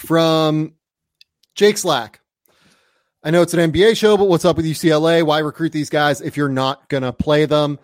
from 0.00 0.74
Jake 1.54 1.78
Slack. 1.78 2.20
I 3.22 3.30
know 3.30 3.42
it's 3.42 3.52
an 3.52 3.70
NBA 3.70 3.96
show, 3.98 4.16
but 4.16 4.28
what's 4.28 4.46
up 4.46 4.56
with 4.56 4.64
UCLA? 4.64 5.22
Why 5.22 5.40
recruit 5.40 5.72
these 5.72 5.90
guys 5.90 6.22
if 6.22 6.36
you're 6.38 6.48
not 6.48 6.88
going 6.88 7.02
to 7.02 7.12
play 7.12 7.44
them? 7.44 7.78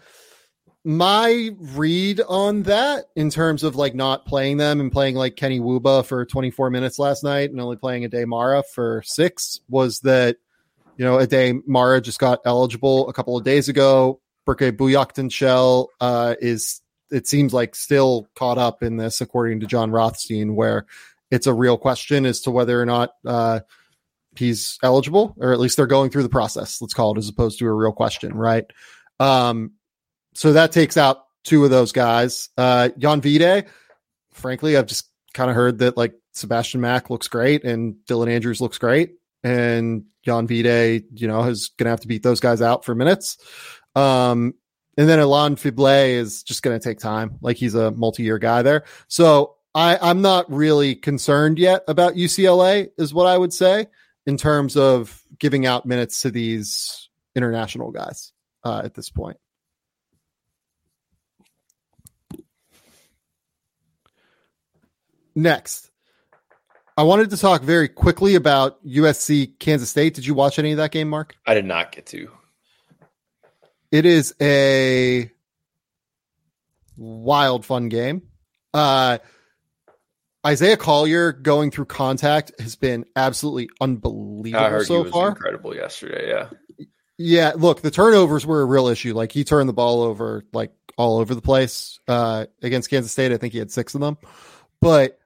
My 0.82 1.50
read 1.58 2.22
on 2.26 2.62
that 2.62 3.06
in 3.16 3.28
terms 3.28 3.64
of 3.64 3.76
like 3.76 3.94
not 3.94 4.24
playing 4.24 4.56
them 4.56 4.80
and 4.80 4.90
playing 4.90 5.16
like 5.16 5.36
Kenny 5.36 5.60
Nwuba 5.60 6.06
for 6.06 6.24
24 6.24 6.70
minutes 6.70 6.98
last 6.98 7.22
night 7.22 7.50
and 7.50 7.60
only 7.60 7.76
playing 7.76 8.04
Aday 8.04 8.24
Mara 8.24 8.62
for 8.62 9.02
six 9.04 9.60
was 9.68 10.00
that, 10.00 10.36
you 10.96 11.04
know, 11.04 11.18
Aday 11.18 11.60
Mara 11.66 12.00
just 12.00 12.18
got 12.18 12.40
eligible 12.46 13.08
a 13.08 13.12
couple 13.12 13.36
of 13.36 13.44
days 13.44 13.68
ago. 13.68 14.20
Berke 14.46 14.72
Büyüktuncel 14.72 15.88
uh, 16.00 16.36
is, 16.40 16.80
it 17.10 17.26
seems 17.26 17.52
like, 17.52 17.74
still 17.74 18.28
caught 18.36 18.58
up 18.58 18.82
in 18.82 18.96
this, 18.96 19.20
according 19.20 19.60
to 19.60 19.66
Jon 19.66 19.90
Rothstein, 19.90 20.54
where 20.54 20.86
it's 21.30 21.46
a 21.46 21.54
real 21.54 21.76
question 21.76 22.26
as 22.26 22.40
to 22.42 22.50
whether 22.50 22.80
or 22.80 22.86
not 22.86 23.10
uh, 23.26 23.60
he's 24.36 24.78
eligible, 24.82 25.34
or 25.38 25.52
at 25.52 25.60
least 25.60 25.76
they're 25.76 25.86
going 25.86 26.10
through 26.10 26.22
the 26.22 26.28
process. 26.28 26.80
Let's 26.80 26.94
call 26.94 27.12
it 27.12 27.18
as 27.18 27.28
opposed 27.28 27.58
to 27.58 27.66
a 27.66 27.72
real 27.72 27.92
question, 27.92 28.34
right? 28.34 28.64
Um, 29.18 29.72
so 30.34 30.52
that 30.52 30.72
takes 30.72 30.96
out 30.96 31.24
two 31.44 31.64
of 31.64 31.70
those 31.70 31.92
guys. 31.92 32.50
Uh, 32.56 32.90
Jan 32.98 33.20
Vide, 33.20 33.66
frankly, 34.32 34.76
I've 34.76 34.86
just 34.86 35.10
kind 35.34 35.50
of 35.50 35.56
heard 35.56 35.78
that 35.78 35.96
like 35.96 36.14
Sebastian 36.32 36.80
Mack 36.80 37.10
looks 37.10 37.28
great 37.28 37.64
and 37.64 37.96
Dylan 38.08 38.30
Andrews 38.30 38.60
looks 38.60 38.78
great, 38.78 39.14
and 39.42 40.04
Jan 40.24 40.46
Vide, 40.46 41.04
you 41.14 41.28
know, 41.28 41.42
is 41.44 41.70
going 41.76 41.86
to 41.86 41.90
have 41.90 42.00
to 42.00 42.08
beat 42.08 42.22
those 42.22 42.40
guys 42.40 42.60
out 42.62 42.84
for 42.84 42.94
minutes. 42.94 43.38
Um, 43.94 44.54
and 44.98 45.08
then 45.08 45.18
Ilane 45.18 45.56
Fibleuil 45.56 46.14
is 46.14 46.42
just 46.42 46.62
going 46.62 46.78
to 46.78 46.82
take 46.82 46.98
time. 46.98 47.38
Like 47.40 47.56
he's 47.56 47.74
a 47.74 47.90
multi-year 47.90 48.38
guy 48.38 48.62
there. 48.62 48.84
So 49.08 49.55
I, 49.76 49.98
I'm 50.00 50.22
not 50.22 50.50
really 50.50 50.94
concerned 50.94 51.58
yet 51.58 51.84
about 51.86 52.14
UCLA, 52.14 52.88
is 52.96 53.12
what 53.12 53.26
I 53.26 53.36
would 53.36 53.52
say 53.52 53.88
in 54.24 54.38
terms 54.38 54.74
of 54.74 55.22
giving 55.38 55.66
out 55.66 55.84
minutes 55.84 56.22
to 56.22 56.30
these 56.30 57.10
international 57.34 57.90
guys 57.90 58.32
uh, 58.64 58.80
at 58.82 58.94
this 58.94 59.10
point. 59.10 59.36
Next, 65.34 65.90
I 66.96 67.02
wanted 67.02 67.28
to 67.28 67.36
talk 67.36 67.60
very 67.60 67.90
quickly 67.90 68.34
about 68.34 68.82
USC 68.82 69.58
Kansas 69.58 69.90
State. 69.90 70.14
Did 70.14 70.24
you 70.24 70.32
watch 70.32 70.58
any 70.58 70.72
of 70.72 70.78
that 70.78 70.90
game, 70.90 71.10
Mark? 71.10 71.36
I 71.46 71.52
did 71.52 71.66
not 71.66 71.92
get 71.92 72.06
to. 72.06 72.30
It 73.92 74.06
is 74.06 74.34
a 74.40 75.30
wild, 76.96 77.66
fun 77.66 77.90
game. 77.90 78.22
Uh, 78.72 79.18
Isaiah 80.46 80.76
Collier 80.76 81.32
going 81.32 81.72
through 81.72 81.86
contact 81.86 82.52
has 82.60 82.76
been 82.76 83.04
absolutely 83.16 83.68
unbelievable 83.80 84.84
so 84.84 85.04
far. 85.04 85.30
Incredible 85.30 85.74
yesterday, 85.74 86.28
yeah. 86.28 86.86
Yeah, 87.18 87.52
look, 87.56 87.80
the 87.80 87.90
turnovers 87.90 88.46
were 88.46 88.60
a 88.60 88.64
real 88.64 88.86
issue. 88.86 89.12
Like 89.12 89.32
he 89.32 89.42
turned 89.42 89.68
the 89.68 89.72
ball 89.72 90.02
over 90.02 90.44
like 90.52 90.72
all 90.96 91.18
over 91.18 91.34
the 91.34 91.42
place 91.42 91.98
uh, 92.06 92.46
against 92.62 92.90
Kansas 92.90 93.10
State. 93.10 93.32
I 93.32 93.38
think 93.38 93.54
he 93.54 93.58
had 93.58 93.72
six 93.72 93.96
of 93.96 94.00
them. 94.00 94.18
But 94.80 95.18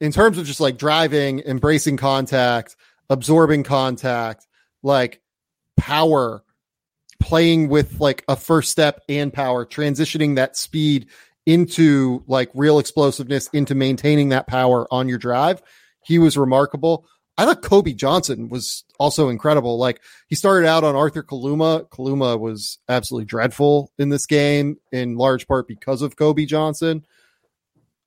in 0.00 0.12
terms 0.12 0.38
of 0.38 0.46
just 0.46 0.60
like 0.60 0.78
driving, 0.78 1.40
embracing 1.40 1.96
contact, 1.96 2.76
absorbing 3.10 3.64
contact, 3.64 4.46
like 4.84 5.20
power, 5.76 6.44
playing 7.18 7.68
with 7.68 8.00
like 8.00 8.24
a 8.28 8.36
first 8.36 8.70
step 8.70 9.00
and 9.08 9.32
power, 9.32 9.66
transitioning 9.66 10.36
that 10.36 10.56
speed 10.56 11.08
into 11.46 12.22
like 12.26 12.50
real 12.54 12.78
explosiveness, 12.78 13.48
into 13.52 13.74
maintaining 13.74 14.30
that 14.30 14.46
power 14.46 14.86
on 14.90 15.08
your 15.08 15.18
drive. 15.18 15.62
He 16.04 16.18
was 16.18 16.36
remarkable. 16.36 17.06
I 17.38 17.46
thought 17.46 17.62
Kobe 17.62 17.94
Johnson 17.94 18.48
was 18.48 18.84
also 18.98 19.28
incredible. 19.28 19.78
Like 19.78 20.00
he 20.28 20.34
started 20.34 20.66
out 20.66 20.84
on 20.84 20.94
Arthur 20.94 21.22
Kaluma. 21.22 21.88
Kaluma 21.88 22.38
was 22.38 22.78
absolutely 22.88 23.24
dreadful 23.24 23.90
in 23.98 24.10
this 24.10 24.26
game, 24.26 24.76
in 24.92 25.16
large 25.16 25.48
part 25.48 25.66
because 25.66 26.02
of 26.02 26.16
Kobe 26.16 26.44
Johnson. 26.44 27.04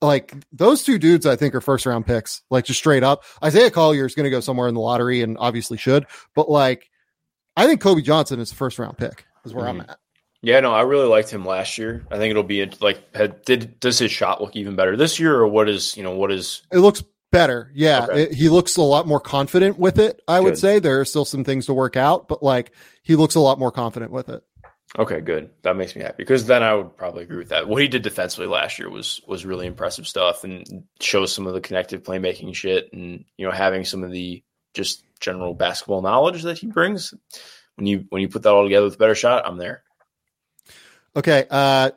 Like 0.02 0.34
those 0.52 0.84
two 0.84 1.00
dudes, 1.00 1.26
I 1.26 1.36
think 1.36 1.56
are 1.56 1.62
first 1.62 1.86
round 1.86 2.06
picks. 2.06 2.44
Like 2.52 2.66
just 2.66 2.80
straight 2.80 3.04
up, 3.04 3.24
Isaiah 3.44 3.72
Collier 3.72 4.06
is 4.06 4.14
going 4.14 4.26
to 4.26 4.30
go 4.30 4.42
somewhere 4.42 4.68
in 4.68 4.76
the 4.76 4.82
lottery, 4.82 5.22
and 5.22 5.38
obviously 5.40 5.78
should. 5.78 6.06
But 6.36 6.50
like, 6.50 6.90
I 7.58 7.66
think 7.66 7.82
Kobe 7.82 8.02
Johnson 8.02 8.40
is 8.40 8.52
a 8.52 8.56
first 8.56 8.78
round 8.78 8.98
pick. 8.98 9.26
Is 9.46 9.54
where 9.54 9.66
mm-hmm. 9.66 9.82
I'm 9.82 9.90
at. 9.90 9.98
Yeah, 10.46 10.60
no, 10.60 10.72
I 10.72 10.84
really 10.84 11.08
liked 11.08 11.32
him 11.32 11.44
last 11.44 11.80
year. 11.80 12.06
I 12.12 12.18
think 12.18 12.30
it'll 12.30 12.44
be 12.44 12.64
like 12.80 13.16
had, 13.16 13.44
did 13.46 13.80
does 13.80 13.98
his 13.98 14.12
shot 14.12 14.42
look 14.42 14.56
even 14.56 14.76
better 14.76 14.96
this 14.96 15.20
year, 15.20 15.36
or 15.36 15.48
what 15.48 15.68
is 15.68 15.98
you 15.98 16.04
know 16.04 16.12
what 16.12 16.32
is 16.32 16.62
it 16.72 16.78
looks 16.78 17.04
better. 17.32 17.72
Yeah, 17.74 18.06
okay. 18.08 18.24
it, 18.24 18.34
he 18.34 18.50
looks 18.50 18.78
a 18.78 18.84
lot 18.84 19.08
more 19.08 19.20
confident 19.20 19.80
with 19.80 19.98
it. 19.98 20.22
I 20.28 20.38
good. 20.38 20.44
would 20.44 20.58
say 20.60 20.78
there 20.78 21.00
are 21.00 21.06
still 21.06 21.26
some 21.26 21.44
things 21.44 21.66
to 21.66 21.74
work 21.74 21.98
out, 21.98 22.28
but 22.28 22.44
like 22.44 22.74
he 23.02 23.16
looks 23.16 23.34
a 23.34 23.40
lot 23.40 23.58
more 23.58 23.72
confident 23.72 24.12
with 24.12 24.30
it. 24.30 24.44
Okay, 25.00 25.20
good. 25.20 25.50
That 25.64 25.78
makes 25.78 25.96
me 25.96 26.04
happy 26.04 26.18
because 26.18 26.46
then 26.46 26.62
I 26.62 26.76
would 26.76 26.96
probably 26.96 27.24
agree 27.24 27.40
with 27.40 27.50
that. 27.50 27.68
What 27.68 27.82
he 27.82 27.88
did 27.88 28.04
defensively 28.04 28.46
last 28.46 28.78
year 28.78 28.88
was 28.88 29.22
was 29.26 29.48
really 29.48 29.66
impressive 29.66 30.08
stuff 30.08 30.44
and 30.44 30.84
shows 31.00 31.34
some 31.34 31.48
of 31.48 31.56
the 31.56 31.62
connective 31.62 32.04
playmaking 32.04 32.54
shit 32.54 32.94
and 32.94 33.26
you 33.36 33.48
know 33.48 33.52
having 33.52 33.84
some 33.84 34.04
of 34.04 34.12
the 34.12 34.44
just 34.76 35.04
general 35.20 35.56
basketball 35.56 36.04
knowledge 36.04 36.44
that 36.44 36.60
he 36.60 36.68
brings. 36.68 37.16
When 37.78 37.88
you 37.88 38.06
when 38.10 38.22
you 38.22 38.30
put 38.30 38.44
that 38.44 38.54
all 38.54 38.64
together 38.64 38.86
with 38.86 38.94
a 38.94 39.00
better 39.00 39.16
shot, 39.16 39.48
I'm 39.48 39.58
there. 39.58 39.82
Okay. 41.16 41.46
Uh, 41.50 41.92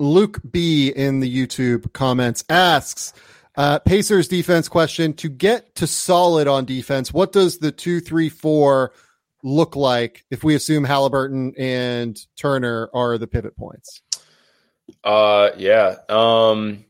Luke 0.00 0.40
B 0.50 0.88
in 0.88 1.20
the 1.20 1.32
YouTube 1.32 1.92
comments 1.92 2.44
asks, 2.48 3.12
uh, 3.56 3.78
Pacers 3.78 4.26
defense 4.26 4.68
question 4.68 5.12
to 5.14 5.28
get 5.28 5.76
to 5.76 5.86
solid 5.86 6.48
on 6.48 6.64
defense. 6.64 7.12
What 7.12 7.32
does 7.32 7.58
the 7.58 7.70
two, 7.70 8.00
three, 8.00 8.28
four 8.28 8.92
look 9.44 9.76
like 9.76 10.24
if 10.30 10.42
we 10.42 10.54
assume 10.54 10.84
Haliburton 10.84 11.54
and 11.58 12.18
Turner 12.36 12.90
are 12.92 13.18
the 13.18 13.26
pivot 13.26 13.56
points? 13.56 14.02
Uh, 15.04 15.50
yeah. 15.56 15.96
Um, 16.08 16.84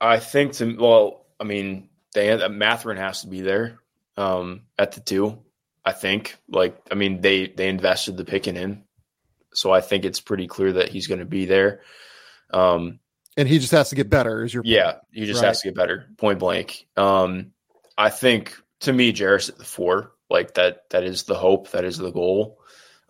I 0.00 0.18
think 0.18 0.54
to 0.54 0.76
well, 0.76 1.26
I 1.38 1.44
mean, 1.44 1.88
they 2.14 2.30
uh, 2.30 2.48
Mathurin 2.48 2.96
has 2.96 3.22
to 3.22 3.28
be 3.28 3.42
there. 3.42 3.78
Um, 4.16 4.62
at 4.78 4.92
the 4.92 5.00
two, 5.00 5.38
I 5.84 5.92
think. 5.92 6.36
Like, 6.48 6.80
I 6.90 6.94
mean, 6.94 7.20
they 7.20 7.48
they 7.48 7.68
invested 7.68 8.16
the 8.16 8.24
pick 8.24 8.48
in 8.48 8.56
him, 8.56 8.84
so 9.56 9.72
I 9.72 9.80
think 9.80 10.04
it's 10.04 10.20
pretty 10.20 10.46
clear 10.46 10.74
that 10.74 10.90
he's 10.90 11.06
going 11.06 11.20
to 11.20 11.24
be 11.24 11.46
there. 11.46 11.80
Um, 12.50 13.00
and 13.36 13.48
he 13.48 13.58
just 13.58 13.72
has 13.72 13.90
to 13.90 13.94
get 13.94 14.10
better. 14.10 14.44
Is 14.44 14.52
your 14.52 14.62
yeah? 14.64 14.98
He 15.12 15.26
just 15.26 15.40
right. 15.40 15.48
has 15.48 15.60
to 15.62 15.68
get 15.68 15.74
better. 15.74 16.06
Point 16.16 16.38
blank. 16.38 16.86
Um, 16.96 17.52
I 17.96 18.10
think 18.10 18.56
to 18.80 18.92
me, 18.92 19.12
Jarace 19.12 19.48
at 19.48 19.58
the 19.58 19.64
four, 19.64 20.12
like 20.30 20.54
that. 20.54 20.88
That 20.90 21.04
is 21.04 21.24
the 21.24 21.34
hope. 21.34 21.70
That 21.70 21.84
is 21.84 21.98
the 21.98 22.10
goal. 22.10 22.58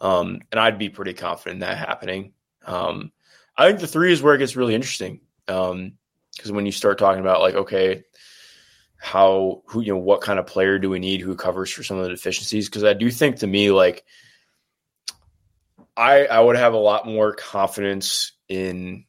Um, 0.01 0.41
and 0.51 0.61
I'd 0.61 0.79
be 0.79 0.89
pretty 0.89 1.15
confident 1.15 1.57
in 1.57 1.61
that 1.61 1.79
happening. 1.79 2.33
Um, 2.65 3.13
I 3.57 3.67
think 3.67 3.81
the 3.81 3.87
three 3.87 4.13
is 4.13 4.23
where 4.23 4.35
it 4.35 4.39
gets 4.39 4.57
really 4.57 4.75
interesting. 4.75 5.21
Um, 5.49 5.93
because 6.35 6.53
when 6.53 6.67
you 6.67 6.73
start 6.73 6.99
talking 6.99 7.21
about 7.21 7.41
like, 7.41 7.55
okay, 7.55 8.05
how 8.99 9.63
who 9.67 9.81
you 9.81 9.93
know 9.93 9.99
what 9.99 10.21
kind 10.21 10.39
of 10.39 10.47
player 10.47 10.79
do 10.79 10.91
we 10.91 10.99
need 10.99 11.21
who 11.21 11.35
covers 11.35 11.71
for 11.71 11.83
some 11.83 11.97
of 11.97 12.05
the 12.05 12.11
deficiencies? 12.11 12.69
Because 12.69 12.85
I 12.85 12.93
do 12.93 13.11
think 13.11 13.37
to 13.37 13.47
me 13.47 13.71
like 13.71 14.05
I 15.97 16.27
I 16.27 16.41
would 16.41 16.57
have 16.57 16.75
a 16.75 16.79
lot 16.79 17.07
more 17.07 17.33
confidence 17.33 18.33
in 18.49 19.05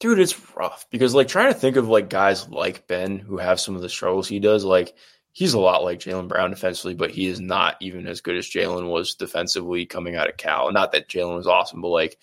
dude, 0.00 0.18
it's 0.18 0.54
rough 0.54 0.86
because 0.90 1.14
like 1.14 1.28
trying 1.28 1.52
to 1.52 1.58
think 1.58 1.76
of 1.76 1.88
like 1.88 2.10
guys 2.10 2.48
like 2.48 2.86
Ben 2.86 3.18
who 3.18 3.38
have 3.38 3.60
some 3.60 3.76
of 3.76 3.82
the 3.82 3.88
struggles 3.88 4.28
he 4.28 4.40
does, 4.40 4.64
like 4.64 4.94
he's 5.32 5.54
a 5.54 5.60
lot 5.60 5.84
like 5.84 6.00
Jaylen 6.00 6.28
Brown 6.28 6.50
defensively, 6.50 6.94
but 6.94 7.10
he 7.10 7.26
is 7.26 7.40
not 7.40 7.76
even 7.80 8.06
as 8.06 8.20
good 8.20 8.36
as 8.36 8.46
Jaylen 8.46 8.90
was 8.90 9.14
defensively 9.14 9.86
coming 9.86 10.16
out 10.16 10.28
of 10.28 10.36
Cal. 10.36 10.70
Not 10.72 10.92
that 10.92 11.08
Jaylen 11.08 11.36
was 11.36 11.46
awesome, 11.46 11.80
but 11.80 11.88
like 11.88 12.18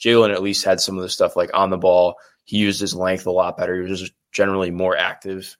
Jaylen 0.00 0.32
at 0.32 0.42
least 0.42 0.64
had 0.64 0.80
some 0.80 0.96
of 0.96 1.02
the 1.02 1.08
stuff 1.08 1.36
like 1.36 1.50
on 1.54 1.70
the 1.70 1.76
ball. 1.78 2.16
He 2.44 2.58
used 2.58 2.80
his 2.80 2.94
length 2.94 3.26
a 3.26 3.30
lot 3.30 3.56
better. 3.56 3.74
He 3.74 3.90
was 3.90 4.00
just 4.00 4.14
generally 4.32 4.70
more 4.70 4.96
active. 4.96 5.56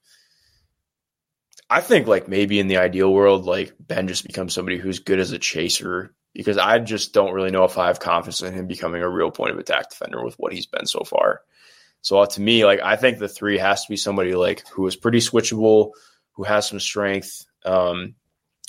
I 1.69 1.81
think 1.81 2.07
like 2.07 2.29
maybe 2.29 2.61
in 2.61 2.69
the 2.69 2.77
ideal 2.79 3.13
world, 3.13 3.45
like 3.45 3.75
Ben 3.81 4.09
just 4.09 4.27
becomes 4.27 4.55
somebody 4.55 4.79
who's 4.79 5.01
good 5.01 5.19
as 5.19 5.33
a 5.33 5.39
chaser 5.39 6.15
because 6.37 6.59
I 6.59 6.79
just 6.79 7.15
don't 7.15 7.33
really 7.33 7.51
know 7.51 7.65
if 7.65 7.79
I 7.79 7.87
have 7.87 7.99
confidence 7.99 8.43
in 8.43 8.53
him 8.53 8.67
becoming 8.67 9.03
a 9.03 9.09
real 9.09 9.31
point 9.31 9.53
of 9.53 9.59
attack 9.59 9.91
defender 9.91 10.23
with 10.23 10.35
what 10.39 10.53
he's 10.53 10.67
been 10.67 10.87
so 10.87 11.01
far. 11.01 11.41
So 12.03 12.19
uh, 12.19 12.27
to 12.27 12.41
me, 12.41 12.65
like 12.65 12.81
I 12.81 12.97
think 12.97 13.19
the 13.19 13.29
three 13.29 13.59
has 13.59 13.85
to 13.85 13.91
be 13.91 13.97
somebody 13.97 14.35
like 14.35 14.67
who 14.69 14.87
is 14.87 14.97
pretty 14.97 15.19
switchable, 15.19 15.93
who 16.33 16.45
has 16.45 16.69
some 16.69 16.79
strength, 16.79 17.47
um, 17.65 18.15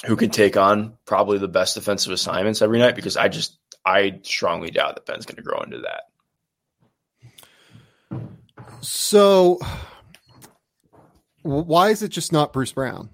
who 0.06 0.16
can 0.16 0.30
take 0.30 0.56
on 0.56 0.98
probably 1.06 1.38
the 1.38 1.48
best 1.48 1.76
defensive 1.76 2.14
assignments 2.14 2.62
every 2.62 2.80
night. 2.80 2.96
Because 2.96 3.18
I 3.18 3.28
just 3.28 3.58
I 3.86 4.20
strongly 4.24 4.72
doubt 4.72 4.96
that 4.96 5.06
Ben's 5.06 5.26
going 5.26 5.36
to 5.36 5.44
grow 5.44 5.60
into 5.62 5.82
that. 5.82 6.04
So 8.82 9.60
why 11.42 11.90
is 11.90 12.02
it 12.02 12.10
just 12.10 12.32
not 12.32 12.54
Bruce 12.54 12.72
Brown? 12.72 13.10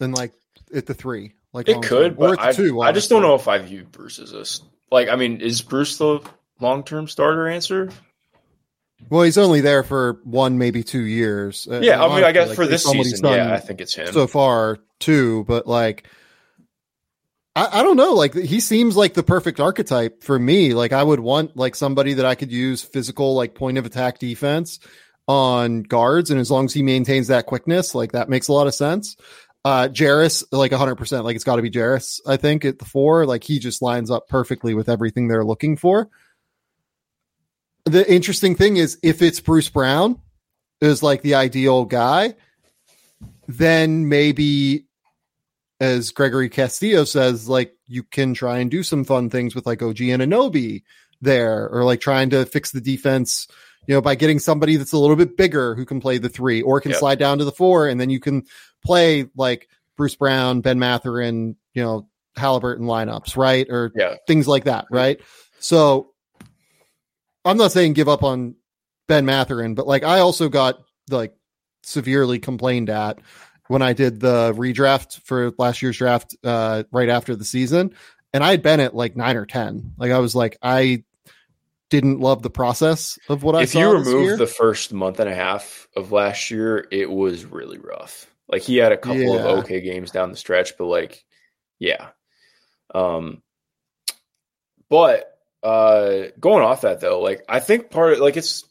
And 0.00 0.14
like 0.14 0.32
at 0.74 0.86
the 0.86 0.94
three, 0.94 1.34
like 1.52 1.68
it 1.68 1.82
could, 1.82 2.16
but 2.18 2.38
I, 2.38 2.52
two, 2.52 2.80
I 2.80 2.92
just 2.92 3.08
don't 3.08 3.22
know 3.22 3.34
if 3.34 3.48
I 3.48 3.58
view 3.58 3.86
Bruce 3.90 4.18
as 4.18 4.32
a 4.32 4.44
like. 4.94 5.08
I 5.08 5.16
mean, 5.16 5.40
is 5.40 5.62
Bruce 5.62 5.96
the 5.98 6.20
long 6.60 6.84
term 6.84 7.08
starter 7.08 7.48
answer? 7.48 7.90
Well, 9.10 9.22
he's 9.22 9.38
only 9.38 9.60
there 9.60 9.82
for 9.82 10.20
one, 10.24 10.58
maybe 10.58 10.82
two 10.82 11.02
years. 11.02 11.68
Uh, 11.70 11.80
yeah, 11.80 12.02
I 12.02 12.14
mean, 12.14 12.24
I 12.24 12.32
guess 12.32 12.48
like, 12.48 12.56
for 12.56 12.66
this 12.66 12.84
season, 12.84 13.26
yeah, 13.26 13.52
I 13.52 13.58
think 13.58 13.80
it's 13.80 13.94
him 13.94 14.12
so 14.12 14.26
far 14.26 14.78
too. 14.98 15.44
But 15.44 15.66
like, 15.66 16.08
I, 17.54 17.80
I 17.80 17.82
don't 17.82 17.96
know. 17.96 18.14
Like, 18.14 18.34
he 18.34 18.60
seems 18.60 18.96
like 18.96 19.14
the 19.14 19.22
perfect 19.22 19.60
archetype 19.60 20.24
for 20.24 20.38
me. 20.38 20.74
Like, 20.74 20.92
I 20.92 21.02
would 21.02 21.20
want 21.20 21.56
like 21.56 21.74
somebody 21.74 22.14
that 22.14 22.26
I 22.26 22.34
could 22.34 22.50
use 22.50 22.82
physical, 22.82 23.34
like 23.34 23.54
point 23.54 23.78
of 23.78 23.86
attack 23.86 24.18
defense 24.18 24.80
on 25.28 25.82
guards, 25.82 26.30
and 26.30 26.40
as 26.40 26.50
long 26.50 26.64
as 26.64 26.72
he 26.72 26.82
maintains 26.82 27.28
that 27.28 27.46
quickness, 27.46 27.94
like 27.94 28.12
that 28.12 28.28
makes 28.28 28.48
a 28.48 28.52
lot 28.52 28.66
of 28.66 28.74
sense. 28.74 29.16
Uh, 29.66 29.88
like 30.52 30.70
100%, 30.70 31.24
like 31.24 31.34
it's 31.34 31.44
got 31.44 31.56
to 31.56 31.62
be 31.62 31.70
Jarace, 31.70 32.20
I 32.26 32.36
think, 32.36 32.64
at 32.64 32.78
the 32.78 32.84
four. 32.84 33.26
Like 33.26 33.42
he 33.42 33.58
just 33.58 33.82
lines 33.82 34.10
up 34.10 34.28
perfectly 34.28 34.74
with 34.74 34.88
everything 34.88 35.26
they're 35.26 35.44
looking 35.44 35.76
for 35.76 36.08
the 37.86 38.12
interesting 38.12 38.56
thing 38.56 38.76
is 38.76 38.98
if 39.02 39.22
it's 39.22 39.40
Bruce 39.40 39.70
Brown 39.70 40.20
is 40.80 41.02
like 41.02 41.22
the 41.22 41.36
ideal 41.36 41.84
guy, 41.84 42.34
then 43.46 44.08
maybe 44.08 44.86
as 45.80 46.10
Gregory 46.10 46.48
Castillo 46.48 47.04
says, 47.04 47.48
like 47.48 47.74
you 47.86 48.02
can 48.02 48.34
try 48.34 48.58
and 48.58 48.70
do 48.70 48.82
some 48.82 49.04
fun 49.04 49.30
things 49.30 49.54
with 49.54 49.66
like 49.66 49.82
OG 49.82 49.96
Anunoby 49.96 50.82
there, 51.22 51.68
or 51.68 51.84
like 51.84 52.00
trying 52.00 52.30
to 52.30 52.44
fix 52.44 52.72
the 52.72 52.80
defense, 52.80 53.46
you 53.86 53.94
know, 53.94 54.02
by 54.02 54.16
getting 54.16 54.40
somebody 54.40 54.76
that's 54.76 54.92
a 54.92 54.98
little 54.98 55.16
bit 55.16 55.36
bigger 55.36 55.74
who 55.76 55.86
can 55.86 56.00
play 56.00 56.18
the 56.18 56.28
three 56.28 56.60
or 56.62 56.80
can 56.80 56.90
yep. 56.90 56.98
slide 56.98 57.18
down 57.18 57.38
to 57.38 57.44
the 57.44 57.52
four, 57.52 57.86
and 57.86 58.00
then 58.00 58.10
you 58.10 58.18
can 58.18 58.44
play 58.86 59.26
like 59.36 59.68
Bruce 59.96 60.14
Brown, 60.14 60.60
Ben 60.60 60.78
Mathurin, 60.78 61.56
you 61.74 61.82
know, 61.82 62.08
Haliburton 62.36 62.80
lineups, 62.80 63.36
right? 63.36 63.66
Or 63.68 63.92
yeah. 63.94 64.16
things 64.26 64.46
like 64.46 64.64
that, 64.64 64.86
right? 64.90 65.20
So 65.58 66.12
I'm 67.44 67.56
not 67.56 67.72
saying 67.72 67.94
give 67.94 68.08
up 68.08 68.22
on 68.22 68.54
Ben 69.06 69.24
Mathurin, 69.24 69.74
but 69.74 69.86
like 69.86 70.04
I 70.04 70.20
also 70.20 70.48
got 70.48 70.82
like 71.10 71.34
severely 71.82 72.38
complained 72.38 72.90
at 72.90 73.20
when 73.68 73.82
I 73.82 73.92
did 73.92 74.20
the 74.20 74.52
redraft 74.54 75.20
for 75.22 75.52
last 75.58 75.82
year's 75.82 75.96
draft 75.96 76.36
uh, 76.44 76.84
right 76.92 77.08
after 77.08 77.34
the 77.34 77.44
season, 77.44 77.94
and 78.32 78.44
I 78.44 78.50
had 78.50 78.62
been 78.62 78.80
at 78.80 78.94
like 78.94 79.16
nine 79.16 79.36
or 79.36 79.46
ten. 79.46 79.94
Like 79.96 80.12
I 80.12 80.18
was 80.18 80.34
like 80.34 80.58
I 80.62 81.04
didn't 81.88 82.20
love 82.20 82.42
the 82.42 82.50
process 82.50 83.18
of 83.28 83.42
what 83.42 83.54
I. 83.54 83.62
If 83.62 83.74
you 83.74 83.90
remove 83.90 84.38
the 84.38 84.46
first 84.46 84.92
month 84.92 85.20
and 85.20 85.30
a 85.30 85.34
half 85.34 85.88
of 85.96 86.12
last 86.12 86.50
year, 86.50 86.86
it 86.90 87.10
was 87.10 87.44
really 87.44 87.78
rough. 87.78 88.30
Like 88.48 88.62
he 88.62 88.76
had 88.76 88.92
a 88.92 88.96
couple 88.96 89.20
yeah. 89.20 89.40
of 89.40 89.58
okay 89.60 89.80
games 89.80 90.10
down 90.10 90.30
the 90.30 90.36
stretch, 90.36 90.76
but 90.78 90.86
like, 90.86 91.24
yeah. 91.78 92.08
Um, 92.94 93.42
but 94.88 95.36
uh, 95.62 96.28
going 96.38 96.62
off 96.62 96.82
that 96.82 97.00
though, 97.00 97.20
like 97.20 97.44
I 97.48 97.60
think 97.60 97.90
part 97.90 98.14
of 98.14 98.18
like 98.20 98.36
it's 98.36 98.64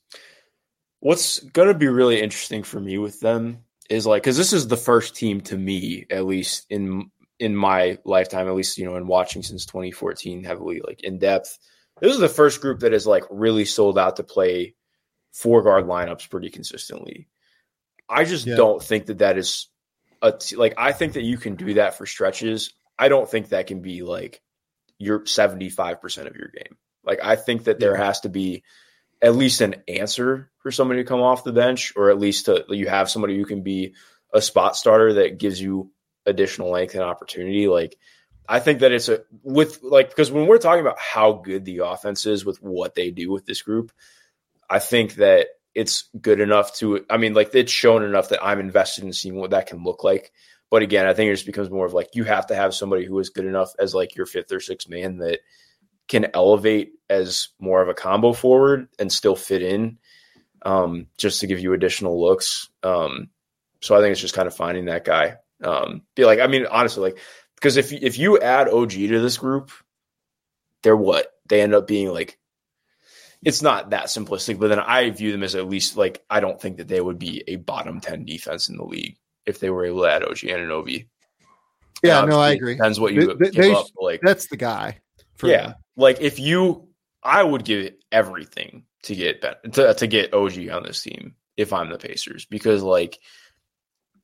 what's 0.99 1.39
going 1.39 1.67
to 1.67 1.73
be 1.73 1.87
really 1.87 2.21
interesting 2.21 2.63
for 2.63 2.79
me 2.79 2.97
with 2.97 3.19
them 3.19 3.59
is 3.89 4.07
like 4.07 4.23
because 4.23 4.37
this 4.37 4.53
is 4.53 4.67
the 4.67 4.77
first 4.77 5.15
team 5.15 5.41
to 5.41 5.57
me 5.57 6.05
at 6.09 6.25
least 6.25 6.65
in 6.69 7.11
in 7.39 7.55
my 7.55 7.97
lifetime 8.05 8.47
at 8.47 8.55
least 8.55 8.77
you 8.77 8.85
know 8.85 8.95
in 8.95 9.07
watching 9.07 9.43
since 9.43 9.65
2014 9.65 10.43
heavily 10.43 10.81
like 10.85 11.03
in 11.03 11.19
depth 11.19 11.59
this 12.01 12.13
is 12.13 12.19
the 12.19 12.29
first 12.29 12.61
group 12.61 12.79
that 12.79 12.93
is 12.93 13.05
like 13.05 13.23
really 13.29 13.65
sold 13.65 13.99
out 13.99 14.15
to 14.15 14.23
play 14.23 14.73
four 15.31 15.61
guard 15.61 15.85
lineups 15.85 16.29
pretty 16.29 16.49
consistently 16.49 17.27
i 18.09 18.23
just 18.23 18.45
yeah. 18.45 18.55
don't 18.55 18.81
think 18.81 19.07
that 19.07 19.19
that 19.19 19.37
is 19.37 19.67
a 20.21 20.31
t- 20.31 20.55
like 20.55 20.73
i 20.77 20.91
think 20.91 21.13
that 21.13 21.23
you 21.23 21.37
can 21.37 21.55
do 21.55 21.75
that 21.75 21.97
for 21.97 22.05
stretches 22.05 22.73
i 22.97 23.07
don't 23.07 23.29
think 23.29 23.49
that 23.49 23.67
can 23.67 23.81
be 23.81 24.01
like 24.01 24.41
your 24.97 25.21
75% 25.21 26.27
of 26.27 26.35
your 26.35 26.49
game. 26.49 26.77
Like 27.03 27.19
I 27.23 27.35
think 27.35 27.65
that 27.65 27.79
there 27.79 27.95
has 27.95 28.21
to 28.21 28.29
be 28.29 28.63
at 29.21 29.35
least 29.35 29.61
an 29.61 29.75
answer 29.87 30.51
for 30.59 30.71
somebody 30.71 31.01
to 31.01 31.07
come 31.07 31.21
off 31.21 31.43
the 31.43 31.53
bench, 31.53 31.93
or 31.95 32.09
at 32.09 32.19
least 32.19 32.45
to, 32.45 32.65
you 32.69 32.87
have 32.87 33.09
somebody 33.09 33.37
who 33.37 33.45
can 33.45 33.61
be 33.61 33.93
a 34.33 34.41
spot 34.41 34.75
starter 34.75 35.13
that 35.13 35.37
gives 35.37 35.61
you 35.61 35.91
additional 36.25 36.71
length 36.71 36.95
and 36.95 37.03
opportunity. 37.03 37.67
Like 37.67 37.97
I 38.47 38.59
think 38.59 38.79
that 38.79 38.91
it's 38.91 39.09
a 39.09 39.21
with 39.43 39.83
like 39.83 40.09
because 40.09 40.31
when 40.31 40.47
we're 40.47 40.57
talking 40.57 40.81
about 40.81 40.99
how 40.99 41.33
good 41.33 41.65
the 41.65 41.79
offense 41.79 42.25
is 42.25 42.43
with 42.43 42.61
what 42.61 42.95
they 42.95 43.11
do 43.11 43.31
with 43.31 43.45
this 43.45 43.61
group, 43.61 43.91
I 44.69 44.79
think 44.79 45.15
that 45.15 45.47
it's 45.75 46.09
good 46.19 46.39
enough 46.39 46.73
to 46.77 47.05
I 47.09 47.17
mean 47.17 47.33
like 47.33 47.53
it's 47.53 47.71
shown 47.71 48.03
enough 48.03 48.29
that 48.29 48.43
I'm 48.43 48.59
invested 48.59 49.03
in 49.03 49.13
seeing 49.13 49.35
what 49.35 49.51
that 49.51 49.67
can 49.67 49.83
look 49.83 50.03
like. 50.03 50.31
But 50.71 50.81
again, 50.81 51.05
I 51.05 51.13
think 51.13 51.29
it 51.29 51.35
just 51.35 51.45
becomes 51.45 51.69
more 51.69 51.85
of 51.85 51.93
like 51.93 52.09
you 52.15 52.23
have 52.23 52.47
to 52.47 52.55
have 52.55 52.73
somebody 52.73 53.05
who 53.05 53.19
is 53.19 53.29
good 53.29 53.45
enough 53.45 53.71
as 53.77 53.93
like 53.93 54.15
your 54.15 54.25
fifth 54.25 54.51
or 54.51 54.59
sixth 54.59 54.89
man 54.89 55.17
that 55.17 55.41
can 56.07 56.27
elevate 56.33 56.93
as 57.09 57.49
more 57.59 57.81
of 57.81 57.89
a 57.89 57.93
combo 57.93 58.33
forward 58.33 58.87
and 58.97 59.11
still 59.11 59.35
fit 59.35 59.61
in 59.61 59.97
um, 60.65 61.07
just 61.17 61.41
to 61.41 61.47
give 61.47 61.59
you 61.59 61.73
additional 61.73 62.19
looks. 62.19 62.69
Um, 62.83 63.29
so 63.81 63.95
I 63.95 64.01
think 64.01 64.11
it's 64.11 64.21
just 64.21 64.33
kind 64.33 64.47
of 64.47 64.55
finding 64.55 64.85
that 64.85 65.05
guy. 65.05 65.37
Um, 65.63 66.01
be 66.15 66.25
like, 66.25 66.39
I 66.39 66.47
mean, 66.47 66.65
honestly, 66.65 67.01
like, 67.01 67.19
because 67.55 67.77
if 67.77 67.93
if 67.93 68.17
you 68.17 68.39
add 68.39 68.67
OG 68.67 68.91
to 68.91 69.19
this 69.19 69.37
group, 69.37 69.71
they're 70.83 70.97
what 70.97 71.27
they 71.47 71.61
end 71.61 71.73
up 71.73 71.87
being 71.87 72.11
like. 72.11 72.37
It's 73.43 73.61
not 73.61 73.91
that 73.91 74.05
simplistic, 74.05 74.59
but 74.59 74.69
then 74.69 74.79
I 74.79 75.09
view 75.09 75.31
them 75.31 75.43
as 75.43 75.55
at 75.55 75.67
least 75.67 75.97
like 75.97 76.23
I 76.29 76.39
don't 76.39 76.59
think 76.59 76.77
that 76.77 76.87
they 76.87 77.01
would 77.01 77.19
be 77.19 77.43
a 77.47 77.57
bottom 77.57 77.99
ten 78.01 78.25
defense 78.25 78.69
in 78.69 78.77
the 78.77 78.85
league 78.85 79.17
if 79.45 79.59
they 79.59 79.69
were 79.69 79.85
able 79.85 80.03
to 80.03 80.11
add 80.11 80.23
OG 80.23 80.37
Anunoby. 80.37 81.07
Yeah, 82.03 82.25
no, 82.25 82.39
I 82.39 82.51
agree. 82.51 82.75
Depends 82.75 82.99
what 82.99 83.13
you 83.13 83.35
they, 83.35 83.49
they, 83.49 83.73
up, 83.73 83.87
Like 83.99 84.21
that's 84.21 84.47
the 84.47 84.57
guy. 84.57 84.99
yeah, 85.43 85.67
them. 85.67 85.75
like 85.95 86.21
if 86.21 86.39
you, 86.39 86.89
I 87.23 87.43
would 87.43 87.65
give 87.65 87.93
everything 88.11 88.83
to 89.03 89.15
get 89.15 89.43
to 89.73 89.93
to 89.93 90.07
get 90.07 90.33
OG 90.33 90.69
on 90.69 90.83
this 90.83 91.01
team 91.01 91.35
if 91.57 91.73
I'm 91.73 91.89
the 91.89 91.97
Pacers 91.97 92.45
because 92.45 92.83
like 92.83 93.19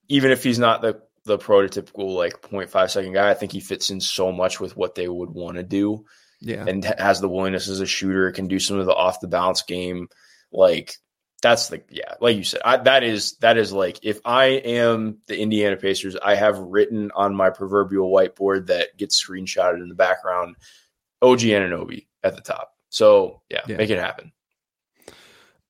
even 0.09 0.31
if 0.31 0.43
he's 0.43 0.59
not 0.59 0.81
the 0.81 1.01
the 1.23 1.37
prototypical 1.37 2.15
like 2.15 2.41
0.5 2.41 2.89
second 2.89 3.13
guy. 3.13 3.29
I 3.29 3.33
think 3.33 3.51
he 3.51 3.59
fits 3.59 3.89
in 3.89 4.01
so 4.01 4.31
much 4.31 4.59
with 4.59 4.75
what 4.75 4.95
they 4.95 5.07
would 5.07 5.29
want 5.29 5.57
to 5.57 5.63
do. 5.63 6.05
Yeah. 6.41 6.65
And 6.67 6.83
has 6.83 7.21
the 7.21 7.29
willingness 7.29 7.69
as 7.69 7.81
a 7.81 7.85
shooter, 7.85 8.31
can 8.31 8.47
do 8.47 8.59
some 8.59 8.79
of 8.79 8.87
the 8.87 8.95
off 8.95 9.19
the 9.19 9.27
bounce 9.27 9.61
game. 9.61 10.09
Like 10.51 10.95
that's 11.41 11.69
the 11.69 11.83
yeah, 11.89 12.15
like 12.19 12.37
you 12.37 12.43
said, 12.43 12.61
I, 12.63 12.77
that 12.77 13.03
is 13.03 13.37
that 13.37 13.57
is 13.57 13.73
like 13.73 13.99
if 14.03 14.19
I 14.25 14.45
am 14.45 15.19
the 15.27 15.39
Indiana 15.39 15.75
Pacers, 15.75 16.15
I 16.15 16.35
have 16.35 16.57
written 16.57 17.11
on 17.15 17.35
my 17.35 17.49
proverbial 17.49 18.11
whiteboard 18.11 18.67
that 18.67 18.97
gets 18.97 19.23
screenshotted 19.23 19.81
in 19.81 19.89
the 19.89 19.95
background, 19.95 20.55
OG 21.21 21.39
Anunoby 21.39 22.07
at 22.23 22.35
the 22.35 22.41
top. 22.41 22.73
So 22.89 23.41
yeah, 23.49 23.61
yeah. 23.67 23.77
make 23.77 23.89
it 23.89 23.99
happen. 23.99 24.31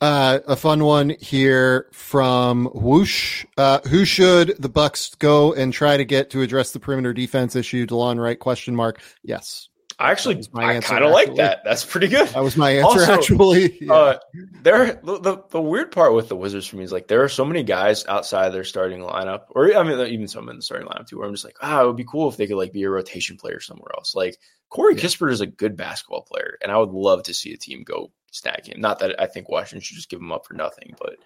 Uh, 0.01 0.39
a 0.47 0.55
fun 0.55 0.83
one 0.83 1.11
here 1.19 1.87
from 1.93 2.65
Whoosh. 2.73 3.45
Uh, 3.55 3.79
who 3.87 4.03
should 4.03 4.55
the 4.57 4.67
Bucks 4.67 5.13
go 5.15 5.53
and 5.53 5.71
try 5.71 5.95
to 5.95 6.03
get 6.03 6.31
to 6.31 6.41
address 6.41 6.71
the 6.71 6.79
perimeter 6.79 7.13
defense 7.13 7.55
issue? 7.55 7.85
Delon 7.85 8.19
Wright? 8.19 8.39
Question 8.39 8.75
mark. 8.75 8.99
Yes. 9.23 9.69
I 10.01 10.09
actually, 10.09 10.43
I 10.55 10.79
kind 10.79 11.03
of 11.03 11.11
like 11.11 11.35
that. 11.35 11.63
That's 11.63 11.85
pretty 11.85 12.07
good. 12.07 12.27
That 12.29 12.43
was 12.43 12.57
my 12.57 12.71
answer. 12.71 13.01
Also, 13.01 13.13
actually, 13.13 13.77
yeah. 13.81 13.93
uh, 13.93 14.19
there. 14.63 14.93
The, 14.95 15.19
the, 15.19 15.43
the 15.51 15.61
weird 15.61 15.91
part 15.91 16.15
with 16.15 16.27
the 16.27 16.35
Wizards 16.35 16.65
for 16.65 16.77
me 16.77 16.83
is 16.83 16.91
like 16.91 17.07
there 17.07 17.23
are 17.23 17.29
so 17.29 17.45
many 17.45 17.61
guys 17.61 18.03
outside 18.07 18.49
their 18.49 18.63
starting 18.63 19.01
lineup, 19.01 19.43
or 19.51 19.75
I 19.75 19.83
mean, 19.83 19.99
even 20.07 20.27
some 20.27 20.49
in 20.49 20.55
the 20.55 20.63
starting 20.63 20.87
lineup 20.87 21.07
too, 21.07 21.19
where 21.19 21.27
I'm 21.27 21.33
just 21.35 21.45
like, 21.45 21.57
ah, 21.61 21.83
it 21.83 21.85
would 21.85 21.97
be 21.97 22.03
cool 22.03 22.27
if 22.27 22.35
they 22.35 22.47
could 22.47 22.57
like 22.57 22.73
be 22.73 22.81
a 22.81 22.89
rotation 22.89 23.37
player 23.37 23.59
somewhere 23.59 23.91
else. 23.95 24.15
Like 24.15 24.39
Corey 24.69 24.95
yeah. 24.95 25.01
Kispert 25.01 25.31
is 25.31 25.41
a 25.41 25.45
good 25.47 25.77
basketball 25.77 26.23
player, 26.23 26.57
and 26.63 26.71
I 26.71 26.77
would 26.77 26.89
love 26.89 27.21
to 27.23 27.33
see 27.35 27.53
a 27.53 27.57
team 27.57 27.83
go 27.83 28.11
snag 28.31 28.65
him. 28.65 28.81
Not 28.81 28.99
that 28.99 29.21
I 29.21 29.27
think 29.27 29.49
Washington 29.49 29.81
should 29.81 29.97
just 29.97 30.09
give 30.09 30.19
him 30.19 30.31
up 30.31 30.47
for 30.47 30.55
nothing, 30.55 30.95
but 30.99 31.17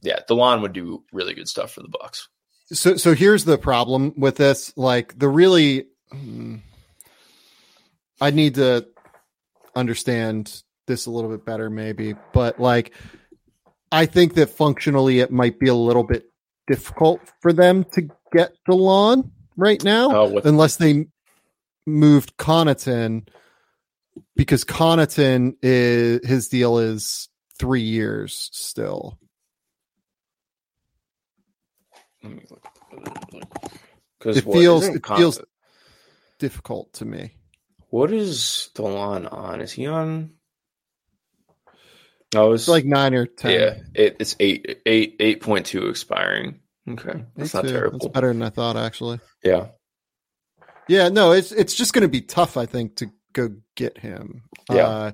yeah, 0.00 0.20
Delon 0.30 0.62
would 0.62 0.72
do 0.74 1.02
really 1.12 1.34
good 1.34 1.48
stuff 1.48 1.72
for 1.72 1.82
the 1.82 1.88
Bucks. 1.88 2.28
So, 2.66 2.96
so 2.96 3.14
here's 3.14 3.44
the 3.44 3.58
problem 3.58 4.14
with 4.16 4.36
this. 4.36 4.72
Like 4.76 5.18
the 5.18 5.28
really. 5.28 5.86
Hmm, 6.12 6.58
I 8.20 8.30
need 8.30 8.54
to 8.54 8.86
understand 9.74 10.62
this 10.86 11.06
a 11.06 11.10
little 11.10 11.30
bit 11.30 11.44
better, 11.44 11.68
maybe. 11.68 12.14
But 12.32 12.58
like, 12.60 12.92
I 13.92 14.06
think 14.06 14.34
that 14.34 14.50
functionally 14.50 15.20
it 15.20 15.30
might 15.30 15.58
be 15.58 15.68
a 15.68 15.74
little 15.74 16.04
bit 16.04 16.24
difficult 16.66 17.20
for 17.40 17.52
them 17.52 17.84
to 17.92 18.08
get 18.32 18.52
Delon 18.68 19.30
right 19.56 19.82
now, 19.82 20.10
oh, 20.14 20.40
unless 20.44 20.76
they 20.76 21.06
moved 21.86 22.36
Connaughton, 22.36 23.28
because 24.34 24.64
Connaughton 24.64 25.56
is 25.62 26.26
his 26.26 26.48
deal 26.48 26.78
is 26.78 27.28
three 27.58 27.82
years 27.82 28.50
still. 28.52 29.18
Because 34.18 34.38
it 34.38 34.44
feels 34.44 34.88
it 34.88 35.06
feels 35.06 35.40
difficult 36.38 36.92
to 36.94 37.04
me. 37.04 37.35
What 37.96 38.12
is 38.12 38.68
Delon 38.74 39.32
on? 39.32 39.62
Is 39.62 39.72
he 39.72 39.86
on? 39.86 40.32
Oh, 42.34 42.52
it's 42.52 42.68
like 42.68 42.84
nine 42.84 43.14
or 43.14 43.24
ten. 43.24 43.52
Yeah, 43.52 43.78
it, 43.94 44.16
it's 44.20 44.36
eight, 44.38 44.82
eight, 44.84 45.16
eight 45.18 45.40
point 45.40 45.64
two 45.64 45.86
expiring. 45.86 46.60
Okay, 46.86 47.24
that's 47.36 47.54
not 47.54 47.64
terrible. 47.64 47.98
That's 47.98 48.12
better 48.12 48.28
than 48.28 48.42
I 48.42 48.50
thought, 48.50 48.76
actually. 48.76 49.20
Yeah, 49.42 49.68
yeah. 50.88 51.08
No, 51.08 51.32
it's 51.32 51.52
it's 51.52 51.74
just 51.74 51.94
going 51.94 52.02
to 52.02 52.08
be 52.08 52.20
tough, 52.20 52.58
I 52.58 52.66
think, 52.66 52.96
to 52.96 53.06
go 53.32 53.48
get 53.76 53.96
him. 53.96 54.42
Yeah, 54.70 54.86
uh, 54.86 55.12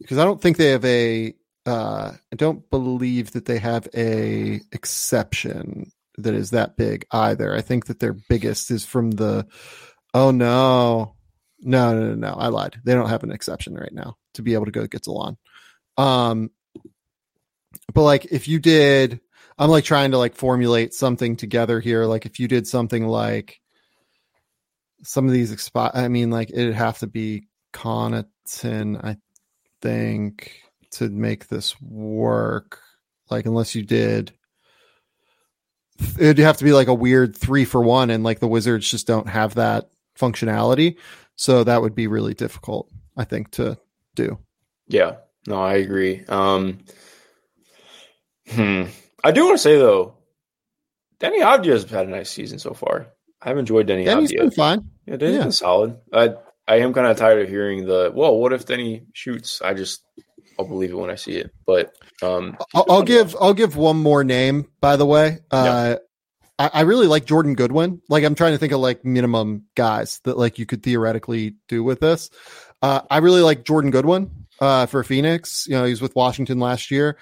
because 0.00 0.16
I 0.16 0.24
don't 0.24 0.40
think 0.40 0.56
they 0.56 0.70
have 0.70 0.84
a. 0.86 1.34
Uh, 1.66 2.12
I 2.32 2.36
don't 2.36 2.70
believe 2.70 3.32
that 3.32 3.44
they 3.44 3.58
have 3.58 3.86
a 3.94 4.62
exception 4.72 5.92
that 6.16 6.32
is 6.32 6.52
that 6.52 6.78
big 6.78 7.04
either. 7.10 7.54
I 7.54 7.60
think 7.60 7.88
that 7.88 8.00
their 8.00 8.14
biggest 8.14 8.70
is 8.70 8.86
from 8.86 9.10
the. 9.10 9.46
Oh 10.14 10.30
no! 10.30 11.15
No, 11.60 11.94
no, 11.94 12.08
no, 12.08 12.14
no. 12.14 12.34
I 12.34 12.48
lied. 12.48 12.80
They 12.84 12.94
don't 12.94 13.08
have 13.08 13.22
an 13.22 13.32
exception 13.32 13.74
right 13.74 13.92
now 13.92 14.16
to 14.34 14.42
be 14.42 14.54
able 14.54 14.66
to 14.66 14.70
go 14.70 14.86
get 14.86 15.02
Delon. 15.02 15.36
Um, 15.96 16.50
but 17.94 18.02
like 18.02 18.26
if 18.26 18.48
you 18.48 18.58
did, 18.58 19.20
I'm 19.58 19.70
like 19.70 19.84
trying 19.84 20.10
to 20.10 20.18
like 20.18 20.34
formulate 20.34 20.92
something 20.92 21.36
together 21.36 21.80
here. 21.80 22.04
Like 22.04 22.26
if 22.26 22.38
you 22.38 22.48
did 22.48 22.66
something 22.66 23.06
like 23.06 23.60
some 25.02 25.26
of 25.26 25.32
these 25.32 25.54
expi- 25.54 25.94
I 25.94 26.08
mean, 26.08 26.30
like 26.30 26.50
it'd 26.50 26.74
have 26.74 26.98
to 26.98 27.06
be 27.06 27.48
Connaughton, 27.72 29.02
I 29.02 29.16
think, 29.80 30.60
to 30.92 31.08
make 31.08 31.48
this 31.48 31.80
work. 31.80 32.80
Like 33.30 33.46
unless 33.46 33.74
you 33.74 33.82
did 33.82 34.32
it'd 36.18 36.38
have 36.38 36.58
to 36.58 36.64
be 36.64 36.72
like 36.72 36.88
a 36.88 36.94
weird 36.94 37.36
three 37.36 37.64
for 37.64 37.82
one 37.82 38.10
and 38.10 38.24
like 38.24 38.40
the 38.40 38.48
wizards 38.48 38.90
just 38.90 39.06
don't 39.06 39.28
have 39.28 39.54
that 39.54 39.88
functionality 40.18 40.96
so 41.36 41.64
that 41.64 41.82
would 41.82 41.94
be 41.94 42.06
really 42.06 42.34
difficult, 42.34 42.90
I 43.16 43.24
think, 43.24 43.52
to 43.52 43.78
do. 44.14 44.38
Yeah, 44.88 45.16
no, 45.46 45.62
I 45.62 45.74
agree. 45.74 46.24
Um, 46.26 46.80
hmm. 48.48 48.84
I 49.22 49.32
do 49.32 49.44
want 49.44 49.54
to 49.56 49.62
say 49.62 49.78
though, 49.78 50.14
Danny 51.18 51.40
Avdija 51.40 51.72
has 51.72 51.90
had 51.90 52.06
a 52.06 52.10
nice 52.10 52.30
season 52.30 52.58
so 52.58 52.72
far. 52.72 53.08
I've 53.40 53.58
enjoyed 53.58 53.86
Deni 53.86 54.06
Deni's 54.06 54.32
Avdija. 54.32 54.38
been 54.38 54.50
fine. 54.50 54.90
Yeah, 55.06 55.16
Deni's 55.16 55.34
yeah. 55.34 55.42
been 55.42 55.52
solid. 55.52 55.98
I 56.12 56.34
I 56.68 56.76
am 56.76 56.92
kind 56.92 57.06
of 57.06 57.16
tired 57.16 57.42
of 57.42 57.48
hearing 57.48 57.86
the 57.86 58.10
well, 58.14 58.36
what 58.36 58.52
if 58.52 58.66
Deni 58.66 59.06
shoots? 59.12 59.62
I 59.62 59.74
just 59.74 60.02
I'll 60.58 60.66
believe 60.66 60.90
it 60.90 60.96
when 60.96 61.10
I 61.10 61.16
see 61.16 61.32
it. 61.32 61.50
But 61.66 61.94
um, 62.22 62.56
I'll, 62.74 62.86
I'll 62.88 63.02
give 63.02 63.36
I'll 63.40 63.54
give 63.54 63.76
one 63.76 63.98
more 63.98 64.24
name. 64.24 64.66
By 64.80 64.96
the 64.96 65.06
way, 65.06 65.38
uh, 65.50 65.96
I, 66.58 66.70
I 66.72 66.80
really 66.82 67.06
like 67.06 67.26
Jordan 67.26 67.54
Goodwin. 67.54 68.00
Like 68.08 68.24
I'm 68.24 68.34
trying 68.34 68.52
to 68.52 68.58
think 68.58 68.72
of 68.72 68.80
like 68.80 69.04
minimum 69.04 69.64
guys 69.74 70.20
that 70.24 70.38
like 70.38 70.58
you 70.58 70.66
could 70.66 70.82
theoretically 70.82 71.56
do 71.68 71.82
with 71.84 72.00
this. 72.00 72.30
Uh, 72.82 73.02
I 73.10 73.18
really 73.18 73.42
like 73.42 73.64
Jordan 73.64 73.90
Goodwin 73.90 74.46
uh, 74.60 74.86
for 74.86 75.02
Phoenix. 75.02 75.66
You 75.66 75.76
know, 75.76 75.84
he 75.84 75.90
was 75.90 76.02
with 76.02 76.16
Washington 76.16 76.58
last 76.58 76.90
year. 76.90 77.16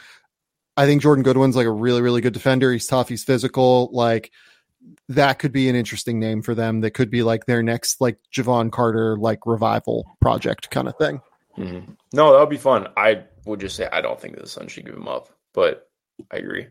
I 0.76 0.86
think 0.86 1.02
Jordan 1.02 1.22
Goodwin's 1.22 1.56
like 1.56 1.66
a 1.66 1.72
really, 1.72 2.02
really 2.02 2.20
good 2.20 2.32
defender. 2.32 2.72
He's 2.72 2.86
tough. 2.86 3.08
He's 3.08 3.24
physical. 3.24 3.90
Like 3.92 4.32
that 5.08 5.38
could 5.38 5.52
be 5.52 5.68
an 5.68 5.76
interesting 5.76 6.18
name 6.18 6.42
for 6.42 6.54
them. 6.54 6.80
That 6.80 6.92
could 6.92 7.10
be 7.10 7.22
like 7.22 7.46
their 7.46 7.62
next 7.62 8.00
like 8.00 8.18
Jevon 8.34 8.72
Carter 8.72 9.16
like 9.16 9.46
revival 9.46 10.16
project 10.20 10.70
kind 10.70 10.88
of 10.88 10.96
thing. 10.96 11.20
Mm-hmm. 11.56 11.92
No, 12.12 12.32
that 12.32 12.40
would 12.40 12.50
be 12.50 12.56
fun. 12.56 12.88
I 12.96 13.24
would 13.46 13.60
just 13.60 13.76
say 13.76 13.88
I 13.90 14.00
don't 14.00 14.20
think 14.20 14.36
the 14.36 14.48
Sun 14.48 14.68
should 14.68 14.86
give 14.86 14.94
him 14.94 15.08
up, 15.08 15.28
but 15.52 15.88
I 16.30 16.38
agree. 16.38 16.66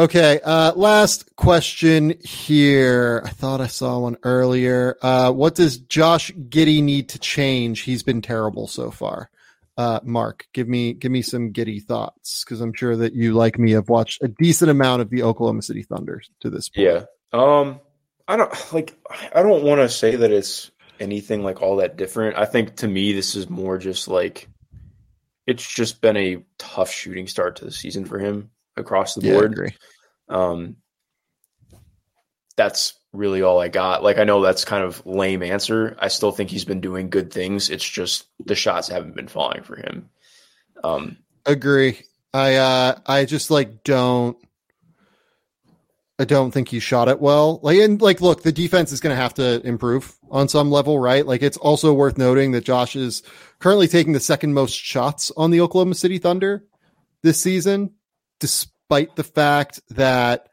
Okay, 0.00 0.40
uh, 0.42 0.72
last 0.76 1.36
question 1.36 2.14
here. 2.24 3.20
I 3.22 3.28
thought 3.28 3.60
I 3.60 3.66
saw 3.66 3.98
one 3.98 4.16
earlier. 4.22 4.96
Uh, 5.02 5.30
what 5.30 5.54
does 5.54 5.76
Josh 5.76 6.32
Giddey 6.32 6.82
need 6.82 7.10
to 7.10 7.18
change? 7.18 7.80
He's 7.80 8.02
been 8.02 8.22
terrible 8.22 8.66
so 8.66 8.90
far. 8.90 9.28
Uh, 9.76 10.00
Mark, 10.02 10.46
give 10.54 10.66
me 10.66 10.94
give 10.94 11.12
me 11.12 11.20
some 11.20 11.52
Giddey 11.52 11.84
thoughts 11.84 12.42
because 12.42 12.62
I'm 12.62 12.72
sure 12.72 12.96
that 12.96 13.12
you, 13.12 13.34
like 13.34 13.58
me, 13.58 13.72
have 13.72 13.90
watched 13.90 14.22
a 14.22 14.28
decent 14.28 14.70
amount 14.70 15.02
of 15.02 15.10
the 15.10 15.22
Oklahoma 15.22 15.60
City 15.60 15.82
Thunder 15.82 16.22
to 16.40 16.48
this 16.48 16.70
point. 16.70 16.86
Yeah. 16.86 17.04
Um, 17.34 17.78
I 18.26 18.38
don't 18.38 18.72
like. 18.72 18.98
I 19.34 19.42
don't 19.42 19.64
want 19.64 19.82
to 19.82 19.88
say 19.90 20.16
that 20.16 20.32
it's 20.32 20.70
anything 20.98 21.42
like 21.42 21.60
all 21.60 21.76
that 21.76 21.98
different. 21.98 22.38
I 22.38 22.46
think 22.46 22.76
to 22.76 22.88
me, 22.88 23.12
this 23.12 23.34
is 23.34 23.50
more 23.50 23.76
just 23.76 24.08
like 24.08 24.48
it's 25.46 25.70
just 25.70 26.00
been 26.00 26.16
a 26.16 26.42
tough 26.56 26.90
shooting 26.90 27.26
start 27.26 27.56
to 27.56 27.66
the 27.66 27.70
season 27.70 28.06
for 28.06 28.18
him 28.18 28.50
across 28.76 29.14
the 29.14 29.22
board. 29.22 29.74
Um, 30.28 30.76
that's 32.56 32.94
really 33.12 33.42
all 33.42 33.60
I 33.60 33.68
got. 33.68 34.02
Like 34.02 34.18
I 34.18 34.24
know 34.24 34.40
that's 34.40 34.64
kind 34.64 34.84
of 34.84 35.04
lame 35.06 35.42
answer. 35.42 35.96
I 35.98 36.08
still 36.08 36.32
think 36.32 36.50
he's 36.50 36.64
been 36.64 36.80
doing 36.80 37.10
good 37.10 37.32
things. 37.32 37.70
It's 37.70 37.88
just 37.88 38.26
the 38.44 38.54
shots 38.54 38.88
haven't 38.88 39.16
been 39.16 39.28
falling 39.28 39.62
for 39.62 39.76
him. 39.76 40.10
Um, 40.84 41.16
agree. 41.46 42.00
I 42.32 42.56
uh 42.56 42.98
I 43.06 43.24
just 43.24 43.50
like 43.50 43.82
don't 43.82 44.36
I 46.18 46.24
don't 46.24 46.50
think 46.50 46.68
he 46.68 46.80
shot 46.80 47.08
it 47.08 47.18
well. 47.18 47.60
Like 47.62 47.78
and 47.78 48.00
like 48.00 48.20
look, 48.20 48.42
the 48.42 48.52
defense 48.52 48.92
is 48.92 49.00
going 49.00 49.16
to 49.16 49.20
have 49.20 49.34
to 49.34 49.66
improve 49.66 50.14
on 50.30 50.48
some 50.48 50.70
level, 50.70 50.98
right? 50.98 51.26
Like 51.26 51.42
it's 51.42 51.56
also 51.56 51.94
worth 51.94 52.18
noting 52.18 52.52
that 52.52 52.64
Josh 52.64 52.94
is 52.94 53.22
currently 53.58 53.88
taking 53.88 54.12
the 54.12 54.20
second 54.20 54.52
most 54.52 54.74
shots 54.74 55.32
on 55.36 55.50
the 55.50 55.62
Oklahoma 55.62 55.94
City 55.94 56.18
Thunder 56.18 56.64
this 57.22 57.40
season 57.40 57.94
despite 58.40 59.14
the 59.16 59.24
fact 59.24 59.80
that 59.90 60.48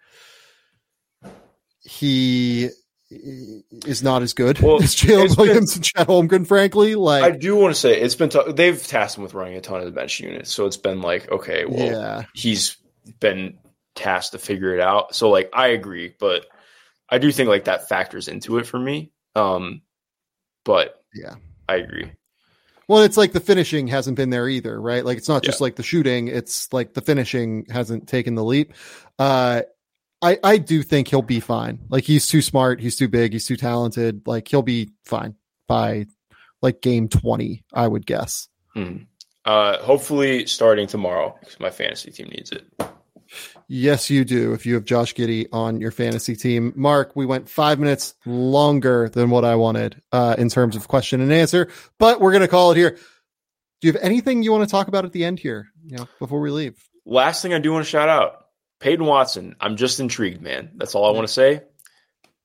he 1.82 2.70
is 3.10 4.04
not 4.04 4.22
as 4.22 4.34
good 4.34 4.60
well, 4.60 4.82
as 4.84 4.96
Jalen 4.96 5.38
Williams 5.38 5.74
been, 5.74 5.78
and 5.78 5.86
Chet 5.86 6.08
Holmgren, 6.08 6.46
frankly. 6.46 6.96
Like 6.96 7.24
I 7.24 7.32
do 7.32 7.56
want 7.56 7.74
to 7.74 7.80
say 7.80 8.00
it's 8.00 8.16
been 8.16 8.30
t- 8.30 8.52
they've 8.52 8.86
tasked 8.86 9.18
him 9.18 9.24
with 9.24 9.34
running 9.34 9.56
a 9.56 9.62
ton 9.62 9.80
of 9.80 9.86
the 9.86 9.92
bench 9.92 10.20
units, 10.20 10.52
so 10.52 10.66
it's 10.66 10.78
been 10.78 11.02
like 11.02 11.32
okay, 11.32 11.66
well, 11.66 11.86
yeah. 11.86 12.24
he's 12.34 12.78
been 13.20 13.58
tasked 13.96 14.34
to 14.34 14.40
figure 14.40 14.76
it 14.76 14.82
out. 14.82 15.16
So 15.16 15.30
like 15.30 15.50
I 15.54 15.68
agree, 15.68 16.14
but 16.20 16.46
I 17.10 17.18
do 17.18 17.32
think 17.32 17.50
like 17.50 17.66
that 17.66 17.88
factors 17.88 18.28
into 18.28 18.58
it 18.58 18.68
for 18.68 18.80
me. 18.80 19.12
Um, 19.36 19.82
but 20.66 21.02
yeah, 21.14 21.36
I 21.70 21.76
agree. 21.76 22.12
Well, 22.88 23.04
it's 23.04 23.18
like 23.18 23.34
the 23.34 23.40
finishing 23.40 23.88
hasn't 23.88 24.16
been 24.16 24.30
there 24.30 24.48
either, 24.48 24.80
right? 24.80 25.04
Like 25.04 25.18
it's 25.18 25.28
not 25.28 25.44
just 25.44 25.60
yeah. 25.60 25.66
like 25.66 25.76
the 25.76 25.84
shooting; 25.84 26.28
it's 26.28 26.72
like 26.72 26.94
the 26.94 27.02
finishing 27.02 27.66
hasn't 27.70 28.08
taken 28.08 28.36
the 28.36 28.44
leap. 28.44 28.74
Uh, 29.20 29.64
I, 30.22 30.40
I 30.44 30.58
do 30.58 30.82
think 30.84 31.08
he'll 31.08 31.22
be 31.22 31.40
fine. 31.40 31.80
Like 31.90 32.04
he's 32.04 32.28
too 32.28 32.42
smart, 32.42 32.80
he's 32.80 32.96
too 32.96 33.08
big, 33.08 33.34
he's 33.34 33.46
too 33.46 33.58
talented. 33.58 34.22
Like 34.26 34.48
he'll 34.48 34.62
be 34.62 34.92
fine 35.06 35.36
by 35.68 36.08
like 36.62 36.82
game 36.82 37.08
20, 37.08 37.64
I 37.74 37.88
would 37.88 38.06
guess. 38.06 38.48
Hmm. 38.74 38.98
Uh, 39.46 39.78
hopefully 39.78 40.46
starting 40.46 40.88
tomorrow 40.88 41.36
because 41.40 41.60
my 41.60 41.70
fantasy 41.70 42.12
team 42.12 42.28
needs 42.30 42.52
it. 42.52 42.66
Yes, 43.70 44.10
you 44.10 44.24
do. 44.24 44.54
If 44.54 44.66
you 44.66 44.76
have 44.76 44.86
Josh 44.86 45.14
Giddey 45.14 45.48
on 45.52 45.82
your 45.82 45.92
fantasy 45.92 46.38
team, 46.38 46.72
Mark, 46.76 47.16
we 47.16 47.26
went 47.26 47.50
five 47.50 47.80
minutes 47.80 48.16
longer 48.26 49.10
than 49.10 49.30
what 49.30 49.44
I 49.44 49.56
wanted 49.56 50.02
uh, 50.14 50.36
in 50.38 50.48
terms 50.48 50.78
of 50.78 50.88
question 50.88 51.20
and 51.20 51.34
answer, 51.34 51.68
but 52.00 52.22
we're 52.22 52.32
going 52.32 52.42
to 52.44 52.48
call 52.48 52.72
it 52.72 52.78
here. 52.78 52.92
Do 53.82 53.88
you 53.88 53.92
have 53.92 54.02
anything 54.02 54.42
you 54.42 54.54
want 54.54 54.64
to 54.64 54.72
talk 54.72 54.88
about 54.88 55.04
at 55.04 55.12
the 55.12 55.26
end 55.26 55.40
here? 55.40 55.68
You 55.84 55.98
know, 55.98 56.08
before 56.18 56.40
we 56.40 56.50
leave. 56.50 56.82
Last 57.06 57.42
thing 57.42 57.54
I 57.54 57.60
do 57.60 57.74
want 57.74 57.86
to 57.86 57.90
shout 57.90 58.10
out 58.10 58.48
Peyton 58.80 59.06
Watson. 59.06 59.56
I'm 59.60 59.76
just 59.76 60.00
intrigued, 60.00 60.42
man. 60.42 60.72
That's 60.76 60.96
all 60.96 61.06
I 61.06 61.12
want 61.12 61.28
to 61.28 61.34
say. 61.34 61.64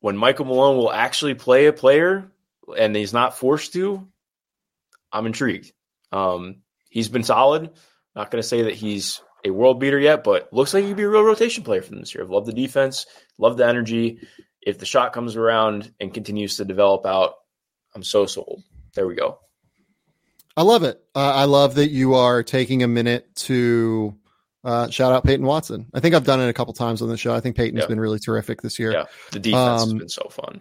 When 0.00 0.16
Michael 0.16 0.46
Malone 0.46 0.76
will 0.76 0.92
actually 0.92 1.34
play 1.34 1.66
a 1.66 1.72
player 1.72 2.30
and 2.76 2.96
he's 2.96 3.12
not 3.12 3.38
forced 3.38 3.72
to, 3.74 4.08
I'm 5.12 5.26
intrigued. 5.26 5.72
Um, 6.10 6.62
he's 6.90 7.08
been 7.08 7.22
solid. 7.22 7.70
Not 8.16 8.30
going 8.30 8.42
to 8.42 8.48
say 8.48 8.62
that 8.62 8.74
he's 8.74 9.22
a 9.44 9.50
world 9.50 9.80
beater 9.80 9.98
yet, 9.98 10.24
but 10.24 10.52
looks 10.52 10.72
like 10.72 10.82
he 10.82 10.90
could 10.90 10.96
be 10.96 11.02
a 11.02 11.08
real 11.08 11.22
rotation 11.22 11.64
player 11.64 11.82
for 11.82 11.90
them 11.90 12.00
this 12.00 12.14
year. 12.14 12.24
I 12.24 12.26
love 12.26 12.46
the 12.46 12.52
defense, 12.52 13.06
love 13.38 13.56
the 13.56 13.66
energy. 13.66 14.20
If 14.60 14.78
the 14.78 14.86
shot 14.86 15.12
comes 15.12 15.36
around 15.36 15.92
and 16.00 16.14
continues 16.14 16.56
to 16.56 16.64
develop 16.64 17.04
out, 17.04 17.34
I'm 17.94 18.02
so 18.02 18.26
sold. 18.26 18.62
There 18.94 19.06
we 19.06 19.14
go. 19.14 19.38
I 20.56 20.62
love 20.62 20.82
it. 20.84 21.02
Uh, 21.14 21.32
I 21.34 21.44
love 21.44 21.76
that 21.76 21.90
you 21.90 22.14
are 22.14 22.42
taking 22.42 22.82
a 22.82 22.88
minute 22.88 23.34
to 23.36 24.14
uh, 24.64 24.88
shout 24.90 25.12
out 25.12 25.24
Peyton 25.24 25.46
Watson. 25.46 25.86
I 25.94 26.00
think 26.00 26.14
I've 26.14 26.24
done 26.24 26.40
it 26.40 26.48
a 26.48 26.52
couple 26.52 26.74
times 26.74 27.02
on 27.02 27.08
the 27.08 27.16
show. 27.16 27.34
I 27.34 27.40
think 27.40 27.56
Peyton's 27.56 27.82
yeah. 27.82 27.88
been 27.88 28.00
really 28.00 28.18
terrific 28.18 28.62
this 28.62 28.78
year. 28.78 28.92
Yeah, 28.92 29.04
the 29.32 29.40
defense 29.40 29.82
um, 29.82 29.90
has 29.90 29.94
been 29.94 30.08
so 30.08 30.28
fun. 30.30 30.60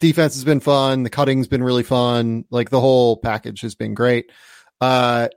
Defense 0.00 0.34
has 0.34 0.44
been 0.44 0.60
fun. 0.60 1.02
The 1.02 1.10
cutting's 1.10 1.48
been 1.48 1.62
really 1.62 1.82
fun. 1.82 2.44
Like 2.50 2.70
the 2.70 2.80
whole 2.80 3.18
package 3.18 3.60
has 3.60 3.74
been 3.74 3.92
great. 3.92 4.30
Uh, 4.80 5.28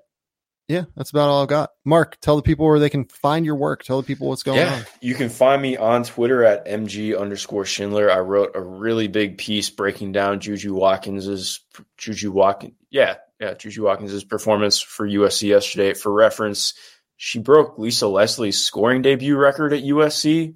yeah, 0.73 0.85
that's 0.95 1.11
about 1.11 1.29
all 1.29 1.43
I've 1.43 1.47
got. 1.47 1.69
Mark, 1.85 2.19
tell 2.19 2.35
the 2.35 2.41
people 2.41 2.65
where 2.65 2.79
they 2.79 2.89
can 2.89 3.05
find 3.05 3.45
your 3.45 3.55
work. 3.55 3.83
Tell 3.83 4.01
the 4.01 4.07
people 4.07 4.27
what's 4.27 4.41
going 4.41 4.57
yeah, 4.57 4.73
on. 4.73 4.85
You 5.01 5.13
can 5.13 5.29
find 5.29 5.61
me 5.61 5.77
on 5.77 6.03
Twitter 6.03 6.43
at 6.43 6.65
mg 6.65 7.19
underscore 7.19 7.65
Schindler. 7.65 8.11
I 8.11 8.19
wrote 8.19 8.51
a 8.55 8.61
really 8.61 9.07
big 9.07 9.37
piece 9.37 9.69
breaking 9.69 10.13
down 10.13 10.39
Juju 10.39 10.73
Watkins's 10.73 11.59
Juju 11.97 12.31
Watkins. 12.31 12.73
Yeah, 12.89 13.15
yeah, 13.39 13.53
Juju 13.53 13.83
Watkins's 13.83 14.23
performance 14.23 14.81
for 14.81 15.07
USC 15.07 15.49
yesterday. 15.49 15.93
For 15.93 16.11
reference, 16.11 16.73
she 17.17 17.37
broke 17.37 17.77
Lisa 17.77 18.07
Leslie's 18.07 18.59
scoring 18.59 19.03
debut 19.03 19.37
record 19.37 19.73
at 19.73 19.83
USC. 19.83 20.55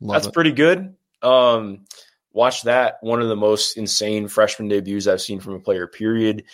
Love 0.00 0.14
That's 0.14 0.26
it. 0.28 0.34
pretty 0.34 0.52
good. 0.52 0.94
Um, 1.20 1.86
watch 2.32 2.62
that. 2.62 2.98
One 3.00 3.20
of 3.20 3.28
the 3.28 3.36
most 3.36 3.76
insane 3.76 4.28
freshman 4.28 4.68
debuts 4.68 5.08
I've 5.08 5.20
seen 5.20 5.40
from 5.40 5.54
a 5.54 5.60
player, 5.60 5.88
period. 5.88 6.44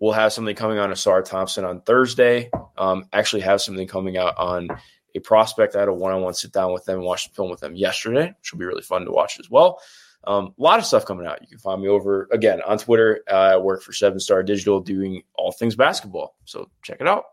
We'll 0.00 0.12
have 0.12 0.32
something 0.32 0.54
coming 0.54 0.78
on 0.78 0.90
Ausar 0.90 1.24
Thompson 1.24 1.64
on 1.64 1.80
Thursday. 1.80 2.50
Um, 2.76 3.06
actually, 3.12 3.42
have 3.42 3.62
something 3.62 3.86
coming 3.88 4.16
out 4.16 4.36
on 4.36 4.68
a 5.14 5.20
prospect. 5.20 5.74
I 5.74 5.80
had 5.80 5.88
a 5.88 5.94
one 5.94 6.12
on 6.12 6.22
one 6.22 6.34
sit 6.34 6.52
down 6.52 6.72
with 6.72 6.84
them 6.84 6.96
and 6.96 7.04
watch 7.04 7.28
the 7.28 7.34
film 7.34 7.50
with 7.50 7.60
them 7.60 7.74
yesterday, 7.74 8.34
which 8.38 8.52
will 8.52 8.58
be 8.58 8.66
really 8.66 8.82
fun 8.82 9.04
to 9.06 9.10
watch 9.10 9.40
as 9.40 9.50
well. 9.50 9.80
Um, 10.24 10.54
a 10.58 10.62
lot 10.62 10.78
of 10.78 10.84
stuff 10.84 11.06
coming 11.06 11.26
out. 11.26 11.40
You 11.40 11.48
can 11.48 11.58
find 11.58 11.80
me 11.80 11.88
over 11.88 12.28
again 12.32 12.60
on 12.62 12.78
Twitter. 12.78 13.20
Uh, 13.30 13.34
I 13.34 13.56
work 13.56 13.82
for 13.82 13.92
Seven 13.92 14.18
Star 14.18 14.42
Digital 14.42 14.80
doing 14.80 15.22
all 15.34 15.52
things 15.52 15.76
basketball. 15.76 16.36
So 16.44 16.68
check 16.82 17.00
it 17.00 17.06
out. 17.06 17.24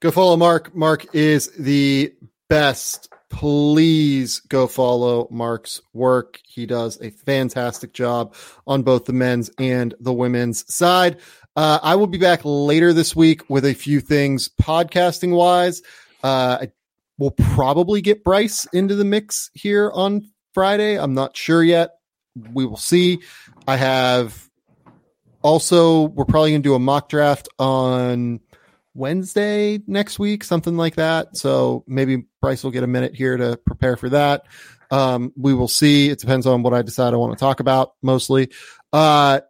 Go 0.00 0.10
follow 0.10 0.36
Mark. 0.36 0.74
Mark 0.74 1.14
is 1.14 1.50
the 1.52 2.14
best. 2.48 3.12
Please 3.30 4.40
go 4.40 4.66
follow 4.66 5.28
Mark's 5.30 5.80
work. 5.92 6.40
He 6.46 6.66
does 6.66 7.00
a 7.00 7.10
fantastic 7.10 7.92
job 7.92 8.34
on 8.66 8.82
both 8.82 9.04
the 9.04 9.12
men's 9.12 9.50
and 9.58 9.94
the 10.00 10.12
women's 10.12 10.72
side. 10.72 11.18
Uh, 11.54 11.78
I 11.82 11.96
will 11.96 12.06
be 12.06 12.18
back 12.18 12.40
later 12.44 12.92
this 12.92 13.14
week 13.14 13.48
with 13.50 13.64
a 13.64 13.74
few 13.74 14.00
things 14.00 14.48
podcasting 14.60 15.34
wise. 15.34 15.82
Uh, 16.22 16.58
I 16.62 16.72
will 17.18 17.32
probably 17.32 18.00
get 18.00 18.24
Bryce 18.24 18.64
into 18.72 18.94
the 18.94 19.04
mix 19.04 19.50
here 19.54 19.90
on 19.92 20.30
Friday. 20.54 20.98
I'm 20.98 21.14
not 21.14 21.36
sure 21.36 21.62
yet. 21.62 21.98
We 22.52 22.64
will 22.64 22.76
see. 22.76 23.20
I 23.66 23.76
have 23.76 24.48
also, 25.42 26.02
we're 26.02 26.24
probably 26.24 26.52
going 26.52 26.62
to 26.62 26.68
do 26.68 26.74
a 26.74 26.80
mock 26.80 27.08
draft 27.08 27.48
on 27.58 28.40
Wednesday 28.98 29.80
next 29.86 30.18
week, 30.18 30.44
something 30.44 30.76
like 30.76 30.96
that. 30.96 31.36
So 31.36 31.84
maybe 31.86 32.24
Bryce 32.42 32.64
will 32.64 32.72
get 32.72 32.82
a 32.82 32.88
minute 32.88 33.14
here 33.14 33.36
to 33.36 33.56
prepare 33.64 33.96
for 33.96 34.08
that. 34.10 34.46
Um, 34.90 35.32
we 35.36 35.54
will 35.54 35.68
see. 35.68 36.10
It 36.10 36.18
depends 36.18 36.46
on 36.46 36.62
what 36.62 36.74
I 36.74 36.82
decide 36.82 37.14
I 37.14 37.16
want 37.16 37.32
to 37.32 37.38
talk 37.38 37.60
about 37.60 37.92
mostly. 38.02 38.50
Uh, 38.92 39.40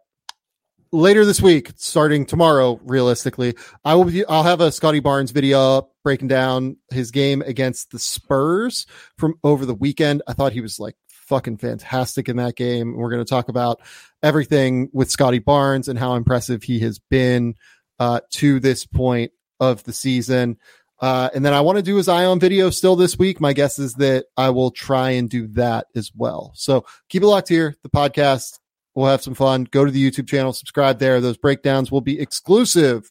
later 0.91 1.25
this 1.25 1.41
week, 1.41 1.71
starting 1.77 2.25
tomorrow, 2.25 2.79
realistically, 2.83 3.55
I 3.83 3.95
will 3.95 4.05
be, 4.05 4.25
I'll 4.25 4.43
have 4.43 4.61
a 4.61 4.71
Scottie 4.71 4.99
Barnes 4.99 5.31
video 5.31 5.89
breaking 6.03 6.27
down 6.27 6.77
his 6.91 7.11
game 7.11 7.41
against 7.41 7.91
the 7.91 7.99
Spurs 7.99 8.85
from 9.17 9.35
over 9.43 9.65
the 9.65 9.75
weekend. 9.75 10.21
I 10.27 10.33
thought 10.33 10.53
he 10.53 10.61
was 10.61 10.79
like 10.79 10.95
fucking 11.09 11.57
fantastic 11.57 12.27
in 12.27 12.37
that 12.37 12.55
game. 12.55 12.95
We're 12.95 13.11
going 13.11 13.23
to 13.23 13.29
talk 13.29 13.49
about 13.49 13.81
everything 14.21 14.89
with 14.93 15.11
Scottie 15.11 15.39
Barnes 15.39 15.87
and 15.87 15.97
how 15.97 16.15
impressive 16.15 16.63
he 16.63 16.79
has 16.79 16.99
been 17.09 17.55
uh, 17.99 18.21
to 18.31 18.59
this 18.59 18.85
point 18.85 19.31
of 19.59 19.83
the 19.83 19.93
season. 19.93 20.57
Uh, 21.01 21.29
and 21.33 21.45
then 21.45 21.53
I 21.53 21.61
want 21.61 21.77
to 21.77 21.81
do 21.81 21.95
his 21.95 22.09
eye 22.09 22.25
on 22.25 22.39
video 22.39 22.69
still 22.69 22.95
this 22.95 23.17
week. 23.17 23.39
My 23.39 23.53
guess 23.53 23.79
is 23.79 23.93
that 23.95 24.25
I 24.35 24.49
will 24.49 24.71
try 24.71 25.11
and 25.11 25.29
do 25.29 25.47
that 25.47 25.87
as 25.95 26.11
well. 26.15 26.51
So 26.55 26.85
keep 27.07 27.23
it 27.23 27.27
locked 27.27 27.49
here. 27.49 27.75
The 27.83 27.89
podcast. 27.89 28.59
We'll 28.95 29.07
have 29.07 29.21
some 29.21 29.35
fun. 29.35 29.65
Go 29.65 29.85
to 29.85 29.91
the 29.91 30.11
YouTube 30.11 30.27
channel, 30.27 30.51
subscribe 30.51 30.99
there. 30.99 31.21
Those 31.21 31.37
breakdowns 31.37 31.89
will 31.91 32.01
be 32.01 32.19
exclusive 32.19 33.09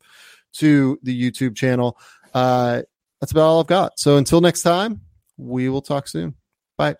to 0.55 0.99
the 1.03 1.19
YouTube 1.19 1.57
channel. 1.57 1.97
Uh, 2.35 2.83
that's 3.21 3.33
about 3.33 3.45
all 3.45 3.61
I've 3.61 3.67
got. 3.69 3.99
So 3.99 4.17
until 4.17 4.41
next 4.41 4.63
time, 4.63 5.01
we 5.39 5.69
will 5.69 5.83
talk 5.83 6.09
soon. 6.09 6.35
Bye. 6.77 6.97